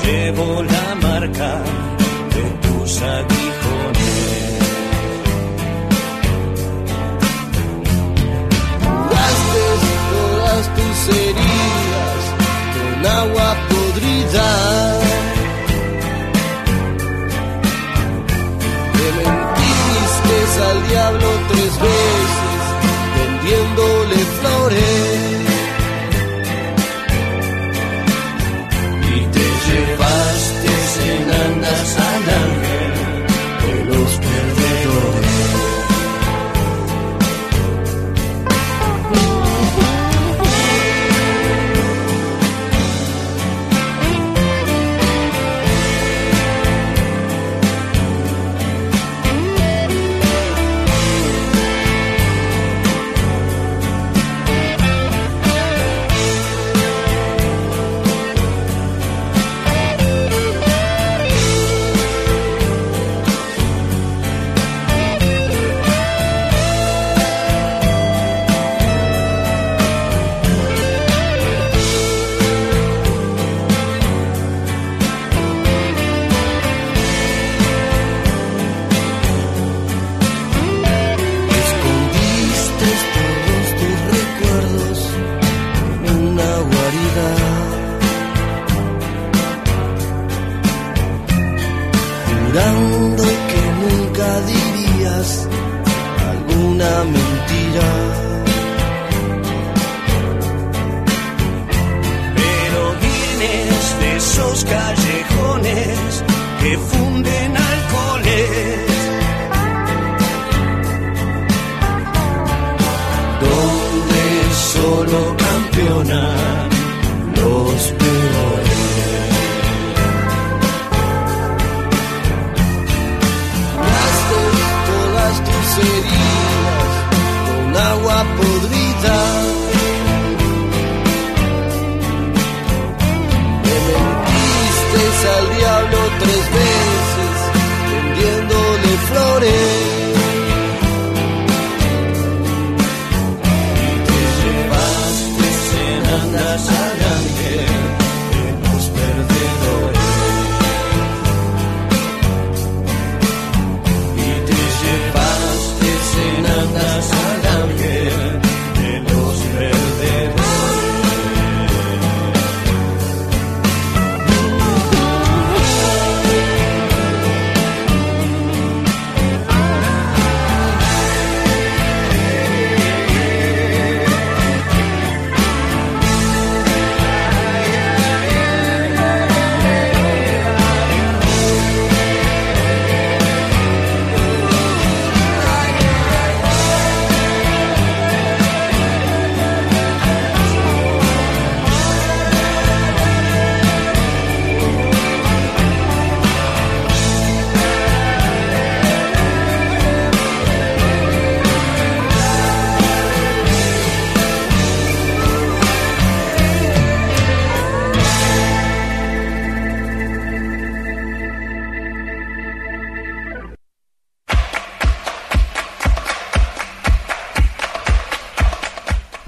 llevo 0.05 0.63
la 0.63 0.95
marca 1.03 1.78
sad 2.99 3.38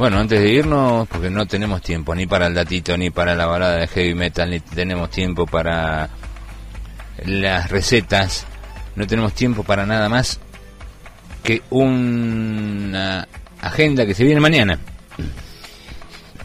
Bueno, 0.00 0.18
antes 0.18 0.40
de 0.40 0.50
irnos, 0.50 1.06
porque 1.08 1.28
no 1.28 1.44
tenemos 1.44 1.82
tiempo 1.82 2.14
ni 2.14 2.26
para 2.26 2.46
el 2.46 2.54
datito, 2.54 2.96
ni 2.96 3.10
para 3.10 3.34
la 3.34 3.44
balada 3.44 3.76
de 3.76 3.86
heavy 3.86 4.14
metal, 4.14 4.48
ni 4.48 4.58
tenemos 4.58 5.10
tiempo 5.10 5.44
para 5.44 6.08
las 7.26 7.68
recetas, 7.70 8.46
no 8.96 9.06
tenemos 9.06 9.34
tiempo 9.34 9.62
para 9.62 9.84
nada 9.84 10.08
más 10.08 10.40
que 11.42 11.60
una 11.68 13.28
agenda 13.60 14.06
que 14.06 14.14
se 14.14 14.24
viene 14.24 14.40
mañana. 14.40 14.78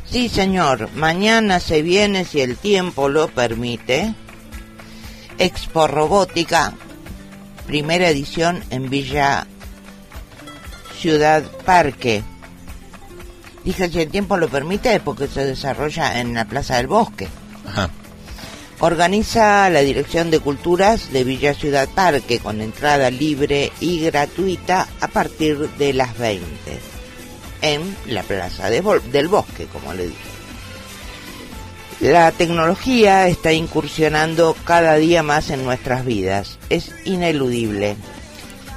Sí, 0.04 0.28
señor. 0.28 0.90
Mañana 0.94 1.62
se 1.62 1.82
viene, 1.82 2.26
si 2.26 2.42
el 2.42 2.58
tiempo 2.58 3.08
lo 3.08 3.30
permite, 3.30 4.14
Expo 5.40 5.88
Robótica, 5.88 6.74
primera 7.66 8.10
edición 8.10 8.66
en 8.70 8.90
Villa 8.90 9.48
Ciudad 11.00 11.42
Parque. 11.66 12.22
Dije, 13.66 13.90
si 13.90 14.00
el 14.00 14.10
tiempo 14.10 14.38
lo 14.38 14.48
permite, 14.48 15.00
porque 15.00 15.28
se 15.28 15.44
desarrolla 15.44 16.22
en 16.22 16.36
la 16.36 16.46
Plaza 16.46 16.78
del 16.78 16.88
Bosque. 16.88 17.28
Ajá. 17.68 17.90
Organiza 18.80 19.70
la 19.70 19.80
Dirección 19.80 20.30
de 20.30 20.40
Culturas 20.40 21.12
de 21.12 21.24
Villa 21.24 21.54
Ciudad 21.54 21.90
Parque 21.90 22.40
con 22.40 22.62
entrada 22.62 23.10
libre 23.10 23.72
y 23.80 24.02
gratuita 24.02 24.88
a 25.02 25.08
partir 25.08 25.70
de 25.78 25.94
las 25.94 26.18
20 26.18 26.46
en 27.62 27.96
la 28.08 28.22
Plaza 28.22 28.70
de 28.70 28.84
del 29.12 29.28
Bosque, 29.28 29.66
como 29.66 29.94
le 29.94 30.08
dije. 30.08 30.36
La 32.02 32.32
tecnología 32.34 33.28
está 33.28 33.54
incursionando 33.54 34.56
cada 34.66 34.96
día 34.96 35.24
más 35.24 35.50
en 35.50 35.64
nuestras 35.64 36.06
vidas. 36.06 36.60
Es 36.70 36.92
ineludible. 37.06 37.96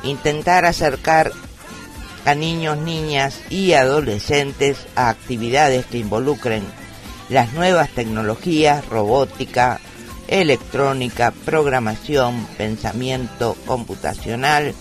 Intentar 0.04 0.64
acercar 0.64 1.32
a 2.28 2.34
niños, 2.34 2.76
niñas 2.76 3.40
y 3.48 3.72
adolescentes 3.72 4.86
a 4.96 5.08
actividades 5.08 5.86
que 5.86 5.96
involucren 5.96 6.62
las 7.30 7.54
nuevas 7.54 7.88
tecnologías, 7.88 8.86
robótica, 8.86 9.80
electrónica, 10.26 11.32
programación, 11.46 12.46
pensamiento 12.58 13.56
computacional, 13.64 14.74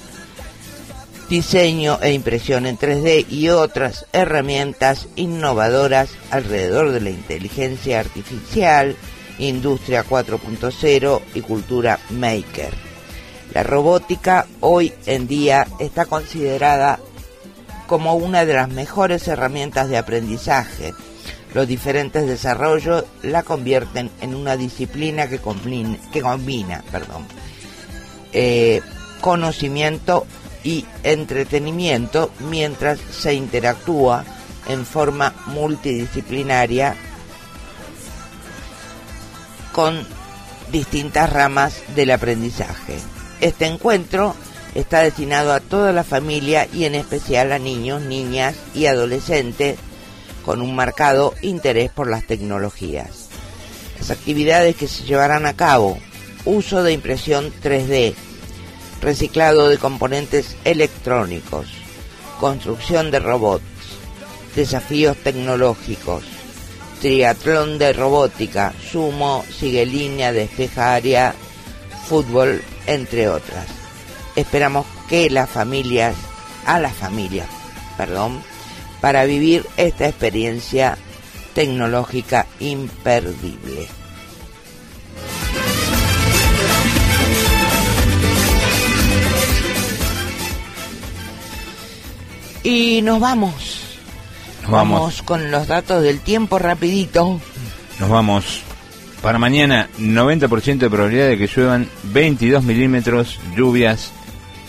diseño 1.30 2.00
e 2.02 2.12
impresión 2.12 2.66
en 2.66 2.78
3D 2.78 3.26
y 3.30 3.48
otras 3.48 4.08
herramientas 4.12 5.08
innovadoras 5.16 6.10
alrededor 6.32 6.92
de 6.92 7.00
la 7.00 7.12
inteligencia 7.12 8.02
artificial, 8.02 8.98
industria 9.40 10.04
4.0 10.04 11.22
y 11.34 11.40
cultura 11.40 11.98
maker. 12.10 12.74
La 13.54 13.64
robótica 13.64 14.46
hoy 14.60 14.94
en 15.06 15.28
día 15.28 15.66
está 15.80 16.06
considerada 16.06 17.00
como 17.88 18.16
una 18.16 18.46
de 18.46 18.54
las 18.54 18.70
mejores 18.70 19.28
herramientas 19.28 19.90
de 19.90 19.98
aprendizaje. 19.98 20.94
Los 21.54 21.68
diferentes 21.68 22.28
desarrollos 22.28 23.06
la 23.24 23.42
convierten 23.44 24.12
en 24.22 24.36
una 24.36 24.58
disciplina 24.58 25.28
que 25.28 25.40
combina, 25.40 26.84
perdón, 26.92 27.26
eh, 28.34 28.82
conocimiento 29.22 30.28
y 30.64 30.86
entretenimiento 31.04 32.32
mientras 32.50 33.00
se 33.00 33.34
interactúa 33.34 34.26
en 34.68 34.86
forma 34.86 35.34
multidisciplinaria 35.48 36.96
con 39.72 40.06
distintas 40.72 41.32
ramas 41.32 41.82
del 41.96 42.12
aprendizaje. 42.12 42.98
Este 43.40 43.66
encuentro 43.66 44.36
está 44.78 45.02
destinado 45.02 45.54
a 45.54 45.60
toda 45.60 45.92
la 45.92 46.04
familia 46.04 46.68
y 46.72 46.86
en 46.86 46.94
especial 46.94 47.52
a 47.52 47.58
niños, 47.58 48.04
niñas 48.04 48.56
y 48.76 48.86
adolescentes 48.86 49.80
con 50.46 50.62
un 50.62 50.76
marcado 50.76 51.34
interés 51.42 51.90
por 51.92 52.08
las 52.08 52.26
tecnologías. 52.28 53.28
Las 53.98 54.12
actividades 54.12 54.76
que 54.76 54.88
se 54.88 55.04
llevarán 55.04 55.48
a 55.48 55.56
cabo, 55.56 55.98
uso 56.46 56.84
de 56.84 56.94
impresión 56.94 57.52
3D, 57.64 58.14
reciclado 59.02 59.68
de 59.68 59.80
componentes 59.80 60.56
electrónicos, 60.64 61.66
construcción 62.40 63.10
de 63.10 63.20
robots, 63.20 63.64
desafíos 64.56 65.18
tecnológicos, 65.18 66.24
triatlón 67.02 67.80
de 67.80 67.94
robótica, 67.94 68.74
sumo, 68.92 69.44
sigue 69.50 69.88
línea, 69.88 70.32
despeja 70.32 70.94
área, 70.94 71.34
fútbol, 72.08 72.62
entre 72.86 73.28
otras. 73.28 73.77
Esperamos 74.38 74.86
que 75.10 75.32
las 75.32 75.50
familias, 75.50 76.16
a 76.64 76.80
las 76.80 76.94
familias, 76.94 77.48
perdón, 77.98 78.40
para 79.02 79.26
vivir 79.26 79.66
esta 79.78 80.08
experiencia 80.08 80.96
tecnológica 81.56 82.46
imperdible. 82.60 83.88
Y 92.62 93.02
nos 93.02 93.20
vamos. 93.20 93.98
Nos 94.62 94.72
vamos. 94.72 95.24
con 95.24 95.50
los 95.50 95.66
datos 95.66 96.04
del 96.04 96.20
tiempo 96.20 96.60
rapidito. 96.60 97.42
Nos 98.00 98.10
vamos. 98.10 98.62
Para 99.24 99.40
mañana, 99.40 99.90
90% 99.98 100.78
de 100.78 100.90
probabilidad 100.92 101.28
de 101.28 101.40
que 101.40 101.48
lluevan 101.48 101.90
22 102.04 102.64
milímetros, 102.64 103.40
lluvias 103.56 104.12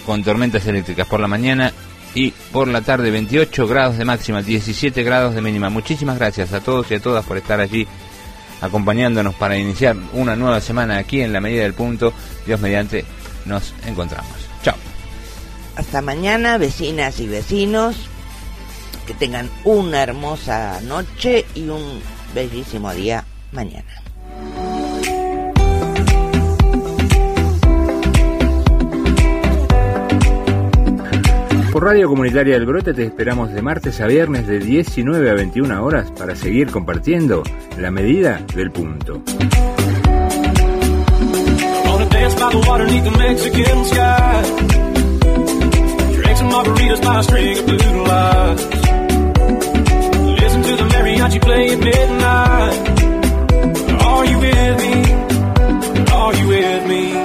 con 0.08 0.24
tormentas 0.24 0.66
eléctricas 0.66 1.06
por 1.06 1.20
la 1.20 1.28
mañana 1.28 1.70
y 2.14 2.30
por 2.30 2.66
la 2.66 2.80
tarde 2.80 3.10
28 3.10 3.66
grados 3.66 3.98
de 3.98 4.06
máxima, 4.06 4.40
17 4.40 5.02
grados 5.02 5.34
de 5.34 5.42
mínima. 5.42 5.68
Muchísimas 5.68 6.16
gracias 6.16 6.54
a 6.54 6.60
todos 6.60 6.90
y 6.90 6.94
a 6.94 7.00
todas 7.00 7.26
por 7.26 7.36
estar 7.36 7.60
allí 7.60 7.86
acompañándonos 8.62 9.34
para 9.34 9.58
iniciar 9.58 9.96
una 10.14 10.34
nueva 10.34 10.62
semana 10.62 10.96
aquí 10.96 11.20
en 11.20 11.34
la 11.34 11.42
medida 11.42 11.64
del 11.64 11.74
punto. 11.74 12.14
Dios 12.46 12.58
mediante, 12.58 13.04
nos 13.44 13.74
encontramos. 13.86 14.32
Chao. 14.62 14.76
Hasta 15.76 16.00
mañana, 16.00 16.56
vecinas 16.56 17.20
y 17.20 17.26
vecinos. 17.26 17.94
Que 19.06 19.12
tengan 19.12 19.50
una 19.64 20.02
hermosa 20.02 20.80
noche 20.80 21.44
y 21.54 21.68
un 21.68 22.00
bellísimo 22.34 22.94
día 22.94 23.26
mañana. 23.52 24.07
Por 31.72 31.84
Radio 31.84 32.08
Comunitaria 32.08 32.54
del 32.54 32.66
Brote 32.66 32.94
te 32.94 33.04
esperamos 33.04 33.52
de 33.52 33.60
martes 33.60 34.00
a 34.00 34.06
viernes 34.06 34.46
de 34.46 34.58
19 34.58 35.30
a 35.30 35.34
21 35.34 35.84
horas 35.84 36.10
para 36.12 36.34
seguir 36.34 36.70
compartiendo 36.70 37.42
la 37.76 37.90
medida 37.90 38.40
del 38.54 38.70
punto. 38.70 39.22
Are 56.10 56.34
you 56.34 56.48
with 56.48 56.86
me? 56.86 57.17